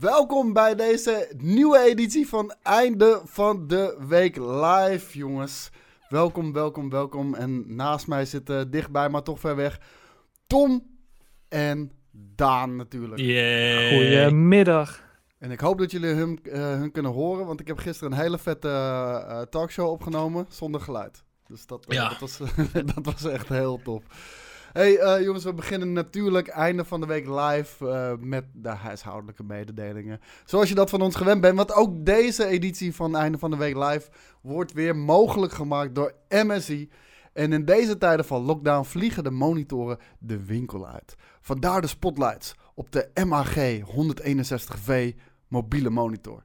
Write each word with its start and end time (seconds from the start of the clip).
Welkom 0.00 0.52
bij 0.52 0.74
deze 0.74 1.32
nieuwe 1.36 1.78
editie 1.78 2.28
van 2.28 2.54
Einde 2.62 3.20
van 3.24 3.66
de 3.66 3.96
Week 4.08 4.36
Live, 4.36 5.18
jongens. 5.18 5.70
Welkom, 6.08 6.52
welkom, 6.52 6.90
welkom. 6.90 7.34
En 7.34 7.76
naast 7.76 8.06
mij 8.06 8.24
zitten 8.24 8.70
dichtbij, 8.70 9.08
maar 9.08 9.22
toch 9.22 9.40
ver 9.40 9.56
weg, 9.56 9.80
Tom 10.46 10.86
en 11.48 11.92
Daan 12.10 12.76
natuurlijk. 12.76 13.20
Yeah. 13.20 13.88
Goedemiddag. 13.88 15.02
En 15.38 15.50
ik 15.50 15.60
hoop 15.60 15.78
dat 15.78 15.90
jullie 15.90 16.14
hun, 16.14 16.40
eh, 16.42 16.60
hun 16.60 16.92
kunnen 16.92 17.12
horen, 17.12 17.46
want 17.46 17.60
ik 17.60 17.66
heb 17.66 17.78
gisteren 17.78 18.12
een 18.12 18.18
hele 18.18 18.38
vette 18.38 18.68
eh, 18.68 19.40
talkshow 19.40 19.90
opgenomen 19.90 20.46
zonder 20.48 20.80
geluid. 20.80 21.22
Dus 21.46 21.66
dat, 21.66 21.86
eh, 21.86 21.96
Ja. 21.96 22.08
dat, 22.08 22.18
was, 22.18 22.38
dat 22.94 23.04
was 23.04 23.24
echt 23.24 23.48
heel 23.48 23.80
top. 23.82 24.04
Hey 24.72 24.98
eh, 24.98 25.24
jongens, 25.24 25.44
we 25.44 25.54
beginnen 25.54 25.92
natuurlijk 25.92 26.48
einde 26.48 26.84
van 26.84 27.00
de 27.00 27.06
week 27.06 27.26
live 27.26 27.88
eh, 27.88 28.12
met 28.20 28.44
de 28.52 28.68
huishoudelijke 28.68 29.42
mededelingen. 29.42 30.20
Zoals 30.44 30.68
je 30.68 30.74
dat 30.74 30.90
van 30.90 31.00
ons 31.00 31.14
gewend 31.14 31.40
bent. 31.40 31.56
Want 31.56 31.72
ook 31.72 32.04
deze 32.04 32.46
editie 32.46 32.94
van 32.94 33.16
einde 33.16 33.38
van 33.38 33.50
de 33.50 33.56
week 33.56 33.76
live 33.76 34.10
wordt 34.40 34.72
weer 34.72 34.96
mogelijk 34.96 35.52
gemaakt 35.52 35.94
door 35.94 36.14
MSI. 36.28 36.90
En 37.32 37.52
in 37.52 37.64
deze 37.64 37.98
tijden 37.98 38.24
van 38.24 38.42
lockdown 38.42 38.84
vliegen 38.84 39.24
de 39.24 39.30
monitoren 39.30 39.98
de 40.18 40.44
winkel 40.44 40.86
uit. 40.86 41.14
Vandaar 41.40 41.80
de 41.80 41.86
spotlights 41.86 42.54
op 42.74 42.92
de 42.92 43.10
MAG 43.26 43.56
161V 43.56 45.16
mobiele 45.48 45.90
monitor. 45.90 46.44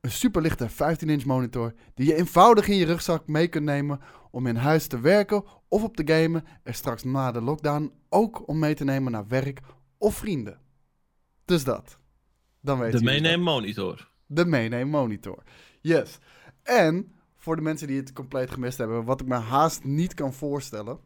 Een 0.00 0.10
superlichte 0.10 0.70
15-inch 0.70 1.24
monitor 1.24 1.72
die 1.94 2.06
je 2.06 2.14
eenvoudig 2.14 2.68
in 2.68 2.76
je 2.76 2.86
rugzak 2.86 3.26
mee 3.26 3.48
kunt 3.48 3.64
nemen 3.64 4.00
om 4.36 4.46
in 4.46 4.56
huis 4.56 4.86
te 4.86 5.00
werken 5.00 5.44
of 5.68 5.82
op 5.84 5.96
te 5.96 6.02
gamen. 6.14 6.44
En 6.62 6.74
straks 6.74 7.02
na 7.04 7.32
de 7.32 7.40
lockdown 7.40 7.92
ook 8.08 8.48
om 8.48 8.58
mee 8.58 8.74
te 8.74 8.84
nemen 8.84 9.12
naar 9.12 9.26
werk 9.28 9.60
of 9.98 10.14
vrienden. 10.16 10.58
Dus 11.44 11.64
dat. 11.64 11.98
Dan 12.60 12.78
weet 12.78 12.92
De 12.92 12.98
je 12.98 13.04
meeneem 13.04 13.40
monitor. 13.40 14.10
de 14.26 14.44
meeneem 14.44 14.88
monitor. 14.88 15.42
Yes. 15.80 16.18
En 16.62 17.12
voor 17.36 17.56
de 17.56 17.62
mensen 17.62 17.86
die 17.86 17.96
het 17.96 18.12
compleet 18.12 18.50
gemist 18.50 18.78
hebben, 18.78 19.04
wat 19.04 19.20
ik 19.20 19.26
me 19.26 19.34
haast 19.34 19.84
niet 19.84 20.14
kan 20.14 20.32
voorstellen. 20.32 20.98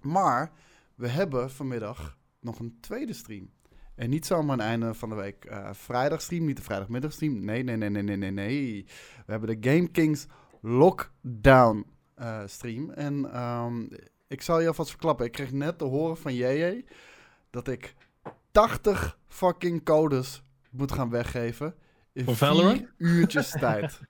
Maar 0.00 0.52
we 0.94 1.08
hebben 1.08 1.50
vanmiddag 1.50 2.18
nog 2.40 2.58
een 2.58 2.76
tweede 2.80 3.12
stream. 3.12 3.50
En 3.94 4.10
niet 4.10 4.26
zomaar 4.26 4.54
een 4.58 4.64
einde 4.64 4.94
van 4.94 5.08
de 5.08 5.14
week 5.14 5.44
eh 5.44 5.68
vrijdagstream, 5.72 6.44
niet 6.44 6.56
de 6.56 6.62
vrijdagmiddagstream. 6.62 7.44
Nee, 7.44 7.62
nee, 7.62 7.76
nee, 7.76 7.90
nee, 7.90 8.02
nee, 8.02 8.16
nee, 8.16 8.30
nee. 8.30 8.84
We 9.26 9.32
hebben 9.32 9.60
de 9.60 9.70
Game 9.70 9.88
Kings 9.88 10.26
Lockdown 10.60 11.86
eh, 12.22 12.40
stream. 12.46 12.90
En 12.90 13.32
ehm, 13.32 13.82
ik 14.28 14.42
zal 14.42 14.60
je 14.60 14.66
alvast 14.68 14.90
verklappen. 14.90 15.26
Ik 15.26 15.32
kreeg 15.32 15.52
net 15.52 15.78
te 15.78 15.84
horen 15.84 16.16
van 16.16 16.34
JJ 16.34 16.84
dat 17.50 17.68
ik 17.68 17.94
80 18.50 19.18
fucking 19.28 19.84
codes 19.84 20.42
moet 20.70 20.92
gaan 20.92 21.10
weggeven. 21.10 21.74
In 22.12 22.24
Voor 22.24 22.36
vier 22.36 22.46
Valorant? 22.48 22.84
uurtjes 22.98 23.50
tijd. 23.60 24.00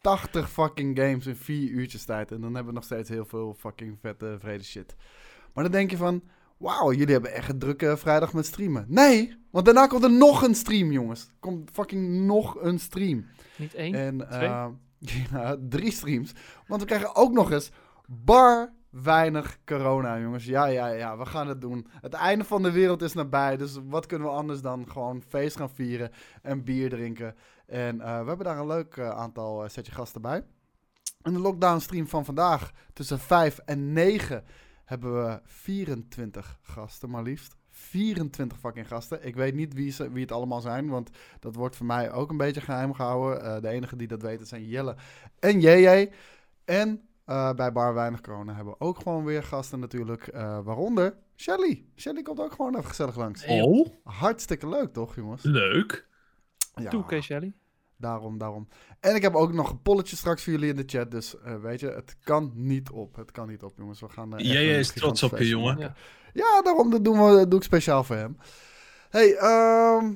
80 0.00 0.50
fucking 0.50 0.98
games 0.98 1.26
in 1.26 1.36
vier 1.36 1.68
uurtjes 1.70 2.04
tijd. 2.04 2.30
En 2.32 2.40
dan 2.40 2.54
hebben 2.54 2.72
we 2.72 2.78
nog 2.78 2.84
steeds 2.84 3.08
heel 3.08 3.24
veel 3.24 3.54
fucking 3.58 3.98
vette 4.00 4.36
vrede 4.38 4.64
shit. 4.64 4.94
Maar 5.54 5.64
dan 5.64 5.72
denk 5.72 5.90
je 5.90 5.96
van... 5.96 6.22
Wauw, 6.56 6.92
jullie 6.92 7.12
hebben 7.12 7.32
echt 7.32 7.48
een 7.48 7.58
drukke 7.58 7.96
vrijdag 7.96 8.32
met 8.32 8.46
streamen. 8.46 8.84
Nee, 8.88 9.36
want 9.50 9.64
daarna 9.64 9.86
komt 9.86 10.04
er 10.04 10.12
nog 10.12 10.42
een 10.42 10.54
stream, 10.54 10.92
jongens. 10.92 11.22
Er 11.24 11.32
komt 11.40 11.70
fucking 11.72 12.24
nog 12.26 12.62
een 12.62 12.78
stream. 12.78 13.26
Niet 13.56 13.74
één. 13.74 13.94
En 13.94 14.28
Twee? 14.30 14.48
eh, 14.48 14.66
ja, 15.32 15.56
drie 15.68 15.92
streams. 15.92 16.32
Want 16.66 16.80
we 16.80 16.86
krijgen 16.86 17.14
ook 17.14 17.32
nog 17.32 17.50
eens 17.50 17.70
bar 18.06 18.72
weinig 18.90 19.58
corona, 19.64 20.20
jongens. 20.20 20.44
Ja, 20.44 20.66
ja, 20.66 20.86
ja, 20.86 21.18
we 21.18 21.26
gaan 21.26 21.48
het 21.48 21.60
doen. 21.60 21.86
Het 22.00 22.12
einde 22.12 22.44
van 22.44 22.62
de 22.62 22.70
wereld 22.70 23.02
is 23.02 23.12
nabij. 23.12 23.56
Dus 23.56 23.78
wat 23.84 24.06
kunnen 24.06 24.28
we 24.28 24.34
anders 24.34 24.60
dan 24.60 24.90
gewoon 24.90 25.22
feest 25.28 25.56
gaan 25.56 25.70
vieren 25.70 26.10
en 26.42 26.64
bier 26.64 26.90
drinken. 26.90 27.36
En 27.66 28.00
eh, 28.00 28.20
we 28.20 28.26
hebben 28.26 28.46
daar 28.46 28.58
een 28.58 28.66
leuk 28.66 28.96
eh, 28.96 29.10
aantal 29.10 29.64
eh, 29.64 29.70
setje 29.70 29.92
gasten 29.92 30.22
bij. 30.22 30.44
In 31.22 31.32
de 31.32 31.38
lockdown 31.38 31.78
stream 31.78 32.08
van 32.08 32.24
vandaag 32.24 32.72
tussen 32.92 33.18
5 33.18 33.58
en 33.58 33.92
9 33.92 34.44
hebben 34.84 35.24
we 35.24 35.40
24 35.44 36.58
gasten 36.62 37.10
maar 37.10 37.22
liefst. 37.22 37.56
24 37.74 38.58
fucking 38.58 38.88
gasten. 38.88 39.26
Ik 39.26 39.34
weet 39.34 39.54
niet 39.54 39.74
wie, 39.74 39.90
ze, 39.92 40.10
wie 40.12 40.22
het 40.22 40.32
allemaal 40.32 40.60
zijn, 40.60 40.88
want 40.88 41.10
dat 41.40 41.54
wordt 41.54 41.76
voor 41.76 41.86
mij 41.86 42.12
ook 42.12 42.30
een 42.30 42.36
beetje 42.36 42.60
geheim 42.60 42.94
gehouden. 42.94 43.44
Eh, 43.44 43.60
de 43.60 43.68
enige 43.68 43.96
die 43.96 44.08
dat 44.08 44.22
weten 44.22 44.46
zijn 44.46 44.66
Jelle 44.66 44.96
en 45.38 45.60
JJ. 45.60 46.10
En 46.64 47.00
eh, 47.24 47.52
bij 47.52 47.72
Bar 47.72 47.94
Weinig 47.94 48.20
Corona 48.20 48.54
hebben 48.54 48.74
we 48.78 48.84
ook 48.84 48.98
gewoon 48.98 49.24
weer 49.24 49.42
gasten 49.42 49.80
natuurlijk. 49.80 50.26
eh, 50.26 50.58
waaronder 50.64 51.14
Shelly. 51.36 51.84
Shelly 51.96 52.22
komt 52.22 52.40
ook 52.40 52.52
gewoon 52.52 52.74
even 52.76 52.88
gezellig 52.88 53.16
langs. 53.16 53.44
Oh, 53.46 53.86
Hartstikke 54.04 54.68
leuk 54.68 54.92
toch, 54.92 55.14
jongens? 55.14 55.42
leuk. 55.42 56.06
Ja, 56.74 56.90
Toe, 56.90 57.04
Kees 57.06 57.24
Shelley. 57.24 57.52
daarom, 57.96 58.38
daarom. 58.38 58.68
En 59.00 59.14
ik 59.14 59.22
heb 59.22 59.34
ook 59.34 59.52
nog 59.52 59.70
een 59.70 59.82
polletje 59.82 60.16
straks 60.16 60.42
voor 60.44 60.52
jullie 60.52 60.68
in 60.70 60.76
de 60.76 60.82
chat. 60.86 61.10
Dus 61.10 61.38
eh, 61.40 61.60
weet 61.60 61.80
je, 61.80 61.86
het 61.86 62.16
kan 62.22 62.52
niet 62.54 62.90
op. 62.90 63.16
Het 63.16 63.30
kan 63.30 63.48
niet 63.48 63.62
op, 63.62 63.72
jongens. 63.76 64.00
We 64.00 64.08
gaan 64.08 64.32
eh, 64.36 64.38
echt 64.44 64.48
Jij 64.52 64.78
is 64.78 64.92
trots 64.92 65.22
op 65.22 65.38
je, 65.38 65.46
jongen. 65.48 65.74
maken. 65.78 65.94
Ja, 66.32 66.62
daarom 66.62 66.90
dat 66.90 67.04
doen 67.04 67.24
we, 67.26 67.36
dat 67.36 67.50
doe 67.50 67.58
ik 67.58 67.64
speciaal 67.64 68.04
voor 68.04 68.16
hem. 68.16 68.36
Hey, 69.10 69.34
ehm, 69.36 70.12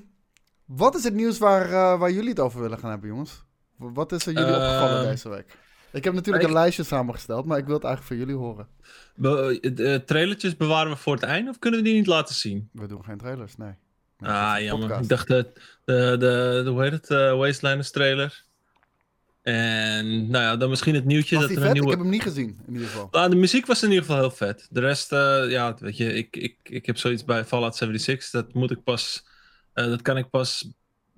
wat 0.64 0.94
is 0.94 1.04
het 1.04 1.14
nieuws 1.14 1.38
waar, 1.38 1.64
eh, 1.66 1.98
waar 1.98 2.10
jullie 2.12 2.28
het 2.28 2.40
over 2.40 2.60
willen 2.60 2.78
gaan 2.78 2.90
hebben, 2.90 3.08
jongens? 3.08 3.44
Wat 3.76 4.12
is 4.12 4.26
er 4.26 4.32
jullie 4.32 4.48
Eh, 4.48 4.54
opgevallen 4.56 5.04
deze 5.04 5.28
week? 5.28 5.58
Ik 5.92 6.04
heb 6.04 6.14
natuurlijk 6.14 6.42
ik- 6.44 6.48
een 6.50 6.56
lijstje 6.56 6.82
samengesteld, 6.82 7.44
maar 7.46 7.58
ik 7.58 7.64
wil 7.66 7.74
het 7.74 7.84
eigenlijk 7.84 8.14
van 8.20 8.26
jullie 8.26 8.42
horen. 8.42 8.68
Be 9.14 9.58
de 9.74 10.02
trailertjes 10.06 10.56
bewaren 10.56 10.90
we 10.92 10.96
voor 10.98 11.14
het 11.14 11.22
einde 11.22 11.50
of 11.50 11.58
kunnen 11.58 11.80
we 11.80 11.86
die 11.86 11.94
niet 11.96 12.06
laten 12.06 12.34
zien? 12.34 12.68
We 12.72 12.86
doen 12.86 13.04
geen 13.04 13.18
trailers, 13.18 13.56
nee. 13.56 13.72
Ah, 14.20 14.54
jammer. 14.60 15.00
Ik 15.00 15.08
dacht 15.08 15.28
de, 15.28 15.46
de, 15.84 16.16
de, 16.18 16.60
de 16.64 16.70
hoe 16.70 16.82
heet 16.82 16.92
het, 16.92 17.10
eh, 17.10 17.36
Wastelanders 17.38 17.90
trailer. 17.90 18.44
En 19.46 20.30
nou 20.30 20.44
ja, 20.44 20.56
dan 20.56 20.68
misschien 20.68 20.94
het 20.94 21.04
nieuwtje 21.04 21.36
Was 21.36 21.44
dat 21.44 21.56
er 21.56 21.62
vet? 21.62 21.64
een 21.64 21.76
Ik 21.76 21.82
nieuwe... 21.82 21.90
heb 21.90 21.98
hem 21.98 22.10
niet 22.10 22.22
gezien, 22.22 22.58
in 22.66 22.72
ieder 22.72 22.88
geval. 22.88 23.08
Ah, 23.10 23.30
de 23.30 23.36
muziek 23.36 23.66
was 23.66 23.82
in 23.82 23.88
ieder 23.88 24.04
geval 24.04 24.20
heel 24.20 24.30
vet. 24.30 24.66
De 24.70 24.80
rest, 24.80 25.12
eh, 25.12 25.50
ja, 25.50 25.76
weet 25.78 25.96
je, 25.96 26.14
ik, 26.14 26.36
ik, 26.36 26.56
ik 26.62 26.86
heb 26.86 26.98
zoiets 26.98 27.24
bij 27.24 27.44
Fallout 27.44 27.76
76. 27.76 28.30
Dat 28.30 28.54
moet 28.54 28.70
ik 28.70 28.82
pas, 28.84 29.26
eh, 29.72 29.84
dat 29.84 30.02
kan 30.02 30.16
ik 30.16 30.30
pas 30.30 30.68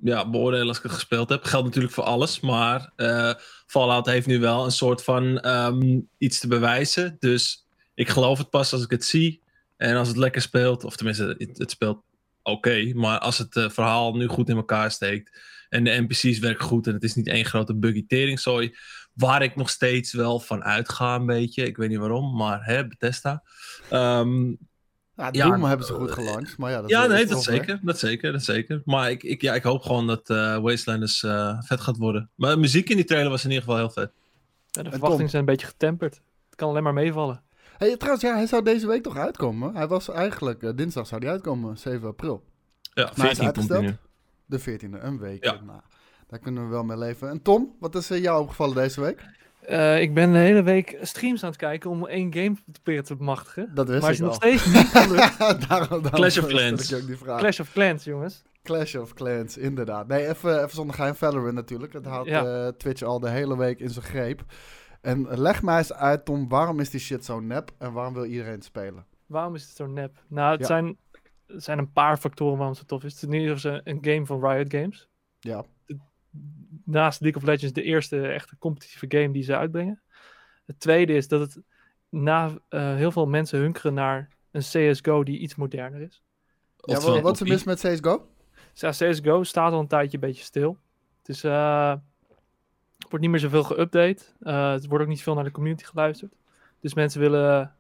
ja, 0.01 0.31
beoordelen 0.31 0.69
als 0.69 0.77
ik 0.77 0.83
het 0.83 0.93
gespeeld 0.93 1.29
heb. 1.29 1.45
Geldt 1.45 1.67
natuurlijk 1.67 1.95
voor 1.95 2.05
alles, 2.05 2.41
maar 2.41 2.93
eh, 2.97 3.33
Fallout 3.67 4.07
heeft 4.07 4.27
nu 4.27 4.41
wel 4.41 4.65
een 4.65 4.71
soort 4.71 5.05
van 5.05 5.41
ehm, 5.41 6.01
iets 6.19 6.39
te 6.39 6.49
bewijzen. 6.49 7.17
Dus 7.19 7.67
ik 7.95 8.09
geloof 8.09 8.39
het 8.39 8.51
pas 8.51 8.73
als 8.73 8.83
ik 8.83 8.91
het 8.91 9.05
zie. 9.05 9.43
En 9.77 9.97
als 9.97 10.09
het 10.09 10.17
lekker 10.17 10.43
speelt, 10.43 10.85
of 10.85 10.97
tenminste, 10.97 11.35
het, 11.39 11.59
het 11.59 11.71
speelt 11.71 12.03
oké. 12.43 12.93
maar 12.95 13.19
als 13.19 13.39
het 13.39 13.67
verhaal 13.69 14.15
nu 14.15 14.27
goed 14.27 14.49
in 14.49 14.57
elkaar 14.57 14.91
steekt 14.91 15.41
en 15.69 15.85
de 15.85 15.91
NPC's 15.91 16.39
werken 16.39 16.65
goed 16.65 16.87
en 16.87 16.95
het 16.95 17.03
is 17.03 17.15
niet 17.15 17.29
één 17.29 17.45
grote 17.45 17.75
buggy 17.75 18.07
teringzooi, 18.07 18.77
waar 19.13 19.43
ik 19.43 19.57
nog 19.57 19.71
steeds 19.71 20.13
wel 20.13 20.41
van 20.41 20.65
uitga 20.65 21.15
een 21.15 21.27
beetje. 21.27 21.65
Ik 21.67 21.77
weet 21.77 21.89
niet 21.89 21.99
waarom, 21.99 22.37
maar 22.37 22.65
hè, 22.65 22.87
Bethesda. 22.87 23.43
Ehm, 23.91 24.49
Ja, 25.17 25.29
Ja, 25.33 25.49
Doom 25.51 25.65
hebben 25.65 25.87
ze 25.87 25.93
goed 25.93 26.11
gelanceerd, 26.11 26.59
maar 26.59 26.71
ja, 26.71 26.81
dat 26.81 26.91
ja, 26.91 27.07
nee, 27.07 27.27
dat 27.27 27.43
zeker, 27.43 27.81
dat 27.83 27.99
zeker, 27.99 28.33
dat 28.33 28.45
zeker. 28.45 28.83
Maar 28.85 29.11
ik, 29.11 29.23
ik, 29.23 29.43
ja, 29.43 29.55
ik 29.55 29.63
hoop 29.63 29.83
gewoon 29.83 30.07
dat 30.07 30.31
eh 30.31 30.59
Wastelanders 30.59 31.23
eh, 31.23 31.61
vet 31.61 31.81
gaat 31.81 31.97
worden. 31.97 32.31
Maar 32.35 32.51
de 32.51 32.61
muziek 32.61 32.89
in 32.89 32.97
die 32.97 33.05
trailer 33.05 33.31
was 33.31 33.45
in 33.45 33.51
ieder 33.51 33.65
geval 33.65 33.79
heel 33.79 33.91
vet. 33.91 34.11
Ja, 34.71 34.83
de 34.83 34.91
verwachtingen 34.91 35.31
zijn 35.31 35.43
een 35.43 35.49
beetje 35.49 35.67
getemperd. 35.67 36.15
Het 36.47 36.55
kan 36.57 36.69
alleen 36.69 36.83
maar 36.83 36.93
meevallen. 36.93 37.43
Hey, 37.77 37.97
trouwens, 37.97 38.25
ja, 38.25 38.35
hij 38.35 38.47
zou 38.47 38.63
deze 38.63 38.87
week 38.87 39.03
toch 39.03 39.17
uitkomen? 39.17 39.75
Hij 39.75 39.89
was 39.89 40.09
eigenlijk, 40.09 40.63
eh, 40.63 40.71
dinsdag 40.75 41.07
zou 41.07 41.21
hij 41.23 41.31
uitkomen, 41.31 41.79
7 41.79 42.09
april. 42.09 42.45
Ja, 42.95 43.05
Maar 43.05 43.13
hij 43.15 43.31
is 43.31 43.39
14 43.39 43.67
komt 43.67 43.69
hij. 43.69 43.99
De 44.49 44.61
14e, 44.61 45.03
een 45.03 45.19
week. 45.19 45.45
Ja. 45.45 45.53
Nou, 45.67 45.81
daar 46.27 46.39
kunnen 46.39 46.63
we 46.65 46.69
wel 46.71 46.85
mee 46.85 46.97
leven. 46.99 47.29
En 47.29 47.43
Tom, 47.43 47.77
wat 47.81 47.95
is 47.95 48.11
eh, 48.11 48.23
jou 48.23 48.41
opgevallen 48.43 48.75
deze 48.75 49.01
week? 49.01 49.25
Eh, 49.61 50.01
ik 50.01 50.15
ben 50.15 50.33
de 50.33 50.39
hele 50.39 50.63
week 50.63 50.99
streams 51.03 51.43
aan 51.43 51.49
het 51.49 51.59
kijken 51.59 51.91
om 51.91 52.07
één 52.07 52.33
game 52.35 52.55
te 52.55 52.63
proberen 52.73 53.05
te 53.05 53.17
bemachtigen. 53.17 53.71
Dat 53.75 53.89
wist 53.89 54.01
maar 54.01 54.11
ik 54.11 54.17
is 54.17 54.23
nog 54.23 54.35
steeds 54.35 54.67
niet 54.75 54.87
gelukt. 54.87 55.39
daarom, 55.39 55.69
daarom 55.69 56.11
Clash 56.11 56.39
of 56.39 56.45
ik 56.45 56.51
Clans. 56.51 56.89
je 56.89 56.97
ook 56.97 57.07
die 57.07 57.17
vraag. 57.17 57.39
Clash 57.41 57.61
of 57.61 57.73
Clans, 57.73 58.05
jongens. 58.05 58.43
Clash 58.63 58.95
of 58.95 59.15
Clans, 59.15 59.57
inderdaad. 59.57 60.07
Nee, 60.09 60.29
even, 60.29 60.57
even 60.59 60.71
zonder 60.71 60.95
geheim. 60.95 61.15
Valorant 61.15 61.55
natuurlijk. 61.55 61.93
Het 61.93 62.05
houdt 62.07 62.29
Ja. 62.29 62.45
eh, 62.67 62.69
Twitch 62.73 63.03
al 63.03 63.21
de 63.21 63.29
hele 63.31 63.57
week 63.57 63.81
in 63.81 63.91
zijn 63.91 64.05
greep. 64.05 64.45
En 65.01 65.27
leg 65.41 65.63
mij 65.63 65.79
eens 65.79 65.93
uit, 65.93 66.25
Tom, 66.25 66.49
waarom 66.49 66.81
is 66.81 66.91
die 66.91 67.01
shit 67.01 67.25
zo 67.25 67.41
nep 67.41 67.71
en 67.79 67.93
waarom 67.93 68.15
wil 68.15 68.25
iedereen 68.25 68.53
het 68.53 68.65
spelen? 68.65 69.05
Waarom 69.27 69.55
is 69.55 69.63
het 69.63 69.77
zo 69.77 69.87
nep? 69.87 70.23
Nou, 70.29 70.51
het, 70.51 70.61
Ja. 70.61 70.67
zijn, 70.67 70.97
het 71.49 71.65
zijn 71.65 71.79
een 71.79 71.93
paar 71.93 72.17
factoren 72.17 72.53
waarom 72.57 72.69
het 72.77 72.79
zo 72.79 72.87
tof 72.87 73.05
is. 73.05 73.13
Het 73.13 73.23
is 73.23 73.29
in 73.29 73.41
ieder 73.41 73.55
geval 73.59 73.73
een- 73.73 73.81
een 73.85 73.99
game 74.05 74.27
van 74.27 74.45
Riot 74.51 74.73
Games. 74.75 75.09
Ja, 75.41 75.65
Naast 76.85 77.21
League 77.21 77.41
of 77.43 77.47
Legends 77.49 77.73
de 77.75 77.83
eerste 77.83 78.27
echte 78.29 78.59
competitieve 78.59 79.07
game 79.09 79.31
die 79.33 79.43
ze 79.43 79.57
uitbrengen. 79.57 80.03
Het 80.67 80.81
tweede 80.81 81.13
is 81.15 81.29
dat 81.29 81.41
het 81.41 81.61
na 82.09 82.51
eh, 82.69 82.95
heel 82.95 83.13
veel 83.13 83.27
mensen 83.27 83.59
hunkeren 83.59 83.95
naar 83.95 84.29
een 84.51 84.61
CSGO 84.61 85.23
die 85.25 85.39
iets 85.39 85.55
moderner 85.55 86.01
is. 86.01 86.23
ja 86.77 86.95
wat, 87.01 87.21
wat 87.21 87.35
is 87.35 87.41
er 87.41 87.47
mis 87.49 87.65
met 87.65 87.81
CSGO? 87.81 88.29
Ja, 88.75 88.91
CSGO 88.91 89.43
staat 89.43 89.73
al 89.73 89.81
een 89.81 89.87
tijdje 89.87 90.15
een 90.19 90.29
beetje 90.29 90.43
stil. 90.45 90.79
Het 91.19 91.29
is, 91.29 91.45
eh, 91.45 91.91
er 91.91 92.01
wordt 93.09 93.21
niet 93.21 93.31
meer 93.31 93.41
zoveel 93.51 93.65
geüpdate. 93.65 94.23
Eh 94.41 94.71
het 94.71 94.87
wordt 94.87 95.05
ook 95.05 95.11
niet 95.11 95.23
veel 95.23 95.35
naar 95.35 95.45
de 95.45 95.51
community 95.51 95.85
geluisterd. 95.85 96.33
Dus 96.81 96.95
mensen 96.95 97.21
willen, 97.21 97.75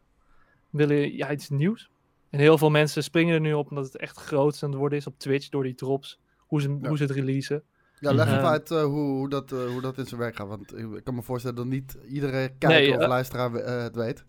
willen 0.70 1.16
ja, 1.16 1.30
iets 1.32 1.48
nieuws. 1.48 1.90
En 2.30 2.38
heel 2.38 2.58
veel 2.58 2.70
mensen 2.70 3.02
springen 3.02 3.34
er 3.34 3.40
nu 3.40 3.52
op 3.52 3.70
omdat 3.70 3.84
het 3.84 3.96
echt 3.96 4.16
groot 4.16 4.62
aan 4.62 4.70
het 4.70 4.78
worden 4.78 4.98
is 4.98 5.06
op 5.06 5.18
Twitch 5.18 5.48
door 5.48 5.62
die 5.62 5.74
drops. 5.74 6.18
hoe 6.38 6.60
ze, 6.60 6.68
Ja. 6.82 6.88
hoe 6.88 6.96
ze 6.96 7.02
het 7.02 7.12
releasen. 7.12 7.62
Ja, 8.00 8.12
leg 8.12 8.26
Mhm. 8.26 8.34
even 8.36 8.48
uit 8.48 8.70
eh, 8.70 8.82
hoe, 8.84 9.16
hoe, 9.16 9.28
dat, 9.28 9.52
eh, 9.52 9.66
hoe 9.66 9.80
dat 9.80 9.98
in 9.98 10.06
zijn 10.06 10.20
werk 10.20 10.36
gaat. 10.36 10.48
Want 10.48 10.76
ik 10.78 11.04
kan 11.04 11.14
me 11.14 11.22
voorstellen 11.22 11.56
dat 11.56 11.66
niet 11.66 11.98
iedere 12.08 12.48
kijker 12.58 12.68
Nee, 12.68 12.94
of 12.94 13.00
eh, 13.02 13.08
luisteraar 13.08 13.52
het 13.82 13.94
weet. 13.96 14.24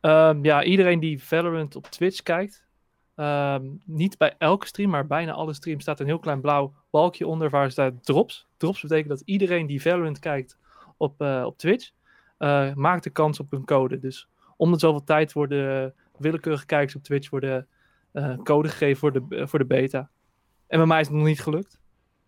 Ehm, 0.00 0.44
ja, 0.44 0.64
iedereen 0.64 1.00
die 1.00 1.22
Valorant 1.22 1.76
op 1.76 1.86
Twitch 1.86 2.22
kijkt, 2.22 2.64
ehm, 3.14 3.64
niet 3.84 4.18
bij 4.18 4.34
elke 4.38 4.66
stream, 4.66 4.90
maar 4.90 5.06
bijna 5.06 5.32
alle 5.32 5.54
streams 5.54 5.82
staat 5.82 6.00
een 6.00 6.06
heel 6.06 6.18
klein 6.18 6.40
blauw 6.40 6.74
balkje 6.90 7.26
onder 7.26 7.50
waar 7.50 7.70
staat 7.70 8.04
drops. 8.04 8.46
Drops 8.56 8.80
betekent 8.82 9.08
dat 9.08 9.22
iedereen 9.24 9.66
die 9.66 9.82
Valorant 9.82 10.18
kijkt 10.18 10.58
op, 10.96 11.20
eh, 11.20 11.42
op 11.46 11.58
Twitch, 11.58 11.90
eh, 12.38 12.74
maakt 12.74 13.04
de 13.04 13.10
kans 13.10 13.40
op 13.40 13.52
een 13.52 13.64
code. 13.64 13.98
Dus 13.98 14.28
om 14.56 14.72
de 14.72 14.78
zoveel 14.78 15.04
tijd 15.04 15.32
worden 15.32 15.94
willekeurige 16.18 16.66
kijkers 16.66 16.94
op 16.96 17.02
Twitch 17.02 17.30
worden 17.30 17.66
eh, 18.12 18.36
code 18.38 18.68
gegeven 18.68 18.96
voor 18.98 19.12
de, 19.12 19.22
eh, 19.36 19.46
voor 19.46 19.58
de 19.58 19.64
beta. 19.64 20.10
En 20.66 20.78
bij 20.78 20.86
mij 20.86 21.00
is 21.00 21.06
het 21.06 21.16
nog 21.16 21.26
niet 21.26 21.40
gelukt. 21.40 21.80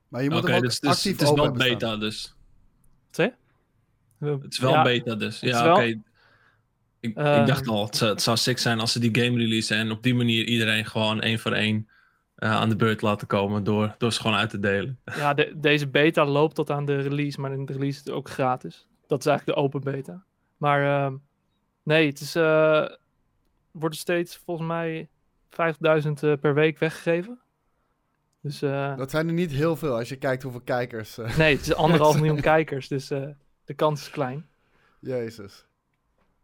Maar 0.09 0.23
je 0.23 0.31
moet 0.31 0.45
hem 0.47 0.55
ook 0.57 0.63
dus, 0.63 0.81
dus 0.81 0.91
actief 0.91 1.13
het 1.13 1.21
is 1.23 1.29
open 1.29 1.43
wel 1.45 1.55
staan. 1.55 1.69
beta 1.69 1.97
dus. 1.97 2.35
Wat? 4.19 4.43
Het 4.43 4.53
is 4.53 4.59
wel 4.59 4.73
Ja, 4.73 4.83
beta 4.83 5.15
dus. 5.15 5.41
Ja, 5.41 5.73
oké. 5.73 6.01
Ik, 7.01 7.17
Ehm. 7.17 7.41
ik 7.41 7.47
dacht 7.47 7.69
al, 7.69 7.85
het 7.85 7.97
zou, 7.97 8.11
het 8.11 8.23
zou 8.23 8.37
sick 8.37 8.59
zijn 8.59 8.81
als 8.81 8.93
ze 8.93 8.99
die 8.99 9.25
game 9.25 9.39
releasen 9.39 9.77
en 9.77 9.91
op 9.91 10.03
die 10.03 10.15
manier 10.15 10.45
iedereen 10.47 10.87
gewoon 10.87 11.21
één 11.21 11.39
voor 11.39 11.53
één 11.53 11.89
eh, 12.35 12.51
aan 12.51 12.69
de 12.69 12.77
beurt 12.77 13.03
laten 13.03 13.27
komen 13.27 13.65
door, 13.65 13.95
door 13.99 14.13
ze 14.13 14.21
gewoon 14.21 14.37
uit 14.37 14.51
te 14.51 14.59
delen. 14.59 14.99
Ja, 15.05 15.35
de- 15.35 15.53
deze 15.57 15.89
beta 15.89 16.25
loopt 16.27 16.55
tot 16.55 16.71
aan 16.71 16.85
de 16.85 17.01
release, 17.01 17.41
maar 17.41 17.53
in 17.53 17.65
de 17.65 17.73
release 17.73 17.99
is 17.99 18.05
het 18.05 18.15
ook 18.15 18.29
gratis. 18.31 18.87
Dat 19.07 19.19
is 19.21 19.27
eigenlijk 19.27 19.59
de 19.59 19.65
open 19.65 19.81
beta. 19.81 20.25
Maar 20.57 21.05
ehm, 21.05 21.15
nee, 21.83 22.07
het 22.07 22.21
is, 22.21 22.35
wordt 23.75 23.95
er 23.95 24.01
steeds 24.01 24.37
volgens 24.37 24.69
mij 24.69 25.09
50.000 25.51 26.11
eh, 26.21 26.33
per 26.41 26.55
week 26.55 26.79
weggegeven. 26.79 27.39
Dus 28.41 28.63
eh, 28.63 28.97
Dat 28.97 29.11
zijn 29.11 29.27
er 29.29 29.35
niet 29.35 29.51
heel 29.51 29.77
veel 29.77 29.97
als 29.97 30.09
je 30.09 30.17
kijkt 30.17 30.43
hoeveel 30.43 30.61
kijkers. 30.61 31.19
eh, 31.19 31.37
nee, 31.37 31.57
het 31.57 31.67
is 31.67 31.75
anderhalf 31.85 32.17
miljoen 32.17 32.41
kijkers, 32.41 32.89
dus 32.89 33.09
de 33.65 33.75
kans 33.77 34.01
is 34.01 34.11
klein. 34.11 34.47
Jezus. 35.01 35.67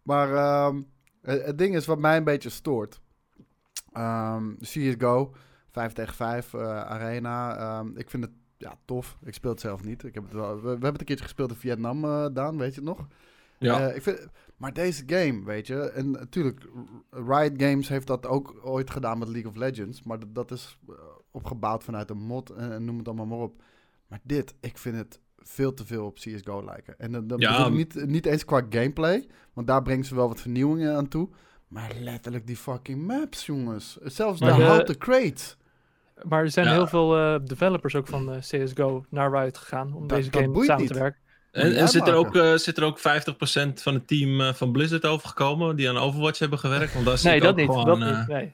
Maar 0.03 0.35
ehm, 0.35 0.83
het, 1.23 1.45
het 1.45 1.59
ding 1.59 1.77
is 1.77 1.87
wat 1.87 1.99
mij 1.99 2.17
een 2.17 2.25
beetje 2.25 2.51
stoort. 2.51 3.01
Ehm 3.93 4.57
CSGO, 4.61 5.35
5 5.71 5.93
tegen 5.93 6.15
5 6.15 6.55
eh, 6.55 6.81
arena. 6.81 7.57
Ehm, 7.57 7.97
ik 7.97 8.11
vind 8.11 8.25
het 8.25 8.33
ja, 8.57 8.75
tof. 8.85 9.19
Ik 9.23 9.35
speel 9.35 9.51
het 9.51 9.61
zelf 9.61 9.85
niet. 9.85 10.05
Ik 10.05 10.15
heb 10.15 10.23
het 10.23 10.33
wel, 10.33 10.55
we, 10.55 10.63
we 10.63 10.69
hebben 10.69 10.91
het 10.91 11.01
een 11.01 11.07
keertje 11.07 11.25
gespeeld 11.25 11.51
in 11.51 11.57
Vietnam, 11.57 12.01
Daan, 12.35 12.59
weet 12.59 12.75
je 12.75 12.81
het 12.81 12.89
nog? 12.89 13.07
Ja, 13.65 13.89
Eh, 13.89 13.97
ik 13.97 14.03
vind, 14.03 14.27
maar 14.57 14.73
deze 14.73 15.03
game, 15.07 15.45
weet 15.45 15.67
je, 15.67 15.81
en 15.91 16.11
natuurlijk, 16.11 16.67
Riot 17.11 17.53
Games 17.63 17.89
heeft 17.89 18.07
dat 18.07 18.27
ook 18.27 18.61
ooit 18.63 18.91
gedaan 18.91 19.19
met 19.19 19.29
League 19.29 19.51
of 19.51 19.57
Legends, 19.57 20.03
maar 20.03 20.19
dat, 20.19 20.35
dat 20.35 20.51
is 20.51 20.79
eh, 20.89 20.95
opgebouwd 21.31 21.85
vanuit 21.85 22.11
een 22.11 22.19
mod 22.23 22.51
en, 22.51 22.73
en 22.73 22.85
noem 22.85 22.99
het 22.99 23.07
allemaal 23.07 23.27
maar 23.27 23.39
op. 23.39 23.63
Maar 24.09 24.21
dit, 24.23 24.55
ik 24.61 24.79
vind 24.79 24.97
het 24.97 25.21
veel 25.37 25.75
te 25.75 25.87
veel 25.87 26.05
op 26.07 26.15
CSGO 26.15 26.65
lijken. 26.65 26.99
En 26.99 27.13
dan, 27.13 27.27
dan 27.27 27.39
Ja, 27.39 27.51
bedoel 27.51 27.67
ik 27.67 27.73
m- 27.73 27.77
niet, 27.77 28.07
niet 28.07 28.27
eens 28.27 28.45
qua 28.45 28.63
gameplay, 28.71 29.27
want 29.53 29.67
daar 29.67 29.83
brengen 29.83 30.05
ze 30.05 30.15
wel 30.15 30.29
wat 30.29 30.41
vernieuwingen 30.41 30.97
aan 30.97 31.09
toe. 31.09 31.29
Maar 31.69 31.93
letterlijk 32.01 32.47
die 32.47 32.57
fucking 32.57 33.07
maps, 33.07 33.47
jongens. 33.47 33.97
Zelfs 34.03 34.41
Maar 34.41 34.57
de 34.57 34.63
houten 34.63 34.99
crates. 34.99 35.57
Maar 36.23 36.43
er 36.43 36.51
zijn 36.51 36.67
Ja. 36.67 36.73
heel 36.73 36.87
veel 36.87 37.17
eh, 37.17 37.41
developers 37.45 37.95
ook 37.95 38.07
van 38.07 38.33
eh, 38.33 38.39
CSGO 38.39 39.05
naar 39.11 39.31
Riot 39.33 39.59
gegaan 39.59 39.93
om 39.95 40.07
Dat- 40.07 40.19
deze 40.19 40.31
dat 40.31 40.43
game 40.43 40.65
samen 40.65 40.83
niet. 40.83 40.93
te 40.93 40.99
werken. 40.99 41.21
En, 41.53 41.89
zit, 41.89 42.07
er 42.07 42.15
ook, 42.15 42.37
eh, 42.37 42.55
zit 42.55 42.77
er 42.77 42.85
ook 42.85 42.99
50% 42.99 43.03
van 43.83 43.95
het 43.95 44.07
team 44.07 44.41
eh, 44.41 44.53
van 44.55 44.73
Blizzard 44.73 45.07
overgekomen 45.07 45.77
die 45.77 45.89
aan 45.89 45.97
Overwatch 45.99 46.39
hebben 46.39 46.59
gewerkt? 46.59 46.93
Want 46.95 47.07
daar 47.07 47.19
zit 47.19 47.31
Nee, 47.31 47.41
dat 47.41 47.57
niet. 47.57 47.67
gewoon, 47.67 47.85
dat 47.85 48.01
eh, 48.01 48.19
niet. 48.19 48.29
Nee. 48.29 48.53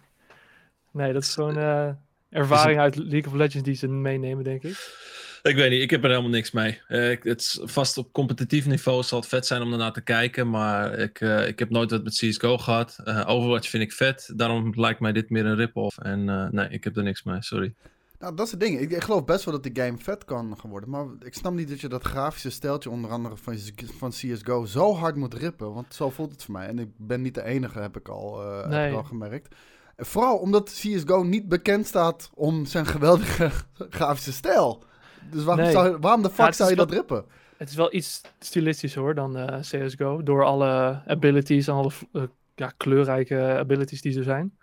nee, 0.90 1.12
dat 1.12 1.22
is 1.22 1.34
gewoon 1.34 1.58
eh, 1.58 1.88
ervaring 2.30 2.78
uit 2.80 2.96
League 2.96 3.26
of 3.26 3.32
Legends 3.34 3.62
die 3.62 3.74
ze 3.74 3.88
meenemen, 3.88 4.44
denk 4.44 4.62
ik. 4.62 5.04
Ik 5.42 5.56
weet 5.56 5.70
niet, 5.70 5.82
ik 5.82 5.90
heb 5.90 6.02
er 6.04 6.08
helemaal 6.10 6.30
niks 6.30 6.50
mee. 6.50 6.80
Eh, 6.88 7.10
ik- 7.10 7.22
het 7.22 7.40
is 7.40 7.60
vast 7.62 7.98
op 7.98 8.12
competitief 8.12 8.66
niveau 8.66 9.02
zal 9.02 9.18
het 9.20 9.28
vet 9.28 9.46
zijn 9.46 9.62
om 9.62 9.70
daarna 9.70 9.90
te 9.90 10.00
kijken, 10.00 10.50
maar 10.50 10.98
ik, 10.98 11.20
eh, 11.20 11.48
ik 11.48 11.58
heb 11.58 11.70
nooit 11.70 11.90
wat 11.90 12.04
met 12.04 12.14
CSGO 12.14 12.58
gehad. 12.58 12.98
Eh, 13.04 13.22
Overwatch 13.26 13.68
vind 13.68 13.82
ik 13.82 13.92
vet, 13.92 14.32
daarom 14.36 14.72
lijkt 14.74 15.00
mij 15.00 15.12
dit 15.12 15.30
meer 15.30 15.46
een 15.46 15.56
rip-off. 15.56 15.98
En 15.98 16.28
eh, 16.28 16.46
nee, 16.50 16.68
ik 16.68 16.84
heb 16.84 16.96
er 16.96 17.02
niks 17.02 17.22
mee, 17.22 17.42
sorry. 17.42 17.74
Nou, 18.18 18.34
dat 18.34 18.44
is 18.46 18.50
het 18.50 18.60
ding. 18.60 18.80
Ik, 18.80 18.90
ik 18.90 19.02
geloof 19.02 19.24
best 19.24 19.44
wel 19.44 19.54
dat 19.54 19.62
die 19.62 19.84
game 19.84 19.98
vet 19.98 20.24
kan 20.24 20.56
gaan 20.58 20.70
worden. 20.70 20.90
Maar 20.90 21.06
ik 21.20 21.34
snap 21.34 21.52
niet 21.52 21.68
dat 21.68 21.80
je 21.80 21.88
dat 21.88 22.02
grafische 22.04 22.50
steltje, 22.50 22.90
onder 22.90 23.10
andere 23.10 23.36
van, 23.36 23.56
van 23.98 24.10
CSGO, 24.10 24.64
zo 24.64 24.94
hard 24.94 25.16
moet 25.16 25.34
rippen. 25.34 25.74
Want 25.74 25.94
zo 25.94 26.10
voelt 26.10 26.30
het 26.32 26.44
voor 26.44 26.54
mij. 26.54 26.66
En 26.66 26.78
ik 26.78 26.88
ben 26.96 27.22
niet 27.22 27.34
de 27.34 27.44
enige, 27.44 27.78
heb 27.78 27.96
ik 27.96 28.08
al, 28.08 28.42
eh, 28.42 28.60
heb 28.60 28.70
Nee. 28.70 28.90
ik 28.90 28.96
al 28.96 29.04
gemerkt. 29.04 29.54
Vooral 29.96 30.36
omdat 30.36 30.70
CSGO 30.70 31.22
niet 31.22 31.48
bekend 31.48 31.86
staat 31.86 32.30
om 32.34 32.64
zijn 32.66 32.86
geweldige 32.86 33.50
grafische 33.90 34.32
stijl. 34.32 34.82
Dus 35.30 35.44
waarom, 35.44 35.64
Nee. 35.64 35.72
zou, 35.72 35.96
waarom 36.00 36.22
de 36.22 36.30
fuck 36.30 36.54
zou 36.54 36.70
je 36.70 36.76
dat 36.76 36.90
rippen? 36.90 37.24
Het 37.56 37.68
is 37.68 37.74
wel 37.74 37.94
iets 37.94 38.20
stilistischer 38.38 39.00
hoor 39.02 39.14
dan 39.14 39.36
eh, 39.36 39.60
CSGO. 39.60 40.22
Door 40.22 40.44
alle 40.44 41.02
abilities 41.06 41.66
en 41.66 41.74
alle 41.74 41.90
eh, 42.12 42.22
ja, 42.54 42.72
kleurrijke 42.76 43.56
abilities 43.58 44.00
die 44.02 44.18
er 44.18 44.24
zijn. 44.24 44.58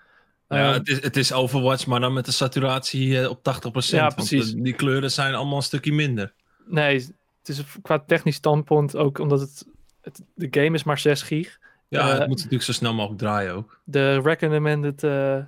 Nou 0.53 0.65
ja, 0.65 0.73
het, 0.73 0.87
is, 0.87 1.01
het 1.01 1.17
is 1.17 1.33
Overwatch, 1.33 1.85
maar 1.85 1.99
dan 1.99 2.13
met 2.13 2.25
de 2.25 2.31
saturatie 2.31 3.21
eh, 3.21 3.29
op 3.29 3.37
80%. 3.37 3.41
Ja, 3.71 4.09
precies. 4.09 4.53
eh, 4.53 4.63
die 4.63 4.73
kleuren 4.73 5.11
zijn 5.11 5.35
allemaal 5.35 5.55
een 5.55 5.63
stukje 5.63 5.93
minder. 5.93 6.33
nee, 6.65 6.95
het 7.39 7.49
is 7.49 7.63
qua 7.81 7.99
technisch 7.99 8.35
standpunt 8.35 8.95
ook 8.95 9.19
omdat 9.19 9.39
het, 9.39 9.65
het 10.01 10.21
de 10.33 10.47
game 10.51 10.75
is 10.75 10.83
maar 10.83 10.99
6 10.99 11.21
gig. 11.21 11.59
Ja, 11.87 11.99
Eh, 11.99 12.19
het 12.19 12.27
moet 12.27 12.37
natuurlijk 12.37 12.63
zo 12.63 12.71
snel 12.71 12.93
mogelijk 12.93 13.19
draaien 13.19 13.53
ook. 13.53 13.79
De 13.83 14.21
recommended 14.21 15.03
eh, 15.03 15.43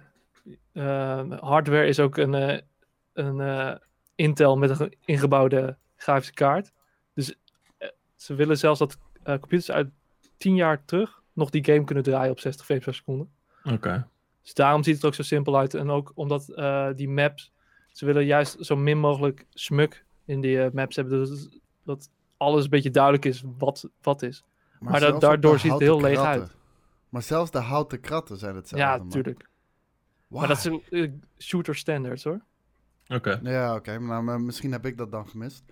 hardware 1.39 1.87
is 1.87 1.99
ook 1.99 2.17
een, 2.17 2.61
een 3.13 3.79
Intel 4.15 4.57
met 4.57 4.79
een 4.79 4.93
ingebouwde 5.05 5.77
grafische 5.95 6.33
kaart. 6.33 6.71
Dus 7.13 7.35
ze 8.15 8.35
willen 8.35 8.57
zelfs 8.57 8.79
dat 8.79 8.97
computers 9.23 9.71
uit 9.71 9.87
10 10.37 10.55
jaar 10.55 10.85
terug 10.85 11.21
nog 11.33 11.49
die 11.49 11.65
game 11.65 11.83
kunnen 11.83 12.03
draaien 12.03 12.31
op 12.31 12.39
60 12.39 12.65
frames 12.65 12.83
per 12.83 12.93
seconde. 12.93 13.25
Oké. 13.63 14.07
Dus 14.45 14.53
daarom 14.53 14.83
ziet 14.83 14.95
het 14.95 15.05
ook 15.05 15.13
zo 15.13 15.23
simpel 15.23 15.57
uit. 15.57 15.73
En 15.73 15.89
ook 15.89 16.11
omdat 16.15 16.49
eh, 16.49 16.87
die 16.95 17.09
maps, 17.09 17.51
ze 17.91 18.05
willen 18.05 18.25
juist 18.25 18.65
zo 18.65 18.75
min 18.75 18.97
mogelijk 18.97 19.45
smuk 19.49 20.05
in 20.25 20.41
die 20.41 20.61
eh, 20.61 20.71
maps 20.71 20.95
hebben. 20.95 21.25
Dus 21.25 21.59
dat 21.83 22.09
alles 22.37 22.63
een 22.63 22.69
beetje 22.69 22.89
duidelijk 22.89 23.25
is 23.25 23.43
wat 23.57 23.89
wat 24.01 24.21
is. 24.21 24.43
Maar 24.79 25.19
daardoor 25.19 25.59
ziet 25.59 25.71
het 25.71 25.79
heel 25.81 26.01
leeg 26.01 26.19
uit. 26.19 26.55
Maar 27.09 27.21
zelfs 27.21 27.51
de 27.51 27.59
houten 27.59 27.99
kratten 27.99 28.37
zijn 28.37 28.55
hetzelfde. 28.55 28.87
ja, 28.87 28.97
natuurlijk. 28.97 29.49
Maar 30.27 30.47
dat 30.47 30.57
is 30.57 30.79
eh, 30.89 31.11
shooter 31.37 31.75
standards 31.75 32.23
hoor. 32.23 32.41
Oké. 33.07 33.39
Ja, 33.43 33.75
oké. 33.75 33.99
maar 33.99 34.23
nou, 34.23 34.39
misschien 34.39 34.71
heb 34.71 34.85
ik 34.85 34.97
dat 34.97 35.11
dan 35.11 35.27
gemist. 35.27 35.63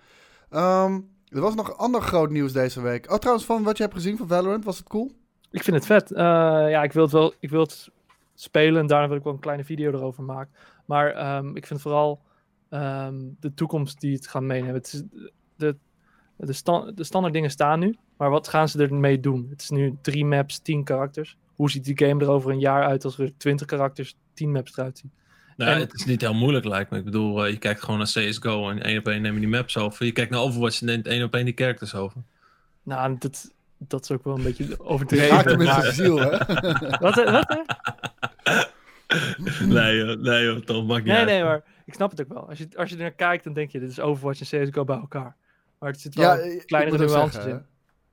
Ehm, 0.50 1.00
er 1.28 1.40
was 1.40 1.54
nog 1.54 1.76
ander 1.76 2.02
groot 2.02 2.30
nieuws 2.30 2.52
deze 2.52 2.80
week. 2.80 3.10
Oh, 3.10 3.18
trouwens, 3.18 3.46
van 3.46 3.62
wat 3.62 3.76
je 3.76 3.82
hebt 3.82 3.94
gezien 3.94 4.16
van 4.16 4.28
Valorant, 4.28 4.64
was 4.64 4.78
het 4.78 4.88
cool? 4.88 5.12
Ik 5.50 5.62
vind 5.62 5.76
het 5.76 5.86
vet. 5.86 6.12
Eh, 6.12 6.24
ja, 6.70 6.82
ik 6.82 6.92
wil 6.92 7.02
het 7.02 7.12
wel 7.12 7.34
ik 7.40 7.50
wil 7.50 7.60
het 7.60 7.90
spelen 8.34 8.80
en 8.80 8.86
daarna 8.86 9.08
wil 9.08 9.16
ik 9.16 9.22
wel 9.24 9.32
een 9.32 9.38
kleine 9.38 9.64
video 9.64 9.92
erover 9.92 10.22
maken. 10.22 10.52
Maar 10.84 11.10
ehm, 11.10 11.56
ik 11.56 11.66
vind 11.66 11.80
vooral 11.80 12.20
ehm, 12.68 13.14
de 13.40 13.54
toekomst 13.54 14.00
die 14.00 14.14
het 14.14 14.26
gaan 14.28 14.46
meenemen. 14.46 14.74
Het 14.74 14.92
is, 14.92 15.02
de, 15.56 15.76
de, 16.36 16.52
sta- 16.52 16.90
de 16.94 17.04
standaard 17.04 17.34
dingen 17.34 17.50
staan 17.50 17.78
nu, 17.78 17.96
maar 18.16 18.30
wat 18.30 18.48
gaan 18.48 18.68
ze 18.68 18.82
ermee 18.82 19.20
doen? 19.20 19.46
Het 19.50 19.62
is 19.62 19.70
nu 19.70 19.96
drie 20.02 20.24
maps, 20.24 20.58
tien 20.58 20.84
karakters. 20.84 21.36
Hoe 21.54 21.70
ziet 21.70 21.84
die 21.84 21.98
game 22.06 22.22
er 22.24 22.30
over 22.30 22.50
een 22.50 22.60
jaar 22.60 22.84
uit 22.84 23.04
als 23.04 23.18
er 23.18 23.32
twintig 23.36 23.66
karakters, 23.66 24.16
tien 24.34 24.52
maps 24.52 24.72
eruit 24.76 24.98
zien? 24.98 25.10
Nou, 25.56 25.70
En- 25.74 25.80
het 25.80 25.94
is 25.94 26.04
niet 26.04 26.20
heel 26.20 26.34
moeilijk 26.34 26.64
lijkt 26.64 26.90
me. 26.90 26.98
Ik 26.98 27.04
bedoel, 27.04 27.44
eh, 27.44 27.50
je 27.50 27.58
kijkt 27.58 27.82
gewoon 27.82 27.98
naar 27.98 28.06
CSGO 28.06 28.70
en 28.70 28.82
één 28.82 28.98
op 28.98 29.08
één 29.08 29.22
neem 29.22 29.34
je 29.34 29.40
die 29.40 29.48
maps 29.48 29.76
over. 29.76 30.04
Je 30.06 30.12
kijkt 30.12 30.30
naar 30.30 30.40
Overwatch 30.40 30.80
en 30.80 30.86
neemt 30.86 31.06
één 31.06 31.24
op 31.24 31.34
één 31.34 31.44
die 31.44 31.54
characters 31.56 31.94
over. 31.94 32.22
Nou, 32.82 33.16
dat, 33.18 33.54
dat 33.78 34.02
is 34.02 34.10
ook 34.10 34.24
wel 34.24 34.34
een 34.36 34.42
beetje 34.42 34.68
Je 34.68 34.80
overdreven. 34.90 35.28
raakt 35.28 35.50
hem 35.50 35.60
in 35.60 35.66
maar- 35.66 35.80
zijn 35.82 35.94
ziel, 35.94 36.16
hè? 36.18 36.30
Wat, 36.98 37.14
wat, 37.14 37.44
hè? 37.48 37.62
nee, 39.68 39.96
joh, 39.96 40.20
nee, 40.20 40.44
joh, 40.44 40.58
Tom, 40.58 40.86
maakt 40.86 41.04
niet 41.04 41.12
Nee, 41.12 41.16
uit. 41.22 41.26
nee, 41.28 41.42
maar 41.44 41.64
ik 41.84 41.94
snap 41.94 42.10
het 42.10 42.20
ook 42.20 42.28
wel. 42.28 42.48
Als 42.48 42.58
je, 42.58 42.68
als 42.76 42.88
je 42.90 42.96
er 42.96 43.02
naar 43.02 43.10
kijkt, 43.12 43.44
dan 43.44 43.52
denk 43.52 43.70
je, 43.70 43.80
dit 43.80 43.90
is 43.90 44.00
Overwatch 44.00 44.52
en 44.52 44.64
CSGO 44.66 44.84
bij 44.84 44.96
elkaar. 44.96 45.36
Maar 45.78 45.90
het 45.90 46.00
zit 46.00 46.14
wel 46.14 46.36
ja, 46.44 46.60
kleinere 46.64 47.06
nuances 47.06 47.44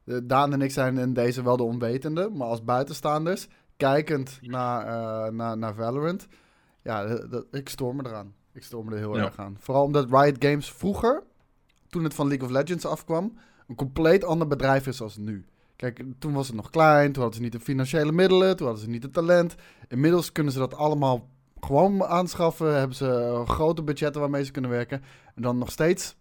de- 0.04 0.26
Daan 0.26 0.54
en 0.54 0.62
ik 0.62 0.72
zijn 0.72 0.98
in 0.98 1.14
deze 1.14 1.44
wel 1.44 1.58
de 1.58 1.64
onwetende, 1.64 2.30
maar 2.30 2.48
als 2.48 2.64
buitenstaanders, 2.64 3.48
kijkend 3.78 4.38
naar, 4.42 4.86
eh, 4.88 5.32
naar, 5.32 5.58
naar 5.58 5.74
Valorant, 5.74 6.28
ja, 6.84 7.06
dat- 7.16 7.46
ik 7.52 7.70
stoor 7.70 7.96
me 7.96 8.04
eraan. 8.06 8.34
Ik 8.54 8.64
stoor 8.64 8.86
me 8.86 8.92
er 8.92 8.98
heel 8.98 9.16
Ja. 9.18 9.26
erg 9.26 9.38
aan. 9.38 9.56
Vooral 9.60 9.84
omdat 9.84 10.12
Riot 10.12 10.36
Games 10.46 10.72
vroeger, 10.72 11.24
toen 11.90 12.04
het 12.04 12.14
van 12.14 12.28
League 12.28 12.48
of 12.48 12.54
Legends 12.54 12.86
afkwam, 12.86 13.38
een 13.68 13.76
compleet 13.76 14.24
ander 14.24 14.48
bedrijf 14.48 14.88
is 14.88 15.02
als 15.02 15.18
nu. 15.18 15.46
Kijk, 15.82 16.04
toen 16.20 16.34
was 16.34 16.48
het 16.48 16.56
nog 16.56 16.70
klein, 16.70 17.12
toen 17.12 17.22
hadden 17.22 17.40
ze 17.40 17.42
niet 17.42 17.52
de 17.52 17.60
financiële 17.60 18.12
middelen, 18.12 18.58
toen 18.58 18.66
hadden 18.66 18.86
ze 18.86 18.90
niet 18.92 19.04
het 19.04 19.14
talent. 19.14 19.56
Inmiddels 19.88 20.32
kunnen 20.32 20.54
ze 20.54 20.60
dat 20.60 20.76
allemaal 20.76 21.30
gewoon 21.60 22.04
aanschaffen, 22.04 22.78
hebben 22.78 22.96
ze 22.96 23.14
eh, 23.14 23.48
grote 23.50 23.84
budgetten 23.84 24.22
waarmee 24.22 24.44
ze 24.44 24.52
kunnen 24.52 24.72
werken. 24.72 25.04
En 25.36 25.42
dan 25.42 25.58
nog 25.58 25.72
steeds 25.72 26.16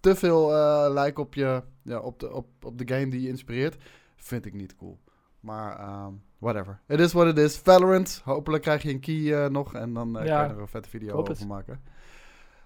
te 0.00 0.14
veel 0.14 0.54
eh, 0.56 0.92
lijken 0.92 1.22
op, 1.22 1.34
je, 1.34 1.62
ja, 1.82 1.98
op, 1.98 2.20
de, 2.20 2.32
op, 2.32 2.46
op 2.62 2.78
de 2.78 2.94
game 2.94 3.08
die 3.08 3.20
je 3.20 3.28
inspireert, 3.28 3.76
vind 4.16 4.46
ik 4.46 4.54
niet 4.54 4.76
cool. 4.76 4.98
Maar 5.40 5.78
ehm, 5.78 6.12
whatever. 6.38 6.80
It 6.88 7.00
is 7.00 7.12
what 7.12 7.26
it 7.26 7.38
is. 7.38 7.56
Valorant. 7.56 8.20
Hopelijk 8.24 8.62
krijg 8.62 8.82
je 8.82 8.90
een 8.90 9.00
key 9.00 9.44
eh, 9.44 9.50
nog 9.50 9.74
en 9.74 9.92
dan 9.94 10.08
Ja, 10.12 10.18
kan 10.38 10.48
je 10.48 10.54
er 10.54 10.60
een 10.60 10.68
vette 10.68 10.88
video 10.88 11.16
over 11.16 11.34
het. 11.34 11.46
maken. 11.46 11.80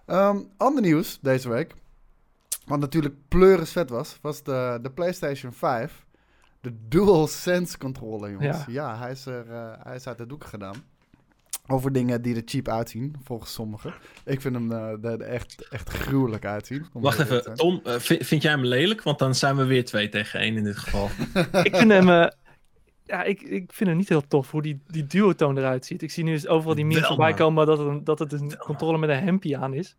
Ehm, 0.06 0.38
ander 0.56 0.82
nieuws 0.82 1.18
deze 1.20 1.48
week. 1.48 1.74
Wat 2.66 2.78
natuurlijk 2.78 3.14
pleuris 3.28 3.72
vet 3.72 3.90
was, 3.90 4.18
was 4.22 4.42
de, 4.42 4.78
de 4.82 4.90
PlayStation 4.90 5.52
5. 5.52 6.06
De 6.60 6.74
DualSense 6.88 7.78
controller, 7.78 8.30
jongens. 8.30 8.56
Ja, 8.66 8.72
Ja. 8.72 8.98
hij, 8.98 9.10
is 9.10 9.26
er, 9.26 9.50
eh, 9.50 9.72
hij 9.82 9.94
is 9.94 10.06
uit 10.06 10.18
de 10.18 10.26
doeken 10.26 10.48
gedaan. 10.48 10.74
Over 11.70 11.92
dingen 11.92 12.22
die 12.22 12.36
er 12.36 12.42
cheap 12.44 12.68
uitzien, 12.68 13.14
volgens 13.24 13.52
sommigen. 13.52 13.94
Ik 14.24 14.40
vind 14.40 14.54
hem 14.54 14.72
eh, 14.72 15.04
er 15.10 15.20
echt, 15.20 15.68
echt 15.68 15.88
gruwelijk 15.88 16.44
uitzien. 16.44 16.86
Wacht 16.92 17.18
even. 17.18 17.54
Tom, 17.54 17.80
eh, 17.84 17.94
vind, 17.98 18.26
vind 18.26 18.42
jij 18.42 18.50
hem 18.52 18.64
lelijk? 18.64 19.02
Want 19.02 19.18
dan 19.18 19.34
zijn 19.34 19.56
we 19.56 19.64
weer 19.64 19.84
2 19.84 20.08
tegen 20.08 20.40
1 20.40 20.56
in 20.56 20.64
dit 20.64 20.76
geval. 20.76 21.08
ik 21.62 21.76
vind 21.76 21.90
hem... 21.90 22.08
eh, 22.08 22.28
ja, 23.04 23.22
ik, 23.22 23.42
ik 23.42 23.72
vind 23.72 23.88
hem 23.88 23.98
niet 23.98 24.08
heel 24.08 24.26
tof 24.28 24.50
hoe 24.50 24.62
die, 24.62 24.80
die 24.86 25.06
duotoon 25.06 25.58
eruit 25.58 25.86
ziet. 25.86 26.02
Ik 26.02 26.10
zie 26.10 26.24
nu 26.24 26.46
overal 26.48 26.74
die 26.74 26.84
memes 26.84 27.06
voorbij 27.06 27.34
komen 27.34 27.66
dat 27.66 27.78
het 27.78 27.86
een, 27.86 28.04
dat 28.04 28.18
het 28.18 28.32
een 28.32 28.56
controller 28.56 28.98
met 28.98 29.10
een 29.10 29.22
hempje 29.22 29.56
aan 29.58 29.74
is. 29.74 29.96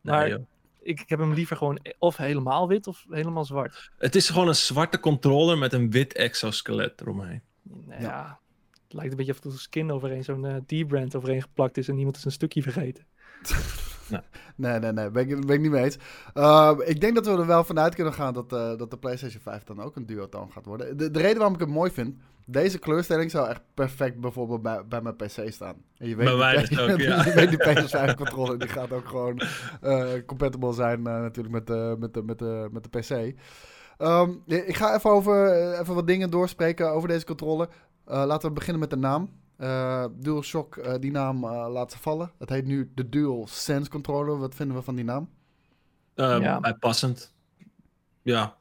Maar 0.00 0.28
Nee. 0.28 0.46
Ik, 0.82 1.00
ik 1.00 1.08
heb 1.08 1.18
hem 1.18 1.34
liever 1.34 1.56
gewoon 1.56 1.78
of 1.98 2.16
helemaal 2.16 2.68
wit 2.68 2.86
of 2.86 3.06
helemaal 3.08 3.44
zwart. 3.44 3.90
Het 3.98 4.14
is 4.14 4.28
gewoon 4.28 4.48
een 4.48 4.54
zwarte 4.54 5.00
controller 5.00 5.58
met 5.58 5.72
een 5.72 5.90
wit 5.90 6.14
exoskelet 6.14 7.00
eromheen. 7.00 7.42
Nou 7.62 8.02
ja. 8.02 8.38
het 8.84 8.92
lijkt 8.92 9.10
een 9.10 9.16
beetje 9.16 9.32
of 9.32 9.38
er 9.38 9.46
een 9.46 9.58
skin 9.58 9.92
overheen, 9.92 10.24
zo'n 10.24 10.46
eh, 10.46 10.56
D-brand 10.56 11.16
overheen 11.16 11.42
geplakt 11.42 11.76
is 11.76 11.88
en 11.88 11.98
iemand 11.98 12.16
is 12.16 12.24
een 12.24 12.32
stukje 12.32 12.62
vergeten. 12.62 13.06
Nee, 14.56 14.78
nee, 14.78 14.92
nee, 14.92 15.10
ben 15.10 15.28
ik, 15.28 15.46
ben 15.46 15.54
ik 15.54 15.60
niet 15.60 15.70
mee 15.70 15.84
eens. 15.84 15.98
Uh, 16.34 16.72
ik 16.84 17.00
denk 17.00 17.14
dat 17.14 17.26
we 17.26 17.32
er 17.32 17.46
wel 17.46 17.64
vanuit 17.64 17.94
kunnen 17.94 18.12
gaan 18.12 18.34
dat, 18.34 18.52
uh, 18.52 18.76
dat 18.76 18.90
de 18.90 18.98
PlayStation 18.98 19.42
5 19.42 19.64
dan 19.64 19.82
ook 19.82 19.96
een 19.96 20.06
duotoon 20.06 20.52
gaat 20.52 20.64
worden. 20.64 20.96
De, 20.96 21.10
de 21.10 21.18
reden 21.18 21.36
waarom 21.36 21.54
ik 21.54 21.60
het 21.60 21.68
mooi 21.68 21.90
vind, 21.90 22.16
deze 22.46 22.78
kleurstelling 22.78 23.30
zou 23.30 23.48
echt 23.48 23.60
perfect 23.74 24.20
bijvoorbeeld 24.20 24.62
bij, 24.62 24.84
bij 24.88 25.00
mijn 25.00 25.16
PC 25.16 25.52
staan. 25.52 25.74
En 25.98 26.08
je 26.08 26.16
weet 26.16 26.26
die, 26.28 26.68
dus 26.68 26.78
ook, 26.78 26.98
ja. 27.10 27.24
je 27.24 27.32
weet 27.34 27.50
die 27.50 27.58
PS5 27.58 28.14
controller, 28.14 28.58
die 28.58 28.68
gaat 28.68 28.92
ook 28.92 29.08
gewoon 29.08 29.42
uh, 29.84 30.08
compatible 30.26 30.72
zijn 30.72 31.02
natuurlijk 31.02 31.54
met 31.54 31.66
de, 31.66 31.96
met 31.98 32.14
de, 32.14 32.22
met 32.22 32.38
de, 32.38 32.68
met 32.72 32.86
de 32.90 32.98
PC. 32.98 33.34
Um, 33.98 34.42
ik 34.46 34.76
ga 34.76 34.94
even, 34.94 35.10
over, 35.10 35.52
even 35.80 35.94
wat 35.94 36.06
dingen 36.06 36.30
doorspreken 36.30 36.92
over 36.92 37.08
deze 37.08 37.24
controller. 37.24 37.68
Laten 38.04 38.48
we 38.48 38.54
beginnen 38.54 38.80
met 38.80 38.90
de 38.90 38.96
naam. 38.96 39.30
Uh, 39.60 40.04
DualShock, 40.12 40.76
uh, 40.76 40.94
die 41.00 41.10
naam 41.10 41.44
uh, 41.44 41.66
laat 41.70 41.92
ze 41.92 41.98
vallen. 41.98 42.32
Het 42.38 42.48
heet 42.48 42.64
nu 42.64 42.90
de 42.94 43.08
DualSense 43.08 43.90
controller. 43.90 44.38
Wat 44.38 44.54
vinden 44.54 44.76
we 44.76 44.82
van 44.82 44.94
die 44.94 45.04
naam? 45.04 45.30
ja. 46.14 46.60
Bijpassend. 46.60 47.34
Ja. 48.22 48.56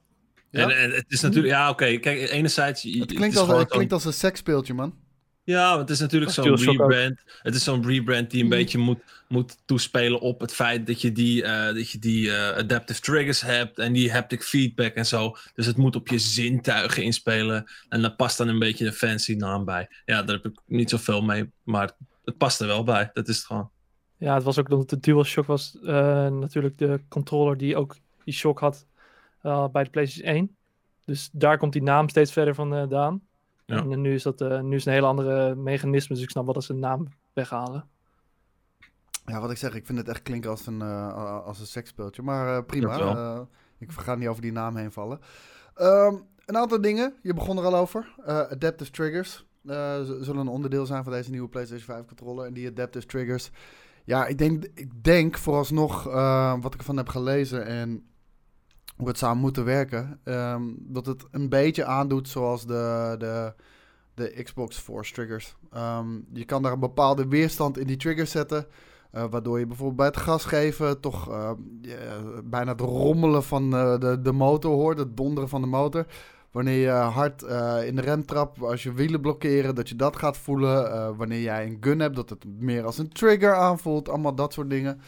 ja? 0.50 0.62
En, 0.62 0.78
en, 0.78 0.92
het 0.92 1.06
is 1.08 1.22
natuurlijk... 1.22 1.54
Ja, 1.54 1.70
oké. 1.70 1.84
Okay. 1.84 2.00
Kijk, 2.00 2.30
enerzijds... 2.30 2.84
Het 2.84 3.14
klinkt, 3.14 3.38
het 3.38 3.50
als, 3.50 3.60
het 3.60 3.70
klinkt 3.70 3.94
als 3.94 4.06
een 4.06 4.14
seksspeeltje, 4.14 4.74
man. 4.74 4.94
Ja, 5.50 5.78
het 5.78 5.90
is 5.90 6.00
natuurlijk 6.00 6.32
zo'n 6.32 6.56
rebrand. 6.56 7.22
Het 7.42 7.56
is 7.56 7.64
zo'n 7.64 7.86
rebrand 7.88 8.32
die 8.32 8.40
een 8.40 8.46
mm. 8.46 8.52
beetje 8.52 8.78
moet, 8.78 9.00
moet 9.28 9.58
toespelen 9.66 10.20
op 10.20 10.40
het 10.40 10.54
feit 10.54 10.88
dat 10.88 11.02
je 11.02 11.12
die, 11.12 11.44
uh, 11.44 11.66
dat 11.66 11.90
je 11.90 12.00
die 12.00 12.28
uh, 12.28 12.50
adaptive 12.50 13.02
triggers 13.02 13.42
hebt 13.42 13.80
en 13.80 13.94
die 13.94 14.12
haptic 14.12 14.44
feedback 14.44 14.94
en 14.94 15.06
zo. 15.06 15.36
Dus 15.54 15.66
het 15.66 15.78
moet 15.78 15.96
op 15.96 16.08
je 16.08 16.20
zintuigen 16.20 17.04
inspelen. 17.04 17.66
En 17.90 18.02
daar 18.02 18.16
past 18.16 18.38
dan 18.38 18.48
een 18.48 18.60
beetje 18.60 18.86
een 18.86 18.94
fancy 18.94 19.34
naam 19.34 19.66
bij. 19.66 19.88
Ja, 20.06 20.24
daar 20.24 20.36
heb 20.36 20.46
ik 20.46 20.60
niet 20.66 20.90
zoveel 20.90 21.22
mee, 21.22 21.52
maar 21.64 21.92
het 22.26 22.38
past 22.38 22.62
er 22.62 22.68
wel 22.68 22.84
bij. 22.84 23.10
Dat 23.14 23.28
is 23.28 23.38
het 23.38 23.46
gewoon. 23.46 23.70
Ja, 24.18 24.34
het 24.34 24.44
was 24.44 24.60
ook 24.60 24.70
dat 24.70 24.90
de 24.90 25.00
DualShock 25.00 25.46
was 25.46 25.78
uh, 25.82 26.28
natuurlijk 26.28 26.78
de 26.78 27.00
controller 27.08 27.58
die 27.58 27.76
ook 27.76 27.96
die 28.24 28.34
shock 28.34 28.60
had 28.60 28.86
bij 29.72 29.84
de 29.84 29.90
PlayStation 29.90 30.36
1. 30.36 30.56
Dus 31.06 31.30
daar 31.32 31.58
komt 31.58 31.74
die 31.74 31.84
naam 31.84 32.10
steeds 32.10 32.32
verder 32.32 32.56
vandaan. 32.56 33.22
Ja. 33.70 33.86
En 33.90 34.02
nu 34.02 34.14
is 34.14 34.24
dat 34.24 34.42
uh, 34.42 34.62
nu 34.62 34.76
is 34.76 34.86
een 34.86 34.94
hele 34.94 35.06
andere 35.06 35.56
mechanisme, 35.56 36.16
dus 36.16 36.24
ik 36.24 36.30
snap 36.30 36.46
wel 36.46 36.54
dat 36.54 36.64
ze 36.64 36.74
een 36.74 36.80
naam 36.80 37.08
weghalen. 37.34 37.88
Ja, 39.26 39.40
wat 39.40 39.52
ik 39.52 39.58
zeg, 39.58 39.76
ik 39.76 39.86
vind 39.86 39.98
het 39.98 40.08
echt 40.08 40.22
klinken 40.22 40.50
als 40.50 40.68
een, 40.68 40.80
uh, 40.80 41.44
als 41.46 41.60
een 41.60 41.66
seksspeeltje. 41.66 42.22
Maar 42.22 42.58
uh, 42.58 42.66
prima, 42.66 43.00
uh, 43.00 43.40
ik 43.78 43.92
ga 43.92 44.16
niet 44.16 44.28
over 44.28 44.42
die 44.42 44.52
naam 44.52 44.76
heen 44.76 44.92
vallen. 44.92 45.20
Um, 45.82 46.24
een 46.46 46.58
aantal 46.58 46.82
dingen, 46.82 47.14
je 47.22 47.34
begon 47.34 47.58
er 47.58 47.66
al 47.66 47.76
over. 47.76 48.16
adaptive 48.26 48.92
triggers 48.92 49.46
zullen 50.22 50.38
een 50.38 50.48
onderdeel 50.48 50.86
zijn 50.86 51.04
van 51.04 51.12
deze 51.12 51.30
nieuwe 51.30 51.50
PlayStation 51.50 51.96
5 51.96 52.06
controller. 52.06 52.46
En 52.46 52.54
die 52.54 52.68
adaptive 52.68 53.06
triggers, 53.06 53.52
ja, 54.04 54.26
ik 54.26 54.38
denk, 54.38 54.66
ik 54.74 55.04
denk 55.04 55.38
vooralsnog 55.38 56.04
wat 56.62 56.74
ik 56.74 56.80
ervan 56.80 56.98
heb 56.98 57.10
gelezen 57.10 57.66
en 57.66 58.10
hoe 59.00 59.08
het 59.08 59.18
zou 59.18 59.36
moeten 59.36 59.66
werken, 59.66 60.20
um, 60.24 60.76
dat 60.80 61.06
het 61.06 61.26
een 61.32 61.50
beetje 61.50 61.86
aandoet 61.86 62.28
zoals 62.28 62.66
de, 62.66 63.16
de, 63.18 63.54
de 64.14 64.44
Xbox 64.44 64.78
Force 64.78 65.14
triggers. 65.14 65.56
Um, 65.76 66.26
je 66.34 66.46
kan 66.46 66.62
daar 66.62 66.72
een 66.72 66.80
bepaalde 66.80 67.28
weerstand 67.28 67.78
in 67.78 67.88
die 67.88 67.98
triggers 67.98 68.32
zetten, 68.32 68.66
uh, 69.14 69.24
waardoor 69.30 69.60
je 69.60 69.68
bijvoorbeeld 69.68 69.98
bij 69.98 70.06
het 70.06 70.18
gas 70.18 70.46
geven 70.46 71.00
toch 71.00 71.30
uh, 71.30 71.52
yeah, 71.82 72.24
bijna 72.44 72.72
het 72.72 72.82
rommelen 72.82 73.44
van 73.44 73.70
de, 73.70 74.20
de 74.22 74.32
motor 74.32 74.72
hoort, 74.72 74.98
het 74.98 75.18
donderen 75.18 75.50
van 75.50 75.62
de 75.62 75.68
motor. 75.68 76.06
Wanneer 76.52 76.80
je 76.80 76.90
hard 76.90 77.42
in 77.86 77.96
de 77.96 78.02
rem 78.02 78.26
trapt, 78.26 78.62
als 78.62 78.84
je 78.84 78.94
wielen 78.94 79.22
blokkeren, 79.22 79.76
dat 79.76 79.90
je 79.90 79.96
dat 79.96 80.16
gaat 80.16 80.38
voelen. 80.38 81.16
Wanneer 81.18 81.42
jij 81.42 81.66
een 81.66 81.78
gun 81.82 82.00
hebt, 82.00 82.16
dat 82.16 82.30
het 82.30 82.46
meer 82.60 82.86
als 82.86 82.98
een 82.98 83.10
trigger 83.10 83.56
aanvoelt. 83.56 84.10
Allemaal 84.10 84.36
dat 84.36 84.54
soort 84.54 84.70
dingen. 84.70 85.02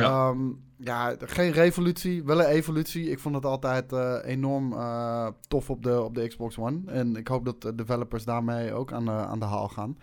Ja. 0.00 0.28
Um, 0.28 0.62
ja, 0.76 1.16
geen 1.18 1.52
revolutie, 1.52 2.24
wel 2.24 2.40
een 2.40 2.46
evolutie. 2.46 3.10
Ik 3.10 3.18
vond 3.18 3.34
het 3.34 3.44
altijd 3.44 3.92
uh, 3.92 4.16
enorm 4.24 4.72
uh, 4.72 5.28
tof 5.48 5.70
op 5.70 5.82
de, 5.82 6.02
op 6.02 6.14
de 6.14 6.28
Xbox 6.28 6.58
One. 6.58 6.80
En 6.86 7.16
ik 7.16 7.28
hoop 7.28 7.44
dat 7.44 7.62
de 7.62 7.74
developers 7.74 8.24
daarmee 8.24 8.72
ook 8.72 8.92
aan 8.92 9.04
de, 9.04 9.10
aan 9.10 9.38
de 9.38 9.44
haal 9.44 9.68
gaan. 9.68 9.98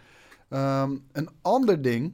Um, 0.83 1.03
een 1.11 1.29
ander 1.41 1.81
ding 1.81 2.13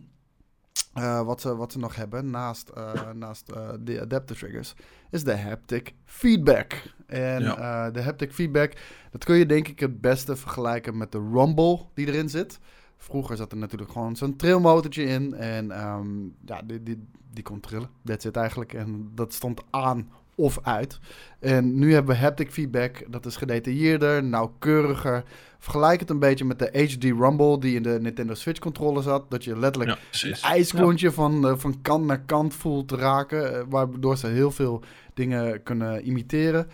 uh, 0.98 1.22
wat, 1.22 1.41
ze, 1.41 1.55
wat 1.55 1.72
ze 1.72 1.79
nog 1.79 1.96
hebben 1.96 2.29
naast, 2.29 2.72
naast 3.13 3.46
de 3.79 4.01
adaptive 4.01 4.39
triggers 4.39 4.75
is 5.12 5.24
de 5.24 5.38
haptic 5.38 5.93
feedback. 6.05 6.81
En 7.05 7.41
ja. 7.43 7.91
de 7.91 8.01
haptic 8.01 8.34
feedback, 8.34 8.74
dat 9.12 9.24
kun 9.24 9.36
je 9.36 9.46
denk 9.46 9.67
ik 9.67 9.79
het 9.79 10.01
beste 10.01 10.36
vergelijken 10.36 10.98
met 10.98 11.12
de 11.12 11.29
rumble 11.34 11.86
die 11.93 12.07
erin 12.07 12.29
zit. 12.29 12.60
Vroeger 12.97 13.37
zat 13.37 13.51
er 13.51 13.57
natuurlijk 13.57 13.91
gewoon 13.91 14.15
zo'n 14.15 14.35
trillmotortje 14.35 15.03
in. 15.03 15.33
En 15.33 15.87
um, 15.87 16.35
ja, 16.45 16.61
die, 16.61 16.83
die, 16.83 17.07
die 17.33 17.43
kon 17.43 17.59
trillen. 17.59 17.89
Dat 18.01 18.21
zit 18.21 18.35
eigenlijk. 18.35 18.73
En 18.73 19.11
dat 19.15 19.33
stond 19.33 19.61
aan 19.69 20.09
of 20.37 20.59
uit. 20.61 20.99
En 21.39 21.79
nu 21.79 21.93
hebben 21.93 22.15
we 22.15 22.21
haptic 22.21 22.51
feedback. 22.51 23.05
Dat 23.07 23.25
is 23.25 23.35
gedetailleerder, 23.35 24.23
nauwkeuriger. 24.23 25.23
Vergelijk 25.59 25.99
het 25.99 26.09
een 26.09 26.19
beetje 26.19 26.45
met 26.45 26.59
de 26.59 26.85
HD 26.85 27.03
Rumble 27.03 27.59
die 27.59 27.75
in 27.75 27.83
de 27.83 27.97
Nintendo 28.01 28.33
Switch 28.33 28.59
controller 28.59 29.03
zat. 29.03 29.31
Dat 29.31 29.43
je 29.43 29.57
letterlijk 29.57 29.99
ja, 30.11 30.29
een 30.29 30.35
ijsklontje 30.35 31.07
ja. 31.07 31.13
van, 31.13 31.45
uh, 31.45 31.57
van 31.57 31.81
kant 31.81 32.05
naar 32.05 32.21
kant 32.21 32.53
voelt 32.53 32.91
raken. 32.91 33.53
Uh, 33.53 33.61
waardoor 33.69 34.17
ze 34.17 34.27
heel 34.27 34.51
veel 34.51 34.83
dingen 35.13 35.63
kunnen 35.63 36.05
imiteren. 36.07 36.67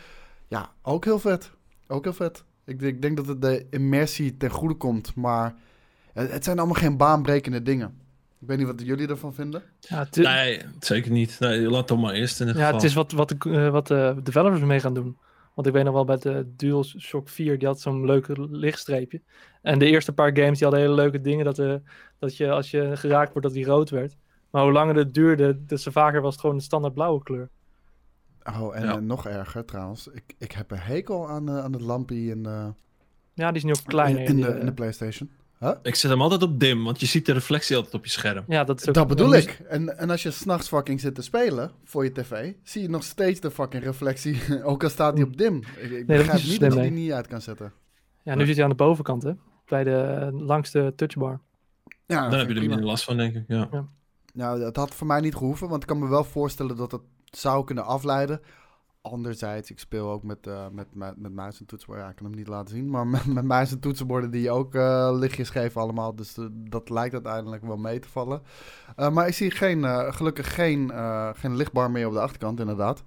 Ja, 0.48 0.72
ook 0.82 1.06
heel 1.06 1.20
vet. 1.20 1.52
Ook 1.88 2.04
heel 2.04 2.14
vet. 2.14 2.44
Ik, 2.66 2.82
ik 2.82 3.02
denk 3.02 3.18
dat 3.18 3.28
het 3.28 3.42
de 3.42 3.66
immersie 3.70 4.38
ten 4.38 4.50
goede 4.50 4.76
komt. 4.76 5.16
Maar 5.16 5.56
het 6.14 6.44
zijn 6.44 6.58
allemaal 6.58 6.76
geen 6.76 6.98
baanbrekende 6.98 7.62
dingen. 7.62 8.02
Ik 8.40 8.48
weet 8.48 8.58
niet 8.58 8.68
wat 8.68 8.82
jullie 8.82 9.08
ervan 9.08 9.34
vinden. 9.34 9.64
Ja, 9.80 10.08
nee, 10.12 10.62
zeker 10.80 11.12
niet. 11.12 11.40
Nee, 11.40 11.70
laat 11.70 11.88
toch 11.88 12.02
maar 12.02 12.14
eerst 12.14 12.40
in 12.42 12.48
het 12.48 12.56
Ja, 12.56 12.62
geval. 12.62 12.80
het 12.80 12.90
is 12.90 12.94
wat, 12.94 13.12
wat, 13.12 13.30
de, 13.30 13.36
uh, 13.48 13.70
wat 13.70 13.88
de 13.88 14.16
developers 14.24 14.62
mee 14.62 14.80
gaan 14.80 14.94
doen. 14.94 15.18
Want 15.54 15.68
ik 15.68 15.74
weet 15.74 15.84
nog 15.84 15.94
wel 15.94 16.06
bij 16.06 16.18
de 16.18 16.54
DualShock 16.56 17.30
4, 17.30 17.60
die 17.60 17.68
had 17.68 17.82
zo'n 17.82 18.06
leuke 18.06 18.48
lichtstreepje. 18.50 19.22
En 19.62 19.80
de 19.80 19.86
eerste 19.86 20.14
paar 20.14 20.38
games 20.38 20.58
die 20.58 20.68
hadden 20.68 20.86
hele 20.86 21.02
leuke 21.02 21.22
dingen. 21.22 21.46
Dat, 21.46 21.60
uh, 21.60 21.76
dat 22.20 22.38
je 22.38 22.52
als 22.52 22.72
je 22.72 22.92
geraakt 22.98 23.32
wordt, 23.32 23.48
dat 23.48 23.56
die 23.56 23.66
rood 23.66 23.90
werd. 23.90 24.18
Maar 24.50 24.64
hoe 24.64 24.72
langer 24.72 24.96
het 24.96 25.14
duurde, 25.14 25.66
des 25.66 25.84
te 25.84 25.92
vaker 25.92 26.22
was 26.22 26.32
het 26.32 26.42
gewoon 26.42 26.56
een 26.56 26.62
standaard 26.62 26.94
blauwe 26.94 27.24
kleur. 27.24 27.50
Oh, 28.44 28.76
en 28.76 28.86
ja. 28.86 28.96
uh, 28.96 29.02
nog 29.02 29.28
erger 29.28 29.66
trouwens. 29.66 30.08
Ik, 30.08 30.36
ik 30.38 30.52
heb 30.52 30.72
een 30.72 30.80
hekel 30.80 31.30
aan, 31.30 31.50
uh, 31.50 31.64
aan 31.64 31.74
het 31.74 31.82
lampje 31.82 32.26
in, 32.26 32.48
ja, 33.34 33.48
die 33.48 33.58
is 33.58 33.64
nu 33.64 33.72
ook 33.72 33.84
kleiner. 33.86 34.22
In, 34.22 34.28
in, 34.28 34.42
de, 34.42 34.60
in 34.60 34.66
de 34.66 34.74
PlayStation. 34.74 35.30
Huh? 35.64 35.72
Ik 35.82 35.96
zet 35.96 36.12
hem 36.12 36.22
altijd 36.22 36.44
op 36.44 36.60
dim, 36.60 36.84
want 36.84 37.00
je 37.00 37.06
ziet 37.06 37.26
de 37.26 37.34
reflectie 37.34 37.76
altijd 37.76 37.94
op 37.94 38.04
je 38.04 38.12
scherm. 38.12 38.44
Ja, 38.48 38.64
dat, 38.64 38.82
is 38.82 38.88
ook 38.88 38.94
dat 38.94 39.08
bedoel 39.08 39.34
ik. 39.34 39.62
En, 39.68 39.98
en 39.98 40.10
als 40.10 40.24
je 40.24 40.32
s'nachts 40.32 40.68
fucking 40.68 41.00
zit 41.00 41.16
te 41.16 41.22
spelen 41.22 41.72
voor 41.84 42.04
je 42.04 42.12
tv, 42.12 42.54
zie 42.64 42.82
je 42.82 42.90
nog 42.90 43.04
steeds 43.04 43.40
de 43.40 43.52
fucking 43.52 43.84
reflectie, 43.84 44.42
ook 44.64 44.84
al 44.84 44.90
staat 44.90 45.16
die 45.16 45.26
op 45.26 45.38
dim. 45.38 45.58
Ik, 45.58 45.92
ik 45.92 46.08
nee, 46.08 46.18
begrijp 46.18 46.44
niet 46.44 46.60
dat 46.60 46.74
je 46.74 46.82
die 46.82 46.92
niet 46.92 47.12
uit 47.12 47.28
kan 47.28 47.42
zetten. 47.42 47.74
Ja, 48.24 48.34
nu 48.34 48.40
ja. 48.40 48.46
zit 48.46 48.56
hij 48.56 48.64
aan 48.64 48.70
de 48.70 48.76
bovenkant, 48.76 49.24
hè? 49.24 49.32
Bij 49.66 49.84
de 49.84 50.30
langste 50.34 50.94
touchbar. 50.96 51.40
Ja, 52.06 52.30
dan 52.30 52.40
heb 52.40 52.50
je 52.50 52.56
er 52.56 52.60
minder 52.60 52.86
last 52.86 53.04
van, 53.04 53.18
denk 53.18 53.36
ik. 53.36 53.44
Ja. 53.48 53.68
ja. 53.72 53.88
Nou, 54.34 54.60
dat 54.60 54.76
had 54.76 54.96
voor 54.96 55.08
mij 55.08 55.20
niet 55.20 55.36
gehoeven, 55.36 55.70
want 55.70 55.82
ik 55.82 55.88
kan 55.88 56.00
me 56.00 56.08
wel 56.08 56.24
voorstellen 56.24 56.76
dat 56.76 56.92
het 56.92 57.02
zou 57.26 57.64
kunnen 57.64 57.86
afleiden. 57.86 58.42
Anderzijds, 59.04 59.70
ik 59.72 59.80
speel 59.80 60.10
ook 60.10 60.24
met, 60.24 60.48
uh, 60.48 60.66
met, 60.72 60.88
met, 60.94 61.18
met 61.18 61.34
muis 61.34 61.60
en 61.60 61.66
toetsenborden. 61.66 62.06
Ja, 62.06 62.12
ik 62.12 62.18
kan 62.18 62.26
hem 62.26 62.36
niet 62.36 62.48
laten 62.48 62.76
zien. 62.76 62.90
Maar 62.90 63.08
met, 63.18 63.26
met 63.26 63.44
muis 63.44 63.72
en 63.72 63.80
toetsenborden 63.80 64.32
die 64.32 64.52
ook 64.52 64.76
uh, 64.76 65.10
lichtjes 65.14 65.50
geven 65.50 65.82
allemaal. 65.82 66.16
Dus 66.16 66.38
uh, 66.38 66.46
dat 66.52 66.90
lijkt 66.90 67.14
uiteindelijk 67.14 67.64
wel 67.64 67.78
mee 67.78 68.00
te 68.00 68.10
vallen. 68.10 68.42
maar 68.96 69.28
ik 69.28 69.34
zie 69.34 69.52
geen, 69.52 70.14
gelukkig 70.14 70.54
geen, 70.54 70.92
geen 71.36 71.56
lichtbar 71.56 71.92
meer 71.92 72.08
op 72.08 72.14
de 72.14 72.20
achterkant, 72.20 72.60
inderdaad. 72.60 73.04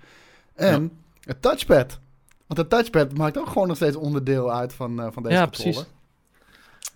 En 0.54 0.82
ja. 0.82 0.88
het 1.20 1.42
touchpad. 1.42 2.00
Want 2.46 2.60
het 2.60 2.70
touchpad 2.70 3.16
maakt 3.16 3.38
ook 3.38 3.48
gewoon 3.48 3.68
nog 3.68 3.76
steeds 3.76 3.96
onderdeel 3.96 4.52
uit 4.52 4.72
van, 4.72 5.12
van 5.12 5.22
deze 5.22 5.34
ja, 5.34 5.42
controller. 5.42 5.72
Precies. 5.72 5.94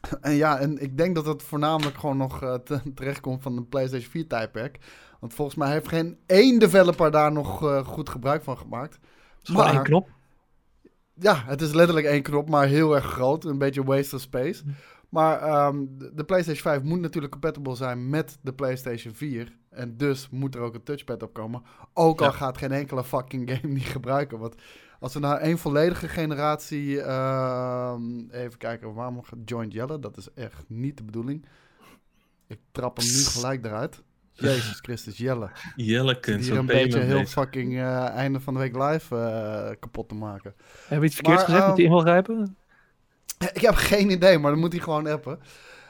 En 0.21 0.33
ja, 0.33 0.59
en 0.59 0.83
ik 0.83 0.97
denk 0.99 1.15
dat 1.15 1.27
het 1.27 1.43
voornamelijk 1.43 1.99
gewoon 1.99 2.17
nog 2.17 2.43
uh, 2.43 2.55
terechtkomt 2.95 3.43
van 3.43 3.57
de 3.57 3.63
PlayStation 3.63 4.11
4 4.11 4.27
tijdperk. 4.27 4.79
Want 5.21 5.35
volgens 5.35 5.57
mij 5.57 5.71
heeft 5.71 5.89
geen 5.89 6.19
één 6.27 6.59
developer 6.59 7.11
daar 7.11 7.33
nog 7.33 7.63
uh, 7.63 7.87
goed 7.87 8.09
gebruik 8.09 8.43
van 8.43 8.59
gemaakt. 8.59 8.99
Maar 9.53 9.75
één 9.75 9.83
knop. 9.83 10.09
Ja, 11.15 11.43
het 11.47 11.61
is 11.61 11.73
letterlijk 11.73 12.07
één 12.07 12.23
knop, 12.23 12.49
maar 12.49 12.67
heel 12.67 12.95
erg 12.95 13.05
groot. 13.05 13.45
Een 13.45 13.59
beetje 13.59 13.85
waste 13.85 14.15
of 14.15 14.21
space. 14.21 14.63
Hm. 14.63 14.71
Maar 15.11 15.67
um, 15.67 15.99
de 16.15 16.25
PlayStation 16.25 16.63
5 16.63 16.83
moet 16.83 17.01
natuurlijk 17.01 17.33
compatible 17.33 17.75
zijn 17.75 18.09
met 18.09 18.39
de 18.43 18.53
PlayStation 18.53 19.15
4. 19.15 19.59
En 19.71 19.97
dus 19.97 20.29
moet 20.31 20.55
er 20.55 20.61
ook 20.61 20.75
een 20.75 20.83
touchpad 20.83 21.23
op 21.23 21.33
komen. 21.33 21.63
Ook 21.95 22.21
al 22.21 22.33
gaat 22.33 22.59
geen 22.59 22.73
enkele 22.73 23.05
fucking 23.05 23.49
game 23.51 23.75
die 23.75 23.85
gebruiken. 23.85 24.39
Want 24.39 24.55
als 25.01 25.15
we 25.15 25.21
naar 25.21 25.37
één 25.37 25.59
volledige 25.59 26.09
generatie. 26.09 26.95
Uh, 26.97 27.95
even 28.31 28.59
kijken, 28.59 28.95
waarom 28.95 29.23
joint 29.45 29.73
Jelle? 29.73 29.99
Dat 29.99 30.17
is 30.17 30.29
echt 30.35 30.65
niet 30.67 30.97
de 30.97 31.03
bedoeling. 31.03 31.47
Ik 32.47 32.59
trap 32.73 32.97
hem 32.97 33.07
nu 33.07 33.13
gelijk 33.13 33.65
eruit. 33.65 34.03
Jezus 34.33 34.79
Christus, 34.81 35.19
Jelle. 35.19 35.51
Jelle 35.77 36.21
kunt 36.21 36.45
Hier 36.45 36.57
een 36.57 36.67
beetje 36.67 36.99
heel 36.99 37.27
fucking 37.27 37.73
uh, 37.73 38.09
einde 38.09 38.41
van 38.41 38.55
de 38.55 38.61
week 38.61 38.77
live 38.77 39.15
uh, 39.15 39.77
kapot 39.81 40.09
te 40.09 40.15
maken. 40.15 40.55
Heb 40.87 41.01
je 41.01 41.07
iets 41.07 41.15
verkeerd 41.15 41.41
gezegd? 41.41 41.67
Moet 41.67 41.77
hij 41.77 41.87
um, 41.87 41.93
ingrijpen? 41.93 42.57
Ik 43.53 43.61
heb 43.61 43.75
geen 43.75 44.11
idee, 44.11 44.39
maar 44.39 44.51
dan 44.51 44.61
moet 44.61 44.73
hij 44.73 44.83
gewoon 44.83 45.07
appen. 45.07 45.41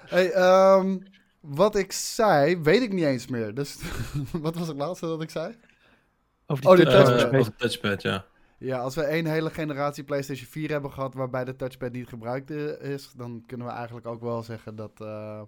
Hey, 0.06 0.34
um, 0.76 1.02
wat 1.40 1.76
ik 1.76 1.92
zei, 1.92 2.60
weet 2.62 2.82
ik 2.82 2.92
niet 2.92 3.04
eens 3.04 3.26
meer. 3.26 3.54
Dus 3.54 3.78
wat 4.32 4.56
was 4.56 4.68
het 4.68 4.76
laatste 4.76 5.06
dat 5.06 5.22
ik 5.22 5.30
zei? 5.30 5.54
Over, 6.46 6.62
die 6.62 6.72
oh, 6.72 6.76
de 6.76 6.84
touchpad. 6.84 7.46
Uh, 7.46 7.56
touchpad, 7.56 8.02
ja. 8.02 8.24
Ja, 8.60 8.78
als 8.78 8.94
we 8.94 9.02
één 9.02 9.26
hele 9.26 9.50
generatie 9.50 10.04
PlayStation 10.04 10.46
4 10.46 10.70
hebben 10.70 10.92
gehad 10.92 11.14
waarbij 11.14 11.44
de 11.44 11.56
touchpad 11.56 11.92
niet 11.92 12.08
gebruikt 12.08 12.50
is, 12.80 13.12
dan 13.16 13.42
kunnen 13.46 13.66
we 13.66 13.72
eigenlijk 13.72 14.06
ook 14.06 14.20
wel 14.20 14.42
zeggen 14.42 14.76
dat, 14.76 14.90
uh, 15.02 15.40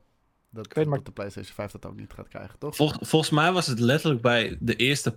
dat, 0.51 0.73
weet, 0.73 0.87
maar... 0.87 0.97
dat, 0.97 1.07
de 1.07 1.13
PlayStation 1.13 1.55
5 1.55 1.71
dat 1.71 1.87
ook 1.87 1.97
niet 1.97 2.13
gaat 2.13 2.29
krijgen, 2.29 2.59
toch? 2.59 2.77
Vol, 2.77 2.93
volgens 3.01 3.31
mij 3.31 3.53
was 3.53 3.67
het 3.67 3.79
letterlijk 3.79 4.23
bij 4.23 4.57
de 4.61 4.77
eerste, 4.77 5.17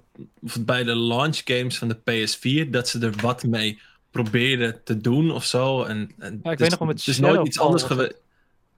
bij 0.60 0.84
de 0.84 0.96
launch 0.96 1.42
games 1.44 1.78
van 1.78 1.88
de 1.88 1.98
PS4, 1.98 2.70
dat 2.70 2.88
ze 2.88 3.00
er 3.00 3.14
wat 3.22 3.44
mee 3.44 3.80
probeerden 4.12 4.84
te 4.84 4.98
doen 4.98 5.32
of 5.32 5.46
zo. 5.46 5.84
En, 5.84 6.12
en 6.18 6.40
ja, 6.44 6.52
ik 6.52 6.58
weet 6.58 6.70
nog 6.70 6.80
wel 6.80 6.88
met 6.88 7.06
dus 7.06 7.20
nooit 7.20 7.48
iets 7.48 7.60
anders 7.60 7.84
geweest. 7.84 8.22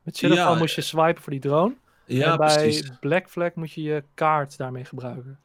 Met 0.03 0.17
Shadowfall 0.17 0.53
ja, 0.53 0.59
moest 0.59 0.75
je 0.75 0.81
swipen 0.81 1.21
voor 1.21 1.31
die 1.31 1.41
drone. 1.41 1.75
Ja, 2.05 2.31
en 2.31 2.37
bij 2.37 2.55
precies. 2.55 2.91
Black 2.99 3.29
Flag 3.29 3.53
moet 3.53 3.71
je 3.71 3.81
je 3.81 4.03
kaart 4.13 4.57
daarmee 4.57 4.85
gebruiken. 4.85 5.39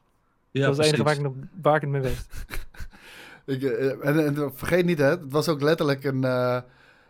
Ja, 0.51 0.65
dat 0.65 0.71
is 0.71 0.77
het 0.77 0.85
enige 0.85 1.03
waar 1.03 1.15
ik, 1.15 1.21
nog, 1.21 1.33
waar 1.61 1.75
ik 1.75 1.81
het 1.81 1.89
mee 1.89 2.01
weet. 2.01 2.25
ik, 3.45 3.61
uh, 3.61 4.05
en, 4.05 4.25
en, 4.25 4.51
vergeet 4.55 4.85
niet, 4.85 4.97
hè, 4.97 5.09
het 5.09 5.31
was 5.31 5.49
ook 5.49 5.61
letterlijk 5.61 6.03
een... 6.03 6.23
Uh, 6.23 6.57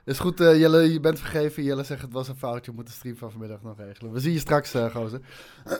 is 0.05 0.19
goed, 0.19 0.41
uh, 0.41 0.59
Jelle, 0.59 0.93
je 0.93 0.99
bent 0.99 1.19
vergeven. 1.19 1.63
Jelle 1.63 1.83
zegt 1.83 2.01
het 2.01 2.13
was 2.13 2.27
een 2.27 2.35
foutje. 2.35 2.71
We 2.71 2.75
moeten 2.75 2.93
de 2.93 2.99
stream 2.99 3.17
van 3.17 3.31
vanmiddag 3.31 3.61
nog 3.61 3.77
regelen. 3.77 4.11
We 4.11 4.19
zien 4.19 4.33
je 4.33 4.39
straks, 4.39 4.75
uh, 4.75 4.95
gozer. 4.95 5.21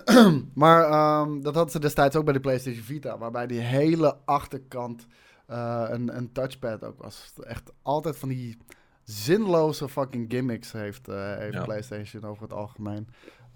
maar 0.54 0.84
um, 1.22 1.42
dat 1.42 1.54
hadden 1.54 1.72
ze 1.72 1.80
destijds 1.80 2.16
ook 2.16 2.24
bij 2.24 2.34
de 2.34 2.40
PlayStation 2.40 2.84
Vita. 2.84 3.18
Waarbij 3.18 3.48
die 3.48 3.60
hele 3.60 4.18
achterkant 4.26 5.08
uh, 5.50 5.86
een, 5.88 6.18
een 6.18 6.32
touchpad 6.32 6.84
ook 6.84 7.02
was. 7.02 7.34
Echt 7.40 7.72
altijd 7.82 8.18
van 8.18 8.30
die 8.30 8.58
zinloze 9.04 9.90
fucking 9.90 10.26
gimmicks 10.32 10.72
heeft, 10.72 11.06
heeft 11.08 11.54
ja. 11.54 11.64
PlayStation 11.64 12.24
over 12.24 12.44
het 12.44 12.54
algemeen. 12.54 13.08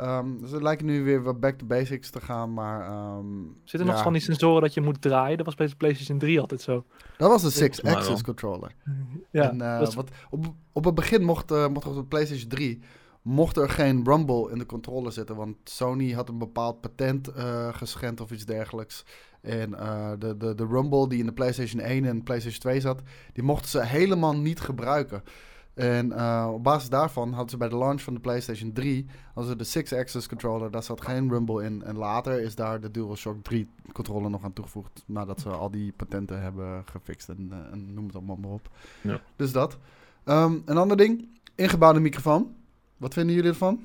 Um, 0.02 0.42
dus 0.42 0.52
het 0.52 0.62
lijkt 0.62 0.84
nu 0.84 1.04
weer 1.04 1.24
wat 1.24 1.40
back 1.40 1.58
to 1.58 1.66
basics 1.66 2.10
te 2.10 2.22
gaan, 2.22 2.54
maar... 2.54 2.92
Um, 3.18 3.58
Zit 3.64 3.80
er 3.80 3.86
nog 3.86 4.02
van 4.02 4.14
die 4.14 4.22
sensoren 4.22 4.62
dat 4.62 4.74
je 4.74 4.82
moet 4.82 5.02
draaien? 5.02 5.38
Dat 5.38 5.46
was 5.46 5.56
bij 5.56 5.68
de 5.68 5.76
PlayStation 5.76 6.18
3 6.18 6.40
altijd 6.40 6.62
zo. 6.62 6.86
Dat 7.18 7.30
was 7.30 7.54
de 7.54 7.70
6-axis 7.70 8.24
controller. 8.24 8.76
Ja, 9.32 9.50
en, 9.50 9.60
uh, 9.60 9.80
wat, 9.80 10.10
op, 10.30 10.54
op 10.72 10.86
het 10.86 10.96
begin 10.96 11.24
mocht, 11.24 11.52
uh, 11.52 11.68
mocht 11.68 11.88
op 11.88 11.96
de 11.96 12.04
PlayStation 12.04 12.50
3 12.50 12.80
mocht 13.22 13.58
er 13.58 13.70
geen 13.70 14.06
rumble 14.06 14.52
in 14.52 14.58
de 14.58 14.66
controller 14.66 15.12
zitten, 15.12 15.36
want 15.36 15.56
Sony 15.64 16.12
had 16.12 16.30
een 16.30 16.38
bepaald 16.38 16.82
patent 16.82 17.30
uh, 17.38 17.74
geschend 17.74 18.22
of 18.22 18.32
iets 18.32 18.46
dergelijks. 18.46 19.06
En 19.42 19.72
de, 20.20 20.36
de, 20.38 20.56
de 20.56 20.66
rumble 20.66 21.10
die 21.10 21.20
in 21.20 21.26
de 21.26 21.34
PlayStation 21.34 21.82
1 21.82 22.06
en 22.06 22.24
PlayStation 22.24 22.60
2 22.60 22.80
zat, 22.80 23.02
die 23.34 23.44
mochten 23.44 23.70
ze 23.70 23.86
helemaal 23.86 24.36
niet 24.36 24.60
gebruiken. 24.60 25.24
En 25.78 26.12
uh, 26.12 26.50
op 26.54 26.64
basis 26.64 26.90
daarvan 26.90 27.30
hadden 27.30 27.50
ze 27.50 27.58
bij 27.58 27.70
de 27.70 27.78
launch 27.78 28.02
van 28.02 28.14
de 28.14 28.20
PlayStation 28.20 28.74
3 28.74 29.06
hadden 29.34 29.66
ze 29.66 29.84
de 29.84 29.86
6-axis 29.86 30.28
controller. 30.28 30.72
Daar 30.72 30.84
zat 30.84 31.02
geen 31.02 31.30
rumble 31.30 31.64
in. 31.64 31.84
En 31.84 31.96
later 31.96 32.42
is 32.42 32.56
daar 32.56 32.82
de 32.82 32.92
DualShock 32.92 33.44
3 33.44 33.70
controller 33.92 34.30
nog 34.30 34.44
aan 34.44 34.54
toegevoegd. 34.54 35.04
Nadat 35.06 35.42
ze 35.42 35.50
al 35.50 35.72
die 35.72 35.92
patenten 35.92 36.42
hebben 36.42 36.84
gefixt 36.92 37.30
en, 37.30 37.50
uh, 37.52 37.58
en 37.72 37.94
noem 37.94 38.06
het 38.06 38.16
allemaal 38.16 38.36
maar 38.36 38.52
op. 38.52 38.70
Ja. 39.02 39.22
Dus 39.36 39.52
dat. 39.52 39.78
Um, 40.26 40.62
een 40.66 40.78
ander 40.78 40.98
ding. 40.98 41.28
Ingebouwde 41.56 42.00
microfoon. 42.00 42.56
Wat 42.98 43.14
vinden 43.14 43.36
jullie 43.36 43.50
ervan? 43.50 43.80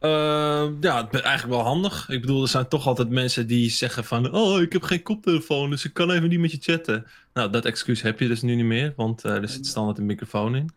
Uh, 0.00 0.66
ja, 0.80 1.10
eigenlijk 1.10 1.46
wel 1.46 1.62
handig. 1.62 2.08
Ik 2.08 2.20
bedoel, 2.20 2.42
er 2.42 2.48
zijn 2.48 2.68
toch 2.68 2.86
altijd 2.86 3.10
mensen 3.10 3.46
die 3.46 3.70
zeggen 3.70 4.04
van... 4.04 4.34
Oh, 4.34 4.60
ik 4.60 4.72
heb 4.72 4.82
geen 4.82 5.02
koptelefoon, 5.02 5.70
dus 5.70 5.84
ik 5.84 5.92
kan 5.92 6.10
even 6.10 6.28
niet 6.28 6.40
met 6.40 6.50
je 6.50 6.58
chatten. 6.60 7.06
Nou, 7.32 7.50
dat 7.50 7.64
excuus 7.64 8.02
heb 8.02 8.20
je 8.20 8.28
dus 8.28 8.42
nu 8.42 8.54
niet 8.54 8.64
meer, 8.64 8.92
want 8.96 9.24
uh, 9.24 9.32
er 9.32 9.48
zit 9.48 9.66
standaard 9.66 9.98
een 9.98 10.06
microfoon 10.06 10.56
in. 10.56 10.70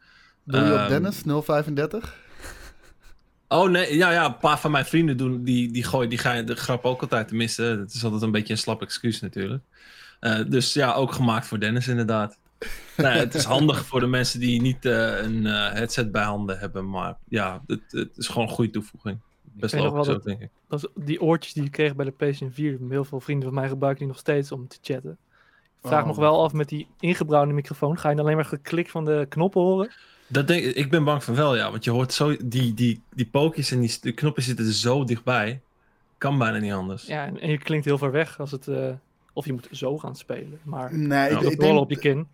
Doe 0.47 0.61
je 0.61 0.73
op 0.73 0.77
ehm, 0.77 0.89
Dennis 0.89 1.21
035? 1.25 2.15
Oh 3.47 3.69
nee, 3.69 3.95
ja, 3.95 4.11
ja, 4.11 4.25
een 4.25 4.37
paar 4.37 4.59
van 4.59 4.71
mijn 4.71 4.85
vrienden 4.85 5.17
doen, 5.17 5.43
die, 5.43 5.71
die 5.71 5.83
gooien 5.83 6.09
die 6.09 6.17
gaan 6.17 6.45
de 6.45 6.55
grap 6.55 6.85
ook 6.85 7.01
altijd. 7.01 7.27
Tenminste, 7.27 7.63
het 7.63 7.93
is 7.93 8.03
altijd 8.03 8.21
een 8.21 8.31
beetje 8.31 8.53
een 8.53 8.59
slap 8.59 8.81
excuus 8.81 9.21
natuurlijk. 9.21 9.63
Uh, 10.21 10.39
dus 10.47 10.73
ja, 10.73 10.93
ook 10.93 11.11
gemaakt 11.11 11.47
voor 11.47 11.59
Dennis 11.59 11.87
inderdaad. 11.87 12.37
nee, 12.97 13.17
het 13.17 13.35
is 13.35 13.43
handig 13.43 13.85
voor 13.85 13.99
de 13.99 14.07
mensen 14.07 14.39
die 14.39 14.61
niet 14.61 14.85
uh, 14.85 15.21
een 15.21 15.45
uh, 15.45 15.71
headset 15.71 16.11
bij 16.11 16.23
handen 16.23 16.59
hebben. 16.59 16.89
Maar 16.89 17.15
ja, 17.27 17.61
het, 17.67 17.81
het 17.87 18.17
is 18.17 18.27
gewoon 18.27 18.47
een 18.47 18.53
goede 18.53 18.71
toevoeging. 18.71 19.19
Best 19.41 19.75
logisch 19.75 20.07
ook, 20.07 20.23
denk 20.23 20.41
ik. 20.41 20.49
Dat 20.67 20.89
die 20.95 21.21
oortjes 21.21 21.53
die 21.53 21.63
je 21.63 21.69
kreeg 21.69 21.95
bij 21.95 22.05
de 22.05 22.11
PlayStation 22.11 22.55
4. 22.55 22.77
Heel 22.89 23.05
veel 23.05 23.19
vrienden 23.19 23.47
van 23.47 23.57
mij 23.57 23.67
gebruiken 23.69 24.03
die 24.03 24.13
nog 24.13 24.21
steeds 24.21 24.51
om 24.51 24.67
te 24.67 24.77
chatten. 24.81 25.17
Ik 25.81 25.87
vraag 25.87 26.01
oh. 26.01 26.07
nog 26.07 26.17
wel 26.17 26.43
af 26.43 26.53
met 26.53 26.69
die 26.69 26.87
ingebouwde 26.99 27.53
microfoon. 27.53 27.97
Ga 27.97 28.09
je 28.09 28.15
dan 28.15 28.25
alleen 28.25 28.37
maar 28.37 28.45
geklik 28.45 28.89
van 28.89 29.05
de 29.05 29.25
knoppen 29.29 29.61
horen? 29.61 29.89
Dat 30.27 30.47
denk, 30.47 30.63
ik 30.63 30.89
ben 30.89 31.03
bang 31.03 31.23
van 31.23 31.35
wel, 31.35 31.55
ja. 31.55 31.71
Want 31.71 31.83
je 31.83 31.91
hoort 31.91 32.13
zo... 32.13 32.35
Die, 32.43 32.73
die, 32.73 33.01
die 33.13 33.25
pookjes 33.25 33.71
en 33.71 33.79
die 33.79 33.97
de 34.01 34.11
knoppen 34.11 34.43
zitten 34.43 34.65
er 34.65 34.73
zo 34.73 35.03
dichtbij. 35.03 35.61
Kan 36.17 36.37
bijna 36.37 36.57
niet 36.57 36.71
anders. 36.71 37.05
Ja, 37.05 37.25
en, 37.25 37.49
je 37.49 37.57
klinkt 37.57 37.85
heel 37.85 37.97
ver 37.97 38.11
weg 38.11 38.39
als 38.39 38.51
het... 38.51 38.67
Uh, 38.67 38.89
of 39.33 39.45
je 39.45 39.53
moet 39.53 39.67
zo 39.71 39.97
gaan 39.97 40.15
spelen. 40.15 40.59
Maar 40.63 40.97
nee, 40.97 41.29
ik, 41.29 41.41
ik 41.41 41.59
denk, 41.59 41.79
op 41.79 41.89
je 41.89 41.97
kin. 41.97 42.27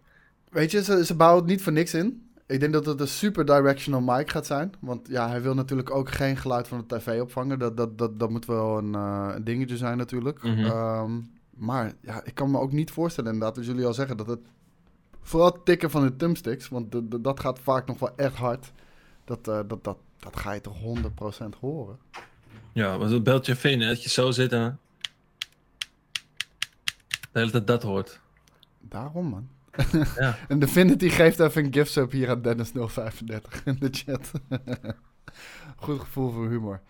Weet 0.49 0.71
je, 0.71 0.83
ze, 0.83 1.05
ze 1.05 1.15
bouwen 1.15 1.41
het 1.41 1.51
niet 1.51 1.61
voor 1.61 1.73
niks 1.73 1.93
in. 1.93 2.27
Ik 2.45 2.59
denk 2.59 2.73
dat 2.73 2.85
het 2.85 2.99
een 2.99 3.07
super 3.07 3.45
directional 3.45 4.01
mic 4.01 4.29
gaat 4.29 4.45
zijn. 4.45 4.73
Want 4.79 5.07
ja, 5.07 5.29
hij 5.29 5.41
wil 5.41 5.53
natuurlijk 5.53 5.91
ook 5.91 6.11
geen 6.11 6.37
geluid 6.37 6.67
van 6.67 6.85
de 6.87 6.97
tv 6.97 7.21
opvangen. 7.21 7.59
Dat, 7.59 7.77
dat, 7.77 7.97
dat, 7.97 8.19
dat 8.19 8.29
moet 8.29 8.45
wel 8.45 8.77
een, 8.77 8.93
uh, 8.93 9.31
een 9.35 9.43
dingetje 9.43 9.77
zijn 9.77 9.97
natuurlijk. 9.97 10.43
Mm 10.43 10.55
-hmm. 10.55 10.65
um, 10.65 11.31
maar 11.57 11.93
ja, 12.01 12.21
ik 12.23 12.35
kan 12.35 12.51
me 12.51 12.59
ook 12.59 12.71
niet 12.71 12.91
voorstellen 12.91 13.33
inderdaad, 13.33 13.57
als 13.57 13.65
jullie 13.65 13.85
al 13.85 13.93
zeggen, 13.93 14.17
dat 14.17 14.27
het 14.27 14.39
Vooral 15.23 15.63
tikken 15.63 15.91
van 15.91 16.01
de 16.01 16.15
thumbsticks, 16.15 16.69
want 16.69 16.95
dat 17.23 17.39
gaat 17.39 17.59
vaak 17.59 17.87
nog 17.87 17.99
wel 17.99 18.13
echt 18.15 18.35
hard. 18.35 18.71
Dat, 19.25 19.47
uh, 19.47 19.59
dat, 19.67 19.83
dat, 19.83 19.97
dat 20.19 20.39
ga 20.39 20.51
je 20.51 20.61
toch 20.61 20.77
100% 20.81 21.59
horen. 21.59 21.97
Ja, 22.71 22.97
maar 22.97 23.09
dat 23.09 23.23
beltje 23.23 23.69
je 23.69 23.77
dat 23.77 24.03
je 24.03 24.09
zo 24.09 24.31
zit 24.31 24.51
en... 24.51 24.79
De 27.31 27.39
hele 27.39 27.51
tijd 27.51 27.67
dat 27.67 27.83
hoort. 27.83 28.19
Daarom, 28.79 29.25
man. 29.25 29.49
Ja. 30.17 30.37
en 30.47 30.59
Divinity 30.59 31.09
geeft 31.09 31.39
even 31.39 31.65
een 31.65 31.73
gift 31.73 31.91
sub 31.91 32.11
hier 32.11 32.29
aan 32.29 32.41
Dennis035 32.41 33.63
in 33.65 33.75
de 33.79 33.89
chat. 33.91 34.31
Goed 35.75 35.99
gevoel 35.99 36.31
voor 36.31 36.49
humor. 36.49 36.81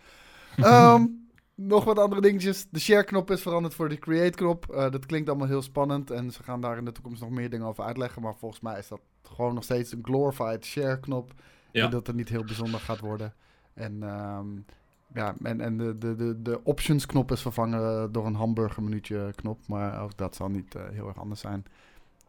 um, 0.57 1.21
nog 1.55 1.83
wat 1.83 1.99
andere 1.99 2.21
dingetjes. 2.21 2.65
De 2.69 2.79
share-knop 2.79 3.31
is 3.31 3.41
veranderd 3.41 3.73
voor 3.73 3.89
de 3.89 3.99
create-knop. 3.99 4.65
Uh, 4.71 4.91
dat 4.91 5.05
klinkt 5.05 5.29
allemaal 5.29 5.47
heel 5.47 5.61
spannend. 5.61 6.11
En 6.11 6.31
ze 6.31 6.43
gaan 6.43 6.61
daar 6.61 6.77
in 6.77 6.85
de 6.85 6.91
toekomst 6.91 7.21
nog 7.21 7.29
meer 7.29 7.49
dingen 7.49 7.67
over 7.67 7.83
uitleggen. 7.83 8.21
Maar 8.21 8.35
volgens 8.35 8.61
mij 8.61 8.77
is 8.79 8.87
dat 8.87 9.01
gewoon 9.23 9.53
nog 9.53 9.63
steeds 9.63 9.91
een 9.91 10.03
glorified 10.03 10.65
share-knop. 10.65 11.33
Ja. 11.71 11.87
dat 11.87 12.07
het 12.07 12.15
niet 12.15 12.29
heel 12.29 12.43
bijzonder 12.43 12.79
gaat 12.79 12.99
worden. 12.99 13.33
En, 13.73 14.03
um, 14.03 14.65
ja, 15.13 15.35
en, 15.43 15.61
en 15.61 15.77
de, 15.77 15.97
de, 15.97 16.15
de, 16.15 16.41
de 16.41 16.63
options-knop 16.63 17.31
is 17.31 17.41
vervangen 17.41 18.11
door 18.11 18.25
een 18.25 18.35
hamburger-minuutje-knop. 18.35 19.59
Maar 19.67 20.01
ook 20.01 20.17
dat 20.17 20.35
zal 20.35 20.49
niet 20.49 20.75
uh, 20.75 20.81
heel 20.91 21.07
erg 21.07 21.19
anders 21.19 21.41
zijn. 21.41 21.65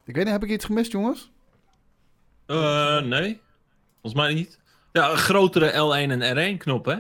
Ik 0.05 0.15
weet 0.15 0.25
niet, 0.25 0.33
heb 0.33 0.45
ik 0.45 0.51
iets 0.51 0.65
gemist, 0.65 0.93
jongens? 0.93 1.33
Uh, 2.47 3.01
nee. 3.01 3.41
Volgens 4.01 4.23
mij 4.23 4.35
niet. 4.35 4.59
Ja, 4.93 5.11
een 5.11 5.17
grotere 5.17 5.71
L1 5.71 6.11
en 6.11 6.57
R1-knop, 6.57 6.85
hè? 6.85 6.97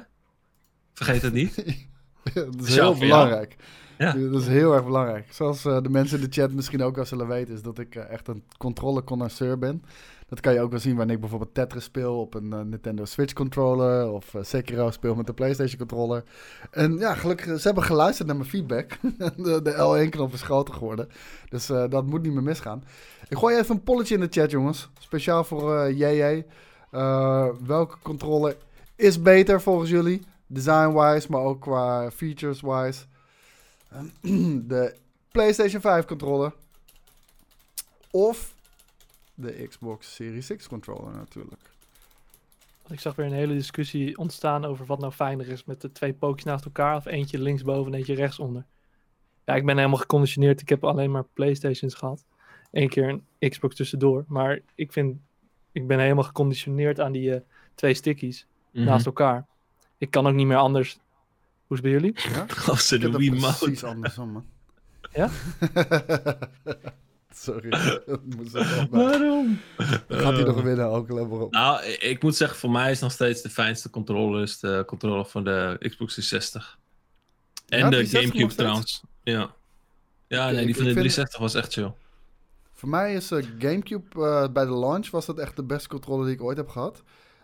Vergeet 0.94 1.22
het 1.22 1.32
niet. 1.32 1.64
dat 2.34 2.66
is 2.66 2.74
heel 2.74 2.98
belangrijk. 2.98 3.56
Ja. 3.98 4.12
Dat 4.12 4.40
is 4.40 4.46
heel 4.46 4.74
erg 4.74 4.84
belangrijk. 4.84 5.32
Zoals 5.32 5.64
uh, 5.64 5.82
de 5.82 5.88
mensen 5.88 6.18
in 6.18 6.24
de 6.24 6.32
chat 6.32 6.52
misschien 6.52 6.82
ook 6.82 6.96
wel 6.96 7.04
zullen 7.04 7.28
weten, 7.28 7.54
is 7.54 7.62
dat 7.62 7.78
ik 7.78 7.94
uh, 7.94 8.10
echt 8.10 8.28
een 8.28 8.42
controller-connoisseur 8.58 9.58
ben. 9.58 9.82
Dat 10.28 10.40
kan 10.40 10.52
je 10.52 10.60
ook 10.60 10.70
wel 10.70 10.80
zien 10.80 10.96
wanneer 10.96 11.14
ik 11.14 11.20
bijvoorbeeld 11.20 11.54
Tetris 11.54 11.84
speel 11.84 12.20
op 12.20 12.34
een 12.34 12.50
uh, 12.52 12.60
Nintendo 12.60 13.04
Switch 13.04 13.32
controller. 13.32 14.10
Of 14.10 14.34
Sekiro 14.40 14.90
speel 14.90 15.14
met 15.14 15.26
de 15.26 15.32
PlayStation 15.32 15.78
controller. 15.78 16.22
En 16.70 16.98
ja, 16.98 17.14
gelukkig, 17.14 17.60
ze 17.60 17.66
hebben 17.66 17.84
geluisterd 17.84 18.28
naar 18.28 18.36
mijn 18.36 18.48
feedback. 18.48 18.98
de, 19.36 19.62
de 19.62 19.72
L1-knop 19.72 20.32
is 20.32 20.42
groter 20.42 20.74
geworden. 20.74 21.08
Dus 21.48 21.66
dat 21.66 22.06
moet 22.06 22.22
niet 22.22 22.32
meer 22.32 22.42
misgaan. 22.42 22.84
Ik 23.28 23.36
gooi 23.36 23.56
even 23.56 23.74
een 23.74 23.82
polletje 23.82 24.14
in 24.14 24.20
de 24.20 24.26
chat, 24.30 24.50
jongens. 24.50 24.88
Speciaal 24.98 25.44
voor 25.44 25.92
JJ. 25.92 26.44
Eh, 26.94 27.48
welke 27.66 27.96
controller 28.02 28.56
is 28.96 29.22
beter 29.22 29.60
volgens 29.60 29.90
jullie? 29.90 30.22
Design-wise, 30.46 31.30
maar 31.30 31.40
ook 31.40 31.60
qua 31.60 32.10
features-wise. 32.10 33.04
de 34.68 34.94
PlayStation 35.28 35.80
5 35.80 36.04
controller. 36.04 36.52
Of 38.10 38.54
de 39.34 39.66
Xbox 39.68 40.14
Series 40.14 40.52
X 40.56 40.68
controller 40.68 41.12
natuurlijk. 41.14 41.72
Ik 42.88 43.00
zag 43.00 43.14
weer 43.14 43.26
een 43.26 43.32
hele 43.32 43.54
discussie 43.54 44.18
ontstaan 44.18 44.64
over 44.64 44.86
wat 44.86 44.98
nou 44.98 45.12
fijner 45.12 45.48
is 45.48 45.64
met 45.64 45.80
de 45.80 45.92
twee 45.92 46.12
pookjes 46.12 46.44
naast 46.44 46.64
elkaar. 46.64 46.96
Of 46.96 47.04
eentje 47.06 47.38
linksboven 47.38 47.92
en 47.92 47.98
eentje 47.98 48.14
rechtsonder. 48.14 48.64
Ja, 49.44 49.54
ik 49.54 49.66
ben 49.66 49.76
helemaal 49.76 49.98
geconditioneerd. 49.98 50.60
Ik 50.60 50.68
heb 50.68 50.84
alleen 50.84 51.10
maar 51.10 51.24
Playstations 51.24 51.94
gehad. 51.94 52.24
Eén 52.72 52.88
keer 52.88 53.08
een 53.38 53.50
Xbox 53.50 53.74
tussendoor. 53.76 54.24
Maar 54.28 54.60
ik 54.74 54.92
vind, 54.92 55.16
ik 55.72 55.86
ben 55.86 55.98
helemaal 55.98 56.24
geconditioneerd 56.24 57.00
aan 57.00 57.12
die 57.12 57.34
eh, 57.34 57.40
twee 57.74 57.94
stickies 57.94 58.46
Mhm. 58.70 58.84
naast 58.84 59.06
elkaar. 59.06 59.46
Ik 59.98 60.10
kan 60.10 60.26
ook 60.26 60.34
niet 60.34 60.46
meer 60.46 60.56
anders. 60.56 60.98
Hoe 61.66 61.76
is 61.76 61.82
het 61.82 61.82
bij 61.82 61.90
jullie? 61.90 62.12
Ja? 62.14 62.76
Ze 62.76 62.96
de 62.98 63.02
heb 63.02 63.12
dat 63.12 63.20
Wii 63.20 63.30
Mode. 63.30 63.54
precies 63.58 63.84
andersom, 63.84 64.30
man. 64.32 64.44
Ja? 65.12 65.30
Sorry. 67.34 67.68
Waarom? 68.90 69.58
Gaat 70.08 70.34
hij 70.34 70.44
nog 70.44 70.62
winnen, 70.62 70.86
ook 70.88 71.08
maar 71.08 71.40
op. 71.40 71.52
Nou, 71.52 71.84
ik- 71.84 72.22
moet 72.22 72.36
zeggen, 72.36 72.58
voor 72.58 72.70
mij 72.70 72.90
is 72.90 73.00
nog 73.00 73.12
steeds 73.12 73.42
de 73.42 73.50
fijnste 73.50 73.90
controller 73.90 74.42
is 74.42 74.58
de 74.58 74.82
controller 74.86 75.24
van 75.24 75.44
de 75.44 75.76
Xbox 75.78 76.14
360. 76.14 76.78
En 77.68 77.78
Ja, 77.78 77.84
de 77.84 77.90
360 77.96 78.22
nog 78.22 78.30
Gamecube 78.32 78.54
trouwens. 78.54 79.02
Ja. 79.22 79.54
Ja, 80.28 80.50
nee, 80.50 80.66
die 80.66 80.74
van 80.74 80.84
de 80.84 80.90
ik 80.90 80.96
vind- 80.96 81.14
360 81.14 81.38
was 81.40 81.54
echt 81.54 81.72
chill. 81.72 81.92
Voor 82.72 82.88
mij 82.88 83.14
is 83.14 83.30
eh, 83.30 83.44
Gamecube 83.58 84.24
eh, 84.26 84.52
bij 84.52 84.64
de 84.64 84.74
launch 84.78 85.10
was 85.10 85.26
dat 85.26 85.38
echt 85.38 85.56
de 85.56 85.64
beste 85.64 85.88
controller 85.88 86.24
die 86.26 86.34
ik 86.34 86.42
ooit 86.42 86.56
heb 86.56 86.68
gehad. 86.68 87.02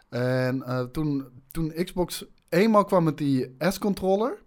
En 0.08 0.62
eh, 0.62 0.80
toen, 0.82 1.28
toen 1.50 1.72
Xbox 1.84 2.24
eenmaal 2.50 2.84
kwam 2.84 3.04
met 3.04 3.18
die 3.18 3.54
S-controller, 3.58 4.38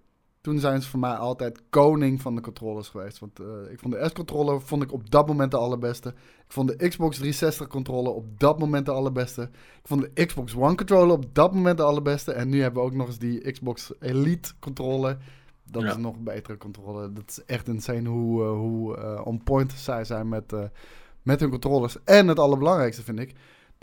toen 0.42 0.60
zijn 0.60 0.82
ze 0.82 0.90
voor 0.90 1.00
mij 1.00 1.14
altijd 1.16 1.62
koning 1.70 2.22
van 2.22 2.36
de 2.36 2.42
controllers 2.42 2.88
geweest. 2.90 3.20
Want 3.20 3.40
eh, 3.40 3.72
ik 3.72 3.80
vond 3.80 3.94
de 3.94 4.08
S-controller 4.10 4.62
vond 4.62 4.84
ik 4.84 4.92
op 4.92 5.10
dat 5.12 5.28
moment 5.28 5.52
de 5.52 5.58
allerbeste. 5.58 6.10
Ik 6.46 6.52
vond 6.52 6.68
de 6.68 6.88
Xbox 6.90 7.16
360 7.18 7.68
controller 7.68 8.12
op 8.14 8.40
dat 8.40 8.60
moment 8.60 8.86
de 8.86 8.92
allerbeste. 8.92 9.42
Ik 9.82 9.88
vond 9.88 10.02
de 10.16 10.26
Xbox 10.26 10.56
One 10.56 10.76
controller 10.76 11.12
op 11.16 11.36
dat 11.36 11.54
moment 11.54 11.78
de 11.78 11.84
allerbeste. 11.84 12.32
En 12.32 12.50
nu 12.50 12.62
hebben 12.62 12.82
we 12.82 12.88
ook 12.88 12.94
nog 12.96 13.08
eens 13.08 13.20
die 13.20 13.52
Xbox 13.52 13.92
Elite 14.00 14.54
controller. 14.60 15.18
Dat 15.64 15.82
Ja. 15.82 15.88
is 15.90 15.96
een 15.96 16.02
nog 16.02 16.20
betere 16.20 16.58
controller. 16.58 17.14
Dat 17.14 17.24
is 17.30 17.46
echt 17.46 17.68
insane 17.68 18.10
hoe, 18.10 18.44
eh, 18.44 18.50
hoe 18.52 18.98
eh, 18.98 19.22
on 19.26 19.44
point 19.44 19.72
zij 19.72 20.04
zijn 20.06 20.30
met, 20.30 20.54
met 21.22 21.40
hun 21.40 21.50
controllers. 21.50 22.04
En 22.04 22.28
het 22.28 22.40
allerbelangrijkste 22.40 23.04
vind 23.04 23.20
ik, 23.20 23.34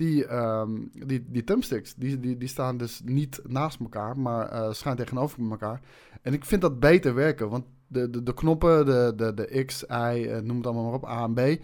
die, 0.00 0.26
ehm, 0.26 0.70
die, 1.06 1.24
die 1.28 1.44
thumbsticks, 1.44 1.94
die, 1.94 2.20
die, 2.20 2.36
die 2.36 2.48
staan 2.48 2.76
dus 2.76 3.00
niet 3.04 3.40
naast 3.46 3.80
elkaar, 3.80 4.18
maar 4.18 4.48
eh 4.48 4.72
schuin 4.72 4.96
tegenover 4.96 5.50
elkaar. 5.50 5.80
En 6.22 6.32
ik 6.32 6.44
vind 6.44 6.60
dat 6.60 6.80
beter 6.80 7.14
werken, 7.14 7.48
want 7.48 7.64
de, 7.86 8.10
de, 8.10 8.22
de 8.22 8.34
knoppen, 8.34 8.86
de, 8.86 9.12
de, 9.16 9.34
de 9.34 9.64
X, 9.64 9.82
Y, 9.82 9.92
eh, 9.92 10.38
noem 10.38 10.56
het 10.56 10.66
allemaal 10.66 10.84
maar 10.84 10.94
op, 10.94 11.06
A 11.06 11.24
en 11.24 11.34
B, 11.34 11.62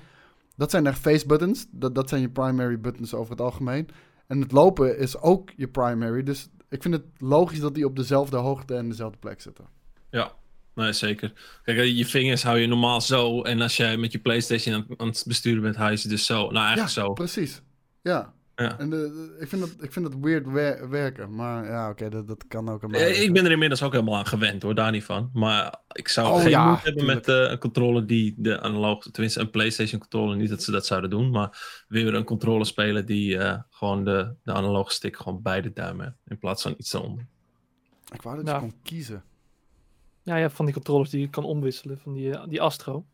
dat 0.57 0.71
zijn 0.71 0.87
echt 0.87 0.99
face 0.99 1.27
buttons. 1.27 1.67
Dat, 1.71 1.95
dat 1.95 2.09
zijn 2.09 2.21
je 2.21 2.29
primary 2.29 2.81
buttons 2.81 3.15
over 3.15 3.31
het 3.31 3.41
algemeen. 3.41 3.89
En 4.27 4.41
het 4.41 4.53
lopen 4.53 4.99
is 4.99 5.21
ook 5.21 5.51
je 5.57 5.69
primary, 5.69 6.23
dus 6.23 6.49
ik 6.69 6.83
vind 6.83 6.95
het 6.95 7.05
logisch 7.19 7.61
dat 7.61 7.75
die 7.75 7.85
op 7.85 7.97
dezelfde 7.97 8.37
hoogte 8.37 8.75
en 8.75 8.89
dezelfde 8.89 9.19
plek 9.19 9.41
zitten. 9.41 9.65
Ja, 10.11 10.33
nee, 10.75 10.93
zeker. 10.93 11.33
Kijk, 11.63 11.79
eh, 11.79 11.97
je 11.97 12.07
vingers 12.07 12.43
hou 12.43 12.59
je 12.59 12.67
normaal 12.67 13.01
zo. 13.01 13.43
En 13.43 13.61
als 13.61 13.77
jij 13.77 13.97
met 13.97 14.13
je 14.13 14.19
PlayStation 14.19 14.75
aan, 14.75 14.87
aan 14.97 15.07
het 15.07 15.25
besturen 15.27 15.63
bent, 15.63 15.77
hou 15.77 15.91
je 15.91 15.97
ze 15.97 16.09
dus 16.09 16.27
zo. 16.27 16.51
Nou, 16.51 16.65
eigenlijk 16.65 16.89
zo. 16.89 17.13
Precies. 17.13 17.63
Ja. 18.07 18.35
Ja. 18.57 18.79
En 18.79 18.91
de, 18.91 18.97
de- 18.97 19.37
ik, 19.41 19.49
vind 19.49 19.61
dat, 19.63 19.71
ik 19.81 19.93
vind 19.93 20.05
dat 20.11 20.15
weird 20.21 20.47
wer- 20.47 20.89
werken. 20.91 21.35
Maar 21.35 21.65
ja, 21.65 21.91
oké, 21.91 22.09
dat, 22.09 22.27
dat 22.29 22.47
kan 22.49 22.69
ook. 22.69 22.83
Eh, 22.83 22.89
liggen. 22.89 23.23
Ik 23.23 23.33
ben 23.33 23.45
er 23.45 23.51
inmiddels 23.51 23.83
ook 23.83 23.93
helemaal 23.93 24.17
aan 24.17 24.27
gewend 24.27 24.63
hoor, 24.63 24.75
daar 24.75 24.91
niet 24.91 25.05
van. 25.05 25.31
Maar 25.33 25.77
ik 25.93 26.09
zou 26.09 26.29
Oh, 26.35 26.41
geen 26.41 26.51
ja, 26.51 26.67
moeite 26.67 26.83
hebben 26.85 27.05
met 27.07 27.29
eh, 27.29 27.51
een 27.51 27.59
controller 27.59 28.07
die 28.07 28.35
de 28.37 28.61
analoog, 28.61 29.03
tenminste 29.11 29.41
een 29.41 29.51
PlayStation 29.51 30.01
controller, 30.01 30.37
niet 30.37 30.49
dat 30.49 30.63
ze 30.63 30.71
dat 30.71 30.87
zouden 30.87 31.11
doen, 31.11 31.31
maar 31.31 31.85
weer 31.89 32.15
een 32.15 32.25
controller 32.25 32.67
spelen 32.67 33.07
die 33.07 33.39
eh, 33.39 33.59
gewoon 33.71 34.05
de, 34.05 34.35
de 34.43 34.53
analoge 34.53 34.93
stick 34.93 35.17
gewoon 35.17 35.43
beide 35.43 35.73
duimen 35.73 36.05
heeft, 36.05 36.17
in 36.27 36.39
plaats 36.39 36.63
van 36.63 36.75
iets 36.79 36.93
eronder. 36.93 37.27
Ik 38.15 38.23
wou 38.23 38.37
dat 38.37 38.45
Nou. 38.45 38.57
je 38.65 38.71
kon 38.71 38.79
kiezen. 38.83 39.23
Ja, 40.23 40.35
je 40.35 40.43
hebt 40.43 40.55
van 40.55 40.65
die 40.65 40.75
controllers 40.75 41.11
die 41.11 41.21
je 41.21 41.31
kan 41.31 41.45
omwisselen. 41.45 41.99
Van 41.99 42.13
die, 42.13 42.33
eh, 42.37 42.45
die 42.49 42.61
Astro. 42.61 43.07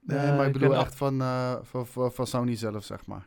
Nee, 0.00 0.32
maar 0.32 0.46
ik 0.46 0.52
bedoel 0.52 0.74
echt 0.76 0.94
van, 0.94 1.20
eh, 1.20 1.54
van, 1.62 1.86
van, 1.86 2.12
van 2.12 2.26
Sony 2.26 2.54
zelf, 2.56 2.84
zeg 2.84 3.06
maar. 3.06 3.26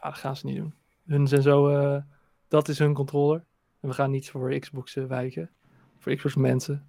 Ja, 0.00 0.08
dat 0.08 0.18
gaan 0.18 0.36
ze 0.36 0.46
niet 0.46 0.56
doen. 0.56 0.74
Hun 1.06 1.28
zijn 1.28 1.42
zo, 1.42 1.68
eh, 1.68 2.02
dat 2.48 2.68
is 2.68 2.78
hun 2.78 2.94
controller. 2.94 3.44
En 3.80 3.88
we 3.88 3.94
gaan 3.94 4.10
niet 4.10 4.30
voor 4.30 4.58
Xbox 4.58 4.96
eh, 4.96 5.04
wijken. 5.04 5.50
Voor 5.98 6.14
Xbox 6.14 6.34
mensen. 6.34 6.86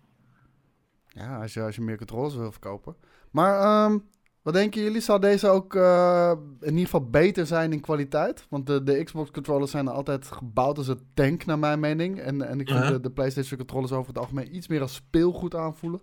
Ja, 1.08 1.42
als 1.42 1.54
je, 1.54 1.62
als 1.62 1.76
je 1.76 1.82
meer 1.82 1.98
controllers 1.98 2.36
wil 2.36 2.52
verkopen. 2.52 2.96
Maar 3.32 3.60
ehm, 3.60 3.98
wat 4.42 4.54
denken 4.54 4.82
jullie? 4.82 5.02
Zou 5.02 5.20
deze 5.20 5.48
ook 5.48 5.76
eh, 5.76 6.32
in 6.60 6.70
ieder 6.70 6.84
geval 6.84 7.10
beter 7.10 7.46
zijn 7.46 7.72
in 7.74 7.82
kwaliteit? 7.82 8.46
Want 8.50 8.68
de, 8.68 8.84
de 8.84 9.04
Xbox 9.04 9.32
controllers 9.32 9.72
zijn 9.72 9.88
altijd 9.88 10.26
gebouwd 10.28 10.78
als 10.78 10.88
een 10.88 11.08
tank, 11.14 11.46
naar 11.46 11.60
mijn 11.60 11.80
mening. 11.80 12.20
En, 12.20 12.42
en 12.42 12.60
ik 12.60 12.68
vind 12.70 12.84
Ja. 12.84 12.90
de, 12.92 13.00
de 13.00 13.12
PlayStation 13.12 13.58
controllers 13.58 13.92
over 13.92 14.08
het 14.08 14.18
algemeen 14.18 14.56
iets 14.56 14.68
meer 14.68 14.82
als 14.82 14.94
speelgoed 14.94 15.56
aanvoelen. 15.56 16.02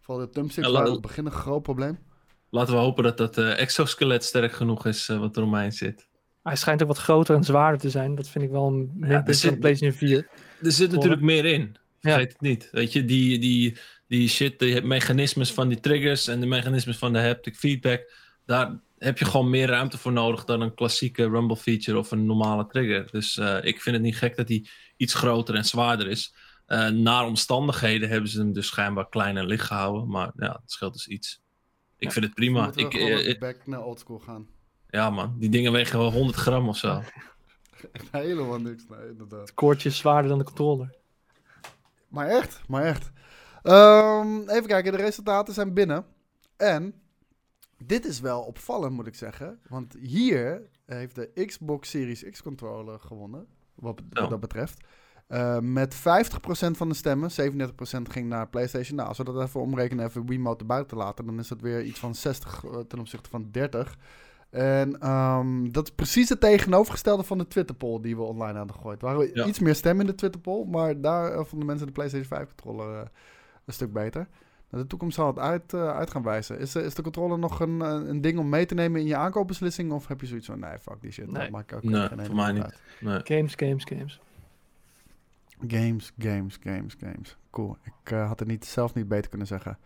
Vooral 0.00 0.24
de 0.26 0.30
thumbsticks 0.32 0.68
Ja, 0.68 0.74
waren 0.74 0.92
het 0.92 1.00
begin 1.00 1.26
een 1.26 1.32
groot 1.32 1.62
probleem. 1.62 1.98
Laten 2.50 2.74
we 2.74 2.80
hopen 2.80 3.02
dat 3.04 3.16
dat 3.16 3.36
exoskelet 3.38 4.24
sterk 4.24 4.52
genoeg 4.52 4.86
is 4.86 5.06
wat 5.06 5.36
er 5.36 5.42
omheen 5.42 5.72
zit. 5.72 6.08
Hij 6.44 6.56
schijnt 6.56 6.82
ook 6.82 6.88
wat 6.88 6.98
groter 6.98 7.36
en 7.36 7.44
zwaarder 7.44 7.80
te 7.80 7.90
zijn. 7.90 8.14
Dat 8.14 8.28
vind 8.28 8.44
ik 8.44 8.50
wel 8.50 8.66
een 8.66 8.96
er 9.00 9.24
zit- 9.34 9.40
van 9.40 9.50
de 9.54 9.58
PlayStation 9.58 9.98
4. 9.98 10.28
Er 10.62 10.72
zit 10.72 10.90
natuurlijk 10.92 11.22
meer 11.22 11.44
in. 11.44 11.76
Vergeet 12.00 12.32
het 12.32 12.40
niet. 12.40 12.68
Weet 12.72 12.92
je, 12.92 13.04
die, 13.04 13.38
die, 13.38 13.76
die 14.08 14.28
shit, 14.28 14.58
die 14.58 14.82
mechanismes 14.82 15.52
van 15.52 15.68
die 15.68 15.80
triggers 15.80 16.28
en 16.28 16.40
de 16.40 16.46
mechanismes 16.46 16.96
van 16.96 17.12
de 17.12 17.20
haptic 17.20 17.56
feedback, 17.56 18.12
daar 18.46 18.80
heb 18.98 19.18
je 19.18 19.24
gewoon 19.24 19.50
meer 19.50 19.68
ruimte 19.68 19.98
voor 19.98 20.12
nodig 20.12 20.44
dan 20.44 20.60
een 20.60 20.74
klassieke 20.74 21.28
rumble 21.28 21.56
feature 21.56 21.98
of 21.98 22.10
een 22.10 22.26
normale 22.26 22.66
trigger. 22.66 23.08
Dus 23.10 23.36
eh, 23.38 23.58
ik 23.62 23.80
vind 23.80 23.96
het 23.96 24.04
niet 24.04 24.16
gek 24.16 24.36
dat 24.36 24.46
die 24.46 24.70
iets 24.96 25.14
groter 25.14 25.54
en 25.54 25.64
zwaarder 25.64 26.08
is. 26.08 26.34
Eh 26.66 26.88
naar 26.88 27.24
omstandigheden 27.26 28.08
hebben 28.08 28.30
ze 28.30 28.38
hem 28.38 28.52
dus 28.52 28.66
schijnbaar 28.66 29.08
klein 29.08 29.36
en 29.36 29.46
licht 29.46 29.66
gehouden, 29.66 30.08
maar 30.08 30.32
ja, 30.36 30.52
het 30.62 30.70
scheelt 30.72 30.92
dus 30.92 31.06
iets. 31.06 31.40
Ik 31.98 32.06
Ja. 32.06 32.10
vind 32.10 32.24
het 32.24 32.34
prima. 32.34 32.70
We 32.70 32.80
Ik, 32.80 32.94
eh, 32.94 33.38
back 33.38 33.66
naar 33.66 33.82
oldschool 33.84 34.18
gaan. 34.18 34.46
Ja 34.94 35.10
man, 35.10 35.34
die 35.38 35.48
dingen 35.48 35.72
wegen 35.72 35.98
wel 35.98 36.12
100 36.12 36.36
gram 36.36 36.68
of 36.68 36.76
zo. 36.76 37.00
Helemaal 38.10 38.60
niks, 38.60 38.84
nee, 38.88 39.08
inderdaad. 39.08 39.40
Het 39.40 39.54
koordje 39.54 39.88
is 39.88 39.96
zwaarder 39.96 40.28
dan 40.28 40.38
de 40.38 40.44
controller. 40.44 40.94
Maar 42.08 42.28
echt, 42.28 42.60
maar 42.68 42.82
echt. 42.84 43.10
Ehm, 43.62 44.40
even 44.48 44.66
kijken, 44.66 44.92
de 44.92 44.98
resultaten 44.98 45.54
zijn 45.54 45.72
binnen. 45.74 46.04
En 46.56 46.94
dit 47.84 48.04
is 48.06 48.20
wel 48.20 48.40
opvallend, 48.40 48.92
moet 48.92 49.06
ik 49.06 49.14
zeggen. 49.14 49.58
Want 49.68 49.96
hier 50.00 50.62
heeft 50.86 51.14
de 51.14 51.44
Xbox 51.46 51.90
Series 51.90 52.24
X 52.30 52.42
controller 52.42 53.00
gewonnen, 53.00 53.46
wat, 53.74 54.00
wat 54.10 54.24
Oh. 54.24 54.30
dat 54.30 54.40
betreft. 54.40 54.84
Eh, 55.26 55.58
met 55.58 55.94
50% 55.94 56.76
van 56.76 56.88
de 56.88 56.94
stemmen, 56.94 57.30
37% 57.30 58.08
ging 58.08 58.28
naar 58.28 58.48
PlayStation. 58.48 58.96
Nou, 58.96 59.08
als 59.08 59.18
we 59.18 59.24
dat 59.24 59.42
even 59.42 59.60
omrekenen, 59.60 60.04
even 60.06 60.26
Wiimote 60.26 60.60
erbuiten 60.60 60.96
laten, 60.96 61.26
dan 61.26 61.38
is 61.38 61.48
dat 61.48 61.60
weer 61.60 61.82
iets 61.82 61.98
van 61.98 62.14
60 62.14 62.64
eh, 62.64 62.78
ten 62.78 62.98
opzichte 62.98 63.30
van 63.30 63.48
30. 63.50 63.96
En 64.54 65.00
ehm, 65.00 65.70
dat 65.70 65.84
is 65.88 65.94
precies 65.94 66.28
het 66.28 66.40
tegenovergestelde 66.40 67.22
van 67.22 67.38
de 67.38 67.46
Twitter 67.46 67.76
poll 67.76 68.00
die 68.00 68.16
we 68.16 68.22
online 68.22 68.58
hadden 68.58 68.76
gegooid. 68.76 69.02
Er 69.02 69.06
waren 69.08 69.30
Ja. 69.34 69.46
iets 69.46 69.58
meer 69.58 69.74
stemmen 69.74 70.04
in 70.04 70.10
de 70.10 70.16
Twitter 70.16 70.40
poll, 70.40 70.66
maar 70.66 71.00
daar 71.00 71.32
eh, 71.32 71.44
vonden 71.44 71.66
mensen 71.66 71.86
de 71.86 71.92
PlayStation 71.92 72.28
5 72.28 72.48
controller 72.54 72.94
eh, 73.00 73.06
een 73.64 73.72
stuk 73.72 73.92
beter. 73.92 74.26
Nou, 74.70 74.82
de 74.82 74.88
toekomst 74.88 75.14
zal 75.16 75.26
het 75.26 75.38
uit, 75.38 75.72
eh, 75.74 75.88
uit 75.96 76.10
gaan 76.10 76.22
wijzen. 76.22 76.58
Is, 76.58 76.76
is 76.76 76.94
de 76.94 77.02
controller 77.02 77.38
nog 77.38 77.60
een, 77.60 77.80
een 77.80 78.20
ding 78.20 78.38
om 78.38 78.48
mee 78.48 78.66
te 78.66 78.74
nemen 78.74 79.00
in 79.00 79.06
je 79.06 79.16
aankoopbeslissing? 79.16 79.92
Of 79.92 80.06
heb 80.08 80.20
je 80.20 80.26
zoiets 80.26 80.46
van, 80.46 80.58
nee, 80.58 80.78
fuck 80.78 81.00
die 81.00 81.10
shit. 81.10 81.30
Nee. 81.30 81.42
Dat 81.42 81.50
maakt 81.50 81.74
ook 81.74 81.82
Nee, 81.82 82.08
geen 82.08 82.26
voor 82.26 82.34
mij 82.34 82.52
niet. 82.52 82.62
uit. 82.62 82.80
Nee. 83.00 83.20
Games, 83.24 83.54
games, 83.56 83.84
games. 83.84 84.20
Games, 85.66 86.12
games, 86.18 86.58
games, 86.62 86.96
games. 87.00 87.36
Cool. 87.50 87.76
Ik 87.82 88.08
had 88.14 88.38
het 88.38 88.48
niet, 88.48 88.64
zelf 88.64 88.94
niet 88.94 89.08
beter 89.08 89.28
kunnen 89.28 89.46
zeggen. 89.46 89.78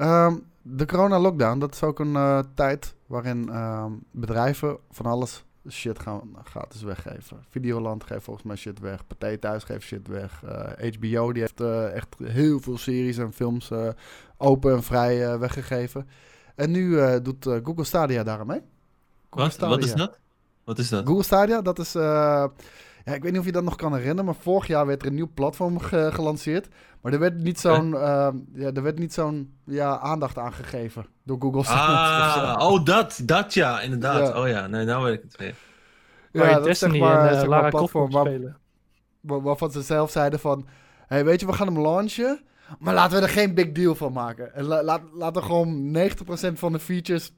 Ehm, 0.00 0.36
de 0.62 0.86
corona-lockdown, 0.86 1.58
dat 1.58 1.74
is 1.74 1.82
ook 1.82 1.98
een 1.98 2.16
eh, 2.16 2.38
tijd 2.54 2.94
waarin 3.06 3.48
ehm, 3.48 3.92
bedrijven 4.10 4.78
van 4.90 5.06
alles 5.06 5.44
shit 5.68 5.98
gaan 5.98 6.36
gratis 6.44 6.82
weggeven. 6.82 7.44
Videoland 7.48 8.04
geeft 8.04 8.24
volgens 8.24 8.46
mij 8.46 8.56
shit 8.56 8.78
weg. 8.78 9.06
Pathé 9.06 9.38
Thuis 9.38 9.64
geeft 9.64 9.86
shit 9.86 10.08
weg. 10.08 10.42
Eh, 10.44 10.92
HBO 10.92 11.32
die 11.32 11.42
heeft 11.42 11.60
eh, 11.60 11.92
echt 11.94 12.16
heel 12.22 12.60
veel 12.60 12.78
series 12.78 13.18
en 13.18 13.32
films 13.32 13.70
eh, 13.70 13.88
open 14.36 14.72
en 14.72 14.82
vrij 14.82 15.26
eh, 15.32 15.38
weggegeven. 15.38 16.08
En 16.54 16.70
nu 16.70 16.98
eh, 16.98 17.16
doet 17.22 17.46
eh, 17.46 17.56
Google 17.64 17.84
Stadia 17.84 18.22
daar 18.22 18.38
aan 18.38 18.46
mee. 18.46 18.62
Google 19.30 19.50
Wat? 19.58 19.68
Wat 19.68 19.84
is 19.84 19.94
dat? 19.94 20.18
Wat 20.64 20.78
is 20.78 20.88
dat? 20.88 21.06
Google 21.06 21.22
Stadia, 21.22 21.62
dat 21.62 21.78
is... 21.78 21.94
eh, 23.04 23.04
ja, 23.04 23.12
ik 23.14 23.22
weet 23.22 23.30
niet 23.32 23.40
of 23.40 23.46
je 23.46 23.52
dat 23.52 23.64
nog 23.64 23.76
kan 23.76 23.92
herinneren, 23.92 24.24
maar 24.24 24.34
vorig 24.34 24.66
jaar 24.66 24.86
werd 24.86 25.02
er 25.02 25.08
een 25.08 25.14
nieuw 25.14 25.30
platform 25.34 25.78
ge- 25.78 26.10
gelanceerd. 26.12 26.68
Maar 27.00 27.12
er 27.12 27.18
werd 27.18 27.38
niet 27.38 27.60
zo'n 27.60 27.94
ehm, 27.96 28.36
ja, 28.54 28.70
er 28.72 28.82
werd 28.82 28.98
niet 28.98 29.12
zo'n 29.12 29.54
ja, 29.64 29.98
aandacht 29.98 30.38
aan 30.38 30.52
gegeven 30.52 31.06
door 31.22 31.40
Google. 31.40 31.64
Ah, 31.74 32.56
oh, 32.58 32.84
dat, 32.84 33.20
dat 33.24 33.54
ja, 33.54 33.80
inderdaad. 33.80 34.28
Ja. 34.28 34.40
Oh 34.42 34.48
ja, 34.48 34.66
nee, 34.66 34.84
nou 34.84 35.04
weet 35.04 35.14
ik 35.14 35.22
het 35.22 35.36
weer. 35.36 35.54
Je 36.32 36.38
dat 36.54 36.66
is 36.66 36.78
zeg 36.78 36.96
maar, 36.96 37.28
en 37.28 37.34
zeg 37.34 37.42
eh, 37.42 37.48
maar 37.48 37.64
een 37.64 37.70
platform 37.70 38.10
waar, 39.20 39.42
waarvan 39.42 39.70
ze 39.70 39.82
zelf 39.82 40.10
zeiden 40.10 40.40
van... 40.40 40.66
hey, 41.06 41.24
weet 41.24 41.40
je, 41.40 41.46
we 41.46 41.52
gaan 41.52 41.66
hem 41.66 41.80
launchen, 41.80 42.40
maar 42.78 42.94
laten 42.94 43.16
we 43.18 43.22
er 43.22 43.28
geen 43.32 43.54
big 43.54 43.72
deal 43.72 43.94
van 43.94 44.12
maken. 44.12 44.54
En 44.54 44.64
la- 44.64 44.82
laat, 44.82 45.00
laten 45.12 45.40
we 45.42 45.46
gewoon 45.48 45.96
90% 46.52 46.52
van 46.58 46.72
de 46.72 46.78
features... 46.78 47.32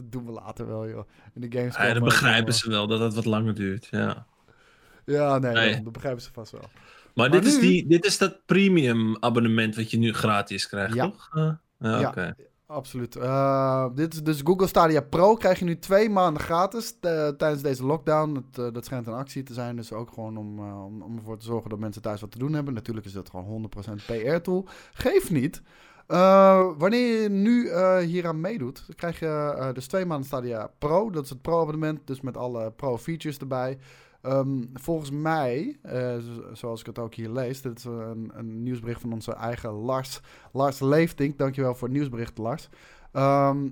dat 0.00 0.12
doen 0.12 0.26
we 0.26 0.32
later 0.32 0.66
wel, 0.66 0.88
joh. 0.88 1.04
In 1.34 1.40
de 1.50 1.58
games. 1.58 1.76
Ja, 1.76 1.92
dat 1.94 2.02
begrijpen 2.02 2.54
ze 2.54 2.70
wel, 2.70 2.86
dat 2.86 3.00
het 3.00 3.14
wat 3.14 3.24
langer 3.24 3.54
duurt. 3.54 3.88
Ja. 3.90 4.26
Ja, 5.04 5.38
nee, 5.38 5.52
Nee. 5.52 5.74
dat- 5.74 5.84
dat 5.84 5.92
begrijpen 5.92 6.22
ze 6.22 6.32
vast 6.32 6.52
wel. 6.52 6.60
Maar, 6.60 6.70
Maar 7.14 7.30
dit, 7.30 7.46
is 7.46 7.58
die, 7.58 7.86
dit 7.86 8.04
is 8.04 8.18
dat 8.18 8.46
premium 8.46 9.16
abonnement 9.20 9.76
wat 9.76 9.90
je 9.90 9.98
nu 9.98 10.12
gratis 10.12 10.68
krijgt, 10.68 10.94
Ja. 10.94 11.04
toch? 11.04 11.28
Eh, 11.34 11.52
ja, 11.78 12.00
Ja. 12.00 12.08
oké. 12.08 12.34
Absoluut. 12.66 13.16
Eh, 13.16 13.86
dit 13.94 14.14
is 14.14 14.22
dus 14.22 14.40
Google 14.44 14.66
Stadia 14.66 15.00
Pro. 15.00 15.34
Krijg 15.34 15.58
je 15.58 15.64
nu 15.64 15.78
twee 15.78 16.08
maanden 16.10 16.42
gratis 16.42 16.96
tijdens 17.00 17.62
deze 17.62 17.84
lockdown. 17.86 18.34
Het, 18.34 18.58
eh, 18.58 18.72
dat 18.72 18.84
schijnt 18.84 19.06
een 19.06 19.12
actie 19.12 19.42
te 19.42 19.54
zijn. 19.54 19.76
Dus 19.76 19.92
ook 19.92 20.10
gewoon 20.12 20.36
om, 20.36 20.58
om, 20.84 21.02
om 21.02 21.16
ervoor 21.16 21.38
te 21.38 21.44
zorgen 21.44 21.70
dat 21.70 21.78
mensen 21.78 22.02
thuis 22.02 22.20
wat 22.20 22.30
te 22.30 22.38
doen 22.38 22.52
hebben. 22.52 22.74
Natuurlijk 22.74 23.06
is 23.06 23.12
dat 23.12 23.30
gewoon 23.30 23.44
100% 23.46 24.02
PR-tool. 24.06 24.66
Geef 24.92 25.30
niet. 25.30 25.62
Eh, 26.10 26.68
wanneer 26.78 27.22
je 27.22 27.28
nu 27.28 27.68
eh 27.68 27.98
hieraan 27.98 28.40
meedoet, 28.40 28.82
dan 28.86 28.96
krijg 28.96 29.18
je 29.18 29.26
eh, 29.58 29.72
dus 29.72 29.86
twee 29.86 30.04
maanden 30.06 30.26
Stadia 30.26 30.70
Pro. 30.78 31.10
Dat 31.10 31.24
is 31.24 31.30
het 31.30 31.42
Pro-abonnement, 31.42 32.00
dus 32.04 32.20
met 32.20 32.36
alle 32.36 32.70
Pro-features 32.70 33.38
erbij. 33.38 33.78
Ehm, 34.22 34.64
volgens 34.74 35.10
mij, 35.10 35.78
zo- 36.20 36.54
zoals 36.54 36.80
ik 36.80 36.86
het 36.86 36.98
ook 36.98 37.14
hier 37.14 37.28
lees, 37.30 37.62
dit 37.62 37.78
is 37.78 37.84
een, 37.84 38.30
een 38.34 38.62
nieuwsbericht 38.62 39.00
van 39.00 39.12
onze 39.12 39.32
eigen 39.34 39.70
Lars, 39.70 40.20
Lars 40.52 40.80
Leeftink. 40.80 41.38
Dankjewel 41.38 41.74
voor 41.74 41.88
het 41.88 41.96
nieuwsbericht, 41.96 42.38
Lars. 42.38 42.68
Ehm, 43.12 43.68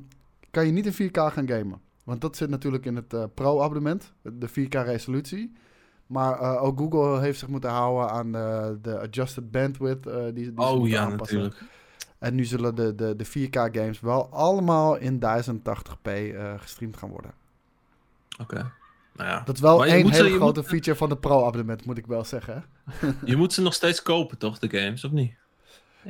kan 0.50 0.66
je 0.66 0.72
niet 0.72 0.86
in 0.86 0.92
4K 1.10 1.16
gaan 1.32 1.48
gamen. 1.48 1.80
Want 2.04 2.20
dat 2.20 2.36
zit 2.36 2.50
natuurlijk 2.50 2.84
in 2.84 2.96
het 2.96 3.34
Pro-abonnement, 3.34 4.12
de 4.22 4.48
4K-resolutie. 4.48 5.52
Maar 6.06 6.58
ook 6.60 6.78
Google 6.78 7.20
heeft 7.20 7.38
zich 7.38 7.48
moeten 7.48 7.70
houden 7.70 8.10
aan 8.10 8.32
de, 8.32 8.78
de 8.82 8.98
adjusted 9.00 9.50
bandwidth. 9.50 10.06
eh, 10.06 10.22
die, 10.24 10.32
die 10.32 10.44
ze 10.44 10.52
Oh 10.60 10.88
ja, 10.88 11.00
aanpassen. 11.04 11.36
natuurlijk. 11.38 11.70
En 12.18 12.34
nu 12.34 12.44
zullen 12.44 12.74
de, 12.74 12.94
de, 12.94 13.16
de 13.16 13.26
4K-games 13.26 14.00
wel 14.00 14.28
allemaal 14.32 14.96
in 14.96 15.20
1080p 15.20 16.02
eh, 16.02 16.54
gestreamd 16.56 16.96
gaan 16.96 17.10
worden. 17.10 17.32
Oké. 18.40 18.70
Nou 19.14 19.30
ja. 19.30 19.42
Dat 19.44 19.54
is 19.54 19.60
wel 19.60 19.86
één 19.86 20.06
ze- 20.14 20.22
hele 20.22 20.36
grote 20.36 20.60
moet- 20.60 20.68
feature 20.68 20.96
van 20.96 21.08
de 21.08 21.16
Pro-abonnement, 21.16 21.84
moet 21.84 21.98
ik 21.98 22.06
wel 22.06 22.24
zeggen. 22.24 22.64
Je 23.24 23.36
moet 23.36 23.52
ze 23.52 23.62
nog 23.62 23.74
steeds 23.74 24.02
kopen, 24.02 24.38
toch, 24.38 24.58
de 24.58 24.78
games, 24.78 25.04
of 25.04 25.10
niet? 25.10 25.32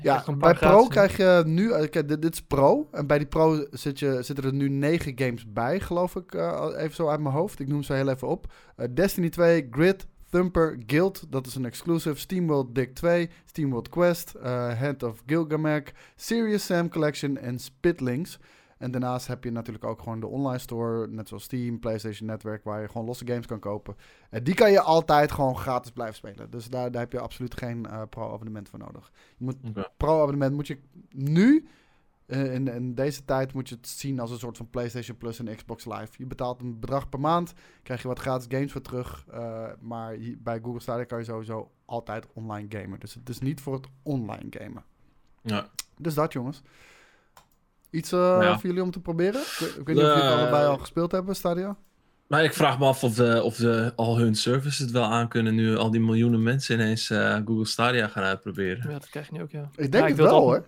Ja, 0.02 0.24
bij 0.38 0.54
Pro 0.54 0.86
krijg 0.86 1.16
je 1.16 1.42
nu, 1.46 1.72
eh, 1.72 1.90
kijk, 1.90 2.08
dit, 2.08 2.22
dit 2.22 2.32
is 2.32 2.42
Pro. 2.42 2.88
En 2.92 3.06
bij 3.06 3.18
die 3.18 3.26
Pro 3.26 3.66
zit 3.70 3.98
je, 3.98 4.22
zitten 4.22 4.44
er 4.44 4.52
nu 4.52 4.68
negen 4.68 5.12
games 5.18 5.52
bij, 5.52 5.80
geloof 5.80 6.16
ik, 6.16 6.34
eh, 6.34 6.68
even 6.76 6.94
zo 6.94 7.08
uit 7.08 7.20
mijn 7.20 7.34
hoofd. 7.34 7.60
Ik 7.60 7.68
noem 7.68 7.82
ze 7.82 7.92
heel 7.92 8.08
even 8.08 8.28
op. 8.28 8.52
Eh, 8.76 8.86
Destiny 8.94 9.28
2, 9.28 9.68
Grid, 9.70 10.06
Thumper, 10.30 10.78
Guild, 10.86 11.32
dat 11.32 11.46
is 11.46 11.54
een 11.54 11.64
exclusive. 11.64 12.18
SteamWorld 12.18 12.74
Dig 12.74 12.92
2, 12.92 13.30
SteamWorld 13.44 13.88
Quest, 13.88 14.34
eh, 14.34 14.80
Hand 14.80 15.02
of 15.02 15.22
Gilgamesh, 15.26 15.88
Serious 16.16 16.64
Sam 16.64 16.88
Collection 16.88 17.36
en 17.36 17.58
Spitlings. 17.58 18.38
En 18.78 18.90
daarnaast 18.90 19.26
heb 19.26 19.44
je 19.44 19.50
natuurlijk 19.50 19.84
ook 19.84 20.02
gewoon 20.02 20.20
de 20.20 20.26
online 20.26 20.58
store, 20.58 21.08
net 21.08 21.28
zoals 21.28 21.42
Steam, 21.42 21.78
PlayStation 21.78 22.28
Network, 22.28 22.64
waar 22.64 22.80
je 22.80 22.88
gewoon 22.88 23.06
losse 23.06 23.26
games 23.26 23.46
kan 23.46 23.58
kopen. 23.58 23.96
En 24.30 24.44
die 24.44 24.54
kan 24.54 24.70
je 24.70 24.80
altijd 24.80 25.32
gewoon 25.32 25.56
gratis 25.56 25.90
blijven 25.90 26.16
spelen. 26.16 26.50
Dus 26.50 26.68
daar, 26.68 26.90
daar 26.90 27.00
heb 27.00 27.12
je 27.12 27.20
absoluut 27.20 27.58
geen 27.58 27.86
eh, 27.86 28.02
pro-abonnement 28.10 28.68
voor 28.68 28.78
nodig. 28.78 29.12
Je 29.36 29.44
moet 29.44 29.56
pro-abonnement 29.96 30.54
moet 30.54 30.66
je 30.66 30.78
nu, 31.10 31.68
eh, 32.28 32.54
in, 32.54 32.68
in 32.68 32.94
deze 32.94 33.24
tijd, 33.24 33.52
moet 33.52 33.68
je 33.68 33.74
het 33.74 33.88
zien 33.88 34.20
als 34.20 34.30
een 34.30 34.38
soort 34.38 34.56
van 34.56 34.70
PlayStation 34.70 35.16
Plus 35.16 35.38
en 35.38 35.56
Xbox 35.56 35.84
Live. 35.84 36.08
Je 36.16 36.26
betaalt 36.26 36.60
een 36.60 36.80
bedrag 36.80 37.08
per 37.08 37.20
maand, 37.20 37.52
krijg 37.82 38.02
je 38.02 38.08
wat 38.08 38.18
gratis 38.18 38.46
games 38.48 38.72
voor 38.72 38.80
terug. 38.80 39.24
eh, 39.30 39.64
maar 39.80 40.12
hier- 40.12 40.36
bij 40.42 40.60
Google 40.62 40.80
Stadia 40.80 41.04
kan 41.04 41.18
je 41.18 41.24
sowieso 41.24 41.70
altijd 41.84 42.26
online 42.34 42.66
gamen. 42.68 43.00
Dus 43.00 43.14
het 43.14 43.28
is 43.28 43.38
niet 43.38 43.60
voor 43.60 43.74
het 43.74 43.86
online 44.02 44.46
gamen. 44.50 44.84
Ja. 45.42 45.66
Dus 45.96 46.14
dat, 46.14 46.32
jongens. 46.32 46.62
Iets 47.90 48.12
eh, 48.12 48.18
Ja. 48.40 48.58
voor 48.58 48.66
jullie 48.68 48.82
om 48.82 48.90
te 48.90 49.00
proberen? 49.00 49.40
Ik, 49.40 49.56
weet- 49.60 49.76
ik 49.78 49.86
weet 49.86 49.96
niet 49.96 50.04
of 50.04 50.10
jullie 50.14 50.22
het 50.30 50.38
allebei 50.40 50.66
al 50.66 50.78
gespeeld 50.78 51.12
hebben, 51.12 51.36
Stadia. 51.36 51.76
Maar 52.26 52.44
ik 52.44 52.52
vraag 52.54 52.78
me 52.78 52.84
af 52.86 53.04
of, 53.04 53.14
de, 53.14 53.42
of 53.42 53.56
de, 53.56 53.92
al 53.96 54.18
hun 54.18 54.34
services 54.34 54.78
het 54.78 54.90
wel 54.90 55.04
aankunnen 55.04 55.54
nu 55.54 55.76
al 55.76 55.90
die 55.90 56.00
miljoenen 56.00 56.42
mensen 56.42 56.74
ineens 56.80 57.10
eh, 57.10 57.34
Google 57.44 57.64
Stadia 57.66 58.08
gaan 58.08 58.22
uitproberen. 58.22 58.82
Ja, 58.86 58.92
dat 58.98 59.08
krijg 59.08 59.26
je 59.28 59.32
nu 59.32 59.42
ook, 59.42 59.50
ja. 59.50 59.62
Ik 59.76 59.76
denk 59.76 59.94
Ja, 59.94 60.02
ik 60.02 60.08
het 60.08 60.16
wel, 60.16 60.28
al- 60.34 60.40
hoor. 60.42 60.64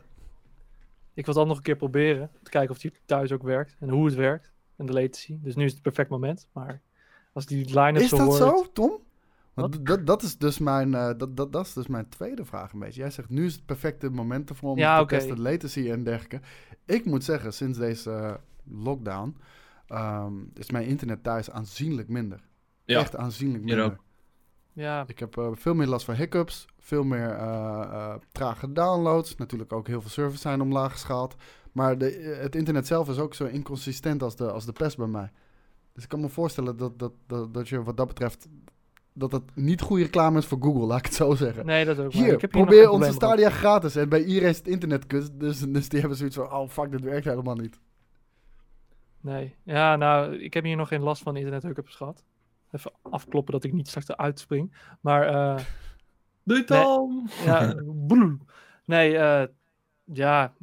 Ik 1.14 1.24
wil 1.26 1.34
het 1.34 1.42
al 1.42 1.48
nog 1.48 1.56
een 1.56 1.62
keer 1.62 1.76
proberen. 1.76 2.30
Te 2.42 2.50
kijken 2.50 2.70
of 2.70 2.78
die 2.78 2.92
thuis 3.04 3.32
ook 3.32 3.42
werkt. 3.42 3.76
En 3.78 3.88
hoe 3.88 4.04
het 4.04 4.14
werkt. 4.14 4.52
En 4.76 4.86
de 4.86 4.92
latency. 4.92 5.38
Dus 5.42 5.54
nu 5.54 5.64
is 5.64 5.72
het 5.72 5.74
het 5.74 5.82
perfect 5.82 6.10
moment. 6.10 6.48
Maar 6.52 6.80
als 7.32 7.46
die 7.46 7.64
line-up 7.64 8.02
Is 8.02 8.08
zo 8.08 8.16
dat 8.16 8.26
hoort... 8.26 8.38
zo, 8.38 8.72
Tom? 8.72 8.98
Want 9.54 9.86
dat, 9.86 10.06
dat, 10.06 10.22
is 10.22 10.38
dus 10.38 10.58
mijn, 10.58 10.94
eh, 10.94 11.10
dat, 11.16 11.36
dat, 11.36 11.52
dat 11.52 11.66
is 11.66 11.72
dus 11.72 11.86
mijn 11.86 12.08
tweede 12.08 12.44
vraag 12.44 12.72
een 12.72 12.78
beetje. 12.78 13.00
Jij 13.00 13.10
zegt 13.10 13.28
nu 13.28 13.44
is 13.44 13.54
het 13.54 13.66
perfecte 13.66 14.10
moment 14.10 14.48
ervoor 14.48 14.70
om 14.70 14.78
Ja, 14.78 14.96
te 14.96 15.02
oké. 15.02 15.16
testen 15.16 15.40
latency 15.40 15.90
en 15.90 16.04
dergelijke. 16.04 16.40
Ik 16.84 17.04
moet 17.04 17.24
zeggen, 17.24 17.52
sinds 17.52 17.78
deze 17.78 18.40
lockdown 18.64 19.36
ehm, 19.86 20.34
is 20.54 20.70
mijn 20.70 20.86
internet 20.86 21.22
thuis 21.22 21.50
aanzienlijk 21.50 22.08
minder. 22.08 22.40
Ja, 22.84 23.00
Echt 23.00 23.16
aanzienlijk 23.16 23.64
minder. 23.64 23.96
Ja, 24.80 25.04
Ik 25.06 25.18
heb 25.18 25.36
eh, 25.36 25.48
veel 25.52 25.74
meer 25.74 25.86
last 25.86 26.04
van 26.04 26.14
hiccups, 26.14 26.66
veel 26.78 27.04
meer 27.04 27.30
eh, 27.30 27.80
eh, 27.82 28.14
trage 28.32 28.72
downloads. 28.72 29.36
Natuurlijk 29.36 29.72
ook 29.72 29.86
heel 29.86 30.00
veel 30.00 30.10
servers 30.10 30.40
zijn 30.40 30.60
omlaag 30.60 30.92
geschaald. 30.92 31.36
Maar 31.72 31.98
de, 31.98 32.38
het 32.40 32.54
internet 32.54 32.86
zelf 32.86 33.08
is 33.08 33.18
ook 33.18 33.34
zo 33.34 33.44
inconsistent 33.44 34.22
als 34.22 34.36
de, 34.36 34.50
als 34.50 34.64
de 34.64 34.72
pest 34.72 34.96
bij 34.96 35.06
mij. 35.06 35.30
Dus 35.92 36.02
ik 36.02 36.08
kan 36.08 36.20
me 36.20 36.28
voorstellen 36.28 36.76
dat, 36.76 36.98
dat, 36.98 37.12
dat, 37.26 37.54
dat 37.54 37.68
je 37.68 37.82
wat 37.82 37.96
dat 37.96 38.06
betreft... 38.06 38.48
dat 39.12 39.32
het 39.32 39.42
niet 39.54 39.80
goede 39.80 40.02
reclame 40.02 40.38
is 40.38 40.46
voor 40.46 40.58
Google, 40.60 40.86
laat 40.86 40.98
ik 40.98 41.04
het 41.04 41.14
zo 41.14 41.34
zeggen. 41.34 41.66
nee, 41.66 41.84
dat 41.84 41.98
ook. 41.98 42.12
Hier, 42.12 42.32
ik 42.32 42.40
heb 42.40 42.52
hier 42.52 42.64
probeer 42.64 42.90
onze. 42.90 43.12
Stadia 43.12 43.50
gratis. 43.50 43.96
En 43.96 44.08
bij 44.08 44.24
iedereen 44.24 44.48
is 44.48 44.58
het 44.58 44.68
internet 44.68 45.06
kut. 45.06 45.30
Dus, 45.40 45.58
dus 45.58 45.88
die 45.88 46.00
hebben 46.00 46.18
zoiets 46.18 46.36
van... 46.36 46.52
Oh, 46.52 46.68
fuck, 46.68 46.90
dit 46.90 47.00
werkt 47.00 47.24
helemaal 47.24 47.56
niet. 47.56 47.80
Nee. 49.20 49.54
Ja, 49.62 49.96
nou, 49.96 50.36
ik 50.36 50.54
heb 50.54 50.64
hier 50.64 50.76
nog 50.76 50.88
geen 50.88 51.02
last 51.02 51.22
van 51.22 51.36
internet 51.36 51.62
hookups 51.62 51.94
gehad. 51.94 52.24
Even 52.70 52.92
afkloppen 53.02 53.52
dat 53.52 53.64
ik 53.64 53.72
niet 53.72 53.88
straks 53.88 54.08
eruit 54.08 54.38
spring. 54.38 54.74
Maar 55.00 55.26
eh, 55.26 55.64
Doei 56.42 56.64
Tom! 56.64 57.28
ja. 57.44 57.74
Nee, 58.84 59.18
eh, 59.18 59.46
ja, 60.04 60.54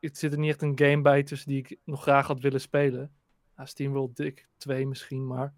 het 0.00 0.18
zit 0.18 0.32
er 0.32 0.38
niet 0.38 0.50
echt 0.50 0.62
een 0.62 0.78
game 0.78 1.02
bij 1.02 1.22
tussen 1.22 1.48
die 1.48 1.58
ik 1.58 1.78
nog 1.84 2.02
graag 2.02 2.26
had 2.26 2.40
willen 2.40 2.60
spelen. 2.60 3.10
Ja, 3.56 3.66
SteamWorld 3.66 4.16
Dick 4.16 4.48
2 4.56 4.86
misschien, 4.86 5.26
maar 5.26 5.54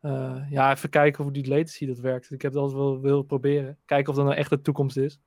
eh, 0.00 0.50
ja, 0.50 0.70
even 0.70 0.88
kijken 0.88 1.24
hoe 1.24 1.32
die 1.32 1.48
latency 1.48 1.86
dat 1.86 1.98
werkt. 1.98 2.30
Ik 2.30 2.42
heb 2.42 2.52
het 2.52 2.60
altijd 2.60 2.78
wel 2.78 3.00
willen 3.00 3.26
proberen. 3.26 3.78
Kijken 3.84 4.10
of 4.10 4.16
dat 4.16 4.24
nou 4.24 4.36
echt 4.36 4.50
de 4.50 4.60
toekomst 4.60 4.96
is. 4.96 5.18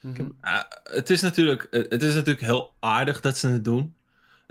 Mhm. 0.00 0.28
Ja, 0.42 0.68
het, 0.82 1.10
is 1.10 1.20
natuurlijk, 1.20 1.66
het 1.70 2.02
is 2.02 2.14
natuurlijk 2.14 2.46
heel 2.46 2.74
aardig 2.78 3.20
dat 3.20 3.36
ze 3.36 3.48
het 3.48 3.64
doen. 3.64 3.94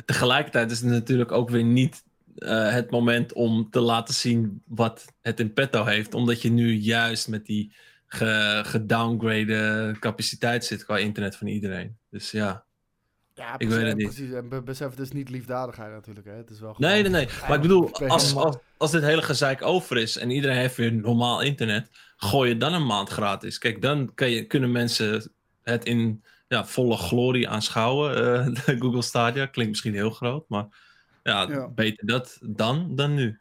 Tegelijkertijd 0.06 0.72
is 0.72 0.80
het 0.80 0.90
natuurlijk 0.90 1.32
ook 1.32 1.50
weer 1.50 1.64
niet 1.64 2.04
eh, 2.38 2.72
het 2.72 2.92
moment 2.92 3.34
om 3.34 3.70
te 3.70 3.80
laten 3.80 4.14
zien 4.14 4.62
wat 4.66 5.06
het 5.22 5.40
in 5.40 5.54
petto 5.54 5.84
heeft. 5.86 6.14
Omdat 6.14 6.42
je 6.42 6.50
nu 6.50 6.74
juist 6.74 7.28
met 7.28 7.46
die 7.46 7.74
ge- 8.08 8.62
gedowngrade 8.66 9.96
capaciteit 10.00 10.66
zit 10.66 10.86
qua 10.86 10.98
internet 10.98 11.36
van 11.36 11.48
iedereen. 11.48 11.98
Dus 12.10 12.32
ja. 12.32 12.66
Ja, 13.34 13.52
Ik 13.52 13.58
precies, 13.58 13.76
weet 13.78 13.88
het 13.88 13.98
niet. 13.98 14.06
precies. 14.08 14.32
En 14.34 14.50
be- 14.50 14.62
besef, 14.62 14.90
het 14.90 15.00
is 15.00 15.12
niet 15.12 15.30
liefdadigheid 15.30 15.92
natuurlijk. 15.92 16.28
Hè. 16.28 16.34
Het 16.34 16.50
is 16.50 16.60
wel 16.60 16.76
Nee, 16.78 17.02
nee, 17.02 17.12
nee. 17.12 17.28
Maar 17.48 17.56
ik 17.56 17.62
bedoel, 17.62 17.92
als, 17.94 18.36
als, 18.36 18.56
als 18.78 18.92
dit 18.92 19.02
hele 19.04 19.22
gezeik 19.22 19.62
over 19.62 19.98
is 19.98 20.18
en 20.18 20.30
iedereen 20.32 20.58
heeft 20.58 20.76
weer 20.76 20.94
normaal 20.94 21.42
internet, 21.42 21.90
gooi 22.16 22.50
je 22.50 22.58
dan 22.58 22.74
een 22.74 22.86
maand 22.86 23.10
gratis. 23.10 23.58
Kijk, 23.58 23.82
dan 23.82 24.12
kan 24.14 24.30
je, 24.30 24.46
kunnen 24.46 24.72
mensen 24.72 25.32
het 25.64 25.86
in 25.86 26.24
ja, 26.48 26.66
volle 26.66 26.98
glorie 26.98 27.50
aanschouwen. 27.50 28.16
eh, 28.16 28.66
de 28.66 28.76
Google 28.82 29.02
Stadia 29.02 29.46
klinkt 29.46 29.72
misschien 29.72 29.94
heel 29.94 30.12
groot, 30.12 30.50
maar 30.50 30.68
ja, 31.32 31.48
Ja. 31.50 31.68
beter 31.68 32.06
dat 32.08 32.40
dan 32.42 32.96
dan 32.96 33.14
nu. 33.14 33.40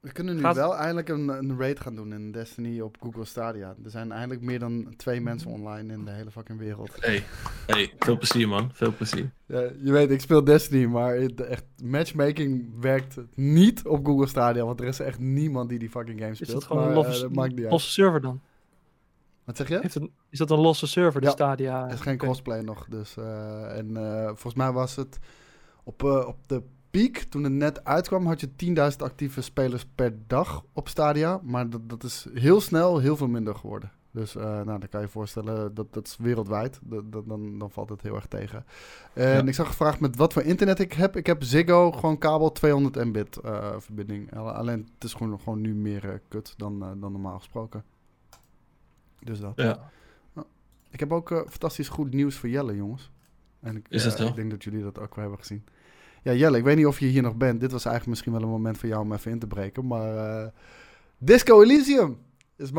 We 0.00 0.12
kunnen 0.12 0.34
nu 0.34 0.40
Gaat- 0.40 0.54
wel 0.56 0.76
eindelijk 0.76 1.08
een, 1.08 1.28
een 1.28 1.58
raid 1.58 1.80
gaan 1.80 1.94
doen 1.94 2.12
in 2.12 2.32
Destiny 2.32 2.80
op 2.80 2.96
Google 3.00 3.24
Stadia. 3.24 3.74
Er 3.84 3.90
zijn 3.90 4.12
eindelijk 4.12 4.40
meer 4.40 4.58
dan 4.58 4.94
twee 4.96 5.20
mensen 5.20 5.50
online 5.50 5.92
in 5.92 6.04
de 6.04 6.10
hele 6.10 6.30
fucking 6.30 6.58
wereld. 6.58 6.90
Hey, 7.00 7.24
hey, 7.66 7.92
veel 7.98 8.16
plezier 8.18 8.48
man, 8.48 8.70
veel 8.72 8.94
plezier. 8.94 9.30
Ja, 9.46 9.60
je 9.60 9.92
weet, 9.92 10.10
ik 10.10 10.20
speel 10.20 10.44
Destiny, 10.44 10.84
maar 10.86 11.14
het, 11.16 11.40
echt, 11.40 11.64
matchmaking 11.82 12.80
werkt 12.80 13.16
niet 13.34 13.86
op 13.86 14.06
Google 14.06 14.26
Stadia. 14.26 14.64
Want 14.64 14.80
er 14.80 14.86
is 14.86 15.00
echt 15.00 15.18
niemand 15.18 15.68
die 15.68 15.78
die 15.78 15.90
fucking 15.90 16.18
game 16.18 16.30
Is 16.30 16.36
speelt. 16.36 16.52
dat 16.52 16.64
gewoon 16.64 16.82
maar, 16.82 16.90
een 16.92 16.98
eh, 16.98 17.04
losse, 17.06 17.22
dat 17.22 17.32
maakt 17.34 17.50
niet 17.52 17.60
uit. 17.62 17.70
losse 17.70 17.90
server 17.90 18.20
dan? 18.20 18.40
Wat 19.44 19.56
zeg 19.56 19.68
je? 19.68 19.78
Heeft 19.80 19.94
een, 19.94 20.10
is 20.30 20.38
dat 20.38 20.50
een 20.50 20.58
losse 20.60 20.86
server, 20.86 21.20
de 21.20 21.26
Ja, 21.26 21.32
Stadia? 21.32 21.86
Er 21.86 21.92
is 21.92 22.00
geen 22.00 22.14
Oké. 22.14 22.24
crossplay 22.24 22.60
nog. 22.60 22.86
Dus, 22.88 23.16
eh, 23.16 23.76
en 23.78 23.96
eh, 23.96 24.24
volgens 24.26 24.54
mij 24.54 24.72
was 24.72 24.96
het 24.96 25.18
op, 25.84 26.02
eh, 26.04 26.26
op 26.26 26.36
de 26.48 26.62
piek, 27.00 27.18
toen 27.18 27.44
het 27.44 27.52
net 27.52 27.84
uitkwam, 27.84 28.26
had 28.26 28.40
je 28.40 28.48
10.000 28.92 28.96
actieve 28.98 29.42
spelers 29.42 29.86
per 29.94 30.12
dag 30.26 30.64
op 30.72 30.88
Stadia. 30.88 31.40
Maar 31.42 31.70
dat, 31.70 31.88
dat 31.88 32.02
is 32.02 32.26
heel 32.34 32.60
snel 32.60 32.98
heel 32.98 33.16
veel 33.16 33.28
minder 33.28 33.54
geworden. 33.54 33.92
Dus 34.10 34.36
uh, 34.36 34.42
nou, 34.42 34.64
dan 34.64 34.88
kan 34.88 35.00
je 35.00 35.06
je 35.06 35.12
voorstellen, 35.12 35.74
dat, 35.74 35.92
dat 35.92 36.06
is 36.06 36.16
wereldwijd. 36.16 36.80
Dat, 36.82 37.12
dat, 37.12 37.28
dan, 37.28 37.58
dan 37.58 37.70
valt 37.70 37.88
het 37.88 38.02
heel 38.02 38.14
erg 38.14 38.26
tegen. 38.26 38.64
En 39.12 39.48
ik 39.48 39.54
zag 39.54 39.66
gevraagd 39.66 40.00
met 40.00 40.16
wat 40.16 40.32
voor 40.32 40.42
internet 40.42 40.78
ik 40.78 40.92
heb. 40.92 41.16
Ik 41.16 41.26
heb 41.26 41.42
Ziggo, 41.42 41.92
gewoon 41.92 42.18
kabel 42.18 42.52
200 42.52 43.04
mbit 43.04 43.38
uh, 43.44 43.74
verbinding. 43.78 44.36
Alleen 44.36 44.88
het 44.94 45.04
is 45.04 45.12
gewoon, 45.14 45.40
gewoon 45.40 45.60
nu 45.60 45.74
meer 45.74 46.04
uh, 46.04 46.12
kut 46.28 46.54
dan, 46.56 46.78
dan 46.78 47.12
normaal 47.12 47.38
gesproken. 47.38 47.84
Dus 49.20 49.40
dat. 49.40 49.52
Ja. 49.56 49.90
Ik 50.90 51.00
heb 51.00 51.12
ook 51.12 51.28
fantastisch 51.48 51.88
goed 51.88 52.14
nieuws 52.14 52.36
voor 52.36 52.48
Jelle, 52.48 52.76
jongens. 52.76 53.10
En 53.60 53.76
ik, 53.76 53.86
is 53.88 54.04
dat 54.04 54.16
zo? 54.16 54.26
ik 54.26 54.34
denk 54.34 54.50
dat 54.50 54.64
jullie 54.64 54.82
dat 54.82 54.98
ook 54.98 55.14
wel 55.14 55.24
hebben 55.24 55.38
gezien. 55.38 55.64
Ja, 56.24 56.32
Jelle, 56.32 56.58
ik 56.58 56.64
weet 56.64 56.76
niet 56.76 56.86
of 56.86 57.00
je 57.00 57.06
hier 57.06 57.22
nog 57.22 57.36
bent. 57.36 57.60
Dit 57.60 57.72
was 57.72 57.84
eigenlijk 57.84 58.06
misschien 58.06 58.32
wel 58.32 58.42
een 58.42 58.48
moment 58.48 58.78
voor 58.78 58.88
jou 58.88 59.02
om 59.02 59.12
even 59.12 59.30
in 59.30 59.38
te 59.38 59.46
breken. 59.46 59.86
Maar 59.86 60.52
Disco 61.18 61.62
Elysium 61.62 62.18
is 62.56 62.70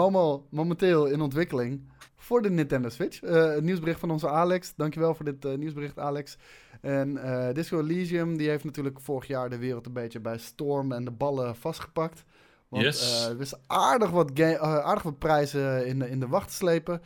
momenteel 0.49 1.05
in 1.05 1.21
ontwikkeling 1.21 1.81
voor 2.15 2.41
de 2.41 2.49
Nintendo 2.49 2.89
Switch. 2.89 3.23
Uh, 3.23 3.57
nieuwsbericht 3.57 3.99
van 3.99 4.11
onze 4.11 4.29
Alex. 4.29 4.73
Dankjewel 4.75 5.15
voor 5.15 5.25
dit 5.25 5.45
uh, 5.45 5.57
nieuwsbericht, 5.57 5.99
Alex. 5.99 6.37
En 6.81 7.19
Disco 7.53 7.79
Elysium, 7.79 8.37
die 8.37 8.49
heeft 8.49 8.63
natuurlijk 8.63 8.99
vorig 8.99 9.27
jaar 9.27 9.49
de 9.49 9.57
wereld 9.57 9.85
een 9.85 9.93
beetje 9.93 10.19
bij 10.19 10.37
storm 10.37 10.91
en 10.91 11.05
de 11.05 11.11
ballen 11.11 11.55
vastgepakt. 11.55 12.23
Want 12.67 12.83
yes. 12.83 13.25
er 13.25 13.41
is 13.41 13.53
aardig 13.67 14.09
wat, 14.09 14.41
aardig 14.59 15.03
wat 15.03 15.19
prijzen 15.19 15.87
in 15.87 15.99
de, 15.99 16.09
in 16.09 16.19
de 16.19 16.27
wacht 16.27 16.51
slepen. 16.51 17.01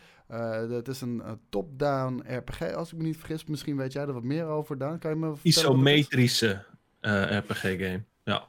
het 0.70 0.88
is 0.88 1.02
een 1.02 1.22
top-down 1.50 2.24
RPG, 2.28 2.74
als 2.74 2.92
ik 2.92 2.98
me 2.98 3.04
niet 3.04 3.18
vergis. 3.18 3.46
Misschien 3.46 3.78
weet 3.78 3.94
jij 3.94 4.02
er 4.02 4.14
wat 4.14 4.24
meer 4.24 4.46
over, 4.46 4.78
Dan 4.78 5.00
Kan 5.00 5.12
je 5.12 5.18
me 5.18 5.34
Isometrische 5.42 6.66
RPG-game, 7.02 8.04
ja. 8.24 8.48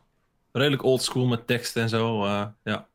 Redelijk 0.52 0.82
oldschool 0.82 1.26
met 1.26 1.46
tekst 1.46 1.76
en 1.76 1.88
zo, 1.88 2.26
ja. 2.62 2.88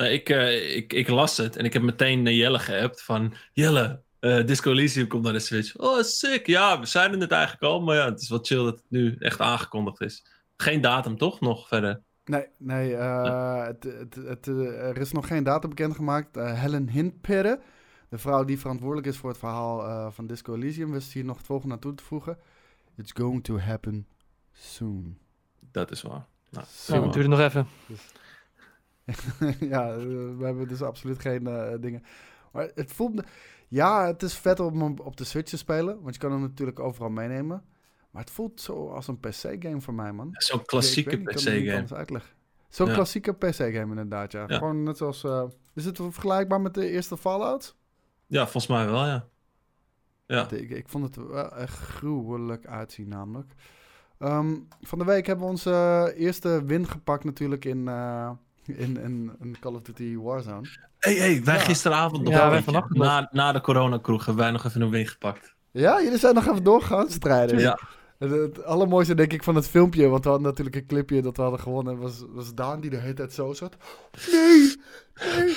Nou, 0.00 0.12
ik, 0.12 0.28
uh, 0.28 0.76
ik, 0.76 0.92
ik 0.92 1.08
las 1.08 1.36
het 1.36 1.56
en 1.56 1.64
ik 1.64 1.72
heb 1.72 1.82
meteen 1.82 2.22
naar 2.22 2.32
Jelle 2.32 2.58
geappt 2.58 3.02
van... 3.02 3.34
Jelle, 3.52 4.02
uh, 4.20 4.46
Disco 4.46 4.70
Elysium 4.70 5.06
komt 5.06 5.22
naar 5.22 5.32
de 5.32 5.38
Switch. 5.38 5.76
Oh, 5.76 6.02
sick. 6.02 6.46
Ja, 6.46 6.80
we 6.80 6.86
zijn 6.86 7.12
er 7.12 7.18
net 7.18 7.30
eigenlijk 7.30 7.62
al. 7.62 7.80
Maar 7.80 7.96
ja, 7.96 8.04
het 8.04 8.20
is 8.20 8.28
wat 8.28 8.46
chill 8.46 8.64
dat 8.64 8.74
het 8.74 8.84
nu 8.88 9.16
echt 9.18 9.40
aangekondigd 9.40 10.00
is. 10.00 10.24
Geen 10.56 10.80
datum, 10.80 11.18
toch? 11.18 11.40
Nog 11.40 11.68
verder? 11.68 12.00
Nee, 12.30 12.46
nee, 12.56 12.92
uh, 12.92 13.64
het, 13.64 13.84
het, 13.84 14.14
het, 14.14 14.46
er 14.46 14.98
is 14.98 15.12
nog 15.12 15.26
geen 15.26 15.44
datum 15.44 15.68
bekendgemaakt. 15.68 16.34
Helen 16.34 16.88
Hintperre, 16.88 17.60
de 18.08 18.18
vrouw 18.18 18.44
die 18.44 18.58
verantwoordelijk 18.58 19.06
is 19.06 19.16
voor 19.16 19.28
het 19.30 19.38
verhaal 19.38 20.10
van 20.12 20.26
Disco 20.26 20.54
Elysium... 20.54 20.90
wist 20.90 21.12
hier 21.12 21.24
nog 21.24 21.36
het 21.36 21.46
volgende 21.46 21.74
naartoe 21.74 21.94
te 21.94 22.04
voegen. 22.04 22.38
It's 22.96 23.12
going 23.12 23.44
to 23.44 23.58
happen 23.58 24.06
soon. 24.52 25.18
Dat 25.70 25.90
is 25.90 26.02
waar. 26.02 26.26
Nou, 26.50 26.66
nou 26.88 27.02
het 27.04 27.12
duurt 27.12 27.28
nog 27.28 27.40
even. 27.40 27.66
Dus, 27.86 28.12
ja, 29.74 29.96
we 29.96 30.44
hebben 30.44 30.68
dus 30.68 30.82
absoluut 30.82 31.20
geen 31.20 31.48
uh, 31.48 31.74
dingen. 31.80 32.02
Maar 32.52 32.70
het 32.74 32.92
voelt... 32.92 33.22
Ja, 33.68 34.06
het 34.06 34.22
is 34.22 34.34
vet 34.34 34.60
om 34.60 34.98
op 34.98 35.16
de 35.16 35.24
Switch 35.24 35.50
te 35.50 35.56
spelen. 35.56 36.02
Want 36.02 36.14
je 36.14 36.20
kan 36.20 36.32
hem 36.32 36.40
natuurlijk 36.40 36.80
overal 36.80 37.10
meenemen. 37.10 37.64
Maar 38.10 38.22
het 38.22 38.30
voelt 38.30 38.60
zo 38.60 38.88
als 38.88 39.08
een 39.08 39.20
PC-game 39.20 39.80
voor 39.80 39.94
mij, 39.94 40.12
man. 40.12 40.28
Zo'n 40.32 40.64
klassieke 40.64 41.16
PC-game. 41.16 42.20
Zo'n 42.68 42.86
ja. 42.86 42.94
klassieke 42.94 43.32
PC-game 43.32 43.78
inderdaad, 43.78 44.32
ja. 44.32 44.44
ja. 44.46 44.58
Gewoon 44.58 44.82
net 44.82 44.96
zoals... 44.96 45.24
Uh, 45.24 45.42
is 45.74 45.84
het 45.84 45.96
vergelijkbaar 45.96 46.60
met 46.60 46.74
de 46.74 46.88
eerste 46.88 47.16
Fallout? 47.16 47.74
Ja, 48.26 48.42
volgens 48.42 48.66
mij 48.66 48.86
wel, 48.86 49.06
ja. 49.06 49.26
ja. 50.26 50.50
Ik, 50.50 50.70
ik 50.70 50.88
vond 50.88 51.04
het 51.04 51.26
wel 51.26 51.56
echt 51.56 51.78
gruwelijk 51.78 52.66
uitzien 52.66 53.08
namelijk. 53.08 53.52
Um, 54.18 54.68
van 54.80 54.98
de 54.98 55.04
week 55.04 55.26
hebben 55.26 55.44
we 55.44 55.50
onze 55.50 56.12
eerste 56.16 56.64
win 56.64 56.86
gepakt 56.86 57.24
natuurlijk 57.24 57.64
in... 57.64 57.78
Uh, 57.78 58.30
in, 58.64 58.96
in, 58.96 59.32
in, 59.40 59.56
Call 59.60 59.74
of 59.74 59.82
Duty 59.82 60.16
Warzone. 60.16 60.68
hey, 60.98 61.14
hey, 61.14 61.44
wij 61.44 61.58
gisteravond 61.58 62.22
nog 62.22 62.32
ja, 62.32 62.50
wij 62.50 62.62
na, 62.88 63.28
na 63.32 63.52
de 63.52 63.60
coronakroeg 63.60 64.26
hebben 64.26 64.44
wij 64.44 64.52
nog 64.52 64.64
even 64.64 64.80
een 64.80 64.90
win 64.90 65.06
gepakt. 65.06 65.54
Ja, 65.70 66.02
jullie 66.02 66.18
zijn 66.18 66.34
nog 66.34 66.46
even 66.46 66.64
doorgaan 66.64 67.10
strijden. 67.10 67.58
Ja. 67.58 67.78
Het, 68.20 68.30
het, 68.30 68.64
allermooiste 68.64 69.14
denk 69.14 69.32
ik 69.32 69.42
van 69.42 69.54
het 69.54 69.68
filmpje, 69.68 70.08
want 70.08 70.24
we 70.24 70.30
hadden 70.30 70.48
natuurlijk 70.48 70.76
een 70.76 70.86
clipje 70.86 71.22
dat 71.22 71.36
we 71.36 71.42
hadden 71.42 71.60
gewonnen, 71.60 71.98
was, 71.98 72.24
was 72.28 72.54
Daan 72.54 72.80
die 72.80 72.90
de 72.90 72.96
hele 72.96 73.14
tijd 73.14 73.32
zo 73.32 73.52
zat. 73.52 73.76
Nee, 74.32 74.74
nee. 75.34 75.56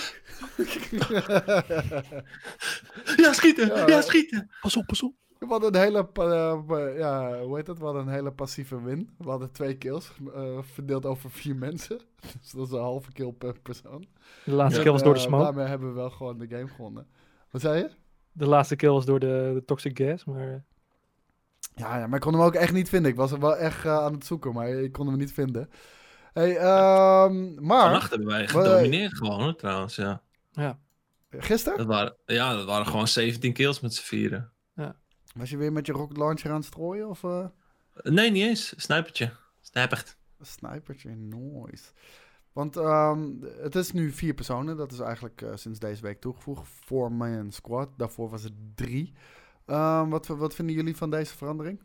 ja, 3.23 3.33
schieten, 3.33 3.67
ja, 3.67 3.87
ja, 3.87 4.01
schieten. 4.01 4.49
Pas 4.61 4.77
op, 4.77 4.85
pas 4.85 5.03
op. 5.03 5.13
We 5.39 5.45
hadden 5.47 5.75
een 5.75 5.81
hele, 5.81 6.09
uh, 6.19 6.97
ja, 6.97 7.41
hoe 7.41 7.55
heet 7.55 7.65
dat? 7.65 7.77
We 7.77 7.85
hadden 7.85 8.07
een 8.07 8.13
hele 8.13 8.31
passieve 8.31 8.81
win. 8.81 9.09
We 9.17 9.29
hadden 9.29 9.51
twee 9.51 9.77
kills, 9.77 10.11
uh, 10.35 10.57
verdeeld 10.61 11.05
over 11.05 11.31
vier 11.31 11.55
mensen. 11.55 11.99
Dus 12.41 12.51
dat 12.51 12.67
is 12.67 12.73
een 12.73 12.79
halve 12.79 13.11
kill 13.11 13.31
per 13.31 13.59
persoon. 13.59 14.05
De 14.45 14.53
laatste 14.53 14.81
kill 14.81 14.91
was 14.91 15.03
door 15.03 15.13
de 15.13 15.19
smoke. 15.19 15.43
Daarmee 15.43 15.67
hebben 15.67 15.87
we 15.87 15.93
wel 15.93 16.09
gewoon 16.09 16.37
de 16.37 16.47
game 16.47 16.67
gewonnen. 16.67 17.07
Wat 17.51 17.61
zei 17.61 17.77
je? 17.77 17.89
De 18.31 18.47
laatste 18.47 18.75
kill 18.75 18.89
was 18.89 19.05
door 19.05 19.19
de, 19.19 19.51
de 19.53 19.63
toxic 19.65 19.97
gas, 19.97 20.25
maar... 20.25 20.65
Ja, 21.75 21.97
ja, 21.97 22.07
maar 22.07 22.15
ik 22.15 22.21
kon 22.21 22.33
hem 22.33 22.41
ook 22.41 22.53
echt 22.53 22.73
niet 22.73 22.89
vinden. 22.89 23.11
Ik 23.11 23.17
was 23.17 23.31
er 23.31 23.39
wel 23.39 23.57
echt 23.57 23.85
uh, 23.85 23.97
aan 23.97 24.13
het 24.13 24.25
zoeken, 24.25 24.53
maar 24.53 24.69
ik 24.69 24.91
kon 24.91 25.07
hem 25.07 25.17
niet 25.17 25.33
vinden. 25.33 25.69
Hey, 26.33 26.49
um, 26.49 27.65
maar... 27.65 27.81
Vannacht 27.81 28.09
hebben 28.09 28.27
wij 28.27 28.47
gedomineerd 28.47 29.17
gewoon, 29.17 29.55
trouwens, 29.55 29.95
ja. 29.95 30.21
Ja. 30.51 30.79
Gisteren? 31.29 31.77
Dat 31.77 31.87
waren, 31.87 32.15
ja, 32.25 32.53
dat 32.53 32.65
waren 32.65 32.85
gewoon 32.85 33.07
17 33.07 33.53
kills 33.53 33.79
met 33.79 33.93
z'n 33.93 34.03
vieren. 34.03 34.51
Ja. 34.75 34.95
Was 35.35 35.49
je 35.49 35.57
weer 35.57 35.71
met 35.71 35.85
je 35.85 35.91
rocket 35.91 36.17
launcher 36.17 36.49
aan 36.49 36.55
het 36.55 36.65
strooien? 36.65 37.09
Of, 37.09 37.23
uh... 37.23 37.45
Nee, 38.03 38.31
niet 38.31 38.43
eens. 38.43 38.73
Snipertje. 38.77 39.31
Snipert. 39.61 40.17
Snipertje, 40.41 41.09
nice. 41.09 41.91
Want 42.53 42.75
um, 42.75 43.39
het 43.61 43.75
is 43.75 43.91
nu 43.91 44.11
vier 44.11 44.33
personen. 44.33 44.77
Dat 44.77 44.91
is 44.91 44.99
eigenlijk 44.99 45.41
uh, 45.41 45.49
sinds 45.53 45.79
deze 45.79 46.01
week 46.01 46.21
toegevoegd. 46.21 46.67
Four 46.67 47.11
man 47.11 47.51
squad. 47.51 47.89
Daarvoor 47.97 48.29
was 48.29 48.43
het 48.43 48.53
drie. 48.75 49.13
Um, 49.67 50.09
wat, 50.09 50.27
wat 50.27 50.55
vinden 50.55 50.75
jullie 50.75 50.95
van 50.95 51.11
deze 51.11 51.37
verandering? 51.37 51.81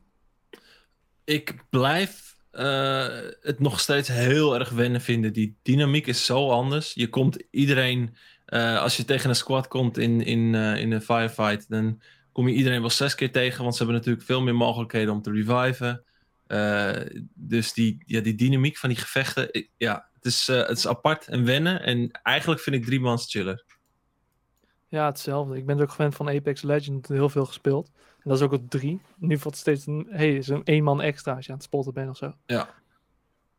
Ik 1.24 1.54
blijf 1.70 2.36
uh, 2.52 3.06
het 3.40 3.60
nog 3.60 3.80
steeds 3.80 4.08
heel 4.08 4.58
erg 4.58 4.70
wennen 4.70 5.00
vinden. 5.00 5.32
Die 5.32 5.58
dynamiek 5.62 6.06
is 6.06 6.24
zo 6.24 6.50
anders. 6.50 6.94
Je 6.94 7.08
komt 7.08 7.42
iedereen... 7.50 8.16
Uh, 8.46 8.80
als 8.80 8.96
je 8.96 9.04
tegen 9.04 9.28
een 9.28 9.36
squad 9.36 9.68
komt 9.68 9.98
in, 9.98 10.20
in, 10.20 10.54
in 10.54 10.90
een 10.92 11.02
firefight... 11.02 11.68
dan 11.68 12.00
kom 12.32 12.48
je 12.48 12.54
iedereen 12.54 12.80
wel 12.80 12.90
zes 12.90 13.14
keer 13.14 13.32
tegen, 13.32 13.62
want 13.62 13.76
ze 13.76 13.82
hebben 13.82 13.96
natuurlijk 13.96 14.26
veel 14.26 14.42
meer 14.42 14.54
mogelijkheden 14.54 15.12
om 15.12 15.22
te 15.22 15.30
reviven. 15.30 16.04
Dus 17.34 17.72
die, 17.72 18.02
ja, 18.06 18.20
die 18.20 18.34
dynamiek 18.34 18.76
van 18.76 18.88
die 18.88 18.98
gevechten, 18.98 19.68
ja, 19.76 20.08
het 20.14 20.24
is, 20.24 20.46
het 20.46 20.78
is 20.78 20.86
apart 20.86 21.26
en 21.28 21.44
wennen. 21.44 21.82
En 21.82 22.10
eigenlijk 22.22 22.60
vind 22.60 22.76
ik 22.76 22.84
drie 22.84 23.00
mans 23.00 23.30
chiller. 23.30 23.64
Ja, 24.88 25.07
hetzelfde. 25.07 25.57
Ik 25.57 25.66
ben 25.66 25.81
ook 25.81 25.90
gewend 25.90 26.14
van 26.14 26.29
Apex 26.29 26.62
Legends, 26.62 27.09
heel 27.09 27.29
veel 27.29 27.46
gespeeld. 27.46 27.90
En 27.96 28.31
dat 28.31 28.38
is 28.38 28.44
ook 28.44 28.53
al 28.53 28.64
drie. 28.68 29.01
Nu 29.18 29.38
valt 29.38 29.55
het 29.55 29.62
steeds 29.62 29.87
een, 29.87 30.07
hey, 30.11 30.37
is 30.37 30.48
een 30.48 30.64
één 30.64 30.85
man 30.85 31.01
extra 31.01 31.35
als 31.35 31.44
je 31.44 31.51
aan 31.53 31.59
het 31.59 31.66
spotten 31.66 31.94
bent 31.94 32.11
of 32.11 32.16
zo. 32.16 32.35
Ja. 32.46 32.68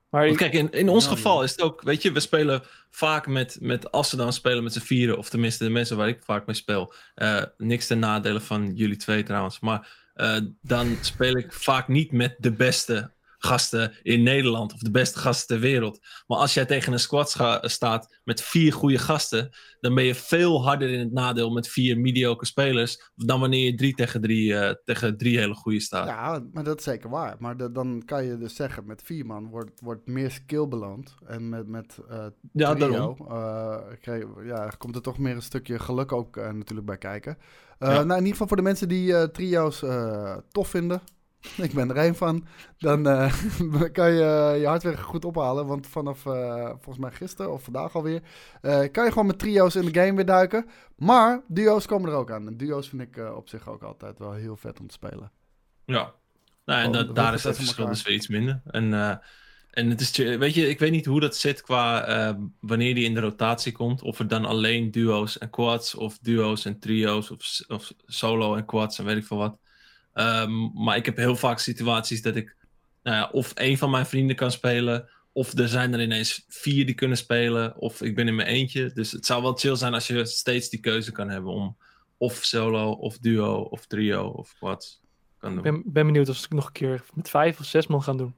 Maar 0.09 0.35
kijk, 0.35 0.53
in, 0.53 0.71
in 0.71 0.89
ons 0.89 1.07
geval 1.07 1.43
is 1.43 1.51
het 1.51 1.61
ook, 1.61 1.81
weet 1.81 2.01
je, 2.01 2.11
we 2.11 2.19
spelen 2.19 2.63
vaak 2.89 3.27
met, 3.27 3.57
met 3.61 3.91
als 3.91 4.09
ze 4.09 4.15
dan 4.15 4.33
spelen 4.33 4.63
met 4.63 4.73
z'n 4.73 4.79
vieren, 4.79 5.17
of 5.17 5.29
tenminste 5.29 5.63
de 5.63 5.69
mensen 5.69 5.97
waar 5.97 6.07
ik 6.07 6.23
vaak 6.23 6.45
mee 6.45 6.55
speel. 6.55 6.93
Uh, 7.15 7.43
niks 7.57 7.87
ten 7.87 7.99
nadele 7.99 8.39
van 8.39 8.71
jullie 8.75 8.97
twee 8.97 9.23
trouwens, 9.23 9.59
maar 9.59 9.97
uh, 10.15 10.37
dan 10.61 10.97
speel 11.01 11.37
ik 11.37 11.53
vaak 11.53 11.87
niet 11.87 12.11
met 12.11 12.35
de 12.37 12.51
beste 12.51 13.11
gasten 13.39 13.93
in 14.01 14.23
Nederland 14.23 14.73
of 14.73 14.79
de 14.79 14.91
beste 14.91 15.19
gasten 15.19 15.47
ter 15.47 15.59
wereld. 15.59 15.99
Maar 16.27 16.37
als 16.37 16.53
jij 16.53 16.65
tegen 16.65 16.93
een 16.93 16.99
squad 16.99 17.59
staat 17.61 18.19
met 18.23 18.41
vier 18.41 18.73
goede 18.73 18.97
gasten, 18.97 19.49
dan 19.79 19.95
ben 19.95 20.03
je 20.03 20.15
veel 20.15 20.63
harder 20.63 20.89
in 20.89 20.99
het 20.99 21.11
nadeel 21.11 21.49
met 21.49 21.67
vier 21.67 21.99
mediocre 21.99 22.45
spelers 22.45 23.11
dan 23.15 23.39
wanneer 23.39 23.65
je 23.65 23.75
drie 23.75 23.93
tegen 23.95 24.21
drie, 24.21 24.51
uh, 24.51 24.69
tegen 24.83 25.17
drie 25.17 25.37
hele 25.37 25.53
goede 25.53 25.79
staat. 25.79 26.07
Ja, 26.07 26.45
maar 26.51 26.63
dat 26.63 26.77
is 26.77 26.83
zeker 26.83 27.09
waar. 27.09 27.35
Maar 27.39 27.57
de, 27.57 27.71
dan 27.71 28.03
kan 28.05 28.25
je 28.25 28.37
dus 28.37 28.55
zeggen, 28.55 28.85
met 28.85 29.01
vier 29.01 29.25
man 29.25 29.47
wordt, 29.47 29.79
wordt 29.81 30.07
meer 30.07 30.31
skill 30.31 30.67
beloond. 30.67 31.15
En 31.25 31.49
met, 31.49 31.67
met 31.67 31.99
uh, 32.11 32.25
ja, 32.53 32.73
trio 32.73 33.17
uh, 33.29 34.45
ja, 34.45 34.71
komt 34.77 34.95
er 34.95 35.01
toch 35.01 35.17
meer 35.17 35.35
een 35.35 35.41
stukje 35.41 35.79
geluk 35.79 36.11
ook 36.11 36.35
natuurlijk 36.35 36.87
bij 36.87 36.97
kijken. 36.97 37.37
Ja. 37.79 37.87
Nou, 37.87 38.03
in 38.03 38.15
ieder 38.15 38.31
geval 38.31 38.47
voor 38.47 38.57
de 38.57 38.63
mensen 38.63 38.87
die 38.87 39.31
trio's 39.31 39.83
tof 40.51 40.67
vinden, 40.67 41.01
ik 41.67 41.73
ben 41.73 41.89
er 41.89 41.97
één 41.97 42.15
van. 42.15 42.45
Dan 42.77 43.07
uh, 43.07 43.33
kan 43.91 44.11
je 44.11 44.57
je 44.59 44.65
hardwerk 44.65 44.99
goed 44.99 45.25
ophalen. 45.25 45.65
Want 45.65 45.87
vanaf 45.87 46.25
uh, 46.25 46.65
volgens 46.65 46.97
mij 46.97 47.11
gisteren 47.11 47.53
of 47.53 47.63
vandaag 47.63 47.95
alweer. 47.95 48.21
Uh, 48.61 48.83
kan 48.91 49.05
je 49.05 49.11
gewoon 49.11 49.27
met 49.27 49.39
trio's 49.39 49.75
in 49.75 49.85
de 49.85 49.99
game 50.01 50.15
weer 50.15 50.25
duiken. 50.25 50.65
Maar 50.95 51.43
duo's 51.47 51.85
komen 51.85 52.09
er 52.09 52.15
ook 52.15 52.31
aan. 52.31 52.47
En 52.47 52.57
duo's 52.57 52.89
vind 52.89 53.01
ik 53.01 53.35
op 53.35 53.49
zich 53.49 53.69
ook 53.69 53.83
altijd 53.83 54.19
wel 54.19 54.33
heel 54.33 54.55
vet 54.55 54.79
om 54.79 54.87
te 54.87 54.93
spelen. 54.93 55.31
Ja, 55.85 56.13
nou, 56.65 56.81
en 56.81 56.87
oh, 56.87 56.93
dat, 56.93 57.15
daar 57.15 57.33
is 57.33 57.43
het 57.43 57.55
verschil 57.55 57.87
dus 57.87 58.03
weer 58.03 58.15
iets 58.15 58.27
minder. 58.27 58.61
En, 58.65 58.93
en 59.71 59.89
het 59.89 60.01
is, 60.01 60.17
weet 60.17 60.53
je, 60.53 60.69
ik 60.69 60.79
weet 60.79 60.91
niet 60.91 61.05
hoe 61.05 61.19
dat 61.19 61.35
zit 61.35 61.61
qua 61.61 62.37
wanneer 62.59 62.95
die 62.95 63.05
in 63.05 63.13
de 63.13 63.19
rotatie 63.19 63.71
komt. 63.71 64.01
Of 64.01 64.19
er 64.19 64.27
dan 64.27 64.45
alleen 64.45 64.91
duo's 64.91 65.37
en 65.37 65.49
quads, 65.49 65.95
of 65.95 66.17
duo's 66.21 66.65
en 66.65 66.79
trio's, 66.79 67.31
of, 67.31 67.59
of 67.67 67.93
solo 68.05 68.55
en 68.55 68.65
quads 68.65 68.99
en 68.99 69.05
weet 69.05 69.17
ik 69.17 69.25
veel 69.25 69.37
wat. 69.37 69.57
Um, 70.13 70.71
maar 70.73 70.95
ik 70.95 71.05
heb 71.05 71.17
heel 71.17 71.35
vaak 71.35 71.59
situaties 71.59 72.21
dat 72.21 72.35
ik 72.35 72.55
nou 73.03 73.17
ja, 73.17 73.29
of 73.31 73.51
een 73.55 73.77
van 73.77 73.89
mijn 73.89 74.05
vrienden 74.05 74.35
kan 74.35 74.51
spelen, 74.51 75.09
of 75.31 75.57
er 75.57 75.67
zijn 75.67 75.93
er 75.93 76.01
ineens 76.01 76.45
vier 76.47 76.85
die 76.85 76.95
kunnen 76.95 77.17
spelen, 77.17 77.77
of 77.77 78.01
ik 78.01 78.15
ben 78.15 78.27
in 78.27 78.35
mijn 78.35 78.47
eentje. 78.47 78.91
Dus 78.93 79.11
het 79.11 79.25
zou 79.25 79.41
wel 79.41 79.53
chill 79.53 79.75
zijn 79.75 79.93
als 79.93 80.07
je 80.07 80.25
steeds 80.25 80.69
die 80.69 80.79
keuze 80.79 81.11
kan 81.11 81.29
hebben 81.29 81.51
om 81.53 81.77
of 82.17 82.33
solo, 82.43 82.91
of 82.91 83.17
duo, 83.17 83.55
of 83.55 83.85
trio, 83.85 84.27
of 84.27 84.55
quads 84.57 85.01
kan 85.37 85.57
Ik 85.57 85.63
doen. 85.63 85.73
ben, 85.73 85.93
ben 85.93 86.05
benieuwd 86.05 86.29
of 86.29 86.35
ze 86.35 86.41
het 86.41 86.51
nog 86.51 86.65
een 86.65 86.71
keer 86.71 87.03
met 87.13 87.29
vijf 87.29 87.59
of 87.59 87.65
zes 87.65 87.87
man 87.87 88.03
gaan 88.03 88.17
doen. 88.17 88.35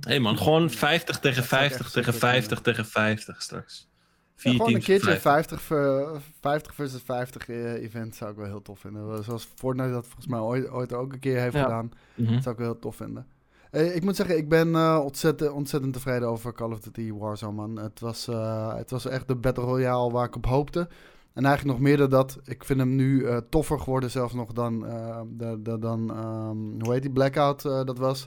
Hé 0.00 0.10
hey 0.10 0.20
man, 0.20 0.38
gewoon 0.38 0.70
50 0.70 1.18
tegen 1.18 1.40
Dat 1.40 1.48
zou 1.48 1.64
ik 1.64 1.70
50 1.70 1.86
echt 1.86 1.94
tegen 1.94 2.12
super 2.12 2.28
50 2.28 2.60
tegen 2.60 2.86
50 2.86 3.42
straks. 3.42 3.88
Ja, 4.36 4.50
gewoon 4.50 4.74
een 4.74 4.80
keertje 4.82 5.10
van 5.10 5.20
50, 5.20 5.60
50. 5.62 5.62
ver- 5.62 6.20
50 6.40 6.74
versus 6.74 7.00
50 7.02 7.48
eh, 7.48 7.72
event 7.72 8.14
zou 8.14 8.30
ik 8.30 8.36
wel 8.36 8.46
heel 8.46 8.62
tof 8.62 8.78
vinden. 8.78 9.24
Zoals 9.24 9.48
Fortnite 9.54 9.90
dat 9.90 10.04
volgens 10.04 10.26
mij 10.26 10.38
ooit, 10.40 10.70
ooit 10.70 10.92
ook 10.92 11.12
een 11.12 11.18
keer 11.18 11.40
heeft 11.40 11.54
Ja. 11.54 11.62
gedaan. 11.62 11.90
Mhm. 12.14 12.32
Dat 12.32 12.42
zou 12.42 12.54
ik 12.54 12.60
wel 12.60 12.70
heel 12.70 12.78
tof 12.80 12.96
vinden. 12.96 13.26
Eh, 13.70 13.94
ik 13.96 14.02
moet 14.04 14.16
zeggen, 14.16 14.36
ik 14.36 14.48
ben 14.48 14.74
eh, 14.74 15.00
ontzettend, 15.04 15.50
ontzettend 15.50 15.92
tevreden 15.92 16.28
over 16.28 16.52
Call 16.52 16.70
of 16.72 16.80
Duty 16.80 17.12
Warzone, 17.12 17.52
man. 17.52 17.76
Het 17.78 18.00
was, 18.00 18.28
eh, 18.28 18.74
het 18.76 18.90
was 18.90 19.06
echt 19.06 19.28
de 19.28 19.36
Battle 19.36 19.64
Royale 19.64 20.12
waar 20.12 20.26
ik 20.26 20.36
op 20.36 20.46
hoopte. 20.46 20.88
En 21.32 21.44
eigenlijk 21.44 21.78
nog 21.78 21.86
meer 21.88 21.96
dan 21.96 22.10
dat. 22.10 22.38
Ik 22.44 22.64
vind 22.64 22.78
hem 22.78 22.94
nu 22.94 23.24
eh, 23.24 23.36
toffer 23.50 23.78
geworden 23.80 24.10
zelfs 24.10 24.34
nog 24.34 24.52
dan, 24.52 24.86
eh, 24.86 25.20
de, 25.28 25.62
de- 25.62 25.78
dan 25.78 26.10
ehm, 26.10 26.84
hoe 26.84 26.92
heet 26.92 27.02
die, 27.02 27.10
Blackout 27.12 27.64
eh, 27.64 27.84
dat 27.84 27.98
was. 27.98 28.26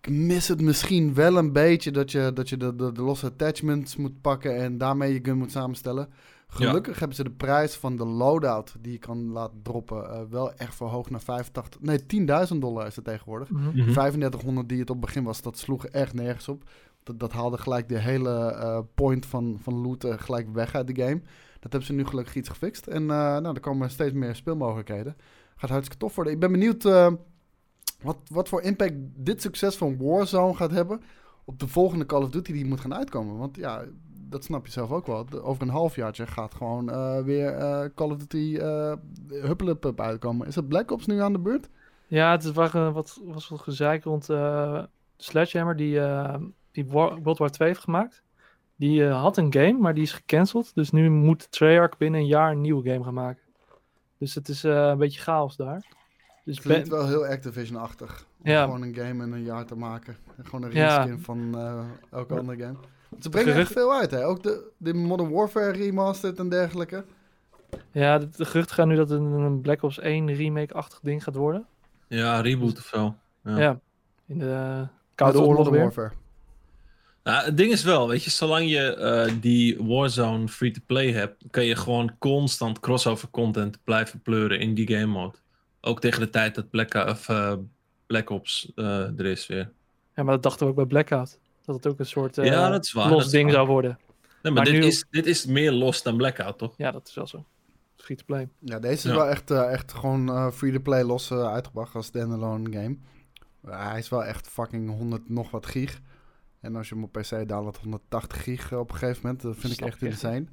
Ik 0.00 0.10
mis 0.10 0.48
het 0.48 0.60
misschien 0.60 1.14
wel 1.14 1.36
een 1.36 1.52
beetje 1.52 1.90
dat 1.90 2.12
je, 2.12 2.30
dat 2.34 2.48
je 2.48 2.56
de, 2.56 2.76
de, 2.76 2.92
de 2.92 3.02
losse 3.02 3.26
attachments 3.26 3.96
moet 3.96 4.20
pakken 4.20 4.56
en 4.56 4.78
daarmee 4.78 5.12
je 5.12 5.20
gun 5.22 5.38
moet 5.38 5.50
samenstellen. 5.50 6.08
Gelukkig 6.46 6.98
hebben 6.98 7.16
ze 7.16 7.22
de 7.22 7.30
prijs 7.30 7.74
van 7.74 7.96
de 7.96 8.04
loadout 8.04 8.74
die 8.80 8.92
je 8.92 8.98
kan 8.98 9.30
laten 9.32 9.62
droppen 9.62 10.10
eh, 10.10 10.20
wel 10.30 10.52
echt 10.54 10.74
verhoogd 10.74 11.10
naar 11.10 11.20
85, 11.20 11.80
nee 11.80 11.98
10.000 12.52 12.58
dollar 12.58 12.86
is 12.86 12.96
het 12.96 13.04
tegenwoordig. 13.04 13.50
Mhm. 13.50 13.62
Mhm. 13.62 13.92
3500 13.92 14.68
die 14.68 14.78
het 14.78 14.90
op 14.90 14.96
het 14.96 15.04
begin 15.04 15.24
was, 15.24 15.42
dat 15.42 15.58
sloeg 15.58 15.86
echt 15.86 16.14
nergens 16.14 16.48
op. 16.48 16.62
Dat, 17.02 17.20
dat 17.20 17.32
haalde 17.32 17.58
gelijk 17.58 17.88
de 17.88 17.98
hele 17.98 18.52
eh, 18.52 18.78
point 18.94 19.26
van, 19.26 19.58
van 19.62 19.74
looten 19.74 20.18
gelijk 20.18 20.52
weg 20.52 20.74
uit 20.74 20.86
de 20.86 21.02
game. 21.02 21.20
Dat 21.60 21.72
hebben 21.72 21.84
ze 21.84 21.92
nu 21.92 22.04
gelukkig 22.04 22.34
iets 22.34 22.48
gefixt. 22.48 22.86
En 22.86 23.02
eh, 23.02 23.08
nou, 23.08 23.54
er 23.54 23.60
komen 23.60 23.90
steeds 23.90 24.12
meer 24.12 24.34
speelmogelijkheden. 24.34 25.16
Gaat 25.56 25.70
hartstikke 25.70 26.04
tof 26.04 26.14
worden. 26.14 26.32
Ik 26.32 26.40
ben 26.40 26.52
benieuwd 26.52 26.84
eh, 26.84 27.12
wat, 28.02 28.16
wat 28.30 28.48
voor 28.48 28.62
impact 28.62 28.94
dit 29.14 29.42
succes 29.42 29.76
van 29.76 29.96
Warzone 29.98 30.54
gaat 30.54 30.70
hebben 30.70 31.02
op 31.44 31.58
de 31.58 31.68
volgende 31.68 32.06
Call 32.06 32.22
of 32.22 32.30
Duty 32.30 32.52
die 32.52 32.64
moet 32.64 32.80
gaan 32.80 32.94
uitkomen. 32.94 33.38
Want 33.38 33.56
ja, 33.56 33.84
dat 34.28 34.44
snap 34.44 34.66
je 34.66 34.72
zelf 34.72 34.90
ook 34.90 35.06
wel. 35.06 35.26
Over 35.42 35.62
een 35.62 35.68
halfjaartje 35.68 36.26
gaat 36.26 36.54
gewoon 36.54 36.90
eh, 36.90 37.22
weer 37.22 37.54
eh, 37.54 37.84
Call 37.94 38.10
of 38.10 38.16
Duty 38.16 38.56
uh, 38.60 38.92
Huppelepup 39.28 40.00
uitkomen. 40.00 40.46
Is 40.46 40.54
het 40.54 40.68
Black 40.68 40.90
Ops 40.90 41.06
nu 41.06 41.20
aan 41.20 41.32
de 41.32 41.38
beurt? 41.38 41.68
Ja, 42.06 42.30
het 42.30 42.52
was, 42.52 42.74
eh, 42.74 42.92
wat, 42.92 43.20
was 43.24 43.48
wat 43.48 43.60
gezeik 43.60 44.04
rond 44.04 44.28
eh, 44.28 44.82
Sledgehammer, 45.16 45.76
die, 45.76 46.00
eh, 46.00 46.34
die 46.72 46.86
World 46.86 47.38
War 47.38 47.50
2 47.50 47.68
heeft 47.68 47.80
gemaakt. 47.80 48.22
Die 48.76 49.06
eh, 49.06 49.22
had 49.22 49.36
een 49.36 49.52
game, 49.52 49.78
maar 49.78 49.94
die 49.94 50.02
is 50.02 50.12
gecanceld. 50.12 50.74
Dus 50.74 50.90
nu 50.90 51.10
moet 51.10 51.50
Treyarch 51.50 51.96
binnen 51.96 52.20
een 52.20 52.26
jaar 52.26 52.50
een 52.50 52.60
nieuwe 52.60 52.90
game 52.90 53.04
gaan 53.04 53.14
maken. 53.14 53.42
Dus 54.18 54.34
het 54.34 54.48
is 54.48 54.64
eh, 54.64 54.86
een 54.86 54.98
beetje 54.98 55.20
chaos 55.20 55.56
daar. 55.56 55.86
Dus 56.50 56.60
Klinkt 56.60 56.88
ben- 56.88 56.98
wel 56.98 57.08
heel 57.08 57.26
Activision-achtig. 57.26 58.24
Om 58.44 58.50
Ja. 58.50 58.64
gewoon 58.64 58.82
een 58.82 58.94
game 58.94 59.24
in 59.24 59.32
een 59.32 59.42
jaar 59.44 59.64
te 59.64 59.74
maken. 59.74 60.16
En 60.36 60.44
Gewoon 60.44 60.62
een 60.62 60.72
Ja. 60.76 60.96
reskin 60.96 61.18
van 61.20 61.54
eh, 61.54 61.84
elke 62.10 62.34
andere 62.38 62.58
game. 62.62 62.76
Ze 63.20 63.28
brengen 63.28 63.54
echt 63.54 63.72
veel 63.72 63.92
uit, 63.92 64.10
hè? 64.10 64.26
Ook 64.26 64.42
de, 64.42 64.70
de 64.76 64.94
Modern 64.94 65.30
Warfare 65.30 65.70
remastered 65.72 66.38
en 66.38 66.48
dergelijke. 66.48 67.04
ja, 67.92 68.18
de, 68.18 68.28
de 68.36 68.44
geruchten 68.44 68.74
gaan 68.74 68.88
nu 68.88 68.96
dat 68.96 69.10
het 69.10 69.20
een, 69.20 69.60
Black 69.60 69.82
Ops 69.82 69.98
1 69.98 70.34
remake-achtig 70.34 71.00
ding 71.02 71.22
gaat 71.24 71.34
worden. 71.34 71.66
Ja, 72.08 72.40
reboot 72.40 72.78
of 72.78 72.84
zo. 72.84 73.14
Ja. 73.44 73.58
Ja. 73.58 73.80
In 74.26 74.38
de 74.38 74.50
eh, 74.50 74.82
Koude 75.14 75.38
Oorlog 75.38 75.56
Modern 75.56 75.74
weer. 75.74 75.82
Warfare. 75.82 76.10
Nou, 77.24 77.44
het 77.44 77.56
ding 77.56 77.72
is 77.72 77.82
wel, 77.84 78.08
weet 78.08 78.24
je, 78.24 78.30
zolang 78.30 78.70
je 78.70 78.94
eh, 78.96 79.32
die 79.40 79.76
Warzone 79.84 80.48
free-to-play 80.48 81.12
hebt, 81.12 81.44
kan 81.50 81.64
je 81.64 81.76
gewoon 81.76 82.12
constant 82.18 82.80
crossover 82.80 83.28
content 83.30 83.78
blijven 83.84 84.20
pleuren 84.20 84.60
in 84.60 84.74
die 84.74 84.88
game 84.92 85.06
mode. 85.06 85.36
Ook 85.80 86.00
tegen 86.00 86.20
de 86.20 86.30
tijd 86.30 86.54
dat 86.54 86.70
Black, 86.70 86.94
of, 86.94 87.28
eh, 87.28 87.52
Black 88.06 88.30
Ops 88.30 88.72
eh, 88.74 89.18
er 89.18 89.26
is 89.26 89.46
weer. 89.46 89.70
Ja, 90.14 90.22
maar 90.22 90.34
dat 90.34 90.42
dachten 90.42 90.64
we 90.64 90.70
ook 90.70 90.76
bij 90.76 90.86
Blackout. 90.86 91.38
Dat 91.64 91.74
het 91.76 91.86
ook 91.86 91.98
een 91.98 92.06
soort 92.06 92.38
eh, 92.38 92.44
ja, 92.44 92.70
dat 92.70 92.84
is 92.84 92.92
waar. 92.92 93.08
los 93.08 93.16
dat 93.16 93.26
is 93.26 93.30
ding 93.32 93.44
waar. 93.44 93.54
zou 93.54 93.66
worden. 93.66 93.98
Nee, 94.42 94.52
maar, 94.52 94.52
Maar 94.52 94.64
dit, 94.72 94.80
nu- 94.82 94.86
is, 94.86 95.04
dit 95.10 95.26
is 95.26 95.46
meer 95.46 95.72
los 95.72 96.02
dan 96.02 96.16
Blackout, 96.16 96.58
toch? 96.58 96.74
Ja, 96.76 96.90
dat 96.90 97.08
is 97.08 97.14
wel 97.14 97.26
zo. 97.26 97.44
Free 97.96 98.16
to 98.16 98.24
play. 98.26 98.48
Ja, 98.58 98.78
deze 98.78 98.92
is 98.94 99.02
Ja. 99.02 99.14
wel 99.14 99.26
echt, 99.28 99.50
eh, 99.50 99.72
echt 99.72 99.92
gewoon 99.92 100.28
eh, 100.28 100.50
free-to-play 100.50 101.02
los 101.02 101.30
eh, 101.30 101.52
uitgebracht 101.52 101.94
als 101.94 102.06
standalone 102.06 102.72
game. 102.72 102.96
Ja, 103.62 103.88
hij 103.90 103.98
is 103.98 104.08
wel 104.08 104.24
echt 104.24 104.48
fucking 104.48 104.90
100 104.96 105.28
nog 105.28 105.50
wat 105.50 105.66
gig. 105.66 106.00
En 106.60 106.76
als 106.76 106.88
je 106.88 106.94
hem 106.94 107.04
op 107.04 107.12
PC 107.12 107.48
downloadt, 107.48 107.78
180 107.78 108.42
gig 108.42 108.72
eh, 108.72 108.78
op 108.78 108.90
een 108.90 108.96
gegeven 108.96 109.20
moment. 109.22 109.42
Dat 109.42 109.56
vind 109.56 109.72
Snap 109.72 109.88
ik 109.88 109.92
echt 109.94 110.02
ik 110.02 110.08
echt 110.08 110.22
insane. 110.22 110.46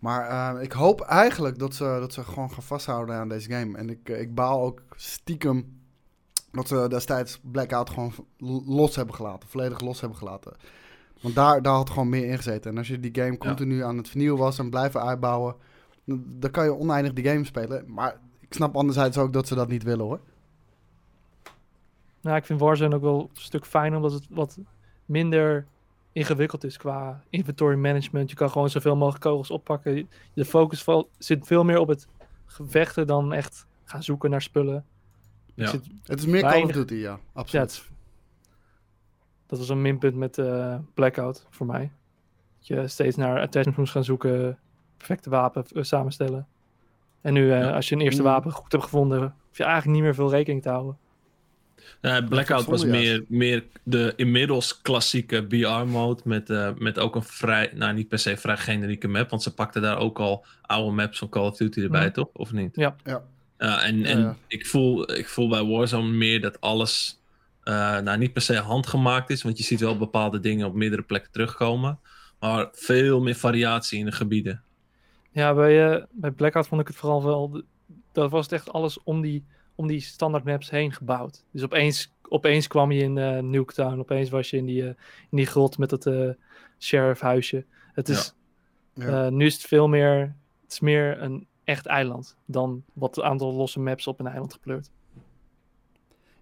Maar 0.00 0.54
eh, 0.54 0.62
ik 0.62 0.72
hoop 0.72 1.00
eigenlijk 1.00 1.58
dat 1.58 1.74
ze, 1.74 1.84
dat 1.84 2.12
ze 2.12 2.24
gewoon 2.24 2.50
gaan 2.50 2.62
vasthouden 2.62 3.14
aan 3.14 3.28
deze 3.28 3.50
game. 3.50 3.78
En 3.78 3.90
ik, 3.90 4.08
eh, 4.08 4.20
ik 4.20 4.34
baal 4.34 4.62
ook 4.62 4.82
stiekem 4.96 5.80
dat 6.52 6.68
ze 6.68 6.86
destijds 6.88 7.40
Blackout 7.42 7.90
gewoon 7.90 8.12
los 8.66 8.96
hebben 8.96 9.14
gelaten. 9.14 9.48
Volledig 9.48 9.80
los 9.80 10.00
hebben 10.00 10.18
gelaten. 10.18 10.52
Want 11.20 11.34
daar, 11.34 11.62
daar 11.62 11.74
had 11.74 11.90
gewoon 11.90 12.08
meer 12.08 12.26
in 12.26 12.36
gezeten. 12.36 12.70
En 12.70 12.78
als 12.78 12.88
je 12.88 13.00
die 13.00 13.22
game 13.22 13.38
continu 13.38 13.84
aan 13.84 13.96
het 13.96 14.08
vernieuwen 14.08 14.38
was 14.38 14.58
en 14.58 14.70
blijven 14.70 15.02
uitbouwen... 15.02 15.54
dan 16.24 16.50
kan 16.50 16.64
je 16.64 16.74
oneindig 16.74 17.12
die 17.12 17.24
game 17.24 17.44
spelen. 17.44 17.84
Maar 17.92 18.20
ik 18.40 18.54
snap 18.54 18.76
anderzijds 18.76 19.18
ook 19.18 19.32
dat 19.32 19.48
ze 19.48 19.54
dat 19.54 19.68
niet 19.68 19.82
willen 19.82 20.04
hoor. 20.04 20.20
Nou, 22.20 22.36
ik 22.36 22.44
vind 22.44 22.60
Warzone 22.60 22.94
ook 22.94 23.02
wel 23.02 23.20
een 23.20 23.40
stuk 23.40 23.66
fijn 23.66 23.96
omdat 23.96 24.12
het 24.12 24.26
wat 24.30 24.58
minder 25.04 25.66
ingewikkeld 26.12 26.64
is 26.64 26.76
qua 26.76 27.22
inventory 27.30 27.76
management. 27.76 28.30
Je 28.30 28.36
kan 28.36 28.50
gewoon 28.50 28.70
zoveel 28.70 28.96
mogelijk 28.96 29.22
kogels 29.24 29.50
oppakken. 29.50 30.10
De 30.34 30.44
focus 30.44 30.82
val- 30.82 31.08
zit 31.18 31.46
veel 31.46 31.64
meer 31.64 31.78
op 31.78 31.88
het 31.88 32.06
gevechten 32.46 33.06
dan 33.06 33.32
echt 33.32 33.66
gaan 33.84 34.02
zoeken 34.02 34.30
naar 34.30 34.42
spullen. 34.42 34.84
Ja. 35.54 35.66
zit- 35.66 35.86
Het 36.04 36.18
is 36.18 36.26
meer 36.26 36.40
Call 36.40 36.48
of 36.50 36.54
Weinig- 36.56 36.76
Duty, 36.76 36.94
ja. 36.94 37.00
ja, 37.10 37.18
Absoluut. 37.32 37.70
het- 37.76 37.88
dat 39.46 39.58
was 39.58 39.68
een 39.68 39.82
minpunt 39.82 40.14
met 40.14 40.38
eh, 40.38 40.76
Blackout 40.94 41.46
voor 41.50 41.66
mij. 41.66 41.90
Dat 42.58 42.66
je 42.66 42.88
steeds 42.88 43.16
naar 43.16 43.40
attachments 43.40 43.78
moest 43.78 43.92
gaan 43.92 44.04
zoeken, 44.04 44.58
perfecte 44.96 45.30
wapen 45.30 45.64
eh, 45.74 45.82
samenstellen. 45.82 46.46
En 47.20 47.32
nu, 47.32 47.52
eh, 47.52 47.58
Ja. 47.60 47.70
als 47.74 47.88
je 47.88 47.94
een 47.94 48.00
eerste 48.00 48.22
Mm. 48.22 48.26
wapen 48.28 48.52
goed 48.52 48.72
hebt 48.72 48.84
gevonden, 48.84 49.20
hoef 49.48 49.56
je 49.56 49.64
eigenlijk 49.64 49.94
niet 49.94 50.02
meer 50.04 50.14
veel 50.14 50.30
rekening 50.30 50.62
te 50.62 50.68
houden. 50.68 50.98
Ja, 52.00 52.20
Blackout 52.22 52.64
was 52.64 52.84
meer, 52.84 53.24
meer 53.28 53.64
de 53.82 54.12
inmiddels 54.16 54.82
klassieke 54.82 55.46
BR-mode 55.46 56.20
met, 56.24 56.50
eh, 56.50 56.70
met 56.78 56.98
ook 56.98 57.14
een 57.14 57.22
vrij, 57.22 57.70
nou 57.74 57.94
niet 57.94 58.08
per 58.08 58.18
se 58.18 58.36
vrij 58.36 58.56
generieke 58.56 59.08
map, 59.08 59.30
want 59.30 59.42
ze 59.42 59.54
pakten 59.54 59.82
daar 59.82 59.98
ook 59.98 60.18
al 60.18 60.44
oude 60.62 60.94
maps 60.94 61.18
van 61.18 61.28
Call 61.28 61.46
of 61.46 61.56
Duty 61.56 61.80
erbij, 61.80 62.04
Mhm. 62.04 62.12
toch? 62.12 62.28
Of 62.32 62.52
niet? 62.52 62.76
Ja. 62.76 62.96
Ja. 63.04 63.22
Ja, 63.58 63.82
en 63.82 63.98
Ja, 63.98 64.06
en 64.06 64.18
ja. 64.20 64.36
Ik, 64.46 64.66
voel, 64.66 65.12
ik 65.16 65.28
voel 65.28 65.48
bij 65.48 65.64
Warzone 65.64 66.10
meer 66.10 66.40
dat 66.40 66.60
alles, 66.60 67.20
eh, 67.62 67.98
nou 67.98 68.18
niet 68.18 68.32
per 68.32 68.42
se 68.42 68.54
handgemaakt 68.56 69.30
is, 69.30 69.42
want 69.42 69.58
je 69.58 69.64
ziet 69.64 69.80
wel 69.80 69.96
bepaalde 69.98 70.40
dingen 70.40 70.66
op 70.66 70.74
meerdere 70.74 71.02
plekken 71.02 71.32
terugkomen, 71.32 71.98
maar 72.40 72.68
veel 72.72 73.20
meer 73.20 73.34
variatie 73.34 73.98
in 73.98 74.04
de 74.04 74.12
gebieden. 74.12 74.62
Ja, 75.32 75.54
bij, 75.54 75.90
eh, 75.92 76.02
bij 76.10 76.30
Blackout 76.30 76.66
vond 76.68 76.80
ik 76.80 76.86
het 76.86 76.96
vooral 76.96 77.24
wel. 77.24 77.62
Dat 78.12 78.30
was 78.30 78.44
het 78.44 78.52
echt 78.52 78.72
alles 78.72 79.02
om 79.02 79.20
die, 79.20 79.44
om 79.80 79.86
die 79.86 80.00
standaard 80.00 80.44
maps 80.44 80.70
heen 80.70 80.92
gebouwd. 80.92 81.44
Dus 81.50 81.62
opeens, 81.62 82.12
opeens 82.28 82.66
kwam 82.66 82.90
je 82.92 83.02
in 83.02 83.18
eh 83.18 83.38
Nuketown. 83.42 83.98
Opeens 83.98 84.30
was 84.30 84.50
je 84.50 84.56
in 84.56 84.66
die, 84.66 84.82
eh, 84.82 84.88
in 85.30 85.36
die 85.36 85.46
grot 85.46 85.78
met 85.78 85.90
dat 85.90 86.06
eh 86.06 86.30
sheriffhuisje. 86.78 87.64
Het 87.92 88.08
is, 88.08 88.34
Ja. 88.94 89.30
nu 89.30 89.46
is 89.46 89.54
het 89.54 89.62
veel 89.62 89.88
meer. 89.88 90.18
Het 90.62 90.72
is 90.72 90.80
meer 90.80 91.22
een 91.22 91.46
echt 91.64 91.86
eiland 91.86 92.36
dan 92.46 92.82
wat 92.92 93.20
aantal 93.22 93.52
losse 93.54 93.80
maps 93.80 94.06
op 94.06 94.20
een 94.20 94.26
eiland 94.26 94.52
gepleurd. 94.52 94.90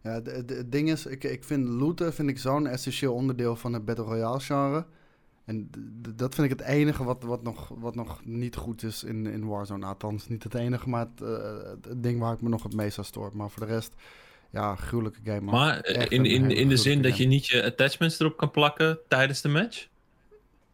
Ja, 0.03 0.23
het 0.23 0.73
ding 0.73 0.91
is, 0.91 1.07
ik, 1.07 1.25
ik 1.25 1.45
vind 1.45 1.69
looten 1.69 2.13
vind 2.15 2.29
ik 2.29 2.39
zo'n 2.39 2.67
essentieel 2.67 3.15
onderdeel 3.15 3.57
van 3.57 3.73
het 3.73 3.85
Battle 3.85 4.05
Royale 4.05 4.41
genre. 4.41 4.87
En 5.49 5.71
dat 6.17 6.35
vind 6.35 6.53
ik 6.53 6.59
het 6.59 6.69
enige 6.69 7.05
wat, 7.05 7.23
wat, 7.23 7.43
nog, 7.43 7.69
wat 7.79 7.95
nog 7.95 8.21
niet 8.25 8.57
goed 8.57 8.83
is 8.83 9.05
in, 9.05 9.27
in 9.27 9.47
Warzone. 9.47 9.87
Althans, 9.87 10.29
niet 10.29 10.43
het 10.43 10.55
enige, 10.55 10.89
maar 10.89 11.07
het, 11.15 11.29
eh, 11.29 11.71
het, 11.83 12.03
ding 12.03 12.21
waar 12.21 12.33
ik 12.33 12.41
me 12.41 12.49
nog 12.49 12.63
het 12.63 12.75
meest 12.75 12.99
aan 12.99 13.05
stoor. 13.05 13.31
Maar 13.35 13.51
voor 13.51 13.67
de 13.67 13.73
rest, 13.73 13.95
ja, 14.51 14.75
gruwelijke 14.75 15.19
game. 15.25 15.41
man. 15.41 15.55
Maar 15.55 15.81
eh, 15.81 15.97
echt 15.97 16.11
in, 16.11 16.25
in, 16.25 16.51
in 16.51 16.69
de 16.69 16.77
zin 16.77 17.03
dat 17.03 17.17
je 17.17 17.27
niet 17.27 17.47
je 17.47 17.65
attachments 17.65 18.21
erop 18.21 18.37
kan 18.37 18.51
plakken 18.51 18.99
tijdens 19.09 19.41
de 19.41 19.49
match? 19.49 19.89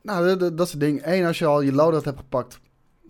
Nou, 0.02 0.36
dat- 0.36 0.60
is 0.60 0.70
het 0.70 0.80
ding. 0.80 1.00
Eén, 1.04 1.24
als 1.24 1.38
je 1.38 1.46
al 1.46 1.60
je 1.60 1.72
loadout 1.72 2.04
hebt 2.04 2.18
gepakt, 2.18 2.60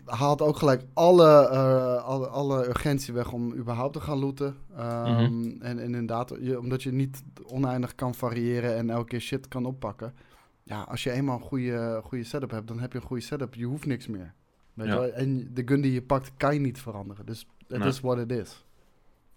haalt 0.05 0.43
ook 0.43 0.57
gelijk 0.57 0.83
alle, 0.93 1.49
eh, 1.49 2.05
alle, 2.05 2.27
alle 2.27 2.67
urgentie 2.69 3.15
weg 3.15 3.33
om 3.33 3.55
überhaupt 3.55 3.93
te 3.93 4.01
gaan 4.01 4.19
looten. 4.19 4.57
Ehm, 4.77 5.45
en, 5.61 5.61
en 5.61 5.79
inderdaad, 5.79 6.33
je, 6.41 6.59
omdat 6.59 6.83
je 6.83 6.93
niet 6.93 7.23
oneindig 7.47 7.95
kan 7.95 8.15
variëren 8.15 8.77
en 8.77 8.91
elke 8.91 9.09
keer 9.09 9.21
shit 9.21 9.49
kan 9.49 9.67
oppakken. 9.67 10.15
Ja, 10.67 10.83
als 10.83 11.03
je 11.03 11.11
eenmaal 11.11 11.37
een 11.37 11.43
goede, 11.45 12.01
goede 12.05 12.25
setup 12.25 12.51
hebt, 12.51 12.69
dan 12.69 12.79
heb 12.81 12.93
je 12.93 12.99
een 12.99 13.05
goede 13.07 13.23
setup. 13.23 13.55
Je 13.55 13.65
hoeft 13.65 13.87
niks 13.87 14.07
meer. 14.07 14.35
Weet 14.75 14.87
je 14.87 14.93
Ja. 14.93 14.99
wel? 15.01 15.11
En 15.13 15.55
de 15.55 15.63
gun 15.65 15.81
die 15.81 15.93
je 15.93 16.03
pakt, 16.03 16.31
kan 16.37 16.55
je 16.55 16.61
niet 16.61 16.79
veranderen. 16.81 17.27
Dus 17.27 17.47
het 17.69 17.79
Nee. 17.79 17.89
is 17.89 18.01
what 18.01 18.19
it 18.19 18.31
is. 18.31 18.65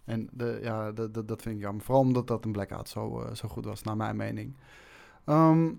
En 0.04 0.30
de, 0.32 0.60
ja, 0.62 0.92
de, 0.92 1.12
de- 1.12 1.26
dat 1.26 1.42
vind 1.42 1.56
ik 1.56 1.62
jammer. 1.62 1.84
Vooral 1.84 2.04
omdat 2.04 2.28
dat 2.28 2.46
een 2.46 2.52
blackout 2.52 2.90
zo, 2.90 3.22
eh, 3.22 3.34
zo 3.34 3.48
goed 3.48 3.66
was, 3.66 3.84
naar 3.84 3.98
mijn 3.98 4.16
mening. 4.16 4.54
Ehm, 5.26 5.70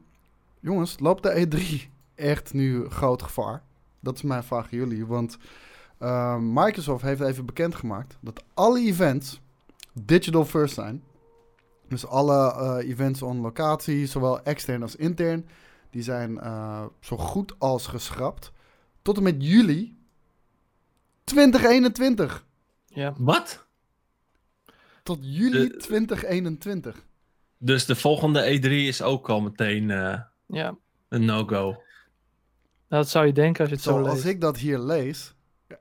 jongens, 0.61 0.99
loopt 1.01 1.23
de 1.23 1.31
E3 1.47 1.91
echt 2.15 2.53
nu 2.53 2.89
groot 2.89 3.23
gevaar? 3.23 3.63
Dat 4.01 4.15
is 4.15 4.23
mijn 4.23 4.43
vraag 4.43 4.65
aan 4.73 4.79
jullie. 4.79 5.07
Want 5.07 5.39
uh, 6.03 6.37
Microsoft 6.41 7.03
heeft 7.03 7.21
even 7.21 7.47
bekendgemaakt 7.47 8.19
dat 8.21 8.45
alle 8.55 8.81
events 8.81 9.41
digital 10.03 10.45
first 10.45 10.75
zijn. 10.75 11.03
Dus 11.89 12.07
alle 12.07 12.55
uh, 12.83 12.91
events 12.91 13.23
on 13.23 13.41
locatie, 13.41 14.07
zowel 14.07 14.43
extern 14.43 14.83
als 14.83 14.97
intern, 14.97 15.49
die 15.91 16.03
zijn 16.03 16.31
uh, 16.33 16.85
zo 17.01 17.17
goed 17.17 17.55
als 17.59 17.87
geschrapt. 17.87 18.53
Tot 19.03 19.17
en 19.17 19.23
met 19.23 19.35
juli 19.39 19.97
2021. 21.25 22.45
Ja. 22.87 23.15
Wat? 23.19 23.67
Tot 25.03 25.19
juli 25.21 25.69
De- 25.69 25.77
2021. 25.77 27.07
Dus 27.59 27.87
de 27.87 27.97
volgende 27.97 28.59
E3 28.59 28.71
is 28.71 29.03
ook 29.03 29.29
al 29.29 29.41
meteen 29.41 29.91
eh, 29.91 30.21
ja. 30.47 30.77
een 31.09 31.25
no-go. 31.25 31.83
Dat 32.89 33.09
zou 33.09 33.27
je 33.27 33.33
denken 33.33 33.61
als 33.61 33.69
je 33.69 33.75
het 33.75 33.85
zo, 33.85 33.91
Zo, 33.91 33.99
leest. 34.03 34.11
als 34.13 34.25
ik 34.25 34.41
dat 34.41 34.57
hier 34.59 34.79
lees. 34.79 35.35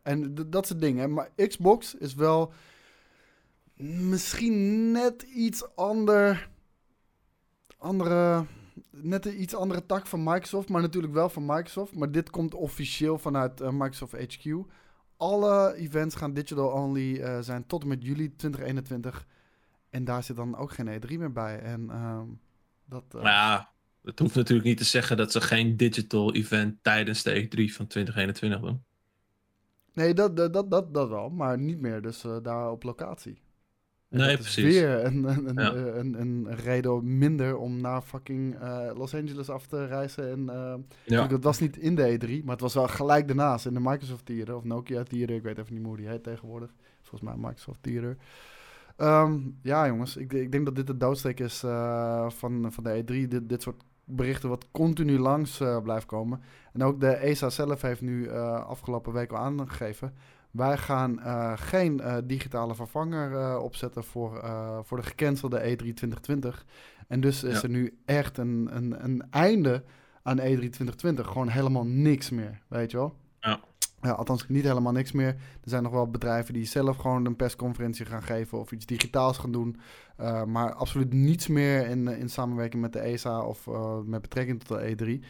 En 0.04 0.36
dat 0.50 0.64
is 0.64 0.70
het 0.70 0.82
ding, 0.82 1.00
hè. 1.00 1.08
Maar 1.08 1.30
Xbox 1.48 1.96
is 1.96 2.14
wel 2.14 2.54
misschien 3.78 4.92
net 4.92 5.22
iets 5.22 5.76
ander... 5.76 6.50
Andere... 7.78 8.46
Net 8.92 9.26
een 9.26 9.42
iets 9.42 9.56
andere 9.56 9.86
tak 9.86 10.08
van 10.08 10.24
Microsoft, 10.24 10.70
maar 10.70 10.82
natuurlijk 10.82 11.14
wel 11.14 11.30
van 11.30 11.46
Microsoft. 11.46 11.96
Maar 11.96 12.12
dit 12.12 12.30
komt 12.30 12.54
officieel 12.54 13.18
vanuit 13.18 13.62
eh, 13.62 13.70
Microsoft 13.70 14.14
HQ. 14.14 14.56
Alle 15.18 15.76
events 15.76 16.16
gaan 16.16 16.34
digital 16.34 16.70
only 16.70 17.22
eh, 17.22 17.40
zijn 17.40 17.66
tot 17.68 17.82
en 17.82 17.88
met 17.88 18.04
juli 18.04 18.36
2021. 18.36 19.28
En 19.90 20.04
daar 20.04 20.24
zit 20.24 20.36
dan 20.36 20.58
ook 20.58 20.72
geen 20.72 21.02
E3 21.02 21.08
meer 21.08 21.32
bij. 21.32 21.60
En 21.60 21.90
ehm, 21.90 22.26
dat... 22.86 23.04
eh, 23.16 23.22
ja, 23.22 23.72
het 24.04 24.20
hoeft 24.20 24.36
natuurlijk 24.36 24.68
niet 24.68 24.78
te 24.78 24.84
zeggen 24.84 25.18
dat 25.18 25.32
ze 25.32 25.42
geen 25.42 25.78
digital 25.78 26.34
event 26.34 26.84
tijdens 26.84 27.24
de 27.24 27.44
E3 27.44 27.74
van 27.74 27.88
2021 27.88 28.60
doen. 28.60 28.84
Nee, 29.94 30.14
dat, 30.14 30.38
dat, 30.38 30.54
dat, 30.54 30.94
dat, 30.94 31.10
wel, 31.10 31.30
maar 31.30 31.58
niet 31.60 31.80
meer 31.80 32.02
dus 32.02 32.24
daar 32.42 32.72
op 32.72 32.84
locatie. 32.84 33.42
En 34.10 34.18
Nee, 34.18 34.36
dat 34.38 34.46
is 34.46 34.54
precies. 34.54 34.74
weer 34.80 35.06
een, 35.06 35.24
een, 35.24 35.48
een, 35.48 35.64
Ja. 35.64 35.74
eh, 35.74 35.96
een, 35.98 36.22
een 36.22 36.56
reden 36.56 37.18
minder 37.18 37.58
om 37.58 37.82
naar 37.82 38.02
fucking 38.02 38.56
eh, 38.60 38.90
Los 38.96 39.16
Angeles 39.16 39.50
af 39.50 39.66
te 39.66 39.86
reizen. 39.86 40.32
En, 40.32 40.50
eh, 40.50 41.30
het 41.30 41.44
was 41.44 41.60
niet 41.60 41.78
in 41.78 41.96
de 41.96 42.18
E3, 42.18 42.44
maar 42.44 42.52
het 42.54 42.62
was 42.62 42.74
wel 42.74 42.88
gelijk 42.88 43.28
daarnaast 43.28 43.66
in 43.66 43.74
de 43.74 43.80
Microsoft 43.80 44.26
Theater 44.26 44.56
of 44.56 44.64
Nokia 44.64 45.04
Theater. 45.04 45.36
Ik 45.36 45.44
weet 45.44 45.58
even 45.58 45.72
niet 45.74 45.80
meer 45.82 45.90
hoe 45.90 45.98
die 45.98 46.08
heet 46.08 46.24
tegenwoordig. 46.24 46.74
Volgens 47.02 47.22
mij 47.32 47.40
Microsoft 47.40 47.84
Theater. 47.84 48.18
Ehm, 48.98 49.40
ja, 49.62 49.88
jongens, 49.88 50.18
ik, 50.18 50.34
ik 50.34 50.52
denk 50.52 50.66
dat 50.66 50.76
dit 50.76 50.88
de 50.88 50.98
doodsteek 50.98 51.40
is 51.40 51.60
van, 52.28 52.68
van 52.72 52.84
de 52.84 53.04
E3. 53.04 53.28
Dit, 53.28 53.50
dit 53.50 53.62
soort 53.62 53.84
berichten 54.04 54.50
wat 54.50 54.68
continu 54.72 55.20
langs 55.20 55.62
blijft 55.84 56.06
komen. 56.06 56.42
En 56.74 56.84
ook 56.84 57.00
de 57.00 57.08
ESA 57.16 57.50
zelf 57.50 57.82
heeft 57.82 58.02
nu 58.02 58.32
afgelopen 58.32 59.14
week 59.14 59.32
al 59.32 59.38
aangegeven. 59.38 60.14
Wij 60.58 60.78
gaan 60.78 61.20
eh, 61.20 61.54
geen 61.56 62.00
eh, 62.00 62.18
digitale 62.24 62.76
vervanger 62.76 63.36
eh, 63.36 63.64
opzetten 63.64 64.04
voor, 64.04 64.46
voor 64.84 64.98
de 64.98 65.04
gecancelde 65.04 65.60
E3 65.60 65.76
2020. 65.76 66.66
En 67.08 67.22
dus 67.22 67.44
is 67.44 67.56
Ja. 67.56 67.64
er 67.64 67.70
nu 67.70 67.98
echt 68.06 68.38
een, 68.38 68.70
een, 68.72 69.04
een 69.04 69.24
einde 69.30 69.84
aan 70.24 70.40
E 70.40 70.56
E3 70.56 70.58
2020. 70.58 71.28
Gewoon 71.28 71.48
helemaal 71.48 71.86
niks 71.86 72.30
meer, 72.30 72.62
weet 72.68 72.92
je 72.92 72.98
wel? 72.98 73.16
Ja. 73.40 73.60
Ja, 74.02 74.12
althans, 74.12 74.48
niet 74.48 74.64
helemaal 74.64 74.92
niks 74.92 75.12
meer. 75.12 75.28
Er 75.28 75.70
zijn 75.70 75.84
nog 75.84 75.92
wel 75.92 76.10
bedrijven 76.10 76.54
die 76.54 76.66
zelf 76.66 76.98
gewoon 76.98 77.26
een 77.26 77.36
persconferentie 77.36 78.06
gaan 78.06 78.24
geven 78.24 78.60
of 78.60 78.72
iets 78.72 78.86
digitaals 78.86 79.38
gaan 79.38 79.52
doen. 79.52 79.80
Maar 80.46 80.74
absoluut 80.74 81.14
niets 81.14 81.48
meer 81.48 81.88
in, 81.88 82.08
in 82.08 82.30
samenwerking 82.30 82.82
met 82.82 82.94
de 82.94 83.00
ESA 83.00 83.42
of 83.42 83.68
met 84.06 84.22
betrekking 84.22 84.64
tot 84.64 84.80
de 84.80 84.96
E3. 84.96 85.26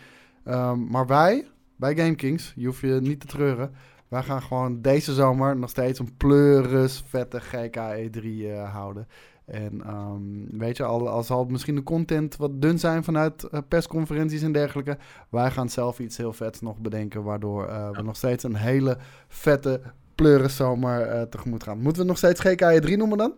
Um, 0.52 0.88
maar 0.90 1.08
wij, 1.08 1.48
bij 1.76 1.96
GameKings, 1.96 2.54
je 2.56 2.66
hoeft 2.66 2.80
je 2.80 3.00
niet 3.02 3.20
te 3.20 3.28
treuren. 3.28 3.74
Wij 4.08 4.24
gaan 4.24 4.42
gewoon 4.42 4.82
deze 4.82 5.14
zomer 5.14 5.58
nog 5.58 5.70
steeds 5.70 6.00
een 6.00 6.18
pleuris 6.18 7.04
vette 7.08 7.40
GK 7.40 7.76
E3 7.76 8.24
uh, 8.24 8.74
houden. 8.74 9.08
En 9.46 9.90
um, 9.90 10.48
weet 10.60 10.78
je, 10.78 10.84
al, 10.84 11.10
al 11.10 11.24
zal 11.24 11.46
misschien 11.46 11.76
de 11.76 11.84
content 11.84 12.36
wat 12.36 12.62
dun 12.62 12.80
zijn 12.80 13.04
vanuit 13.04 13.48
uh, 13.52 13.60
persconferenties 13.68 14.42
en 14.42 14.52
dergelijke. 14.52 14.98
Wij 15.30 15.52
gaan 15.52 15.70
zelf 15.70 16.00
iets 16.00 16.18
heel 16.18 16.34
vets 16.34 16.62
nog 16.62 16.78
bedenken. 16.78 17.24
Waardoor 17.24 17.68
uh, 17.68 17.90
we 17.90 18.02
nog 18.02 18.16
steeds 18.16 18.44
een 18.44 18.56
hele 18.56 18.98
vette 19.28 19.82
pleuriszomer 20.16 21.16
uh, 21.16 21.22
tegemoet 21.22 21.64
gaan. 21.64 21.82
Moeten 21.82 22.02
we 22.02 22.08
nog 22.08 22.18
steeds 22.18 22.40
GK 22.40 22.62
E3 22.62 22.98
noemen 22.98 23.18
dan? 23.18 23.34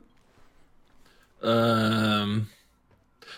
Um, 1.41 2.47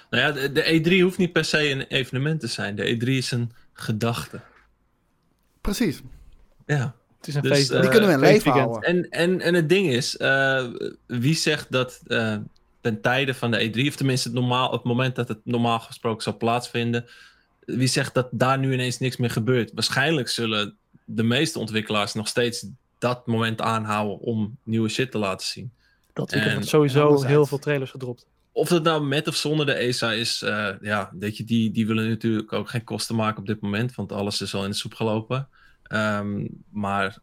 nou 0.09 0.23
ja, 0.23 0.31
de, 0.31 0.51
de, 0.51 0.81
E3 0.81 1.01
hoeft 1.03 1.17
niet 1.17 1.33
per 1.33 1.45
se 1.45 1.69
een 1.69 1.81
evenement 1.81 2.39
te 2.39 2.47
zijn. 2.47 2.75
De 2.75 2.95
E3 2.95 3.07
is 3.07 3.31
een 3.31 3.51
gedachte. 3.73 4.41
Precies. 5.61 6.01
Ja. 6.65 6.95
Het 7.21 7.29
is 7.29 7.35
een 7.35 7.41
Dus, 7.41 7.57
feest. 7.57 7.69
eh, 7.69 7.81
Die 7.81 7.89
kunnen 7.89 8.07
we 8.07 8.15
in 8.15 8.19
leven 8.19 8.51
houden. 8.51 8.81
En, 8.81 9.09
en, 9.09 9.41
en 9.41 9.53
het 9.53 9.69
ding 9.69 9.89
is, 9.89 10.17
uh, 10.19 10.65
wie 11.05 11.35
zegt 11.35 11.71
dat 11.71 12.01
uh, 12.07 12.35
ten 12.81 13.01
tijde 13.01 13.33
van 13.33 13.51
de 13.51 13.69
E3, 13.69 13.87
of 13.87 13.95
tenminste 13.95 14.27
het, 14.27 14.37
normaal, 14.37 14.71
het 14.71 14.83
moment 14.83 15.15
dat 15.15 15.27
het 15.27 15.39
normaal 15.43 15.79
gesproken 15.79 16.23
zou 16.23 16.35
plaatsvinden, 16.35 17.05
wie 17.65 17.87
zegt 17.87 18.13
dat 18.13 18.27
daar 18.31 18.59
nu 18.59 18.73
ineens 18.73 18.99
niks 18.99 19.17
meer 19.17 19.29
gebeurt? 19.29 19.71
Waarschijnlijk 19.73 20.29
zullen 20.29 20.75
de 21.05 21.23
meeste 21.23 21.59
ontwikkelaars 21.59 22.13
nog 22.13 22.27
steeds 22.27 22.65
dat 22.97 23.27
moment 23.27 23.61
aanhouden 23.61 24.19
om 24.19 24.57
nieuwe 24.63 24.89
shit 24.89 25.11
te 25.11 25.17
laten 25.17 25.47
zien. 25.47 25.71
Dat 26.13 26.33
wordt 26.33 26.67
sowieso 26.67 27.23
heel 27.23 27.45
veel 27.45 27.59
trailers 27.59 27.91
gedropt. 27.91 28.25
Of 28.51 28.67
dat 28.67 28.83
nou 28.83 29.03
met 29.03 29.27
of 29.27 29.35
zonder 29.35 29.65
de 29.65 29.73
ESA 29.73 30.11
is, 30.11 30.41
uh, 30.41 30.69
ja, 30.81 31.11
weet 31.19 31.37
je, 31.37 31.43
die, 31.43 31.71
die 31.71 31.87
willen 31.87 32.09
natuurlijk 32.09 32.53
ook 32.53 32.69
geen 32.69 32.83
kosten 32.83 33.15
maken 33.15 33.39
op 33.39 33.47
dit 33.47 33.61
moment, 33.61 33.95
want 33.95 34.11
alles 34.11 34.41
is 34.41 34.53
al 34.53 34.63
in 34.63 34.69
de 34.69 34.75
soep 34.75 34.93
gelopen. 34.93 35.47
Um, 35.93 36.47
maar 36.69 37.19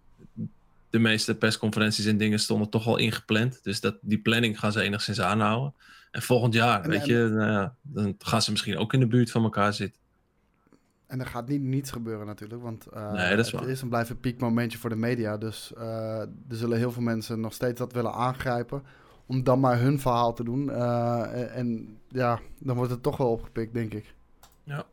de 0.91 0.99
meeste 0.99 1.35
persconferenties 1.35 2.07
en 2.07 2.17
dingen 2.17 2.39
stonden 2.39 2.69
toch 2.69 2.87
al 2.87 2.97
ingepland. 2.97 3.59
Dus 3.63 3.81
dat, 3.81 3.97
die 4.01 4.19
planning 4.19 4.59
gaan 4.59 4.73
ze 4.73 4.81
enigszins 4.83 5.21
aanhouden. 5.21 5.75
En 6.11 6.23
volgend 6.23 6.55
jaar, 6.55 6.83
En- 6.83 6.91
weet 6.91 7.01
en- 7.01 7.07
je, 7.09 7.29
nou 7.29 7.51
ja, 7.51 7.75
dan 7.83 8.15
gaan 8.19 8.43
ze 8.43 8.51
misschien 8.51 8.79
ook 8.79 8.93
in 8.93 9.01
de 9.01 9.07
buurt 9.07 9.31
van 9.31 9.43
elkaar 9.43 9.75
zitten. 9.75 10.01
En 11.07 11.21
er 11.21 11.27
gaat 11.27 11.49
niet 11.49 11.61
niets 11.63 11.91
gebeuren 11.91 12.27
natuurlijk, 12.27 12.63
want 12.63 12.87
uh, 12.95 13.13
Nee, 13.13 13.37
dat 13.37 13.47
is 13.47 13.53
het 13.53 13.61
waar. 13.61 13.71
is 13.71 13.83
en 13.83 13.89
blijft 13.89 14.11
een 14.11 14.21
piekmomentje 14.21 14.79
voor 14.79 14.91
de 14.91 14.97
media. 14.97 15.37
Dus 15.37 15.73
uh, 15.79 16.21
er 16.21 16.29
zullen 16.49 16.79
heel 16.79 16.93
veel 16.93 17.03
mensen 17.03 17.41
nog 17.41 17.53
steeds 17.53 17.79
dat 17.79 17.93
willen 17.93 18.13
aangrijpen 18.13 18.83
om 19.27 19.43
dan 19.43 19.61
maar 19.61 19.81
hun 19.81 20.01
verhaal 20.01 20.35
te 20.35 20.45
doen. 20.45 20.67
Uh, 20.69 21.33
en, 21.33 21.53
en 21.53 21.99
ja, 22.09 22.41
dan 22.59 22.77
wordt 22.77 22.91
het 22.91 23.03
toch 23.03 23.17
wel 23.17 23.31
opgepikt, 23.31 23.75
denk 23.75 23.95
ik. 23.95 24.15
Ja, 24.65 24.85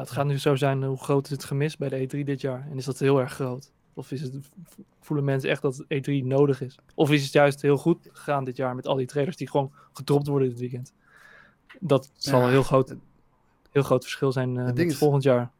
het 0.00 0.10
gaat 0.10 0.26
nu 0.26 0.38
zo 0.38 0.56
zijn, 0.56 0.84
hoe 0.84 1.02
groot 1.02 1.24
is 1.24 1.30
het 1.30 1.44
gemis 1.44 1.76
bij 1.76 1.88
de 1.88 2.06
E3 2.06 2.24
dit 2.24 2.40
jaar? 2.40 2.66
En 2.70 2.76
is 2.76 2.84
dat 2.84 2.98
heel 2.98 3.20
erg 3.20 3.32
groot? 3.32 3.72
Of 3.94 4.10
is 4.10 4.20
het, 4.20 4.34
voelen 5.00 5.24
mensen 5.24 5.50
echt 5.50 5.62
dat 5.62 5.84
E3 5.84 6.24
nodig 6.24 6.60
is? 6.60 6.78
Of 6.94 7.10
is 7.10 7.22
het 7.22 7.32
juist 7.32 7.62
heel 7.62 7.76
goed 7.76 8.08
gegaan 8.12 8.44
dit 8.44 8.56
jaar 8.56 8.74
met 8.74 8.86
al 8.86 8.96
die 8.96 9.06
trailers 9.06 9.36
die 9.36 9.50
gewoon 9.50 9.72
gedropt 9.92 10.26
worden 10.26 10.48
dit 10.48 10.58
weekend? 10.58 10.92
Dat 11.80 12.10
zal 12.16 12.38
Ja, 12.38 12.44
een 12.44 12.50
heel 12.50 12.62
groot, 12.62 12.94
heel 13.70 13.82
groot 13.82 14.02
verschil 14.02 14.32
zijn 14.32 14.56
uh, 14.56 14.72
met 14.72 14.96
volgend 14.96 15.22
jaar. 15.22 15.50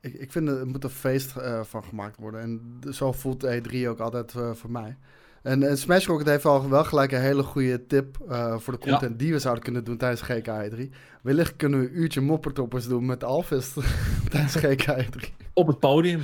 Ik, 0.00 0.14
ik 0.14 0.32
vind 0.32 0.48
het, 0.48 0.64
moet 0.64 0.84
een 0.84 0.90
feest 0.90 1.36
uh, 1.36 1.62
van 1.62 1.84
gemaakt 1.84 2.16
worden. 2.16 2.40
En 2.40 2.92
zo 2.92 3.12
voelt 3.12 3.46
E3 3.46 3.86
ook 3.86 3.98
altijd 3.98 4.34
uh, 4.34 4.52
voor 4.52 4.70
mij. 4.70 4.96
En, 5.44 5.62
en 5.62 5.78
Smash 5.78 6.06
Rocket 6.06 6.26
heeft 6.26 6.44
al 6.44 6.68
wel 6.68 6.84
gelijk 6.84 7.12
een 7.12 7.20
hele 7.20 7.42
goede 7.42 7.86
tip 7.86 8.16
uh, 8.28 8.58
voor 8.58 8.72
de 8.72 8.78
content 8.78 9.18
die 9.18 9.32
we 9.32 9.38
zouden 9.38 9.64
kunnen 9.64 9.84
doen 9.84 9.96
tijdens 9.96 10.22
GK3. 10.22 10.88
Wellicht 11.22 11.56
kunnen 11.56 11.80
we 11.80 11.86
een 11.86 11.98
uurtje 11.98 12.20
moppertoppers 12.20 12.86
doen 12.86 13.06
met 13.06 13.24
Alvist 13.24 13.74
tijdens 14.30 14.58
GK3. 14.58 15.36
Op 15.52 15.66
het 15.66 15.78
podium. 15.78 16.20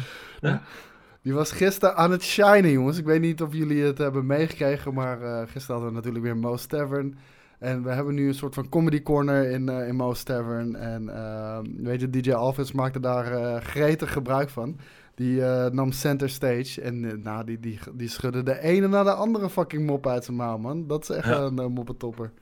Die 1.23 1.33
was 1.33 1.53
gisteren 1.53 1.97
aan 1.97 2.11
het 2.11 2.23
shinen, 2.23 2.71
jongens. 2.71 2.99
Ik 2.99 3.05
weet 3.05 3.21
niet 3.21 3.43
of 3.43 3.53
jullie 3.53 3.83
het 3.83 3.99
hebben 3.99 4.27
meegekregen, 4.27 4.95
maar 4.95 5.23
uh, 5.23 5.41
gisteren 5.41 5.67
hadden 5.67 5.89
we 5.89 5.95
natuurlijk 5.95 6.25
weer 6.25 6.37
Mo's 6.37 6.67
Tavern. 6.67 7.19
En 7.59 7.83
we 7.83 7.91
hebben 7.91 8.15
nu 8.15 8.29
een 8.29 8.35
soort 8.35 8.55
van 8.55 8.69
comedy 8.69 9.03
corner 9.03 9.51
in, 9.51 9.71
uh, 9.71 9.89
in 9.89 9.97
Mo's 9.97 10.23
Tavern. 10.23 10.77
En 10.77 11.03
uh, 11.03 11.59
weet 11.77 12.01
je, 12.01 12.11
DJ 12.11 12.33
Alvis 12.33 12.73
maakte 12.73 13.01
daar 13.01 13.63
gretig 13.63 14.13
gebruik 14.13 14.49
van. 14.49 14.79
Die 15.21 15.37
uh, 15.37 15.67
nam 15.67 15.93
center 15.93 16.31
stage 16.31 16.81
en 16.81 17.03
uh, 17.03 17.13
nou, 17.13 17.45
die, 17.45 17.61
die, 17.61 17.79
die 17.93 18.09
schudde 18.09 18.43
de 18.43 18.61
ene 18.61 18.89
na 18.89 19.03
de 19.03 19.13
andere 19.13 19.51
fucking 19.51 19.87
mop 19.87 20.07
uit 20.07 20.25
zijn 20.25 20.37
mouw, 20.37 20.59
man. 20.59 20.87
Dat 20.87 21.03
is 21.03 21.17
echt 21.17 21.27
Ja. 21.27 21.39
een 21.41 21.61
uh, 21.61 21.67
moppetopper. 21.67 22.33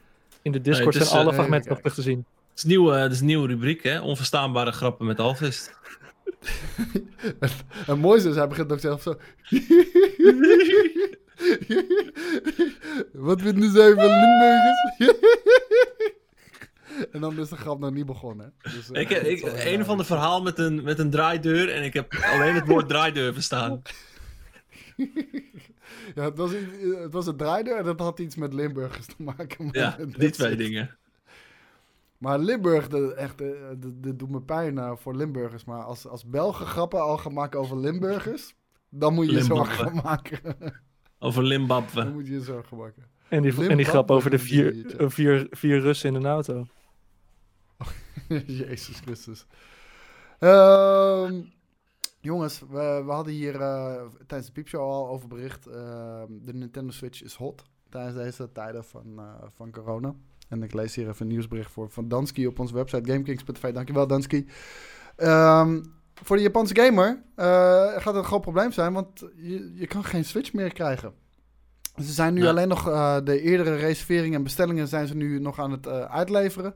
In 0.42 0.52
de 0.52 0.60
Discord 0.60 0.94
is, 0.94 1.08
zijn 1.08 1.20
alle 1.20 1.30
eh, 1.30 1.34
fragmenten 1.36 1.70
nog 1.70 1.78
terug 1.78 1.94
te 1.94 2.02
zien. 2.02 2.18
Het 2.50 2.58
is, 2.58 2.64
nieuw, 2.64 2.94
uh, 2.94 3.00
het 3.00 3.12
is 3.12 3.20
een 3.20 3.26
nieuwe 3.26 3.46
rubriek, 3.46 3.82
hè? 3.82 4.00
Onverstaanbare 4.00 4.72
grappen 4.72 5.06
met 5.06 5.20
Alvist. 5.20 5.78
en 7.86 7.98
mooi 7.98 8.16
is, 8.18 8.22
dus, 8.22 8.36
hij 8.36 8.48
begint 8.48 8.72
ook 8.72 8.80
zelf 8.80 9.02
zo... 9.02 9.14
Wat 13.12 13.42
vinden 13.42 13.70
zij 13.70 13.94
van 13.94 14.06
Limburgers? 14.06 14.96
en 17.12 17.20
dan 17.20 17.38
is 17.38 17.48
de 17.48 17.56
grap 17.56 17.78
nog 17.78 17.90
niet 17.90 18.06
begonnen. 18.06 18.52
Dus, 18.62 18.90
uh, 18.90 19.00
ik, 19.00 19.10
ik, 19.32 19.40
dat 19.40 19.50
wel 19.50 19.60
heel 19.60 19.74
een 19.74 19.80
of 19.80 19.88
ander 19.88 20.06
verhaal 20.06 20.42
met 20.42 20.58
een, 20.58 20.82
met 20.82 20.98
een 20.98 21.10
draaideur 21.10 21.70
en 21.70 21.84
ik 21.84 21.94
heb 21.94 22.14
alleen 22.14 22.54
het 22.54 22.66
woord 22.66 22.88
draaideur 22.88 23.32
verstaan. 23.32 23.82
Ja, 26.14 26.24
het 26.24 26.38
was, 26.38 26.50
het 27.02 27.12
was 27.12 27.26
een 27.26 27.36
draaider 27.36 27.76
en 27.76 27.84
dat 27.84 28.00
had 28.00 28.18
iets 28.18 28.36
met 28.36 28.54
Limburgers 28.54 29.06
te 29.06 29.14
maken. 29.18 29.68
Ja, 29.72 29.96
die 30.16 30.30
twee 30.30 30.56
dingen. 30.56 30.98
Maar 32.18 32.38
Limburg, 32.38 32.88
de, 32.88 33.14
echt, 33.14 33.40
eh, 33.40 33.48
doet 34.14 34.30
me 34.30 34.40
pijn 34.40 34.78
eh, 34.78 34.92
voor 34.96 35.16
Limburgers. 35.16 35.64
Maar 35.64 35.82
als, 35.82 36.06
als 36.06 36.24
Belgen 36.24 36.66
grappen 36.66 37.02
al 37.02 37.18
gaan 37.18 37.32
maken 37.32 37.60
over 37.60 37.78
Limburgers, 37.78 38.54
dan 38.88 39.14
moet 39.14 39.26
je 39.26 39.32
je 39.32 39.42
zorgen 39.42 39.94
maken. 40.04 40.40
Over 41.18 41.40
dan 41.40 41.50
Limbabwe. 41.50 42.04
moet 42.04 42.26
je 42.26 42.32
je 42.32 42.40
zorgen 42.40 42.76
maken. 42.76 43.02
En 43.28 43.42
die, 43.42 43.68
en 43.68 43.76
die 43.76 43.86
grap 43.86 44.10
over 44.10 44.30
de 44.30 44.38
vier, 44.38 44.96
eh, 44.96 45.08
vier, 45.08 45.46
vier 45.50 45.80
Russen 45.80 46.08
in 46.08 46.14
een 46.14 46.26
auto. 46.26 46.66
Jezus 48.46 49.00
Christus. 49.00 49.46
Ehm, 50.38 51.40
jongens, 52.20 52.60
we, 52.70 53.02
we 53.06 53.12
hadden 53.12 53.32
hier 53.32 53.60
eh, 53.60 54.02
tijdens 54.26 54.46
de 54.46 54.52
piepshow 54.52 54.80
al 54.80 55.08
over 55.08 55.28
bericht. 55.28 55.66
ehm, 55.66 56.26
de 56.28 56.54
Nintendo 56.54 56.92
Switch 56.92 57.22
is 57.22 57.34
hot 57.34 57.62
tijdens 57.88 58.14
deze 58.14 58.52
tijden 58.52 58.84
van, 58.84 59.18
eh, 59.18 59.24
van 59.54 59.70
corona. 59.70 60.14
En 60.48 60.62
ik 60.62 60.72
lees 60.72 60.94
hier 60.94 61.08
even 61.08 61.26
een 61.26 61.32
nieuwsbericht 61.32 61.70
voor 61.70 61.90
van 61.90 62.08
Dansky 62.08 62.46
op 62.46 62.58
onze 62.58 62.74
website 62.74 63.12
gamekings.tv. 63.12 63.72
Dankjewel 63.72 64.06
Dansky. 64.06 64.46
Ehm, 65.16 65.82
voor 66.14 66.36
de 66.36 66.42
Japanse 66.42 66.76
gamer 66.76 67.22
eh, 67.34 67.46
gaat 67.92 68.04
het 68.04 68.14
een 68.14 68.24
groot 68.24 68.40
probleem 68.40 68.72
zijn, 68.72 68.92
want 68.92 69.20
je, 69.36 69.72
je 69.74 69.86
kan 69.86 70.04
geen 70.04 70.24
Switch 70.24 70.52
meer 70.52 70.72
krijgen. 70.72 71.14
Ze 71.96 72.12
zijn 72.12 72.34
nu 72.34 72.46
alleen 72.46 72.68
nog 72.68 72.84
de 73.24 73.40
eerdere 73.40 73.76
reserveringen 73.76 74.36
en 74.36 74.42
bestellingen 74.42 74.88
zijn 74.88 75.06
ze 75.06 75.14
nu 75.14 75.38
nog 75.40 75.58
aan 75.58 75.70
het 75.70 75.86
uitleveren. 75.88 76.74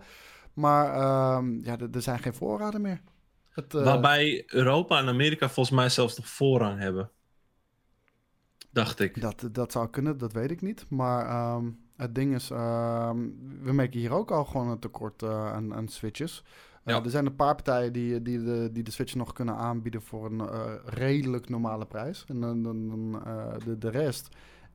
Maar 0.54 0.94
ehm, 0.94 1.64
ja, 1.64 1.78
er- 1.92 2.02
zijn 2.02 2.18
geen 2.18 2.34
voorraden 2.34 2.80
meer. 2.80 3.00
Het, 3.48 3.74
eh, 3.74 3.84
Waarbij 3.84 4.42
Europa 4.46 4.98
en 4.98 5.08
Amerika 5.08 5.48
volgens 5.48 5.76
mij 5.76 5.88
zelfs 5.88 6.16
nog 6.16 6.28
voorrang 6.28 6.78
hebben. 6.78 7.10
Dacht 8.70 9.00
ik. 9.00 9.20
dat, 9.20 9.48
dat 9.52 9.72
zou 9.72 9.88
kunnen, 9.90 10.18
dat 10.18 10.32
weet 10.32 10.50
ik 10.50 10.62
niet. 10.62 10.86
Maar 10.88 11.26
ehm, 11.26 11.70
het 11.96 12.14
ding 12.14 12.34
is, 12.34 12.50
ehm, 12.50 13.18
we 13.62 13.72
merken 13.72 14.00
hier 14.00 14.12
ook 14.12 14.30
al 14.30 14.44
gewoon 14.44 14.68
een 14.68 14.78
tekort 14.78 15.22
eh, 15.22 15.52
aan, 15.52 15.74
aan 15.74 15.88
switches. 15.88 16.44
Eh, 16.84 16.94
Ja. 16.94 17.02
Er 17.04 17.10
zijn 17.10 17.26
een 17.26 17.36
paar 17.36 17.54
partijen 17.54 17.92
die, 17.92 18.22
die, 18.22 18.42
de, 18.42 18.68
die 18.72 18.82
de 18.82 18.90
switch 18.90 19.14
nog 19.14 19.32
kunnen 19.32 19.54
aanbieden 19.56 20.02
voor 20.02 20.26
een 20.26 20.42
redelijk 20.84 21.48
normale 21.48 21.86
prijs. 21.86 22.24
En 22.28 22.40
dan, 22.40 22.62
dan, 22.62 22.88
dan, 22.88 23.12
de, 23.64 23.78
de 23.78 23.90
rest, 23.90 24.28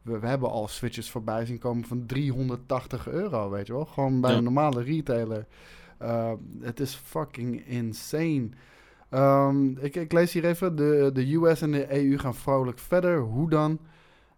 we, 0.07 0.19
we 0.19 0.27
hebben 0.27 0.49
al 0.49 0.67
switches 0.67 1.11
voorbij 1.11 1.45
zien 1.45 1.57
komen 1.59 1.85
van 1.85 2.05
380 2.05 3.07
euro, 3.07 3.49
weet 3.49 3.67
je 3.67 3.73
wel. 3.73 3.85
Gewoon 3.85 4.21
bij 4.21 4.31
Ja. 4.31 4.37
een 4.37 4.43
normale 4.43 4.83
retailer. 4.83 5.45
Eh, 5.97 6.31
het 6.61 6.79
is 6.79 6.93
fucking 6.95 7.65
insane. 7.67 8.49
Ehm, 9.09 9.67
ik, 9.77 9.95
ik 9.95 10.11
lees 10.11 10.33
hier 10.33 10.45
even, 10.45 10.75
de, 10.75 11.09
de 11.13 11.33
US 11.35 11.61
en 11.61 11.71
de 11.71 11.95
EU 12.09 12.17
gaan 12.17 12.35
vrolijk 12.35 12.79
verder. 12.79 13.19
Hoe 13.19 13.49
dan? 13.49 13.79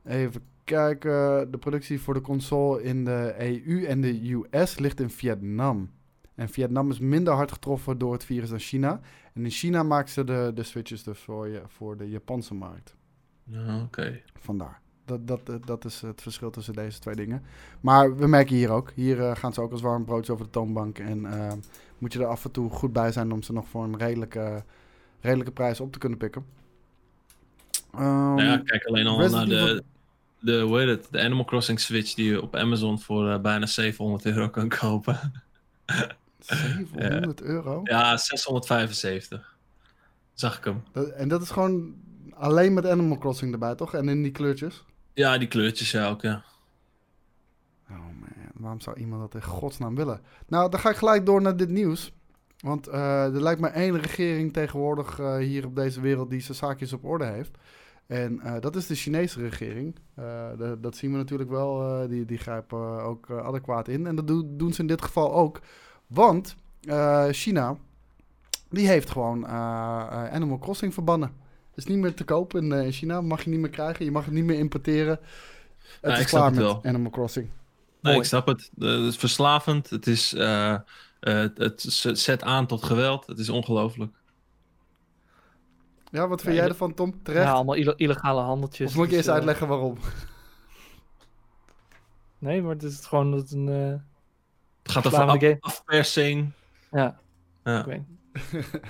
Even 0.05 0.41
kijken. 0.63 1.51
De 1.51 1.57
productie 1.59 2.01
voor 2.01 2.13
de 2.13 2.21
console 2.21 2.83
in 2.83 3.05
de 3.05 3.35
EU 3.37 3.85
en 3.85 4.01
de 4.01 4.45
US 4.51 4.79
ligt 4.79 4.99
in 4.99 5.09
Vietnam. 5.09 5.89
En 6.35 6.49
Vietnam 6.49 6.89
is 6.89 6.99
minder 6.99 7.33
hard 7.33 7.51
getroffen 7.51 7.97
door 7.97 8.13
het 8.13 8.23
virus 8.23 8.49
dan 8.49 8.59
China. 8.59 8.99
En 9.33 9.43
in 9.43 9.49
China 9.51 9.83
maken 9.83 10.09
ze 10.09 10.23
de, 10.23 10.51
de 10.55 10.63
switches 10.63 11.03
dus 11.03 11.19
voor, 11.19 11.47
je, 11.47 11.61
voor 11.67 11.97
de 11.97 12.09
Japanse 12.09 12.53
markt. 12.53 12.95
Ja, 13.43 13.81
Oké. 13.81 14.21
Vandaar. 14.39 14.81
Dat, 15.09 15.27
dat, 15.27 15.45
dat- 15.45 15.67
dat 15.67 15.85
is 15.85 16.01
het 16.01 16.21
verschil 16.21 16.49
tussen 16.49 16.73
deze 16.73 16.99
twee 16.99 17.15
dingen. 17.15 17.43
Maar 17.81 18.17
we 18.17 18.27
merken 18.27 18.55
hier 18.55 18.69
ook. 18.69 18.91
Hier 18.95 19.21
eh, 19.21 19.35
gaan 19.35 19.53
ze 19.53 19.61
ook 19.61 19.71
als 19.71 19.81
warm 19.81 20.05
broodje 20.05 20.31
over 20.33 20.45
de 20.45 20.51
toonbank. 20.51 20.99
En 20.99 21.25
eh, 21.25 21.53
moet 21.97 22.13
je 22.13 22.19
er 22.19 22.25
af 22.25 22.45
en 22.45 22.51
toe 22.51 22.69
goed 22.69 22.93
bij 22.93 23.11
zijn 23.11 23.31
om 23.31 23.43
ze 23.43 23.53
nog 23.53 23.67
voor 23.67 23.83
een 23.83 23.97
redelijke, 23.97 24.63
redelijke 25.21 25.51
prijs 25.51 25.79
op 25.79 25.91
te 25.91 25.99
kunnen 25.99 26.17
pikken. 26.17 26.45
Ehm, 27.93 28.03
Nou 28.03 28.43
ja, 28.43 28.57
kijk 28.57 28.85
alleen 28.85 29.07
al 29.07 29.17
naar 29.29 29.45
de, 29.45 29.83
de, 30.39 30.59
hoe 30.61 30.79
heet 30.79 30.87
het, 30.87 31.07
de 31.11 31.19
Animal 31.19 31.45
Crossing 31.45 31.79
Switch 31.79 32.13
die 32.13 32.25
je 32.31 32.41
op 32.41 32.55
Amazon 32.55 32.99
voor 32.99 33.29
eh, 33.29 33.39
bijna 33.41 33.65
700 33.65 34.25
euro 34.25 34.49
kan 34.49 34.69
kopen. 34.79 35.31
700 36.39 37.41
euro. 37.41 37.81
Ja, 37.83 38.17
675. 38.17 39.57
Zag 40.33 40.57
ik 40.57 40.63
hem. 40.63 40.83
Dat- 40.91 41.09
en 41.09 41.27
dat 41.27 41.41
is 41.41 41.49
gewoon 41.49 41.93
alleen 42.33 42.73
met 42.73 42.85
Animal 42.85 43.17
Crossing 43.17 43.53
erbij, 43.53 43.75
toch? 43.75 43.93
En 43.93 44.09
in 44.09 44.23
die 44.23 44.31
kleurtjes. 44.31 44.83
Ja, 45.13 45.37
die 45.37 45.47
kleurtjes 45.47 45.91
ja 45.91 46.09
ook, 46.09 46.21
ja. 46.21 46.43
Oh 47.89 47.97
man, 47.97 48.29
waarom 48.53 48.81
zou 48.81 48.99
iemand 48.99 49.21
dat 49.21 49.41
in 49.41 49.47
godsnaam 49.47 49.95
willen? 49.95 50.21
Nou, 50.47 50.69
dan 50.69 50.79
ga 50.79 50.89
ik 50.89 50.95
gelijk 50.95 51.25
door 51.25 51.41
naar 51.41 51.57
dit 51.57 51.69
nieuws. 51.69 52.13
Want 52.59 52.87
eh, 52.87 53.23
er 53.23 53.41
lijkt 53.41 53.61
maar 53.61 53.71
één 53.73 53.99
regering 53.99 54.53
tegenwoordig 54.53 55.19
eh, 55.19 55.37
hier 55.37 55.65
op 55.65 55.75
deze 55.75 56.01
wereld 56.01 56.29
die 56.29 56.39
zijn 56.41 56.57
zaakjes 56.57 56.93
op 56.93 57.05
orde 57.05 57.25
heeft. 57.25 57.57
En 58.07 58.39
eh, 58.39 58.59
dat 58.59 58.75
is 58.75 58.87
de 58.87 58.95
Chinese 58.95 59.39
regering. 59.39 59.95
Dat 60.79 60.95
zien 60.95 61.11
we 61.11 61.17
natuurlijk 61.17 61.49
wel. 61.49 62.07
die, 62.07 62.25
die 62.25 62.37
grijpen 62.37 63.03
ook 63.03 63.31
adequaat 63.31 63.87
in. 63.87 64.07
En 64.07 64.15
dat 64.15 64.27
doen- 64.27 64.57
doen 64.57 64.73
ze 64.73 64.81
in 64.81 64.87
dit 64.87 65.01
geval 65.01 65.33
ook. 65.33 65.59
Want 66.07 66.55
China, 67.31 67.77
die 68.69 68.87
heeft 68.87 69.09
gewoon 69.09 69.47
Animal 69.47 70.57
Crossing 70.59 70.93
verbannen. 70.93 71.31
Is 71.79 71.85
niet 71.85 71.97
meer 71.97 72.13
te 72.13 72.23
kopen 72.23 72.63
in, 72.63 72.71
eh, 72.71 72.85
in 72.85 72.91
China. 72.91 73.21
Mag 73.21 73.43
je 73.43 73.49
niet 73.49 73.59
meer 73.59 73.69
krijgen. 73.69 74.05
Je 74.05 74.11
mag 74.11 74.25
het 74.25 74.33
niet 74.33 74.43
meer 74.43 74.57
importeren. 74.59 75.19
Het 75.19 75.97
Ja, 76.01 76.13
is 76.13 76.19
ik 76.19 76.27
snap 76.27 76.39
klaar 76.41 76.51
het 76.51 76.59
met 76.73 76.83
wel. 76.83 76.83
Animal 76.93 77.11
Crossing. 77.11 77.45
Nee, 77.45 77.53
Mooi. 78.01 78.17
ik 78.17 78.23
snap 78.25 78.47
het. 78.47 78.71
Eh, 78.79 78.87
het 78.89 79.01
is 79.05 79.17
verslavend. 79.17 79.89
Het 79.89 80.07
is... 80.07 80.33
eh, 80.33 80.73
eh, 80.73 80.81
het, 81.55 81.81
zet 82.13 82.43
aan 82.43 82.67
tot 82.67 82.83
geweld. 82.83 83.27
Het 83.27 83.39
is 83.39 83.49
ongelooflijk. 83.49 84.15
Ja, 86.11 86.27
wat 86.27 86.41
vind 86.41 86.55
Ja, 86.55 86.59
jij 86.61 86.69
ervan, 86.69 86.93
Tom? 86.93 87.23
Terecht? 87.23 87.45
Ja, 87.45 87.51
allemaal 87.51 87.75
ille- 87.75 87.93
illegale 87.97 88.41
handeltjes. 88.41 88.87
of 88.89 88.95
moet 88.95 89.03
ik 89.03 89.09
Dus, 89.09 89.17
eerst 89.19 89.29
uitleggen 89.29 89.67
waarom? 89.67 89.97
Nee, 92.37 92.61
maar 92.61 92.73
het 92.73 92.83
is 92.83 93.05
gewoon 93.05 93.31
dat 93.31 93.51
een... 93.51 93.67
eh, 93.69 93.99
Het 94.83 94.91
gaat 94.91 95.05
over 95.07 95.19
af, 95.23 95.39
game. 95.39 95.57
afpersing. 95.59 96.51
ja, 96.91 97.19
Ja. 97.63 97.79
ik 97.79 97.85
weet 97.85 98.01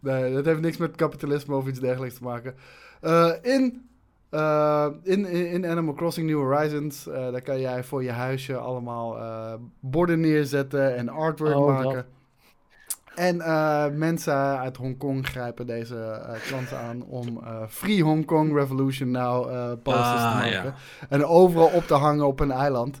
nee, 0.00 0.34
dat 0.34 0.44
heeft 0.44 0.60
niks 0.60 0.76
met 0.76 0.96
kapitalisme 0.96 1.54
of 1.54 1.66
iets 1.66 1.80
dergelijks 1.80 2.16
te 2.16 2.22
maken. 2.24 2.54
Eh, 3.00 3.30
in, 3.42 3.88
eh, 4.30 4.86
in, 5.02 5.26
in, 5.26 5.46
in 5.46 5.66
Animal 5.66 5.94
Crossing 5.94 6.28
New 6.28 6.38
Horizons, 6.38 7.06
eh, 7.08 7.32
daar 7.32 7.42
kan 7.42 7.60
jij 7.60 7.84
voor 7.84 8.02
je 8.02 8.10
huisje 8.10 8.56
allemaal 8.56 9.18
eh, 9.18 9.54
borden 9.80 10.20
neerzetten 10.20 10.96
en 10.96 11.08
artwork 11.08 11.56
Oh, 11.56 11.66
maken. 11.66 11.94
dat. 11.94 12.04
En 13.14 13.40
eh, 13.40 13.86
mensen 13.92 14.34
uit 14.58 14.76
Hongkong 14.76 15.26
grijpen 15.26 15.66
deze 15.66 16.20
kansen 16.50 16.78
aan 16.78 17.02
om 17.02 17.40
eh, 17.44 17.62
Free 17.68 18.02
Hong 18.02 18.24
Kong 18.24 18.54
Revolution 18.54 19.10
Now 19.10 19.48
eh 19.48 19.72
posters 19.82 20.06
te 20.20 20.26
Ah, 20.26 20.34
maken. 20.34 20.50
ja. 20.50 20.74
En 21.08 21.24
overal 21.24 21.66
op 21.66 21.84
te 21.86 21.94
hangen 21.94 22.26
op 22.26 22.40
een 22.40 22.50
eiland. 22.50 22.98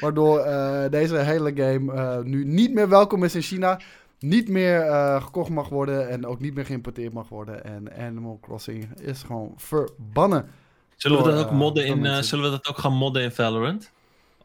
Waardoor 0.00 0.38
eh, 0.38 0.90
deze 0.90 1.16
hele 1.16 1.52
game 1.54 1.92
eh, 1.92 2.18
nu 2.22 2.44
niet 2.44 2.74
meer 2.74 2.88
welkom 2.88 3.24
is 3.24 3.34
in 3.34 3.40
China. 3.42 3.80
Niet 4.18 4.48
meer 4.48 4.80
eh, 4.80 5.22
gekocht 5.22 5.50
mag 5.50 5.68
worden 5.68 6.08
en 6.08 6.26
ook 6.26 6.40
niet 6.40 6.54
meer 6.54 6.64
geïmporteerd 6.64 7.12
mag 7.12 7.28
worden. 7.28 7.64
En 7.64 7.96
Animal 7.96 8.38
Crossing 8.42 9.00
is 9.00 9.22
gewoon 9.22 9.52
verbannen. 9.56 10.48
Zullen 10.96 11.22
we 11.22 11.30
dat 11.30 11.44
ook 11.44 11.50
eh, 11.50 11.56
modden 11.56 11.86
in... 11.86 12.06
eh, 12.06 12.18
zullen 12.18 12.44
we 12.44 12.50
dat 12.50 12.68
ook 12.68 12.78
gaan 12.78 12.92
modden 12.92 13.22
in 13.22 13.32
Valorant? 13.32 13.92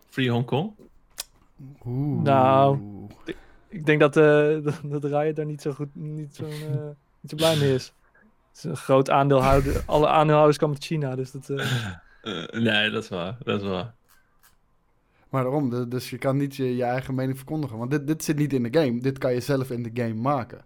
Free 0.10 0.30
Hong 0.32 0.46
Kong? 0.46 0.74
Oeh. 1.86 2.22
Nou. 2.24 2.80
Ik 3.70 3.86
denk 3.86 4.00
dat, 4.00 4.18
eh 4.18 4.24
dat, 4.64 5.02
dat 5.02 5.04
Riot 5.04 5.36
daar 5.36 5.46
niet 5.46 5.62
zo 5.62 5.72
goed, 5.72 5.96
niet 5.96 6.36
zo, 6.36 6.44
eh, 6.44 6.52
niet 7.20 7.30
zo 7.30 7.36
blij 7.36 7.58
mee 7.58 7.74
is. 7.74 7.94
Het 8.48 8.58
is 8.58 8.64
een 8.64 8.78
groot 8.78 9.10
aandeelhouder. 9.10 9.84
Alle 9.86 10.08
aandeelhouders 10.08 10.58
komen 10.58 10.76
uit 10.76 10.86
China, 10.86 11.16
dus 11.16 11.32
dat... 11.32 11.48
nee, 12.52 12.90
dat 12.90 13.04
is 13.04 13.10
waar. 13.10 13.38
Dat 13.44 13.62
is 13.62 13.68
waar. 13.68 13.94
Maar 15.34 15.44
daarom, 15.44 15.70
de- 15.70 15.88
dus 15.88 16.10
je 16.10 16.18
kan 16.18 16.38
niet 16.38 16.56
je, 16.56 16.76
je 16.76 16.84
eigen 16.84 17.16
mening 17.16 17.38
verkondigen. 17.38 17.78
Want 17.78 17.92
dit, 17.92 18.08
dit 18.08 18.24
zit 18.24 18.38
niet 18.38 18.54
in 18.54 18.64
de 18.64 18.80
game. 18.80 19.00
Dit 19.02 19.18
kan 19.18 19.34
je 19.34 19.40
zelf 19.40 19.72
in 19.72 19.84
de 19.84 19.90
game 19.94 20.14
maken. 20.14 20.66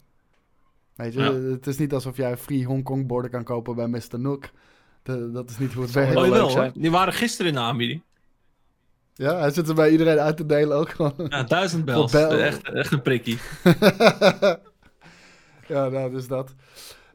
Weet 0.96 1.14
je, 1.14 1.20
Ja. 1.20 1.34
het 1.34 1.68
is 1.68 1.78
niet 1.78 1.94
alsof 1.94 2.18
jij 2.18 2.38
free 2.38 2.66
Hongkong 2.66 3.08
borden 3.08 3.32
kan 3.32 3.44
kopen 3.44 3.76
bij 3.76 3.88
Mr. 3.88 4.20
Nook. 4.20 4.50
De- 5.04 5.32
dat 5.32 5.50
is 5.50 5.58
niet 5.58 5.74
hoe 5.74 5.84
het 5.84 5.92
werkt. 5.92 6.16
Oh, 6.16 6.30
wel, 6.30 6.50
hoor. 6.50 6.72
Die 6.74 6.92
waren 6.92 7.14
gisteren 7.14 7.48
in 7.48 7.54
de 7.58 7.64
aanbieding. 7.64 8.02
Ja, 9.14 9.40
hij 9.40 9.52
zit 9.52 9.70
er 9.70 9.76
bij 9.76 9.92
iedereen 9.92 10.20
uit 10.20 10.38
te 10.38 10.46
delen 10.46 10.78
ook 10.78 10.90
gewoon. 10.90 11.14
Ja, 11.30 11.44
duizend 11.44 11.86
bels. 11.86 12.12
Bel- 12.12 12.32
Echt, 12.32 12.70
echt 12.70 12.92
een 12.92 13.02
prikkie. 13.02 13.38
ja, 15.68 15.90
nou, 15.90 16.12
dus 16.12 16.28
dat. 16.28 16.54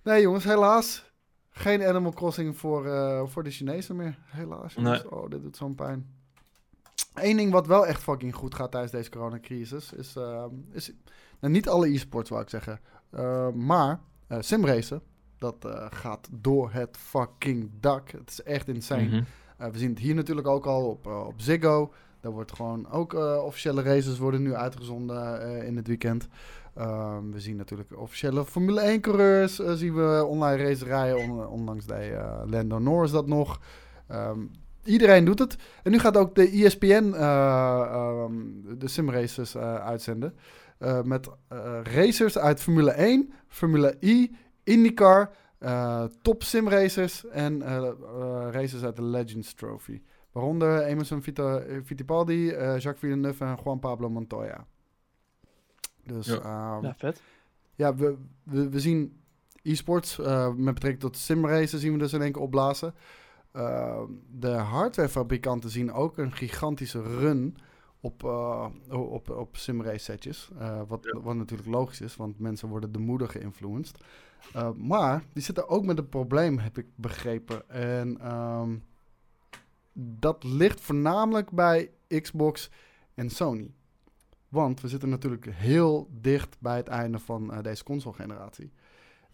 Nee, 0.02 0.22
jongens, 0.22 0.44
helaas. 0.44 1.10
Geen 1.50 1.82
Animal 1.84 2.12
Crossing 2.12 2.56
voor, 2.58 2.86
eh, 2.86 3.22
voor 3.26 3.42
de 3.44 3.50
Chinezen 3.50 3.96
meer. 3.96 4.18
Helaas. 4.26 4.74
jongens. 4.74 5.04
Oh, 5.08 5.30
dit 5.30 5.42
doet 5.42 5.56
zo'n 5.56 5.74
pijn. 5.74 6.20
Eén 7.14 7.36
ding 7.36 7.52
wat 7.52 7.66
wel 7.66 7.86
echt 7.86 8.02
fucking 8.02 8.34
goed 8.34 8.54
gaat 8.54 8.70
tijdens 8.70 8.92
deze 8.92 9.10
coronacrisis 9.10 9.92
is, 9.92 10.16
eh, 10.16 10.44
is 10.70 10.92
nou, 11.40 11.52
niet 11.52 11.68
alle 11.68 11.88
e-sports, 11.88 12.30
wou 12.30 12.42
ik 12.42 12.48
zeggen, 12.50 12.80
Eh, 13.10 13.48
maar 13.50 14.00
eh 14.26 14.36
simracen, 14.40 15.02
dat 15.38 15.64
eh, 15.64 15.86
gaat 15.90 16.28
door 16.32 16.72
het 16.72 16.96
fucking 16.96 17.70
dak. 17.80 18.10
Het 18.10 18.30
is 18.30 18.42
echt 18.42 18.68
insane. 18.68 19.24
Eh, 19.56 19.68
we 19.68 19.78
zien 19.78 19.90
het 19.90 19.98
hier 19.98 20.14
natuurlijk 20.14 20.46
ook 20.46 20.66
al 20.66 20.88
op, 20.88 21.06
op 21.06 21.34
Ziggo. 21.36 21.92
Daar 22.20 22.32
wordt 22.32 22.52
gewoon 22.52 22.90
ook 22.90 23.12
officiële 23.44 23.82
races 23.82 24.18
worden 24.18 24.42
nu 24.42 24.54
uitgezonden 24.54 25.42
in 25.66 25.76
het 25.76 25.86
weekend. 25.86 26.28
Ehm, 26.74 27.30
we 27.30 27.40
zien 27.40 27.56
natuurlijk 27.56 27.96
officiële 27.98 28.44
Formule 28.44 28.80
1 28.80 29.00
coureurs. 29.00 29.58
eh, 29.58 29.72
zien 29.72 29.94
we 29.94 30.24
online 30.26 30.62
race 30.62 30.84
rijden. 30.84 31.16
On- 31.30 31.46
onlangs 31.46 31.86
deed 31.86 32.12
Lando 32.46 32.78
Norris 32.78 33.10
dat 33.10 33.26
nog. 33.26 33.60
Ehm, 34.06 34.38
iedereen 34.84 35.24
doet 35.24 35.38
het. 35.38 35.56
En 35.82 35.90
nu 35.90 35.98
gaat 35.98 36.16
ook 36.16 36.34
de 36.34 36.50
ESPN 36.50 37.12
uh, 37.14 38.24
um, 38.24 38.64
de 38.78 38.88
simraces 38.88 39.54
uh, 39.54 39.74
uitzenden. 39.74 40.34
Uh, 40.78 41.02
met 41.02 41.28
racers 41.82 42.38
uit 42.38 42.60
Formule 42.60 42.90
1, 42.90 43.32
Formule 43.48 43.96
I, 44.02 44.36
IndyCar, 44.64 45.30
top 46.22 46.42
simracers 46.42 47.26
en 47.28 47.62
racers 48.50 48.82
uit 48.82 48.96
de 48.96 49.02
Legends 49.02 49.54
Trophy. 49.54 50.02
Waaronder 50.32 50.82
Emerson 50.82 51.22
Vita, 51.22 51.62
Fittipaldi, 51.84 52.46
Jacques 52.46 52.98
Villeneuve 52.98 53.44
en 53.44 53.58
Juan 53.64 53.78
Pablo 53.78 54.10
Montoya. 54.10 54.66
Dus, 56.04 56.26
ja. 56.26 56.76
Um, 56.76 56.84
ja, 56.84 56.94
vet. 56.96 57.22
Ja, 57.74 57.94
we, 57.94 58.16
we, 58.42 58.68
we 58.68 58.80
zien 58.80 59.22
e-sports 59.62 60.16
met 60.56 60.74
betrekking 60.74 61.00
tot 61.00 61.16
simracen 61.16 61.78
zien 61.78 61.92
we 61.92 61.98
dus 61.98 62.12
in 62.12 62.22
één 62.22 62.32
keer 62.32 62.42
opblazen. 62.42 62.94
Uh, 63.56 64.02
de 64.30 64.50
hardwarefabrikanten 64.50 65.70
zien 65.70 65.92
ook 65.92 66.18
een 66.18 66.32
gigantische 66.32 67.02
run 67.02 67.56
op, 68.00 68.22
uh, 68.22 68.66
op, 68.88 69.30
op 69.30 69.56
simrace 69.56 69.98
setjes. 69.98 70.50
Uh, 70.60 70.80
wat, 70.88 71.04
ja. 71.12 71.20
wat 71.20 71.34
natuurlijk 71.34 71.68
logisch 71.68 72.00
is, 72.00 72.16
want 72.16 72.38
mensen 72.38 72.68
worden 72.68 72.92
de 72.92 72.98
moeder 72.98 73.28
geïnfluenced. 73.28 73.98
maar 74.76 75.24
die 75.32 75.42
zitten 75.42 75.68
ook 75.68 75.84
met 75.84 75.98
een 75.98 76.08
probleem, 76.08 76.58
heb 76.58 76.78
ik 76.78 76.86
begrepen. 76.94 77.68
En 77.70 78.32
um, 78.36 78.84
dat 79.92 80.44
ligt 80.44 80.80
voornamelijk 80.80 81.50
bij 81.50 81.90
Xbox 82.20 82.70
en 83.14 83.30
Sony. 83.30 83.74
Want 84.48 84.80
we 84.80 84.88
zitten 84.88 85.08
natuurlijk 85.08 85.46
heel 85.50 86.08
dicht 86.10 86.56
bij 86.58 86.76
het 86.76 86.88
einde 86.88 87.18
van 87.18 87.62
deze 87.62 87.84
console-generatie. 87.84 88.72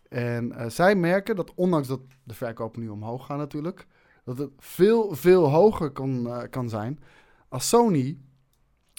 En 0.08 0.72
zij 0.72 0.94
merken 0.94 1.36
dat, 1.36 1.54
ondanks 1.54 1.88
dat 1.88 2.00
de 2.24 2.34
verkopen 2.34 2.80
nu 2.80 2.88
omhoog 2.88 3.26
gaan 3.26 3.38
natuurlijk, 3.38 3.86
dat 4.28 4.38
het 4.38 4.50
veel, 4.58 5.14
veel 5.14 5.48
hoger 5.48 5.90
kan, 5.90 6.26
uh, 6.26 6.42
kan 6.50 6.68
zijn 6.68 7.00
als 7.48 7.68
Sony 7.68 8.18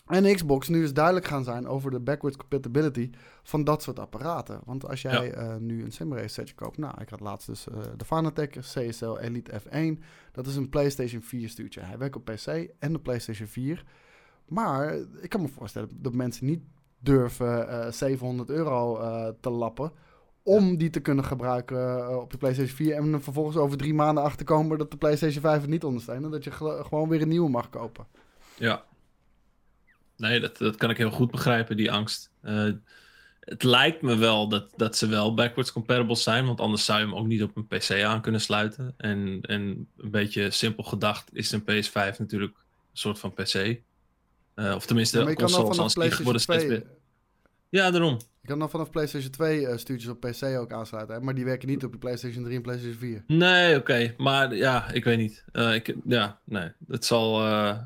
en 0.05 0.35
Xbox 0.35 0.67
nu 0.67 0.81
eens 0.81 0.93
duidelijk 0.93 1.25
gaan 1.25 1.43
zijn 1.43 1.67
over 1.67 1.91
de 1.91 1.99
backwards 1.99 2.37
compatibility 2.37 3.09
van 3.43 3.63
dat 3.63 3.83
soort 3.83 3.99
apparaten. 3.99 4.59
Want 4.65 4.87
als 4.87 5.01
jij 5.01 5.25
ja. 5.25 5.53
uh, 5.53 5.55
nu 5.55 5.83
een 5.83 5.91
simrace 5.91 6.27
setje 6.27 6.55
koopt, 6.55 6.77
nou, 6.77 7.01
ik 7.01 7.09
had 7.09 7.19
laatst 7.19 7.47
dus 7.47 7.67
uh, 7.67 7.77
de 7.97 8.05
Fanatec 8.05 8.57
CSL 8.59 9.17
Elite 9.17 9.61
F1. 9.61 10.03
Dat 10.31 10.47
is 10.47 10.55
een 10.55 10.69
PlayStation 10.69 11.21
4 11.21 11.49
stuurtje. 11.49 11.81
Hij 11.81 11.97
werkt 11.97 12.15
op 12.15 12.25
PC 12.25 12.47
en 12.79 12.93
de 12.93 12.99
PlayStation 12.99 13.47
4. 13.47 13.85
Maar 14.47 14.95
ik 15.21 15.29
kan 15.29 15.41
me 15.41 15.47
voorstellen 15.47 15.89
dat 15.93 16.13
mensen 16.13 16.45
niet 16.45 16.61
durven 16.99 17.93
700 17.93 18.49
euro 18.49 18.97
te 19.39 19.49
lappen 19.49 19.91
om 20.43 20.77
die 20.77 20.89
te 20.89 20.99
kunnen 20.99 21.25
gebruiken 21.25 21.97
uh, 21.97 22.17
op 22.17 22.31
de 22.31 22.37
PlayStation 22.37 22.75
4. 22.75 22.95
En 22.95 23.23
vervolgens 23.23 23.57
over 23.57 23.77
drie 23.77 23.93
maanden 23.93 24.23
achterkomen 24.23 24.77
dat 24.77 24.91
de 24.91 24.97
PlayStation 24.97 25.41
5 25.41 25.61
het 25.61 25.69
niet 25.69 25.83
ondersteunt. 25.83 26.23
En 26.23 26.31
dat 26.31 26.43
je 26.43 26.51
gewoon 26.51 27.09
weer 27.09 27.21
een 27.21 27.27
nieuwe 27.27 27.49
mag 27.49 27.69
kopen. 27.69 28.07
Ja. 28.57 28.83
Nee, 30.17 30.39
dat, 30.39 30.57
dat 30.57 30.75
kan 30.75 30.89
ik 30.89 30.97
heel 30.97 31.11
goed 31.11 31.31
begrijpen, 31.31 31.77
die 31.77 31.91
angst. 31.91 32.31
Uh, 32.43 32.71
het 33.39 33.63
lijkt 33.63 34.01
me 34.01 34.15
wel 34.15 34.49
dat, 34.49 34.73
dat 34.75 34.97
ze 34.97 35.07
wel 35.07 35.33
backwards 35.33 35.71
compatible 35.71 36.15
zijn. 36.15 36.45
Want 36.45 36.61
anders 36.61 36.85
zou 36.85 36.99
je 36.99 37.05
hem 37.05 37.15
ook 37.15 37.25
niet 37.25 37.43
op 37.43 37.55
een 37.55 37.67
PC 37.67 38.03
aan 38.03 38.21
kunnen 38.21 38.41
sluiten. 38.41 38.93
En, 38.97 39.39
en 39.41 39.87
een 39.97 40.11
beetje 40.11 40.51
simpel 40.51 40.83
gedacht 40.83 41.29
is 41.33 41.51
een 41.51 41.61
PS5 41.61 42.17
natuurlijk 42.17 42.55
een 42.57 42.97
soort 42.97 43.19
van 43.19 43.33
PC. 43.33 43.81
Uh, 44.55 44.75
of 44.75 44.85
tenminste, 44.85 45.19
ja, 45.19 45.33
consoles 45.33 45.79
als 45.79 45.93
die 45.93 46.15
worden 46.23 46.41
steeds 46.41 46.65
meer... 46.65 46.85
Ja, 47.69 47.91
daarom. 47.91 48.17
Je 48.41 48.47
kan 48.47 48.59
dan 48.59 48.69
vanaf 48.69 48.89
PlayStation 48.89 49.31
2 49.31 49.61
uh, 49.61 49.77
stuurtjes 49.77 50.11
op 50.11 50.19
PC 50.19 50.43
ook 50.43 50.71
aansluiten. 50.71 51.15
Hè? 51.15 51.21
Maar 51.21 51.35
die 51.35 51.45
werken 51.45 51.67
niet 51.67 51.83
op 51.83 51.91
de 51.91 51.97
PlayStation 51.97 52.43
3 52.43 52.55
en 52.55 52.61
PlayStation 52.61 52.99
4. 52.99 53.23
Nee, 53.27 53.69
oké. 53.69 53.79
Okay. 53.79 54.13
Maar 54.17 54.55
ja, 54.55 54.91
ik 54.91 55.03
weet 55.03 55.17
niet. 55.17 55.43
Uh, 55.53 55.73
ik, 55.73 55.95
ja, 56.05 56.39
nee. 56.43 56.71
Het 56.87 57.05
zal. 57.05 57.45
Uh, 57.47 57.77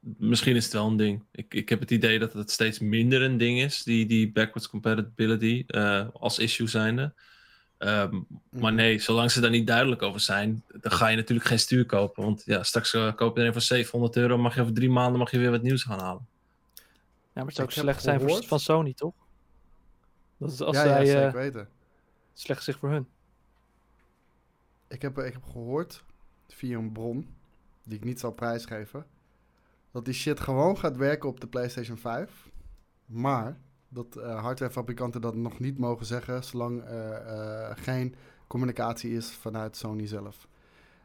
misschien 0.00 0.56
is 0.56 0.64
het 0.64 0.72
wel 0.72 0.86
een 0.86 0.96
ding. 0.96 1.24
Ik, 1.32 1.54
ik 1.54 1.68
heb 1.68 1.80
het 1.80 1.90
idee 1.90 2.18
dat 2.18 2.32
het 2.32 2.50
steeds 2.50 2.78
minder 2.78 3.22
een 3.22 3.38
ding 3.38 3.60
is. 3.60 3.82
Die, 3.82 4.06
die 4.06 4.32
backwards 4.32 4.68
compatibility 4.68 5.64
als 6.12 6.38
issue 6.38 6.66
zijnde. 6.66 7.12
Um, 7.78 8.26
maar 8.50 8.72
nee, 8.72 8.98
zolang 8.98 9.30
ze 9.30 9.40
daar 9.40 9.50
niet 9.50 9.66
duidelijk 9.66 10.02
over 10.02 10.20
zijn, 10.20 10.62
dan 10.80 10.92
ga 10.92 11.08
je 11.08 11.16
natuurlijk 11.16 11.48
geen 11.48 11.58
stuur 11.58 11.86
kopen. 11.86 12.22
Want 12.24 12.42
ja, 12.44 12.62
straks 12.62 12.90
koop 12.90 13.36
je 13.36 13.40
er 13.40 13.46
een 13.46 13.52
voor 13.52 13.62
700 13.62 14.16
euro. 14.16 14.38
Mag 14.38 14.54
je 14.54 14.60
over 14.60 14.74
drie 14.74 14.90
maanden 14.90 15.18
mag 15.18 15.30
je 15.30 15.38
weer 15.38 15.50
wat 15.50 15.62
nieuws 15.62 15.82
gaan 15.82 16.00
halen. 16.00 16.26
Ja, 16.74 16.84
maar 17.32 17.44
het 17.44 17.54
zou 17.54 17.66
ook 17.66 17.72
slecht 17.74 18.02
zijn 18.02 18.20
voor, 18.20 18.44
van 18.44 18.60
Sony, 18.60 18.92
toch? 18.92 19.14
Dat 20.38 20.50
is 20.52 20.62
als 20.62 20.76
ja, 20.76 20.82
zij, 20.82 21.04
ja, 21.04 21.12
zeker 21.12 21.26
uh, 21.26 21.32
weten. 21.32 21.68
slecht 22.32 22.62
zich 22.62 22.78
voor 22.78 22.90
hun. 22.90 23.08
Ik 24.88 25.02
heb, 25.02 25.18
ik 25.18 25.32
heb 25.32 25.44
gehoord, 25.44 26.04
via 26.48 26.78
een 26.78 26.92
bron, 26.92 27.34
die 27.84 27.96
ik 27.96 28.04
niet 28.04 28.20
zal 28.20 28.32
prijsgeven, 28.32 29.06
dat 29.90 30.04
die 30.04 30.14
shit 30.14 30.40
gewoon 30.40 30.78
gaat 30.78 30.96
werken 30.96 31.28
op 31.28 31.40
de 31.40 31.46
PlayStation 31.46 31.96
5. 31.96 32.48
Maar 33.06 33.58
dat 33.88 34.16
uh, 34.16 34.42
hardwarefabrikanten 34.42 35.20
dat 35.20 35.34
nog 35.34 35.58
niet 35.58 35.78
mogen 35.78 36.06
zeggen, 36.06 36.44
zolang 36.44 36.84
er 36.84 37.26
uh, 37.26 37.70
geen 37.84 38.14
communicatie 38.46 39.12
is 39.12 39.30
vanuit 39.30 39.76
Sony 39.76 40.06
zelf. 40.06 40.48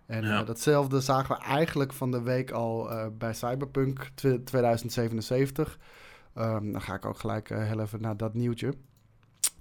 En 0.06 0.24
ja. 0.24 0.44
datzelfde 0.44 1.02
zagen 1.02 1.36
we 1.36 1.44
eigenlijk 1.44 1.94
van 1.94 2.12
de 2.12 2.22
week 2.22 2.52
al 2.52 2.90
bij 3.18 3.34
Cyberpunk 3.34 4.10
2077. 4.16 5.80
Um, 6.38 6.72
dan 6.72 6.82
ga 6.82 6.94
ik 6.94 7.06
ook 7.06 7.20
gelijk 7.20 7.50
heel 7.50 7.80
even 7.80 8.02
naar 8.02 8.18
dat 8.18 8.34
nieuwtje. 8.34 8.74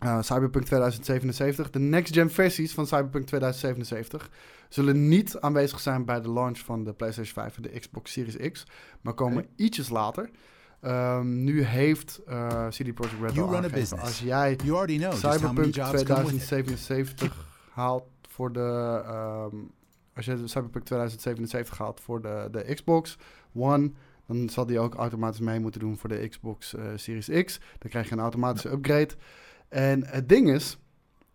Uh, 0.04 0.22
Cyberpunk 0.22 0.64
2077. 0.64 1.70
De 1.70 1.78
next-gen 1.78 2.30
versies 2.30 2.74
van 2.74 2.86
Cyberpunk 2.86 3.26
2077 3.26 4.30
zullen 4.68 5.08
niet 5.08 5.40
aanwezig 5.40 5.80
zijn 5.80 6.04
bij 6.04 6.20
de 6.20 6.30
launch 6.30 6.58
van 6.58 6.84
de 6.84 6.92
PlayStation 6.92 7.34
5 7.34 7.56
en 7.56 7.62
de 7.62 7.78
Xbox 7.78 8.12
Series 8.12 8.52
X, 8.52 8.66
maar 9.00 9.14
komen 9.14 9.38
okay. 9.38 9.50
ietsjes 9.56 9.88
later. 9.88 10.30
Um, 10.84 11.44
nu 11.44 11.62
heeft 11.62 12.20
uh, 12.28 12.68
CD 12.68 12.94
Projekt 12.94 13.20
Red 13.20 13.92
als 13.92 14.18
jij 14.18 14.56
Cyberpunk 15.12 15.72
2077 15.72 17.46
haalt 17.70 18.04
voor 18.28 18.52
de... 18.52 19.02
Um, 19.52 19.70
als 20.14 20.24
je 20.24 20.36
Cyberpunk 20.44 20.84
2077 20.84 21.78
haalt 21.78 22.00
voor 22.00 22.22
de, 22.22 22.48
de 22.50 22.74
Xbox 22.74 23.18
One, 23.54 23.90
dan 24.26 24.48
zal 24.48 24.66
die 24.66 24.78
ook 24.78 24.94
automatisch 24.94 25.40
mee 25.40 25.60
moeten 25.60 25.80
doen 25.80 25.98
voor 25.98 26.08
de 26.08 26.28
Xbox 26.28 26.74
uh, 26.74 26.82
Series 26.96 27.44
X. 27.44 27.60
Dan 27.78 27.90
krijg 27.90 28.08
je 28.08 28.12
een 28.12 28.20
automatische 28.20 28.70
upgrade. 28.70 29.14
En 29.72 30.06
het 30.06 30.28
ding 30.28 30.50
is, 30.50 30.78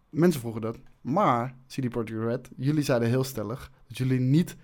mensen 0.10 0.42
vroegen 0.42 0.62
dat, 0.62 0.78
maar 1.02 1.56
CD 1.68 1.90
Projekt 1.90 2.24
Red, 2.24 2.50
jullie 2.58 2.84
zeiden 2.84 3.10
heel 3.10 3.24
stellig 3.24 3.72
dat 3.88 3.98
jullie 3.98 4.20
niet 4.20 4.56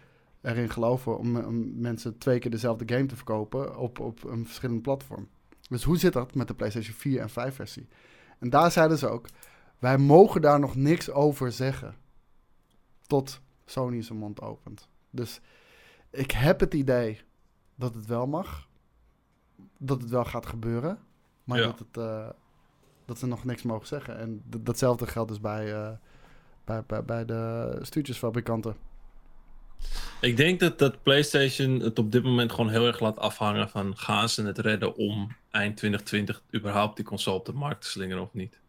erin 0.42 0.70
geloven 0.70 1.18
om, 1.18 1.38
om, 1.38 1.80
mensen 1.82 2.18
twee 2.18 2.40
keer 2.40 2.52
dezelfde 2.52 2.94
game 2.96 3.06
te 3.06 3.16
verkopen 3.16 3.78
op, 3.78 4.00
op 4.00 4.24
een 4.24 4.46
verschillend 4.46 4.82
platform. 4.82 5.28
Dus 5.70 5.84
hoe 5.84 5.98
zit 5.98 6.14
dat 6.14 6.36
met 6.36 6.48
de 6.48 6.54
PlayStation 6.54 6.96
4 6.96 7.20
en 7.20 7.30
5 7.30 7.56
versie? 7.56 7.88
En 8.40 8.50
daar 8.50 8.72
zeiden 8.72 8.98
ze 8.98 9.08
ook, 9.08 9.28
wij 9.80 9.98
mogen 9.98 10.42
daar 10.42 10.60
nog 10.60 10.76
niks 10.76 11.10
over 11.10 11.52
zeggen 11.52 11.96
tot 13.08 13.42
Sony 13.66 14.02
zijn 14.02 14.20
mond 14.20 14.42
opent. 14.42 14.88
Dus 15.10 15.42
ik 16.10 16.32
heb 16.32 16.60
het 16.60 16.74
idee 16.74 17.22
dat 17.76 17.96
het 17.96 18.06
wel 18.06 18.28
mag, 18.28 18.68
dat 19.78 20.02
het 20.02 20.10
wel 20.10 20.26
gaat 20.26 20.46
gebeuren, 20.46 21.00
maar 21.44 21.60
ja. 21.60 21.66
dat 21.66 21.80
het... 21.80 21.98
Uh, 21.98 22.30
dat 23.06 23.20
ze 23.20 23.28
nog 23.28 23.44
niks 23.44 23.62
mogen 23.62 23.88
zeggen. 23.88 24.18
En 24.18 24.42
datzelfde 24.46 25.08
geldt 25.08 25.30
dus 25.30 25.40
bij, 25.40 25.74
uh, 25.74 25.90
bij, 26.66 26.84
bij, 26.88 27.04
bij 27.04 27.26
de 27.26 27.78
stuurtjesfabrikanten. 27.82 28.76
Ik 30.22 30.38
denk 30.38 30.60
dat, 30.60 30.80
dat 30.80 31.04
PlayStation 31.04 31.80
het 31.80 32.00
op 32.00 32.12
dit 32.12 32.24
moment 32.24 32.52
gewoon 32.52 32.70
heel 32.70 32.88
erg 32.88 33.00
laat 33.00 33.20
afhangen 33.20 33.70
van 33.70 33.98
gaan 33.98 34.30
ze 34.30 34.46
het 34.46 34.58
redden 34.58 34.96
om 34.96 35.36
eind 35.52 35.78
2020 35.78 36.42
überhaupt 36.56 36.96
die 36.96 37.06
console 37.06 37.38
op 37.38 37.46
de 37.46 37.54
markt 37.54 37.82
te 37.82 37.90
slingeren 37.90 38.24
of 38.24 38.34
niet. 38.34 38.60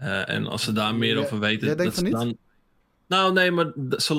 Uh, 0.00 0.28
en 0.28 0.46
als 0.46 0.62
ze 0.62 0.72
daar 0.72 0.94
meer 0.94 1.14
ja, 1.14 1.20
over 1.20 1.38
weten, 1.38 1.76
dat 1.76 1.94
ze 1.94 2.02
niet? 2.02 2.12
dan. 2.12 2.36
Nou, 3.06 3.32
nee, 3.32 3.50
maar 3.50 3.72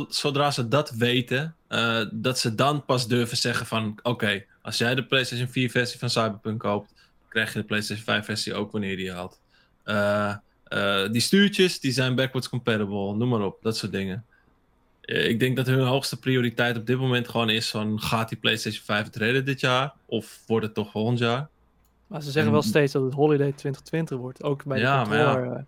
zodra 0.08 0.52
ze 0.52 0.68
dat 0.68 0.92
weten, 0.92 1.56
uh, 1.70 2.06
dat 2.12 2.40
ze 2.40 2.56
dan 2.56 2.86
pas 2.86 3.08
durven 3.08 3.38
zeggen 3.38 3.66
van 3.66 3.90
oké, 3.98 4.10
okay, 4.10 4.48
als 4.62 4.78
jij 4.78 4.96
de 4.96 5.06
PlayStation 5.06 5.48
4 5.48 5.70
versie 5.70 6.00
van 6.00 6.10
Cyberpunk 6.10 6.60
koopt, 6.60 6.94
krijg 7.30 7.54
je 7.54 7.60
de 7.60 7.66
PlayStation 7.66 8.06
5 8.06 8.26
versie 8.26 8.54
ook 8.54 8.72
wanneer 8.72 8.90
je 8.90 8.96
die 8.96 9.12
haalt. 9.12 9.40
Uh, 9.86 10.36
uh, 10.70 11.12
die 11.12 11.22
stuurtjes, 11.22 11.80
die 11.80 11.92
zijn 11.92 12.16
backwards 12.16 12.50
compatible, 12.50 13.16
noem 13.16 13.30
maar 13.30 13.42
op, 13.42 13.58
dat 13.62 13.78
soort 13.78 13.92
dingen. 13.92 14.26
Uh, 15.02 15.30
ik 15.30 15.40
denk 15.40 15.56
dat 15.56 15.68
hun 15.68 15.86
hoogste 15.86 16.20
prioriteit 16.20 16.78
op 16.78 16.86
dit 16.86 16.98
moment 16.98 17.28
gewoon 17.28 17.50
is 17.50 17.70
van, 17.70 18.02
gaat 18.02 18.30
die 18.30 18.38
PlayStation 18.38 18.84
5 18.86 19.06
het 19.06 19.16
redden 19.16 19.46
dit 19.46 19.60
jaar? 19.60 19.94
Of 20.06 20.40
wordt 20.48 20.66
het 20.66 20.74
toch 20.74 20.92
volgend 20.92 21.20
jaar? 21.20 21.48
Maar 22.08 22.22
ze 22.22 22.32
zeggen 22.32 22.46
en... 22.46 22.52
wel 22.52 22.62
steeds 22.62 22.94
dat 22.94 23.04
het 23.04 23.14
Holiday 23.14 23.52
2020 23.52 24.18
wordt, 24.18 24.44
ook 24.44 24.64
bij 24.64 24.80
ja, 24.80 25.04
de 25.04 25.16
ja. 25.16 25.66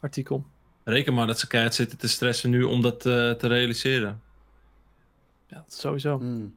artikel. 0.00 0.44
Reken 0.84 1.14
maar 1.14 1.26
dat 1.26 1.38
ze 1.38 1.46
keihard 1.46 1.74
zitten 1.74 1.98
te 1.98 2.08
stressen 2.08 2.50
nu 2.50 2.62
om 2.62 2.82
dat 2.82 3.00
te 3.00 3.36
realiseren. 3.40 4.20
Ja, 5.46 5.56
dat 5.56 5.72
sowieso. 5.72 6.18
Mm. 6.18 6.54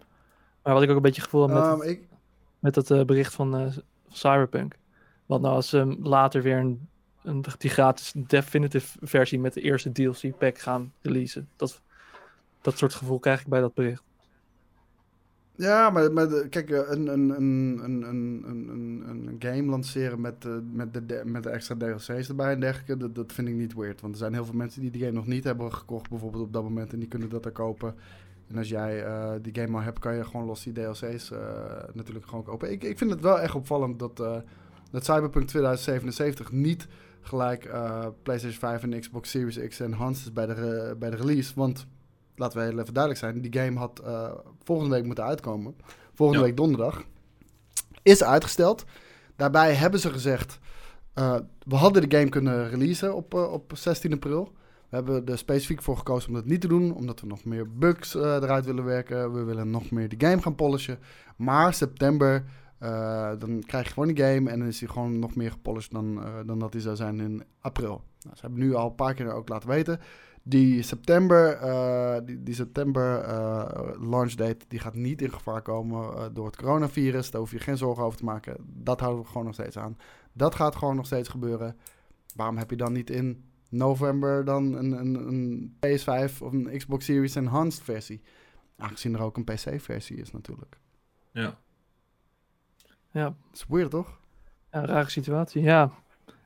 Maar 0.64 0.74
wat 0.74 0.84
ik 0.84 0.90
ook 0.90 0.96
een 0.96 1.02
beetje 1.02 1.22
gevoel 1.22 1.42
heb 1.42 1.52
met, 1.52 1.64
um, 1.64 1.80
het, 1.80 1.90
ik... 1.90 2.02
met 2.60 2.74
dat 2.74 3.06
bericht 3.06 3.34
van 3.34 3.74
Cyberpunk. 4.16 4.76
Want 5.26 5.42
nou 5.42 5.56
als 5.56 5.70
ze 5.70 5.80
ehm, 5.80 5.96
later 6.02 6.42
weer 6.42 6.58
een, 6.58 6.88
een, 7.24 7.46
die 7.58 7.70
gratis 7.70 8.14
definitive 8.16 8.98
versie 9.02 9.40
met 9.40 9.54
de 9.54 9.62
eerste 9.62 9.92
DLC 9.92 10.38
pack 10.38 10.60
gaan 10.60 10.94
releasen. 11.02 11.50
Dat, 11.56 11.82
dat 12.62 12.78
soort 12.78 12.94
gevoel 12.94 13.20
krijg 13.20 13.42
ik 13.42 13.48
bij 13.48 13.60
dat 13.60 13.74
bericht. 13.74 14.04
Ja, 15.58 15.90
maar, 15.90 16.12
maar 16.12 16.28
kijk, 16.28 16.70
eh, 16.70 16.90
een, 16.90 17.08
een, 17.08 17.30
een, 17.30 17.80
een, 17.84 18.44
een, 18.48 19.04
een, 19.08 19.36
game 19.40 19.70
lanceren 19.70 20.22
met, 20.22 20.46
eh, 20.46 20.52
met, 20.72 20.94
de, 20.94 21.22
met 21.26 21.44
de 21.44 21.50
extra 21.50 21.76
DLC's 21.76 22.30
erbij 22.30 22.52
en 22.52 22.60
dergelijke, 22.60 22.98
dat, 22.98 23.16
dat 23.16 23.34
vind 23.34 23.48
ik 23.48 23.54
niet 23.54 23.74
weird. 23.74 24.02
Want 24.02 24.14
er 24.14 24.20
zijn 24.20 24.34
heel 24.34 24.46
veel 24.46 24.54
mensen 24.54 24.82
die 24.82 24.92
die 24.92 25.02
game 25.02 25.14
nog 25.14 25.28
niet 25.28 25.44
hebben 25.44 25.74
gekocht, 25.74 26.10
bijvoorbeeld 26.10 26.44
op 26.44 26.54
dat 26.54 26.64
moment, 26.64 26.94
en 26.94 27.00
die 27.00 27.08
kunnen 27.08 27.30
dat 27.30 27.46
er 27.46 27.52
kopen. 27.52 27.96
En 28.48 28.58
als 28.58 28.70
jij 28.70 29.04
eh, 29.06 29.32
die 29.42 29.56
game 29.56 29.78
al 29.78 29.84
hebt, 29.84 30.00
kan 30.00 30.16
je 30.16 30.24
gewoon 30.24 30.46
los 30.46 30.64
die 30.64 30.74
DLC's 30.74 31.32
eh, 31.32 31.40
natuurlijk 31.94 32.26
gewoon 32.28 32.44
kopen. 32.44 32.72
Ik, 32.72 32.84
ik 32.84 32.98
vind 32.98 33.12
het 33.12 33.22
wel 33.22 33.40
echt 33.40 33.56
opvallend 33.56 34.00
dat, 34.00 34.20
eh, 34.20 34.38
dat 34.92 35.06
Cyberpunk 35.06 35.48
2077 35.48 36.52
niet 36.52 36.88
gelijk 37.22 37.70
PlayStation 38.24 38.60
5 38.60 38.84
en 38.84 39.00
Xbox 39.00 39.30
Series 39.30 39.68
X 39.68 39.80
enhanced 39.80 40.26
is 40.26 40.34
bij 40.34 40.46
de, 40.46 40.96
bij 41.00 41.10
de 41.10 41.16
release. 41.16 41.52
Want, 41.56 41.88
laten 42.36 42.60
we 42.60 42.66
heel 42.66 42.80
even 42.80 42.94
duidelijk 42.94 43.24
zijn, 43.24 43.42
die 43.42 43.62
game 43.62 43.80
had 43.80 44.02
volgende 44.64 44.96
week 44.96 45.06
moeten 45.06 45.24
uitkomen. 45.24 45.76
Volgende 46.14 46.42
Ja. 46.42 46.48
week 46.48 46.58
donderdag. 46.58 47.04
Is 48.02 48.24
uitgesteld. 48.24 48.86
Daarbij 49.36 49.74
hebben 49.74 50.00
ze 50.00 50.12
gezegd, 50.12 50.60
we 51.68 51.76
hadden 51.76 52.10
de 52.10 52.18
game 52.18 52.30
kunnen 52.30 52.70
releasen 52.70 53.16
op, 53.16 53.34
op 53.34 53.72
16 53.76 54.14
april. 54.14 54.52
We 54.96 55.02
hebben 55.02 55.34
er 55.34 55.38
specifiek 55.38 55.82
voor 55.82 55.98
gekozen 55.98 56.30
om 56.30 56.36
dat 56.36 56.46
niet 56.46 56.62
te 56.62 56.68
doen, 56.68 56.96
omdat 56.96 57.22
we 57.22 57.28
nog 57.28 57.44
meer 57.44 57.78
bugs 57.78 58.16
eh, 58.16 58.22
eruit 58.22 58.66
willen 58.66 58.84
werken. 58.84 59.34
We 59.34 59.44
willen 59.44 59.70
nog 59.70 59.92
meer 59.92 60.10
de 60.10 60.28
game 60.28 60.42
gaan 60.42 60.56
polishen. 60.56 61.00
Maar 61.36 61.74
september, 61.74 62.44
eh, 62.78 63.32
dan 63.40 63.64
krijg 63.66 63.86
je 63.86 63.94
gewoon 63.94 64.14
die 64.14 64.26
game 64.26 64.50
en 64.50 64.60
dan 64.60 64.68
is 64.68 64.80
hij 64.80 64.90
gewoon 64.90 65.20
nog 65.20 65.36
meer 65.36 65.52
gepolished 65.52 65.92
dan, 65.92 66.24
eh, 66.24 66.34
dan 66.46 66.60
dat 66.60 66.74
hij 66.74 66.82
zou 66.82 66.96
zijn 66.96 67.20
in 67.20 67.44
april. 67.60 68.04
Nou, 68.20 68.36
ze 68.36 68.42
hebben 68.42 68.60
nu 68.60 68.74
al 68.74 68.88
een 68.88 68.96
paar 68.96 69.14
keer 69.14 69.34
ook 69.34 69.50
laten 69.50 69.70
weten. 69.70 70.00
Die 70.44 70.82
september, 70.82 71.60
die, 72.26 72.44
die 72.44 72.56
september 72.56 73.26
launch 74.00 74.34
date, 74.34 74.66
die 74.68 74.80
gaat 74.80 74.96
niet 74.96 75.22
in 75.22 75.32
gevaar 75.32 75.62
komen 75.62 76.34
door 76.34 76.46
het 76.46 76.56
coronavirus. 76.56 77.32
Daar 77.32 77.42
hoef 77.42 77.52
je 77.52 77.60
geen 77.60 77.78
zorgen 77.78 78.04
over 78.04 78.18
te 78.18 78.26
maken. 78.26 78.56
Dat 78.60 79.00
houden 79.00 79.24
we 79.24 79.28
gewoon 79.28 79.46
nog 79.46 79.54
steeds 79.54 79.78
aan. 79.78 79.98
Dat 80.34 80.56
gaat 80.56 80.76
gewoon 80.76 80.96
nog 80.96 81.06
steeds 81.06 81.30
gebeuren. 81.30 81.76
Waarom 82.36 82.58
heb 82.58 82.70
je 82.70 82.76
dan 82.76 82.94
niet 82.94 83.10
in 83.10 83.44
november 83.76 84.46
dan 84.46 84.74
een, 84.74 84.92
een, 84.92 85.16
een 85.16 85.76
PS5 85.86 86.38
of 86.40 86.54
een 86.54 86.78
Xbox 86.78 87.06
Series 87.06 87.36
Enhanced 87.36 87.84
versie? 87.84 88.22
Aangezien 88.78 89.14
er 89.14 89.22
ook 89.22 89.38
een 89.38 89.44
PC-versie 89.44 90.18
is 90.18 90.32
natuurlijk. 90.32 90.78
Ja. 91.32 91.58
Ja, 93.12 93.24
Dat 93.24 93.36
is 93.54 93.66
weird, 93.68 93.92
toch? 93.92 94.20
Ja, 94.72 94.80
een 94.80 94.86
rare 94.86 95.10
situatie, 95.10 95.62
ja. 95.62 95.92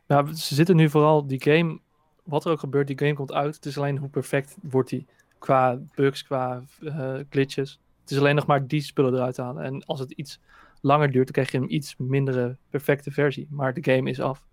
ja. 0.08 0.34
Ze 0.34 0.56
zitten 0.56 0.76
nu 0.76 0.90
vooral, 0.90 1.28
die 1.28 1.42
game, 1.42 1.80
wat 2.24 2.46
er 2.46 2.52
ook 2.52 2.60
gebeurt, 2.60 2.88
die 2.88 3.00
game 3.00 3.14
komt 3.14 3.34
uit. 3.34 3.56
Het 3.56 3.66
is 3.66 3.78
alleen 3.78 3.98
hoe 3.98 4.10
perfect 4.10 4.56
wordt 4.62 4.90
die 4.90 5.08
qua 5.40 5.80
bugs, 5.96 6.24
qua 6.24 6.64
eh, 6.82 7.20
glitches. 7.30 7.80
Het 8.02 8.12
is 8.12 8.18
alleen 8.18 8.36
nog 8.36 8.46
maar 8.46 8.68
die 8.68 8.82
spullen 8.82 9.14
eruit 9.14 9.38
halen. 9.38 9.64
En 9.64 9.86
als 9.86 10.00
het 10.00 10.12
iets 10.12 10.40
langer 10.82 11.12
duurt, 11.12 11.26
dan 11.26 11.34
krijg 11.34 11.52
je 11.52 11.58
een 11.58 11.76
iets 11.76 11.96
mindere 11.98 12.58
perfecte 12.70 13.12
versie. 13.12 13.48
Maar 13.50 13.74
de 13.74 13.94
game 13.94 14.10
is 14.10 14.20
af. 14.20 14.48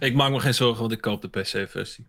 Ik 0.00 0.14
maak 0.14 0.30
me 0.30 0.40
geen 0.40 0.54
zorgen, 0.54 0.80
want 0.80 0.92
ik 0.92 1.00
koop 1.00 1.22
de 1.22 1.28
PC-versie. 1.28 2.06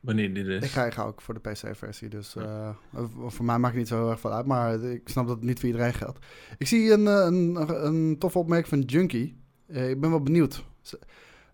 Wanneer 0.00 0.34
die 0.34 0.44
er 0.44 0.56
Ik 0.56 0.62
is. 0.62 0.72
ga, 0.72 0.84
ik 0.84 0.92
ga 0.92 1.02
ook 1.02 1.20
voor 1.20 1.34
de 1.34 1.50
PC-versie, 1.50 2.08
dus 2.08 2.36
eh, 2.36 2.68
voor 2.92 3.32
voor 3.32 3.44
mij 3.44 3.58
maakt 3.58 3.72
het 3.72 3.82
niet 3.82 3.88
zo 3.88 3.96
heel 3.98 4.10
erg 4.10 4.20
veel 4.20 4.32
uit. 4.32 4.46
Maar 4.46 4.82
ik 4.82 5.08
snap 5.08 5.26
dat 5.26 5.36
het 5.36 5.44
niet 5.44 5.58
voor 5.60 5.68
iedereen 5.68 5.94
geldt. 5.94 6.18
Ik 6.58 6.66
zie 6.66 6.90
een, 6.92 7.06
eh, 7.06 7.24
een, 7.24 7.56
een 7.86 8.18
toffe 8.18 8.38
opmerking 8.38 8.68
van 8.68 8.80
Junkie. 8.80 9.40
Eh, 9.66 9.90
ik 9.90 10.00
ben 10.00 10.10
wel 10.10 10.22
benieuwd. 10.22 10.64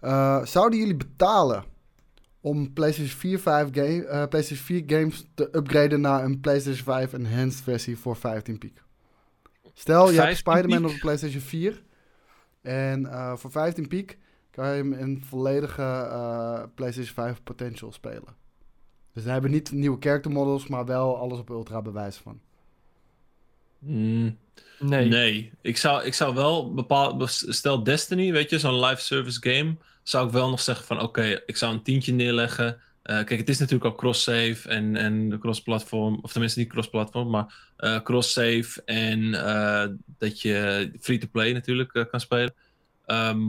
Eh, 0.00 0.44
zouden 0.44 0.78
jullie 0.78 0.96
betalen 0.96 1.64
om 2.40 2.72
PlayStation 2.72 3.16
4, 3.18 3.38
5 3.38 3.68
game, 3.72 4.04
eh, 4.04 4.28
PlayStation 4.28 4.66
4 4.66 4.82
games 4.86 5.24
te 5.34 5.48
upgraden 5.56 6.00
naar 6.00 6.24
een 6.24 6.40
PlayStation 6.40 6.84
5 6.84 7.12
Enhanced 7.12 7.62
versie 7.62 7.98
voor 7.98 8.16
15 8.16 8.58
piek? 8.58 8.82
Stel, 9.74 10.10
je 10.10 10.20
hebt 10.20 10.38
15 10.38 10.52
Spider-Man 10.52 10.84
op 10.84 10.92
de 10.92 10.98
PlayStation 10.98 11.40
4 11.42 11.82
en 12.62 13.06
eh, 13.06 13.36
voor 13.36 13.50
15 13.50 13.88
piek 13.88 14.18
kan 14.52 14.68
je 14.68 14.82
hem 14.82 14.92
in 14.92 15.22
volledige 15.24 15.82
eh, 15.82 16.62
PlayStation 16.74 17.14
5 17.14 17.42
potential 17.42 17.92
spelen. 17.92 18.36
Dus 19.12 19.24
we 19.24 19.30
hebben 19.30 19.50
niet 19.50 19.72
nieuwe 19.72 19.96
character 20.00 20.30
models, 20.30 20.66
maar 20.66 20.86
wel 20.86 21.16
alles 21.16 21.38
op 21.38 21.48
ultra 21.48 21.82
bewijs 21.82 22.16
van. 22.16 22.40
Mm, 23.78 24.38
Nee. 24.78 25.08
nee. 25.08 25.52
Ik, 25.60 25.76
zou, 25.76 26.04
ik 26.04 26.14
zou 26.14 26.34
wel 26.34 26.74
bepaal 26.74 27.26
Stel 27.28 27.82
Destiny, 27.82 28.32
weet 28.32 28.50
je, 28.50 28.58
zo'n 28.58 28.80
live 28.84 29.02
service 29.02 29.38
game. 29.40 29.76
Zou 30.02 30.26
ik 30.26 30.32
wel 30.32 30.50
nog 30.50 30.60
zeggen 30.60 30.86
van 30.86 31.00
oké, 31.00 31.42
ik 31.46 31.56
zou 31.56 31.72
een 31.72 31.82
tientje 31.82 32.12
neerleggen. 32.12 32.80
Eh, 33.02 33.14
kijk, 33.24 33.40
het 33.40 33.48
is 33.48 33.58
natuurlijk 33.58 33.90
ook 33.90 33.98
cross-save 33.98 34.68
en, 34.68 34.96
en 34.96 35.38
cross-platform. 35.38 36.18
Of 36.22 36.32
tenminste 36.32 36.58
niet 36.58 36.68
cross-platform, 36.68 37.30
maar 37.30 37.72
eh, 37.76 38.02
cross-save. 38.02 38.82
En 38.84 39.34
eh, 39.34 39.88
dat 40.18 40.40
je 40.40 40.90
free-to-play 41.00 41.52
natuurlijk 41.52 42.06
kan 42.10 42.20
spelen. 42.20 42.54
Ehm, 43.06 43.40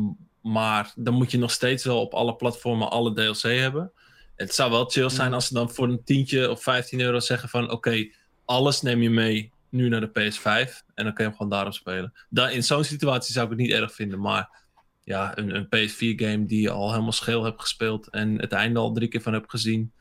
maar 0.44 0.94
dan 0.96 1.14
moet 1.14 1.32
je 1.32 1.38
nog 1.38 1.52
steeds 1.52 1.84
wel 1.84 2.02
op 2.02 2.14
alle 2.14 2.36
platformen 2.36 2.90
alle 2.90 3.14
DLC 3.14 3.42
hebben. 3.42 3.92
Het 4.36 4.54
zou 4.56 4.72
wel 4.72 4.86
chill 4.86 5.10
zijn 5.10 5.28
Mhm. 5.28 5.36
als 5.36 5.48
ze 5.48 5.54
dan 5.54 5.70
voor 5.72 5.88
een 5.88 6.04
tientje 6.04 6.52
of 6.52 6.64
15 6.64 7.00
euro 7.02 7.20
zeggen 7.20 7.50
van 7.50 7.72
oké, 7.72 8.10
alles 8.46 8.82
neem 8.82 9.02
je 9.02 9.10
mee 9.10 9.52
nu 9.70 9.90
naar 9.90 10.02
de 10.02 10.08
PS5 10.08 10.84
en 10.96 11.04
dan 11.04 11.14
kun 11.14 11.24
je 11.24 11.30
hem 11.30 11.32
gewoon 11.38 11.52
daarop 11.52 11.74
spelen. 11.74 12.14
In 12.52 12.64
zo'n 12.64 12.84
situatie 12.84 13.34
zou 13.34 13.46
ik 13.46 13.52
het 13.52 13.62
niet 13.62 13.72
erg 13.72 13.94
vinden, 13.94 14.20
maar 14.20 14.62
ja, 15.04 15.38
een, 15.38 15.56
een 15.56 15.66
PS4 15.66 16.16
game 16.16 16.46
die 16.46 16.62
je 16.62 16.70
al 16.70 16.92
helemaal 16.92 17.12
scheel 17.12 17.44
hebt 17.44 17.62
gespeeld 17.62 18.10
en 18.10 18.40
het 18.42 18.52
einde 18.52 18.80
al 18.80 18.92
drie 18.94 19.08
keer 19.08 19.22
van 19.22 19.34
hebt 19.34 19.50
gezien, 19.50 19.92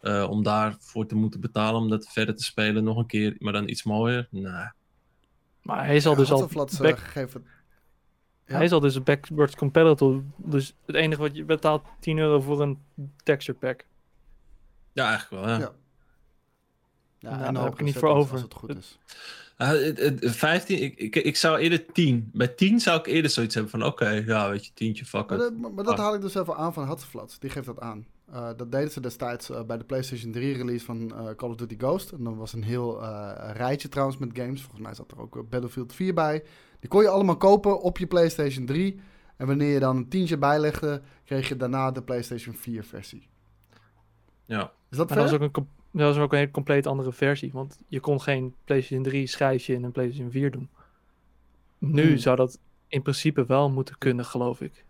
eh, 0.00 0.26
om 0.30 0.42
daarvoor 0.42 1.06
te 1.06 1.14
moeten 1.14 1.40
betalen 1.40 1.80
om 1.80 1.88
dat 1.88 2.08
verder 2.12 2.36
te 2.36 2.44
spelen 2.44 2.84
nog 2.84 2.96
een 2.96 3.06
keer, 3.06 3.36
maar 3.38 3.52
dan 3.52 3.68
iets 3.68 3.82
mooier, 3.82 4.28
nee. 4.30 4.68
Maar 5.62 5.84
hij 5.84 5.96
is 5.96 6.06
al 6.06 6.14
dus 6.14 6.30
al 6.30 6.40
Hasselblad, 6.40 6.72
eh, 6.72 6.78
back, 6.80 6.98
gegeven. 6.98 7.44
Ja. 8.50 8.56
hij 8.56 8.64
is 8.64 8.72
al 8.72 8.80
dus 8.80 9.02
backwards 9.02 9.54
compatible. 9.56 10.22
Dus 10.36 10.74
het 10.86 10.96
enige 10.96 11.20
wat 11.20 11.36
je 11.36 11.44
betaalt 11.44 11.82
10 12.00 12.18
euro 12.18 12.40
voor 12.40 12.60
een 12.62 12.78
texture 13.22 13.58
pack. 13.58 13.84
Ja, 14.92 15.08
eigenlijk 15.08 15.44
wel, 15.44 15.52
ja. 15.54 15.58
Ja. 15.58 15.72
Ja, 17.18 17.30
Nou, 17.30 17.44
en 17.44 17.54
daar 17.54 17.64
heb 17.64 17.72
ik 17.72 17.80
niet 17.84 17.96
voor 17.96 18.08
over. 18.08 18.32
Als 18.32 18.42
het 18.42 18.54
goed 18.54 18.76
is. 18.76 18.98
Ah, 19.56 19.68
het- 19.68 19.98
het- 19.98 20.18
15, 20.36 20.82
ik, 20.82 20.96
ik, 20.98 21.16
ik 21.16 21.36
zou 21.36 21.58
eerder 21.58 21.92
10. 21.92 22.30
Bij 22.32 22.48
10 22.48 22.80
zou 22.80 22.98
ik 22.98 23.06
eerder 23.06 23.30
zoiets 23.30 23.54
hebben 23.54 23.72
van 23.72 23.84
oké, 23.84 24.08
ja, 24.08 24.50
weet 24.50 24.64
je, 24.66 24.70
tientje, 24.74 25.04
fuck 25.04 25.28
Maar, 25.28 25.38
it. 25.38 25.42
dat, 25.44 25.56
maar- 25.56 25.72
maar 25.72 25.84
dat 25.84 25.92
Ah. 25.94 26.00
haal 26.00 26.14
ik 26.14 26.20
dus 26.20 26.34
even 26.34 26.56
aan 26.56 26.72
van 26.72 26.84
Hasselblad. 26.86 27.36
Die 27.40 27.50
geeft 27.50 27.66
dat 27.66 27.80
aan. 27.80 28.06
Eh, 28.32 28.48
dat 28.56 28.72
deden 28.72 28.90
ze 28.90 29.00
destijds 29.00 29.50
eh, 29.50 29.62
bij 29.62 29.76
de 29.78 29.84
PlayStation 29.84 30.32
3 30.32 30.56
release 30.56 30.84
van 30.84 31.14
eh, 31.14 31.34
Call 31.36 31.48
of 31.50 31.56
Duty 31.56 31.76
Ghost. 31.78 32.10
En 32.10 32.24
dan 32.24 32.36
was 32.36 32.52
een 32.52 32.62
heel 32.62 33.02
eh, 33.02 33.50
rijtje 33.52 33.88
trouwens 33.88 34.18
met 34.18 34.30
games. 34.32 34.60
Volgens 34.60 34.82
mij 34.82 34.94
zat 34.94 35.10
er 35.10 35.20
ook 35.20 35.48
Battlefield 35.50 35.92
4 35.94 36.14
bij. 36.14 36.42
Die 36.80 36.88
kon 36.88 37.02
je 37.02 37.08
allemaal 37.08 37.36
kopen 37.36 37.80
op 37.80 37.98
je 37.98 38.06
PlayStation 38.06 38.66
3. 38.66 39.00
En 39.36 39.46
wanneer 39.46 39.72
je 39.72 39.80
dan 39.80 39.96
een 39.96 40.08
tientje 40.08 40.38
bijlegde, 40.38 41.02
kreeg 41.24 41.48
je 41.48 41.56
daarna 41.56 41.90
de 41.90 42.02
PlayStation 42.02 42.54
4 42.54 42.84
versie. 42.84 43.28
Ja. 44.44 44.72
Is 44.90 44.96
dat 44.96 45.08
Maar 45.08 45.18
dat 45.18 45.30
was 45.30 45.40
ook 45.40 45.56
een, 45.56 45.68
dat 45.90 46.14
was 46.14 46.24
ook 46.24 46.32
een 46.32 46.38
hele 46.38 46.50
compleet 46.50 46.86
andere 46.86 47.12
versie. 47.12 47.52
Want 47.52 47.78
je 47.88 48.00
kon 48.00 48.20
geen 48.20 48.54
PlayStation 48.64 49.02
3 49.02 49.26
schijfje 49.26 49.74
in 49.74 49.84
een 49.84 49.92
PlayStation 49.92 50.30
4 50.30 50.50
doen. 50.50 50.68
Nu 51.78 52.06
Hmm. 52.06 52.16
zou 52.16 52.36
dat 52.36 52.58
in 52.88 53.02
principe 53.02 53.46
wel 53.46 53.70
moeten 53.70 53.98
kunnen, 53.98 54.24
geloof 54.24 54.60
ik. 54.60 54.84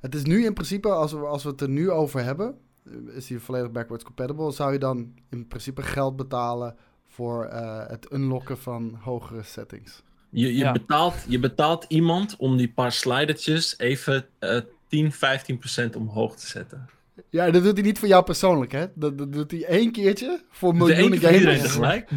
Het 0.00 0.14
is 0.14 0.24
nu 0.24 0.44
in 0.44 0.52
principe, 0.54 0.88
als 0.88 1.12
we, 1.12 1.18
als 1.18 1.42
we 1.42 1.50
het 1.50 1.60
er 1.60 1.68
nu 1.68 1.90
over 1.90 2.22
hebben, 2.22 2.58
eh, 2.84 2.92
is 3.16 3.26
die 3.26 3.40
volledig 3.40 3.70
backwards 3.70 4.04
compatible. 4.04 4.52
Zou 4.52 4.72
je 4.72 4.78
dan 4.78 5.14
in 5.30 5.46
principe 5.46 5.82
geld 5.82 6.16
betalen 6.16 6.76
voor 7.04 7.44
eh, 7.44 7.86
het 7.88 8.12
unlocken 8.12 8.58
van 8.58 8.94
hogere 9.00 9.42
settings? 9.42 10.02
Je, 10.40 10.46
je, 10.52 10.58
Ja. 10.58 10.72
betaalt, 10.72 11.14
je 11.28 11.38
betaalt 11.38 11.84
iemand 11.88 12.36
om 12.36 12.56
die 12.56 12.68
paar 12.72 12.92
slidertjes 12.92 13.78
even 13.78 14.26
eh 14.38 14.60
10, 14.88 15.12
15 15.12 15.58
procent 15.58 15.96
omhoog 15.96 16.36
te 16.36 16.46
zetten. 16.46 16.88
Ja, 17.30 17.50
dat 17.50 17.62
doet 17.62 17.72
hij 17.76 17.82
niet 17.82 17.98
voor 17.98 18.08
jou 18.08 18.24
persoonlijk, 18.24 18.72
hè? 18.72 18.86
Dat, 18.94 19.18
dat 19.18 19.32
doet 19.32 19.50
hij 19.50 19.64
één 19.64 19.92
keertje 19.92 20.44
voor 20.50 20.74
miljoenen 20.76 21.18
keer 21.18 21.28
voor 21.28 21.38
iedereen 21.38 21.60
tegelijk. 21.60 22.10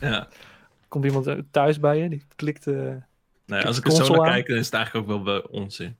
Ja. 0.00 0.28
Komt 0.88 1.04
iemand 1.04 1.36
thuis 1.50 1.80
bij 1.80 1.98
je, 1.98 2.08
die 2.08 2.22
klikt... 2.36 2.66
eh, 2.66 2.94
Nee, 3.46 3.64
als 3.66 3.78
ik 3.78 3.84
er 3.86 3.92
zo 3.92 4.08
naar 4.08 4.18
aan. 4.26 4.32
kijk, 4.32 4.46
dan 4.46 4.56
is 4.56 4.64
het 4.64 4.74
eigenlijk 4.74 5.10
ook 5.10 5.24
wel 5.24 5.40
onzin. 5.40 5.96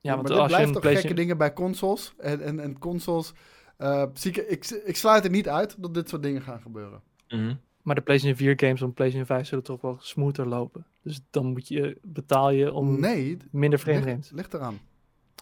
ja, 0.00 0.14
want 0.16 0.28
maar 0.28 0.36
als 0.38 0.40
je 0.42 0.46
blijft 0.48 0.66
een 0.66 0.72
toch 0.72 0.82
PlayStation... 0.82 1.00
gekke 1.00 1.14
dingen 1.14 1.38
bij 1.38 1.52
consoles. 1.52 2.12
En, 2.18 2.42
en, 2.42 2.60
en 2.60 2.78
consoles... 2.78 3.32
eh, 3.76 4.04
zie 4.14 4.30
ik, 4.30 4.36
ik, 4.36 4.66
ik 4.84 4.96
sluit 4.96 5.22
het 5.22 5.32
niet 5.32 5.48
uit 5.48 5.74
dat 5.78 5.94
dit 5.94 6.08
soort 6.08 6.22
dingen 6.22 6.42
gaan 6.42 6.60
gebeuren. 6.60 7.00
Mhm. 7.28 7.54
Maar 7.82 7.94
de 7.94 8.00
PlayStation 8.00 8.38
4 8.38 8.52
games 8.66 8.82
op 8.82 8.94
PlayStation 8.94 9.26
5 9.36 9.46
zullen 9.46 9.64
toch 9.64 9.80
wel 9.80 9.96
smoother 10.00 10.46
lopen. 10.48 10.86
Dus 11.02 11.20
dan 11.30 11.46
moet 11.46 11.68
je, 11.68 11.98
betaal 12.02 12.50
je 12.50 12.72
om 12.72 13.00
nee, 13.00 13.36
minder 13.50 13.78
frame 13.78 13.96
ligt, 13.98 14.08
rates. 14.10 14.30
ligt 14.30 14.54
eraan. 14.54 14.78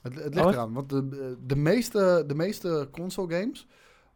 Het, 0.02 0.14
het 0.14 0.34
ligt 0.34 0.46
Oh, 0.46 0.52
eraan, 0.52 0.72
want 0.72 0.88
de, 0.90 1.36
de, 1.46 1.56
meeste, 1.56 2.24
de 2.26 2.34
meeste 2.34 2.88
console 2.92 3.34
games 3.40 3.66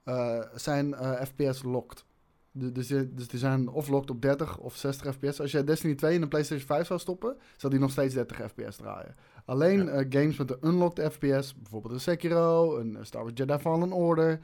eh, 0.05 0.39
zijn 0.55 0.95
eh, 0.95 1.23
FPS 1.25 1.63
locked. 1.63 2.05
De- 2.51 2.73
Dus, 2.73 2.87
die- 2.87 3.15
dus 3.15 3.29
die 3.29 3.39
zijn 3.39 3.69
of 3.69 3.89
locked 3.89 4.11
op 4.11 4.23
30 4.23 4.59
of 4.59 4.77
60 4.77 5.15
fps. 5.15 5.41
Als 5.41 5.51
jij 5.53 5.65
Destiny 5.65 5.95
2 5.95 6.15
in 6.15 6.23
een 6.23 6.29
PlayStation 6.29 6.67
5 6.67 6.87
zou 6.87 7.01
stoppen, 7.01 7.37
zou 7.57 7.73
die 7.73 7.83
nog 7.83 7.91
steeds 7.91 8.15
30 8.15 8.37
fps 8.51 8.77
draaien. 8.77 9.15
Alleen 9.45 9.85
Ja. 9.85 9.91
eh, 9.91 10.07
games 10.09 10.37
met 10.37 10.51
een 10.51 10.69
unlocked 10.69 11.13
fps, 11.13 11.55
bijvoorbeeld 11.55 11.95
een 11.95 12.01
Sekiro, 12.01 12.79
een 12.79 12.99
Star 13.01 13.21
Wars 13.23 13.33
Jedi 13.37 13.59
Fallen 13.59 13.93
Order, 13.93 14.41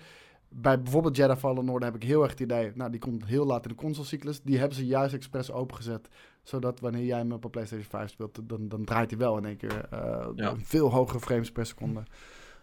bij 0.49 0.83
bijvoorbeeld 0.83 1.17
Jedi 1.17 1.35
Fallen 1.37 1.69
Order 1.69 1.93
heb 1.93 2.03
ik 2.03 2.09
heel 2.09 2.23
erg 2.23 2.31
het 2.31 2.41
idee... 2.41 2.73
Nou, 2.75 2.91
die 2.91 3.01
komt 3.01 3.27
heel 3.27 3.47
laat 3.47 3.63
in 3.63 3.69
de 3.69 3.75
consolecyclus. 3.77 4.43
Die 4.43 4.59
hebben 4.59 4.77
ze 4.77 4.87
juist 4.87 5.15
expres 5.15 5.53
opengezet. 5.53 6.09
Zodat 6.43 6.81
wanneer 6.81 7.05
jij 7.05 7.19
hem 7.19 7.33
op 7.33 7.45
een 7.45 7.51
PlayStation 7.51 7.89
5 7.89 8.11
speelt... 8.11 8.41
dan, 8.43 8.69
dan 8.69 8.85
draait 8.85 9.11
hij 9.11 9.19
wel 9.19 9.37
in 9.37 9.45
één 9.45 9.57
keer 9.57 9.89
eh, 9.91 10.27
Ja. 10.35 10.55
veel 10.63 10.91
hogere 10.91 11.21
frames 11.21 11.53
per 11.53 11.67
seconde. 11.67 12.03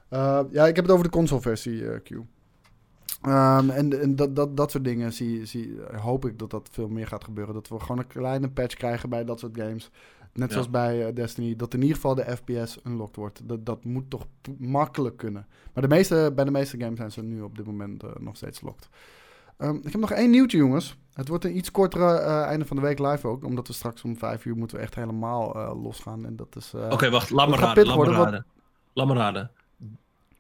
Eh, 0.10 0.40
ja, 0.52 0.66
ik 0.68 0.76
heb 0.76 0.86
het 0.86 0.94
over 0.94 1.06
de 1.06 1.12
console-versie, 1.12 1.92
eh, 1.92 2.00
Q. 2.04 2.10
Ehm, 3.22 3.70
en 3.70 4.02
en 4.02 4.16
dat, 4.16 4.36
dat, 4.36 4.58
dat 4.58 4.72
soort 4.72 4.84
dingen 4.84 5.14
zie, 5.14 5.46
zie, 5.46 5.78
hoop 5.96 6.26
ik 6.26 6.40
dat 6.40 6.50
dat 6.50 6.70
veel 6.72 6.88
meer 6.88 7.08
gaat 7.08 7.24
gebeuren. 7.24 7.54
Dat 7.54 7.68
we 7.68 7.80
gewoon 7.80 7.98
een 7.98 8.08
kleine 8.08 8.50
patch 8.50 8.76
krijgen 8.76 9.10
bij 9.10 9.26
dat 9.26 9.40
soort 9.40 9.58
games. 9.58 9.92
Net 10.36 10.48
Ja. 10.48 10.54
zoals 10.54 10.70
bij 10.70 11.08
eh, 11.08 11.16
Destiny. 11.16 11.56
Dat 11.56 11.74
in 11.74 11.80
ieder 11.82 11.96
geval 11.96 12.16
de 12.16 12.36
FPS 12.38 12.78
unlocked 12.86 13.16
wordt. 13.16 13.42
Dat, 13.48 13.66
dat 13.66 13.84
moet 13.84 14.10
toch 14.10 14.26
makkelijk 14.58 15.18
kunnen. 15.18 15.48
Maar 15.74 15.84
de 15.84 15.90
meeste, 15.90 16.32
bij 16.36 16.46
de 16.46 16.52
meeste 16.52 16.78
games 16.80 16.98
zijn 16.98 17.12
ze 17.12 17.22
nu 17.24 17.42
op 17.42 17.58
dit 17.58 17.66
moment 17.66 18.04
eh, 18.04 18.10
nog 18.20 18.36
steeds 18.36 18.62
locked. 18.62 18.90
Ehm, 19.58 19.76
ik 19.76 19.92
heb 19.92 20.02
nog 20.02 20.12
één 20.12 20.30
nieuwtje, 20.30 20.58
jongens. 20.58 20.98
Het 21.14 21.28
wordt 21.28 21.46
een 21.46 21.58
iets 21.58 21.72
kortere 21.72 22.18
eh, 22.20 22.42
einde 22.42 22.66
van 22.66 22.76
de 22.76 22.82
week 22.82 23.00
live 23.00 23.28
ook. 23.28 23.44
Omdat 23.44 23.68
we 23.68 23.74
straks 23.74 24.04
om 24.04 24.18
vijf 24.18 24.46
uur 24.46 24.56
moeten 24.56 24.78
we 24.78 24.84
echt 24.84 24.96
helemaal 24.96 25.56
eh, 25.56 25.84
losgaan. 25.84 26.26
En 26.26 26.36
dat 26.36 26.56
is... 26.56 26.74
eh, 26.74 26.90
Oké, 26.92 27.10
wacht. 27.10 27.30
Laat 27.30 27.50
me 27.50 27.58
dat 27.58 27.62
raden. 27.66 27.86
Laat 27.88 27.98
me 27.98 28.12
raden. 28.14 28.46
Laat 28.94 29.08
me 29.08 29.14
raden. 29.14 29.52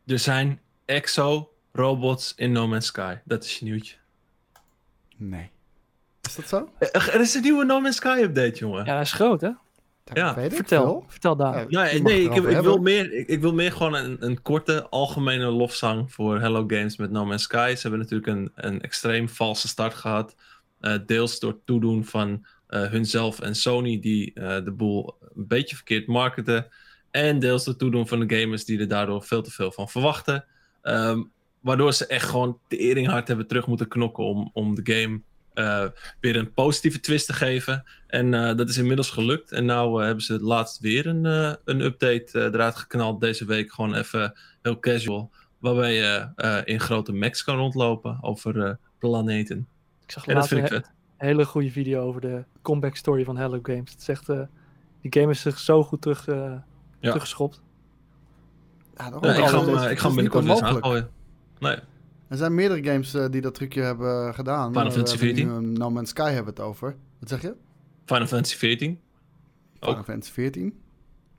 Er 0.06 0.20
zijn 0.20 0.60
exo-robots 0.86 2.34
in 2.36 2.52
No 2.52 2.68
Man's 2.68 2.86
Sky. 2.86 3.16
Dat 3.24 3.44
is 3.44 3.60
je 3.60 3.66
nieuwtje. 3.66 3.96
Nee. 5.18 5.50
Is 6.22 6.36
dat 6.36 6.48
zo? 6.48 6.70
Er 6.80 7.10
er 7.14 7.22
is 7.22 7.34
een 7.34 7.42
nieuwe 7.42 7.66
No 7.66 7.80
Man's 7.80 7.96
Sky 7.96 8.20
update, 8.22 8.58
jongen. 8.60 8.86
Ja, 8.86 8.92
hij 8.94 9.02
is 9.02 9.12
groot, 9.14 9.42
hè? 9.42 9.50
Ja, 10.14 10.36
weet 10.36 10.52
ik 10.52 10.56
Vertel, 10.56 10.84
veel. 10.84 11.06
vertel 11.08 11.36
daar. 11.36 11.66
Ja, 11.70 11.84
Nee, 11.84 12.24
ik, 12.24 12.36
ik, 12.36 12.62
wil 12.62 12.78
meer, 12.78 13.14
ik, 13.14 13.28
ik 13.28 13.42
wil 13.42 13.54
meer 13.54 13.72
gewoon 13.72 13.94
een, 13.94 14.18
een 14.20 14.42
korte 14.42 14.90
algemene 14.90 15.46
lofzang 15.46 16.14
voor 16.14 16.40
Hello 16.40 16.64
Games 16.68 16.98
met 16.98 17.12
No 17.12 17.26
Man's 17.26 17.44
Sky. 17.44 17.74
Ze 17.76 17.82
hebben 17.82 18.00
natuurlijk 18.00 18.28
een, 18.28 18.52
een 18.56 18.82
extreem 18.82 19.30
valse 19.30 19.68
start 19.68 19.94
gehad. 19.94 20.36
Eh, 20.80 20.94
deels 21.06 21.40
door 21.40 21.52
het 21.52 21.66
toedoen 21.66 22.06
van 22.06 22.46
eh, 22.68 22.84
hunzelf 22.84 23.40
en 23.40 23.56
Sony, 23.56 24.00
die 24.00 24.34
eh, 24.34 24.64
de 24.64 24.72
boel 24.72 25.16
een 25.36 25.48
beetje 25.48 25.76
verkeerd 25.76 26.08
marketen. 26.08 26.68
En 27.12 27.40
deels 27.40 27.64
door 27.64 27.74
het 27.74 27.82
toedoen 27.82 28.08
van 28.08 28.28
de 28.28 28.40
gamers, 28.40 28.66
die 28.66 28.80
er 28.80 28.88
daardoor 28.88 29.24
veel 29.24 29.42
te 29.42 29.52
veel 29.52 29.72
van 29.72 29.90
verwachten. 29.90 30.46
Ehm, 30.82 31.24
waardoor 31.60 31.94
ze 31.94 32.08
echt 32.08 32.30
gewoon 32.30 32.60
tering 32.68 33.08
hard 33.08 33.28
hebben 33.28 33.48
terug 33.48 33.68
moeten 33.68 33.88
knokken 33.88 34.24
om, 34.24 34.50
om 34.54 34.76
de 34.76 34.94
game 34.94 35.22
eh, 35.56 35.86
weer 36.20 36.36
een 36.36 36.54
positieve 36.54 37.00
twist 37.00 37.26
te 37.26 37.34
geven. 37.34 37.84
En 38.08 38.34
eh, 38.34 38.56
dat 38.58 38.70
is 38.70 38.78
inmiddels 38.78 39.10
gelukt. 39.10 39.52
En 39.52 39.66
nou 39.66 40.00
eh, 40.00 40.06
hebben 40.06 40.24
ze 40.24 40.40
laatst 40.42 40.80
weer 40.80 41.06
een, 41.08 41.26
eh, 41.26 41.54
een 41.66 41.82
update 41.82 42.40
eruit 42.54 42.76
geknald 42.76 43.22
deze 43.22 43.46
week. 43.46 43.72
Gewoon 43.74 43.96
even 43.96 44.34
heel 44.62 44.80
casual. 44.80 45.32
Waarbij 45.60 45.94
je 45.94 46.28
eh, 46.36 46.58
in 46.64 46.80
grote 46.80 47.12
mechs 47.14 47.44
kan 47.44 47.58
rondlopen 47.58 48.18
over 48.22 48.66
eh, 48.66 48.74
planeten. 49.00 49.68
Ik 50.06 50.12
zag 50.12 50.26
En 50.28 50.34
dat 50.34 50.36
laatst 50.36 50.50
vind 50.54 50.66
ik 50.66 50.72
een 50.72 50.82
vet. 50.84 50.92
he- 51.18 51.26
hele 51.28 51.46
goede 51.46 51.72
video 51.72 52.02
over 52.08 52.22
de 52.22 52.44
comeback 52.62 52.96
story 52.96 53.24
van 53.24 53.38
Hello 53.38 53.60
Games. 53.62 53.96
Het 54.06 54.30
eh, 54.30 54.40
die 55.02 55.22
game 55.22 55.32
is 55.32 55.42
zich 55.42 55.60
zo 55.60 55.84
goed 55.84 56.02
terug, 56.02 56.28
eh 56.28 56.36
Ja. 56.36 56.62
teruggeschopt. 57.00 57.62
Ja, 58.98 59.06
ik 59.08 59.46
ga 59.46 59.66
hem, 59.66 59.90
ik 59.92 59.98
ga 60.00 60.06
hem 60.08 60.16
binnenkort 60.16 60.46
eens 60.46 60.62
aangooien. 60.62 61.10
Nee, 61.60 61.76
Er 62.28 62.38
zijn 62.38 62.56
meerdere 62.56 62.84
games 62.84 63.14
eh, 63.14 63.26
die 63.30 63.42
dat 63.42 63.54
trucje 63.54 63.82
hebben 63.82 64.34
gedaan. 64.34 64.68
Final 64.72 64.88
Eh, 64.88 64.94
Fantasy 64.94 65.18
we 65.18 65.26
hebben 65.26 65.46
14. 65.46 65.64
nu, 65.70 65.74
eh, 65.74 65.80
No 65.80 65.90
Man's 65.90 66.10
Sky 66.10 66.32
hebben 66.32 66.54
het 66.54 66.64
over. 66.64 66.96
Wat 67.20 67.30
zeg 67.30 67.42
je? 67.42 67.56
Final 68.06 68.28
Fantasy 68.28 68.56
14. 68.56 69.00
Final 69.80 69.98
Ook. 69.98 70.06
Fantasy 70.06 70.32
14. 70.32 70.80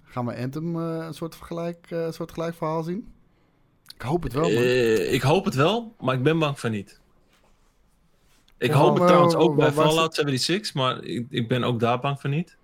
Gaan 0.02 0.26
we 0.26 0.36
Anthem 0.36 0.76
eh, 0.76 1.06
een 1.06 1.14
soort, 1.14 1.36
vergelijk, 1.36 1.86
eh, 1.90 2.04
een 2.04 2.12
soort 2.12 2.32
gelijk 2.32 2.54
verhaal 2.54 2.82
zien? 2.82 3.12
Ik 3.94 4.02
hoop 4.02 4.22
het 4.22 4.32
wel, 4.32 4.42
man. 4.42 4.52
Eh, 4.62 5.12
ik 5.12 5.22
hoop 5.22 5.44
het 5.44 5.54
wel, 5.54 5.94
maar 6.00 6.14
ik 6.14 6.22
ben 6.22 6.38
bang 6.38 6.60
van 6.60 6.70
niet. 6.70 7.00
Ik 8.58 8.70
Ja, 8.70 8.76
hoop 8.76 8.94
het 8.98 9.06
trouwens 9.06 9.34
ook 9.34 9.56
bij 9.56 9.72
Fallout 9.72 10.14
76, 10.14 10.74
maar 10.74 11.04
ik, 11.04 11.26
ik 11.30 11.48
ben 11.48 11.64
ook 11.64 11.80
daar 11.80 12.00
bang 12.00 12.20
van 12.20 12.30
niet. 12.30 12.56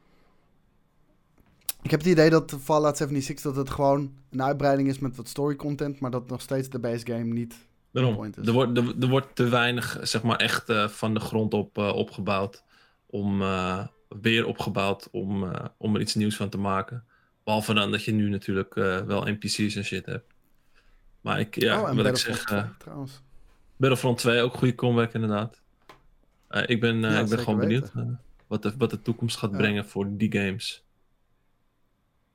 Ik 1.82 1.90
heb 1.90 2.00
het 2.00 2.08
idee 2.08 2.30
dat 2.30 2.56
Fallout 2.60 2.96
76 2.96 3.44
dat 3.44 3.56
het 3.56 3.70
gewoon 3.70 4.12
een 4.30 4.42
uitbreiding 4.42 4.88
is 4.88 4.98
met 4.98 5.16
wat 5.16 5.28
story 5.28 5.56
content, 5.56 6.00
maar 6.00 6.10
dat 6.10 6.28
nog 6.28 6.40
steeds 6.40 6.68
de 6.68 6.78
base 6.78 7.06
game 7.06 7.24
niet. 7.32 7.54
Daarom. 7.92 8.24
Er 8.44 8.52
wordt, 8.52 8.78
er, 8.78 8.94
er 9.00 9.08
wordt 9.08 9.34
te 9.36 9.48
weinig, 9.48 9.98
zeg 10.02 10.22
maar, 10.22 10.36
echt 10.36 10.68
eh, 10.68 10.88
van 10.88 11.14
de 11.14 11.20
grond 11.20 11.54
op 11.54 11.78
eh, 11.78 11.88
opgebouwd. 11.94 12.64
Om, 13.06 13.42
eh, 13.42 13.86
weer 14.20 14.46
opgebouwd 14.46 15.08
om, 15.10 15.52
om 15.76 15.94
er 15.94 16.00
iets 16.00 16.14
nieuws 16.14 16.36
van 16.36 16.48
te 16.48 16.58
maken. 16.58 17.04
Behalve 17.44 17.74
dan 17.74 17.90
dat 17.90 18.04
je 18.04 18.12
nu 18.12 18.28
natuurlijk 18.28 18.74
wel 18.74 19.24
NPC's 19.26 19.74
en 19.76 19.84
shit 19.84 20.06
hebt. 20.06 20.32
Maar 21.20 21.40
ik, 21.40 21.60
ja, 21.60 21.80
oh, 21.80 21.96
wat 21.96 22.06
ik 22.06 22.16
zeg, 22.16 22.44
2 22.44 22.62
trouwens. 22.78 23.20
Battlefront 23.76 24.18
2 24.18 24.40
ook 24.42 24.54
goede 24.54 24.74
comeback 24.74 25.12
inderdaad. 25.14 25.60
Ik 26.66 26.80
ben, 26.80 27.00
Ja, 27.00 27.18
ik 27.18 27.28
ben 27.28 27.38
gewoon 27.38 27.58
benieuwd 27.58 27.92
weten. 27.92 28.20
wat, 28.46 28.62
de, 28.62 28.72
wat 28.78 28.90
de 28.90 29.02
toekomst 29.02 29.36
gaat 29.36 29.50
Ja. 29.50 29.56
brengen 29.56 29.88
voor 29.88 30.16
die 30.16 30.32
games. 30.32 30.84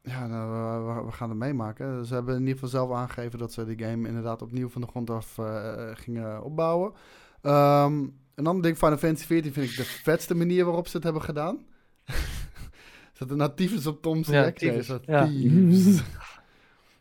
Ja, 0.08 0.28
nou, 0.28 1.06
we, 1.06 1.12
gaan 1.12 1.30
het 1.30 1.38
meemaken. 1.38 2.06
Ze 2.06 2.14
hebben 2.14 2.34
in 2.34 2.40
ieder 2.40 2.54
geval 2.54 2.70
zelf 2.70 2.92
aangegeven 2.92 3.40
dat 3.40 3.54
ze 3.54 3.66
die 3.66 3.86
game 3.86 4.08
inderdaad 4.08 4.42
opnieuw 4.42 4.70
van 4.70 4.82
de 4.82 4.88
grond 4.88 5.10
af 5.10 5.38
eh, 5.38 5.90
gingen 5.94 6.44
opbouwen. 6.44 6.94
Ehm, 7.42 8.06
een 8.36 8.48
ander 8.48 8.64
ding, 8.64 8.78
Final 8.78 8.98
Fantasy 8.98 9.26
14 9.26 9.54
vind 9.54 9.70
ik 9.70 9.76
de 9.78 9.84
vetste 9.84 10.36
manier 10.36 10.66
waarop 10.66 10.88
ze 10.88 10.96
het 10.96 11.06
hebben 11.06 11.22
gedaan. 11.22 11.60
dat 13.18 13.30
er 13.30 13.36
nou 13.36 13.52
tyfus 13.56 13.88
op 13.88 14.02
Tom's 14.02 14.28
Ja, 14.28 14.52
is. 14.56 14.92
ja. 15.06 15.30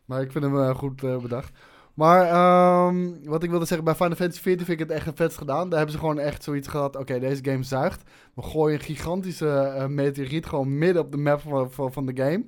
Maar 0.05 0.23
ik 0.23 0.33
vind 0.33 0.45
hem 0.45 0.61
eh, 0.61 0.75
goed 0.75 1.03
eh, 1.03 1.17
bedacht. 1.17 1.53
Maar 1.95 2.27
ehm, 2.27 3.09
wat 3.25 3.43
ik 3.43 3.51
wilde 3.51 3.65
zeggen, 3.65 3.85
bij 3.85 3.95
Final 3.95 4.17
Fantasy 4.17 4.41
14 4.41 4.67
vind 4.67 4.81
ik 4.81 4.89
het 4.89 4.97
echt 4.97 5.07
het 5.07 5.17
vetst 5.17 5.39
gedaan. 5.39 5.69
Daar 5.69 5.79
hebben 5.79 5.95
ze 5.95 6.01
gewoon 6.01 6.19
echt 6.19 6.43
zoiets 6.43 6.69
gehad. 6.69 6.97
Oké, 6.97 7.19
deze 7.19 7.45
game 7.45 7.63
zuigt. 7.63 8.03
We 8.35 8.43
gooien 8.43 8.79
een 8.79 8.85
gigantische 8.85 9.49
eh, 9.49 9.87
meteoriet 9.87 10.47
gewoon 10.47 10.79
midden 10.79 11.03
op 11.03 11.13
de 11.13 11.19
map 11.19 11.41
van, 11.41 11.73
van, 11.73 11.93
van 11.93 12.07
de 12.07 12.23
game. 12.23 12.45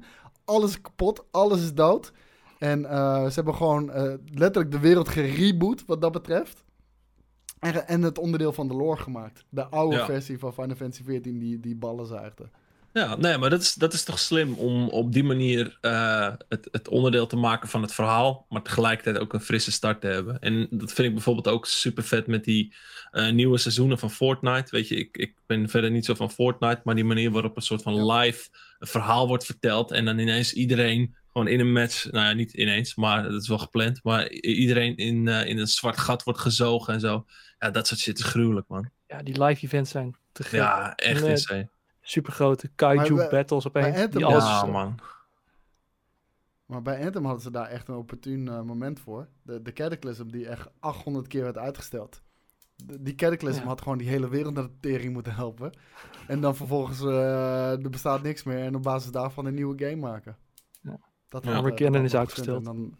Alles 0.48 0.70
is 0.70 0.80
kapot, 0.80 1.24
alles 1.30 1.62
is 1.62 1.74
dood. 1.74 2.12
En 2.58 2.84
eh, 2.84 3.24
ze 3.26 3.34
hebben 3.34 3.54
gewoon 3.54 3.90
eh, 3.90 4.12
letterlijk 4.34 4.72
de 4.72 4.78
wereld 4.78 5.08
gereboot 5.08 5.84
wat 5.86 6.00
dat 6.00 6.12
betreft. 6.12 6.64
En, 7.58 7.88
en 7.88 8.02
het 8.02 8.18
onderdeel 8.18 8.52
van 8.52 8.68
de 8.68 8.74
lore 8.74 9.00
gemaakt. 9.02 9.44
De 9.48 9.66
oude 9.66 9.96
Ja. 9.96 10.04
versie 10.04 10.38
van 10.38 10.52
Final 10.54 10.76
Fantasy 10.76 11.02
14 11.04 11.38
die, 11.38 11.60
die 11.60 11.76
ballen 11.76 12.06
zuigde. 12.06 12.48
Ja, 12.92 13.16
nee, 13.16 13.38
maar 13.38 13.50
dat 13.50 13.60
is, 13.60 13.74
dat 13.74 13.92
is 13.92 14.04
toch 14.04 14.18
slim 14.18 14.54
om 14.54 14.88
op 14.88 15.12
die 15.12 15.24
manier 15.24 15.78
eh, 15.80 16.32
het, 16.48 16.68
het 16.70 16.88
onderdeel 16.88 17.26
te 17.26 17.36
maken 17.36 17.68
van 17.68 17.82
het 17.82 17.92
verhaal, 17.92 18.46
maar 18.48 18.62
tegelijkertijd 18.62 19.18
ook 19.18 19.32
een 19.32 19.40
frisse 19.40 19.72
start 19.72 20.00
te 20.00 20.06
hebben. 20.06 20.38
En 20.40 20.66
dat 20.70 20.92
vind 20.92 21.08
ik 21.08 21.14
bijvoorbeeld 21.14 21.48
ook 21.48 21.66
super 21.66 22.02
vet 22.04 22.26
met 22.26 22.44
die 22.44 22.74
nieuwe 23.30 23.58
seizoenen 23.58 23.98
van 23.98 24.10
Fortnite. 24.10 24.70
Weet 24.70 24.88
je, 24.88 24.96
ik, 24.96 25.16
ik 25.16 25.34
ben 25.46 25.68
verder 25.68 25.90
niet 25.90 26.04
zo 26.04 26.14
van 26.14 26.30
Fortnite, 26.30 26.80
maar 26.84 26.94
die 26.94 27.04
manier 27.04 27.30
waarop 27.30 27.56
een 27.56 27.62
soort 27.62 27.82
van 27.82 28.12
live 28.12 28.48
een 28.78 28.86
verhaal 28.86 29.26
wordt 29.28 29.44
verteld 29.44 29.90
en 29.90 30.04
dan 30.04 30.18
ineens 30.18 30.52
iedereen 30.52 31.16
gewoon 31.32 31.48
in 31.48 31.60
een 31.60 31.72
match, 31.72 32.10
nou 32.10 32.26
ja, 32.26 32.32
niet 32.32 32.52
ineens, 32.52 32.94
maar 32.94 33.22
dat 33.22 33.42
is 33.42 33.48
wel 33.48 33.58
gepland, 33.58 34.02
maar 34.02 34.30
iedereen 34.30 34.96
in, 34.96 35.28
eh, 35.28 35.46
in 35.46 35.58
een 35.58 35.66
zwart 35.66 35.98
gat 35.98 36.22
wordt 36.22 36.40
gezogen 36.40 36.94
en 36.94 37.00
zo. 37.00 37.26
Ja, 37.58 37.70
dat 37.70 37.86
soort 37.86 38.00
shit 38.00 38.18
is 38.18 38.24
gruwelijk, 38.24 38.68
man. 38.68 38.90
Ja, 39.06 39.22
die 39.22 39.44
live 39.44 39.64
events 39.64 39.90
zijn 39.90 40.16
te 40.32 40.42
gek. 40.42 40.60
Ja, 40.60 40.94
echt 40.94 41.22
insane. 41.22 41.68
Supergrote 42.00 42.68
kaiju 42.74 43.14
we- 43.14 43.28
battles 43.30 43.66
opeens. 43.66 43.86
Anthem 43.86 44.10
die 44.10 44.24
alles, 44.24 44.44
Ja, 44.44 44.64
man. 44.64 44.98
Maar 46.66 46.82
bij 46.82 47.04
Anthem 47.04 47.24
hadden 47.24 47.42
ze 47.42 47.50
daar 47.50 47.66
echt 47.66 47.88
een 47.88 47.94
opportun 47.94 48.48
eh, 48.48 48.60
moment 48.62 49.00
voor. 49.00 49.28
De, 49.42 49.62
de 49.62 49.72
Cataclysm 49.72 50.28
die 50.28 50.48
echt 50.48 50.68
800 50.78 51.26
keer 51.26 51.42
werd 51.42 51.58
uitgesteld. 51.58 52.22
Die 52.84 53.14
Cataclysm 53.14 53.60
Ja. 53.60 53.66
had 53.66 53.82
gewoon 53.82 53.98
die 53.98 54.08
hele 54.08 54.28
wereld 54.28 54.54
naar 54.54 54.64
de 54.64 54.78
tering 54.80 55.12
moeten 55.12 55.34
helpen. 55.34 55.72
En 56.26 56.40
dan 56.40 56.56
vervolgens, 56.56 57.00
eh, 57.00 57.70
er 57.84 57.90
bestaat 57.90 58.22
niks 58.22 58.42
meer. 58.42 58.58
En 58.58 58.74
op 58.74 58.82
basis 58.82 59.10
daarvan 59.10 59.46
een 59.46 59.54
nieuwe 59.54 59.84
game 59.84 59.96
maken. 59.96 60.36
Ja. 60.80 60.98
Dat 61.28 61.44
Ja. 61.44 61.50
had, 61.50 61.58
eh, 61.58 61.64
Armageddon 61.64 62.04
is 62.04 62.14
uitgesteld. 62.14 62.58
En 62.58 62.64
Dan, 62.64 62.96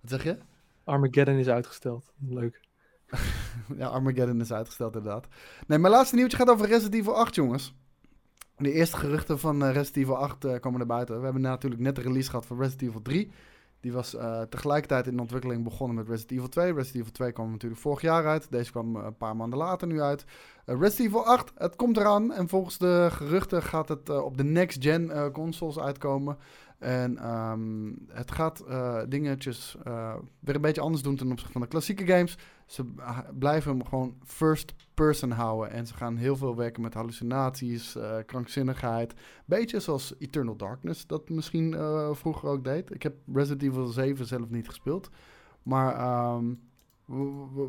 wat 0.00 0.10
zeg 0.10 0.22
je? 0.24 0.38
Armageddon 0.84 1.34
is 1.36 1.48
uitgesteld. 1.48 2.12
Leuk. 2.28 2.60
Ja, 3.76 3.86
Armageddon 3.86 4.40
is 4.40 4.52
uitgesteld 4.52 4.96
inderdaad. 4.96 5.26
Nee, 5.66 5.78
mijn 5.78 5.92
laatste 5.92 6.16
nieuwtje 6.16 6.36
gaat 6.36 6.50
over 6.50 6.66
Resident 6.66 6.94
Evil 6.94 7.16
8, 7.16 7.34
jongens. 7.34 7.74
De 8.56 8.72
eerste 8.72 8.96
geruchten 8.96 9.38
van 9.38 9.62
eh, 9.64 9.72
Resident 9.72 9.96
Evil 9.96 10.16
8 10.16 10.44
eh, 10.44 10.60
komen 10.60 10.78
naar 10.78 10.86
buiten. 10.88 11.18
We 11.18 11.24
hebben 11.24 11.42
natuurlijk 11.42 11.82
net 11.82 11.96
de 11.96 12.02
release 12.02 12.30
gehad 12.30 12.46
van 12.46 12.58
Resident 12.58 12.88
Evil 12.88 13.02
3. 13.02 13.30
Die 13.80 13.92
was 13.92 14.14
eh, 14.14 14.42
tegelijkertijd 14.42 15.06
in 15.06 15.20
ontwikkeling 15.20 15.64
begonnen 15.64 15.96
met 15.96 16.08
Resident 16.08 16.32
Evil 16.32 16.48
2. 16.48 16.72
Resident 16.72 16.94
Evil 16.94 17.12
2 17.12 17.32
kwam 17.32 17.50
natuurlijk 17.50 17.80
vorig 17.80 18.00
jaar 18.00 18.26
uit. 18.26 18.50
Deze 18.50 18.70
kwam 18.70 18.96
eh, 18.96 19.04
een 19.04 19.16
paar 19.16 19.36
maanden 19.36 19.58
later 19.58 19.86
nu 19.86 20.00
uit. 20.00 20.24
Eh, 20.64 20.78
Resident 20.80 21.08
Evil 21.08 21.26
8, 21.26 21.52
het 21.54 21.76
komt 21.76 21.96
eraan. 21.96 22.32
En 22.32 22.48
volgens 22.48 22.78
de 22.78 23.08
geruchten 23.10 23.62
gaat 23.62 23.88
het 23.88 24.08
op 24.08 24.36
de 24.36 24.44
next-gen 24.44 25.30
consoles 25.32 25.78
uitkomen. 25.78 26.38
En 26.78 27.18
ehm, 27.18 27.92
het 28.08 28.30
gaat 28.30 28.64
dingetjes 29.08 29.76
weer 30.40 30.54
een 30.54 30.60
beetje 30.60 30.80
anders 30.80 31.02
doen 31.02 31.16
ten 31.16 31.30
opzichte 31.30 31.52
van 31.52 31.60
de 31.60 31.68
klassieke 31.68 32.06
games. 32.06 32.38
Ze 32.66 32.84
blijven 33.38 33.70
hem 33.70 33.86
gewoon 33.86 34.16
first 34.24 34.74
person 34.94 35.30
houden. 35.30 35.70
En 35.70 35.86
ze 35.86 35.94
gaan 35.94 36.16
heel 36.16 36.36
veel 36.36 36.56
werken 36.56 36.82
met 36.82 36.94
hallucinaties, 36.94 37.96
eh, 37.96 38.16
krankzinnigheid. 38.26 39.14
Beetje 39.44 39.80
zoals 39.80 40.14
Eternal 40.18 40.56
Darkness 40.56 41.06
dat 41.06 41.28
misschien 41.28 41.74
eh, 41.74 42.14
vroeger 42.14 42.48
ook 42.48 42.64
deed. 42.64 42.94
Ik 42.94 43.02
heb 43.02 43.14
Resident 43.32 43.62
Evil 43.62 43.86
7 43.86 44.26
zelf 44.26 44.48
niet 44.48 44.66
gespeeld. 44.68 45.08
Maar 45.62 45.94
ehm, 45.94 46.44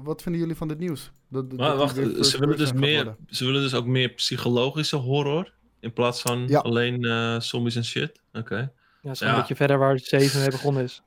Wat 0.04 0.22
vinden 0.22 0.42
jullie 0.42 0.56
van 0.56 0.68
dit 0.68 0.80
nieuws? 0.80 1.12
Dat, 1.28 1.50
dat- 1.50 1.60
Maar 1.60 1.70
dat 1.70 1.78
wacht, 1.78 1.96
ze 1.96 2.40
willen, 2.40 2.58
dus 2.58 2.74
meer, 2.74 3.04
worden. 3.04 3.26
ze 3.28 3.46
willen 3.46 3.62
dus 3.62 3.74
ook 3.76 3.86
meer 3.86 4.10
psychologische 4.10 4.96
horror. 4.96 5.54
In 5.80 5.94
plaats 5.94 6.22
van 6.22 6.48
Ja. 6.48 6.60
alleen 6.60 7.04
eh, 7.04 7.40
zombies 7.40 7.76
en 7.76 7.86
shit. 7.86 8.22
Oké. 8.34 8.72
Ja, 9.02 9.14
zo'n 9.14 9.28
Ja. 9.28 9.36
beetje 9.36 9.56
verder 9.56 9.78
waar 9.78 10.00
7 10.00 10.40
mee 10.40 10.50
begonnen 10.50 10.84
is. 10.84 11.02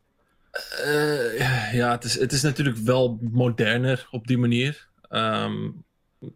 Eh, 0.50 1.74
ja, 1.74 1.90
het 1.90 2.04
is, 2.04 2.18
het 2.18 2.32
is 2.32 2.42
natuurlijk 2.42 2.76
wel 2.76 3.18
moderner 3.32 4.08
op 4.10 4.26
die 4.26 4.38
manier. 4.38 4.88
Ehm, 5.08 5.70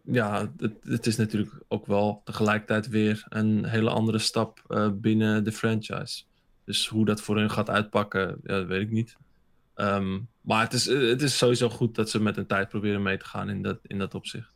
ja, 0.04 0.50
het, 0.56 0.72
het 0.82 1.06
is 1.06 1.16
natuurlijk 1.16 1.52
ook 1.68 1.86
wel 1.86 2.20
tegelijkertijd 2.24 2.88
weer 2.88 3.24
een 3.28 3.64
hele 3.64 3.90
andere 3.90 4.18
stap 4.18 4.64
eh, 4.68 4.88
binnen 4.92 5.44
de 5.44 5.52
franchise. 5.52 6.22
Dus 6.64 6.88
hoe 6.88 7.04
dat 7.04 7.20
voor 7.20 7.36
hun 7.36 7.50
gaat 7.50 7.70
uitpakken, 7.70 8.40
ja, 8.42 8.54
dat 8.58 8.66
weet 8.66 8.82
ik 8.82 8.90
niet. 8.90 9.16
Ehm, 9.74 10.18
maar 10.40 10.62
het 10.62 10.72
is, 10.72 10.84
het 10.86 11.22
is 11.22 11.38
sowieso 11.38 11.68
goed 11.68 11.94
dat 11.94 12.10
ze 12.10 12.22
met 12.22 12.36
een 12.36 12.46
tijd 12.46 12.68
proberen 12.68 13.02
mee 13.02 13.16
te 13.18 13.24
gaan 13.24 13.48
in 13.50 13.62
dat, 13.62 13.78
in 13.82 13.98
dat 13.98 14.14
opzicht. 14.14 14.54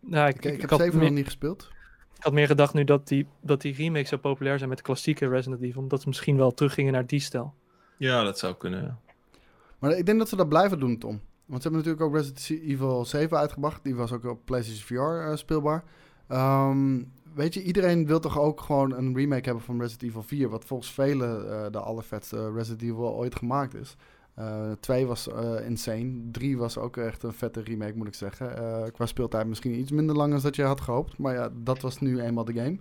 Nou, 0.00 0.28
ik, 0.28 0.44
ik 0.44 0.52
ik 0.52 0.60
heb 0.60 0.70
7 0.70 0.98
meer- 0.98 1.04
nog 1.04 1.14
niet 1.14 1.24
gespeeld. 1.24 1.70
Ik 2.16 2.22
had 2.22 2.32
meer 2.32 2.46
gedacht 2.46 2.74
nu 2.74 2.84
dat 2.84 3.08
die, 3.08 3.26
dat 3.40 3.60
die 3.60 3.74
remakes 3.74 4.08
zo 4.08 4.16
populair 4.16 4.56
zijn 4.56 4.68
met 4.68 4.78
de 4.78 4.84
klassieke 4.84 5.28
Resident 5.28 5.62
Evil. 5.62 5.82
Omdat 5.82 6.00
ze 6.00 6.08
misschien 6.08 6.36
wel 6.36 6.54
teruggingen 6.54 6.92
naar 6.92 7.06
die 7.06 7.20
stijl. 7.20 7.54
Ja, 7.96 8.22
dat 8.22 8.38
zou 8.38 8.54
kunnen. 8.54 8.98
Maar 9.78 9.90
ik 9.90 10.06
denk 10.06 10.18
dat 10.18 10.28
ze 10.28 10.36
dat 10.36 10.48
blijven 10.48 10.80
doen, 10.80 10.98
Tom. 10.98 11.20
Want 11.46 11.62
ze 11.62 11.68
hebben 11.68 11.86
natuurlijk 11.86 12.02
ook 12.02 12.22
Resident 12.22 12.62
Evil 12.70 13.04
7 13.04 13.38
uitgebracht. 13.38 13.84
Die 13.84 13.94
was 13.94 14.12
ook 14.12 14.24
op 14.24 14.44
PlayStation 14.44 14.98
VR 14.98 15.30
eh, 15.30 15.36
speelbaar. 15.36 15.84
Ehm, 16.28 17.02
weet 17.34 17.54
je, 17.54 17.62
iedereen 17.62 18.06
wil 18.06 18.20
toch 18.20 18.38
ook 18.38 18.60
gewoon 18.60 18.92
een 18.92 19.16
remake 19.16 19.44
hebben 19.44 19.64
van 19.64 19.80
Resident 19.80 20.02
Evil 20.10 20.22
4. 20.22 20.48
Wat 20.48 20.64
volgens 20.64 20.92
velen 20.92 21.50
eh, 21.50 21.70
de 21.70 21.78
allervetste 21.78 22.52
Resident 22.52 22.82
Evil 22.82 23.14
ooit 23.14 23.34
gemaakt 23.34 23.74
is. 23.74 23.96
Eh 24.34 24.72
2 24.80 25.06
was 25.06 25.28
insane. 25.66 26.30
3 26.30 26.58
was 26.58 26.78
ook 26.78 26.96
echt 26.96 27.22
een 27.22 27.32
vette 27.32 27.60
remake, 27.60 27.96
moet 27.96 28.06
ik 28.06 28.14
zeggen. 28.14 28.52
Qua 28.92 29.06
speeltijd 29.06 29.46
misschien 29.46 29.78
iets 29.78 29.90
minder 29.90 30.16
lang 30.16 30.32
dan 30.32 30.40
dat 30.40 30.56
je 30.56 30.62
had 30.62 30.80
gehoopt. 30.80 31.18
Maar 31.18 31.34
ja, 31.34 31.50
dat 31.54 31.80
was 31.80 31.98
nu 32.00 32.20
eenmaal 32.20 32.44
de 32.44 32.52
game. 32.52 32.78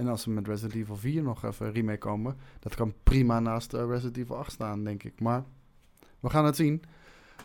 En 0.00 0.08
als 0.08 0.22
ze 0.22 0.30
met 0.30 0.46
Resident 0.46 0.74
Evil 0.74 0.96
4 0.96 1.22
nog 1.22 1.44
even 1.44 1.72
remake 1.72 1.98
komen, 1.98 2.36
dat 2.58 2.74
kan 2.74 2.94
prima 3.02 3.40
naast 3.40 3.74
eh, 3.74 3.84
Resident 3.88 4.16
Evil 4.16 4.36
8 4.36 4.52
staan, 4.52 4.84
denk 4.84 5.02
ik. 5.02 5.20
Maar 5.20 5.44
we 6.20 6.30
gaan 6.30 6.44
het 6.44 6.56
zien. 6.56 6.82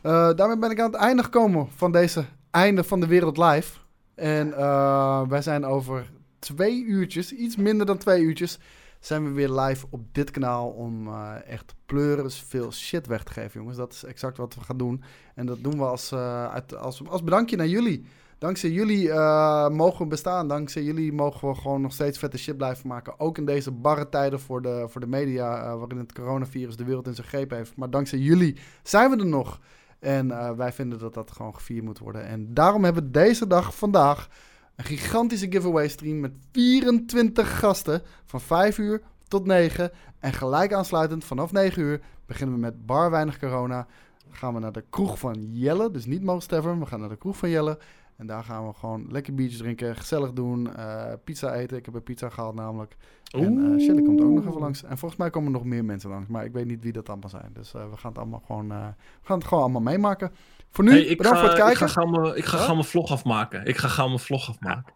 Eh, 0.02 0.34
daarmee 0.36 0.58
ben 0.58 0.72
ik 0.72 0.80
aan 0.80 0.92
het 0.92 1.02
einde 1.02 1.24
gekomen 1.24 1.68
van 1.72 1.92
deze 1.92 2.26
einde 2.52 2.84
van 2.84 3.00
de 3.00 3.08
wereld 3.08 3.38
live. 3.38 3.80
En 4.14 4.54
eh, 4.54 5.28
wij 5.28 5.42
zijn 5.42 5.66
over 5.66 6.12
twee 6.40 6.84
uurtjes, 6.84 7.32
iets 7.32 7.56
minder 7.56 7.86
dan 7.86 7.98
twee 7.98 8.22
uurtjes, 8.22 8.60
zijn 9.00 9.24
we 9.24 9.32
weer 9.32 9.50
live 9.50 9.86
op 9.90 10.14
dit 10.14 10.32
kanaal 10.32 10.70
om 10.70 11.14
echt 11.48 11.76
pleuris 11.86 12.44
veel 12.48 12.72
shit 12.72 13.08
weg 13.08 13.24
te 13.24 13.32
geven, 13.32 13.60
jongens. 13.60 13.78
Dat 13.78 13.94
is 13.94 14.04
exact 14.04 14.38
wat 14.38 14.56
we 14.56 14.62
gaan 14.62 14.78
doen. 14.78 15.04
En 15.34 15.46
dat 15.46 15.64
doen 15.64 15.78
we 15.78 15.84
als, 15.84 16.14
uit, 16.14 16.76
als, 16.76 17.08
als 17.08 17.24
bedankje 17.24 17.56
naar 17.56 17.68
jullie. 17.68 18.06
Dankzij 18.38 18.70
jullie 18.70 19.12
eh, 19.12 19.70
mogen 19.70 20.00
we 20.00 20.08
bestaan. 20.08 20.48
Dankzij 20.48 20.84
jullie 20.84 21.14
mogen 21.14 21.48
we 21.48 21.56
gewoon 21.56 21.82
nog 21.82 21.94
steeds 21.94 22.18
vette 22.18 22.38
shit 22.38 22.58
blijven 22.58 22.88
maken. 22.88 23.20
Ook 23.20 23.38
in 23.38 23.46
deze 23.46 23.72
barre 23.72 24.10
tijden 24.10 24.40
voor 24.40 24.62
de, 24.62 24.86
voor 24.88 25.02
de 25.02 25.08
media, 25.08 25.64
eh, 25.64 25.78
waarin 25.78 25.98
het 25.98 26.14
coronavirus 26.14 26.76
de 26.76 26.84
wereld 26.84 27.08
in 27.08 27.16
zijn 27.16 27.28
greep 27.28 27.50
heeft. 27.50 27.76
Maar 27.76 27.90
dankzij 27.90 28.20
jullie 28.20 28.58
zijn 28.84 29.10
we 29.10 29.18
er 29.18 29.26
nog. 29.26 29.60
En 30.00 30.32
eh, 30.32 30.52
wij 30.52 30.72
vinden 30.74 31.00
dat 31.00 31.14
dat 31.14 31.32
gewoon 31.32 31.56
gevierd 31.56 31.84
moet 31.84 32.00
worden. 32.00 32.26
En 32.26 32.54
daarom 32.54 32.84
hebben 32.84 33.04
we 33.04 33.12
deze 33.12 33.48
dag, 33.48 33.76
vandaag, 33.76 34.30
een 34.76 34.86
gigantische 34.86 35.52
giveaway 35.52 35.88
stream 35.88 36.20
met 36.20 36.34
24 36.52 37.60
gasten 37.60 38.02
van 38.26 38.42
5 38.42 38.78
uur 38.78 39.02
tot 39.28 39.46
9. 39.46 39.92
En 40.20 40.34
gelijk 40.34 40.74
aansluitend 40.74 41.26
vanaf 41.26 41.52
9 41.52 41.82
uur 41.82 42.02
beginnen 42.26 42.56
we 42.56 42.62
met 42.62 42.86
bar 42.86 43.12
weinig 43.12 43.40
corona. 43.40 43.88
Gaan 44.30 44.54
we 44.54 44.60
naar 44.60 44.72
de 44.72 44.84
kroeg 44.90 45.20
van 45.20 45.36
Jelle, 45.52 45.92
dus 45.92 46.06
niet 46.06 46.24
Most. 46.24 46.50
We 46.52 46.86
gaan 46.86 47.00
naar 47.00 47.10
de 47.10 47.18
kroeg 47.18 47.38
van 47.38 47.50
Jelle. 47.50 47.78
En 48.18 48.28
daar 48.28 48.44
gaan 48.44 48.68
we 48.68 48.74
gewoon 48.74 49.06
lekker 49.12 49.34
biertjes 49.34 49.60
drinken, 49.60 49.96
gezellig 49.96 50.34
doen, 50.34 50.76
eh, 50.76 51.14
pizza 51.24 51.54
eten. 51.54 51.78
Ik 51.78 51.86
heb 51.86 51.94
een 51.94 52.04
pizza 52.04 52.30
gehaald 52.30 52.56
namelijk. 52.56 52.96
En 53.32 53.74
eh 53.74 53.80
Shelly 53.86 54.02
komt 54.02 54.22
ook 54.22 54.30
nog 54.30 54.46
even 54.48 54.60
langs. 54.60 54.84
En 54.84 54.98
volgens 54.98 55.20
mij 55.20 55.30
komen 55.30 55.48
er 55.54 55.58
nog 55.58 55.66
meer 55.68 55.86
mensen 55.86 56.10
langs. 56.10 56.28
Maar 56.30 56.46
ik 56.46 56.54
weet 56.54 56.66
niet 56.66 56.82
wie 56.84 56.92
dat 56.92 57.10
allemaal 57.10 57.30
zijn. 57.30 57.50
Dus 57.54 57.74
eh, 57.74 57.90
we 57.90 57.98
gaan 57.98 58.10
het 58.12 58.20
allemaal 58.20 58.42
gewoon, 58.46 58.72
eh, 58.72 58.88
we 59.22 59.28
gaan 59.28 59.38
het 59.38 59.48
gewoon 59.48 59.64
allemaal 59.64 59.82
meemaken. 59.82 60.32
Voor 60.70 60.84
nu, 60.84 60.90
Hey, 60.92 61.02
ik, 61.02 61.18
bedankt 61.18 61.40
ga, 61.40 61.44
voor 61.46 61.54
het 61.54 61.60
ik 61.60 61.66
kijken. 61.78 61.90
ga 61.90 62.06
mijn- 62.06 62.36
ik 62.38 62.46
ga 62.46 62.58
Huh? 62.58 62.66
gauw 62.66 62.74
mijn 62.76 62.88
vlog 62.88 63.12
afmaken. 63.12 63.66
Ik 63.66 63.78
ga 63.78 63.88
gauw 63.88 64.08
mijn 64.08 64.20
vlog 64.20 64.50
afmaken. 64.50 64.94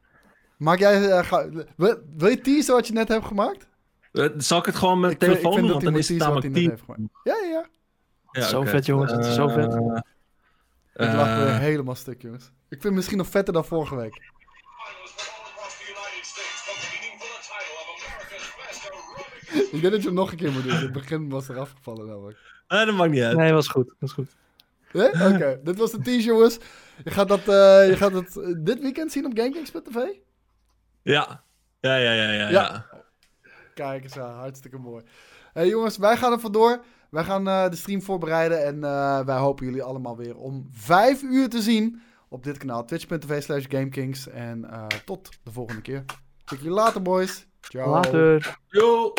Maak 0.57 0.79
jij, 0.79 1.23
ga- 1.23 1.49
wil, 1.75 1.97
wil 2.17 2.29
je 2.29 2.41
teasen 2.41 2.73
wat 2.75 2.87
je 2.87 2.93
net 2.93 3.07
hebt 3.07 3.25
gemaakt? 3.25 3.67
Zal 4.37 4.59
ik 4.59 4.65
het 4.65 4.75
gewoon 4.75 4.99
met 4.99 5.11
Ik 5.11 5.19
mijn 5.19 5.31
vind- 5.31 5.43
ik 5.43 5.51
telefoon 5.51 5.53
vind 5.53 5.61
doen? 5.65 5.71
Want 5.71 5.83
dan 5.83 5.95
is 5.95 6.07
het 6.09 6.17
teasen 6.17 6.33
wat 6.33 6.43
namelijk 6.43 6.55
hij 6.55 6.63
net 6.67 6.85
10. 6.85 6.95
heeft 6.95 7.11
gemaakt. 7.23 7.41
Ja, 7.41 7.49
ja. 7.49 7.65
Ja, 8.31 8.47
Zo 8.47 8.63
vet, 8.63 8.85
jongens, 8.85 9.11
het 9.11 9.25
is 9.25 9.33
zo 9.35 9.47
vet. 9.47 9.73
Ik 10.99 11.13
lach 11.13 11.35
weer 11.37 11.47
eh, 11.47 11.57
helemaal 11.57 11.95
stuk, 11.95 12.21
jongens. 12.21 12.45
Ik 12.45 12.51
vind 12.69 12.83
het 12.83 12.93
misschien 12.93 13.17
nog 13.17 13.27
vetter 13.27 13.53
dan 13.53 13.65
vorige 13.65 13.95
week. 13.95 14.21
Ik 19.71 19.81
denk 19.81 19.93
dat 19.93 20.01
je 20.01 20.07
hem 20.07 20.13
nog 20.13 20.31
een 20.31 20.37
keer 20.37 20.51
moet 20.51 20.63
doen. 20.63 20.71
Het 20.75 20.91
begin 20.91 21.29
was 21.29 21.49
er 21.49 21.59
afgevallen 21.59 22.07
namelijk. 22.07 22.37
eh, 22.67 22.85
dat 22.85 22.95
maakt 22.95 23.11
niet 23.11 23.21
uit. 23.21 23.37
Nee, 23.37 23.53
was 23.53 23.67
goed. 23.67 23.93
Was 23.99 24.11
goed. 24.13 24.35
Nee? 24.93 25.07
Oké, 25.11 25.59
dit 25.63 25.77
was 25.77 25.91
de 25.91 25.99
tease, 25.99 26.25
jongens. 26.27 26.57
Je 27.03 27.11
gaat 27.11 27.27
dat, 27.27 27.39
eh, 27.39 27.87
je 27.89 27.95
gaat 27.97 28.11
het 28.11 28.37
eh, 28.37 28.53
dit 28.57 28.79
weekend 28.81 29.11
zien 29.11 29.25
op 29.25 29.31
GameKings.tv? 29.37 29.95
Ja. 31.01 31.43
Ja, 31.79 31.95
ja, 31.95 32.11
ja, 32.11 32.31
ja. 32.31 32.31
Ja. 32.31 32.49
ja. 32.49 32.85
Kijk 33.73 34.03
eens 34.03 34.17
aan, 34.19 34.37
hartstikke 34.37 34.77
mooi. 34.77 35.03
Hey 35.53 35.67
jongens, 35.67 35.97
wij 35.97 36.17
gaan 36.17 36.31
er 36.31 36.39
vandoor. 36.39 36.83
Wij 37.09 37.23
gaan 37.23 37.47
eh, 37.47 37.69
de 37.69 37.75
stream 37.75 38.01
voorbereiden 38.01 38.65
en 38.65 38.83
eh, 38.83 39.19
wij 39.25 39.37
hopen 39.37 39.65
jullie 39.65 39.83
allemaal 39.83 40.17
weer 40.17 40.35
om 40.35 40.69
vijf 40.71 41.21
uur 41.21 41.49
te 41.49 41.61
zien 41.61 42.01
op 42.29 42.43
dit 42.43 42.57
kanaal. 42.57 42.85
Twitch.tv 42.85 43.43
slash 43.43 43.65
GameKings. 43.67 44.27
En 44.27 44.71
eh, 44.71 44.85
tot 45.05 45.29
de 45.43 45.51
volgende 45.51 45.81
keer. 45.81 46.03
Zie 46.45 46.57
jullie 46.57 46.73
later, 46.73 47.01
boys. 47.01 47.47
Ciao. 47.61 47.89
Later. 47.89 48.57
Yo. 48.67 49.13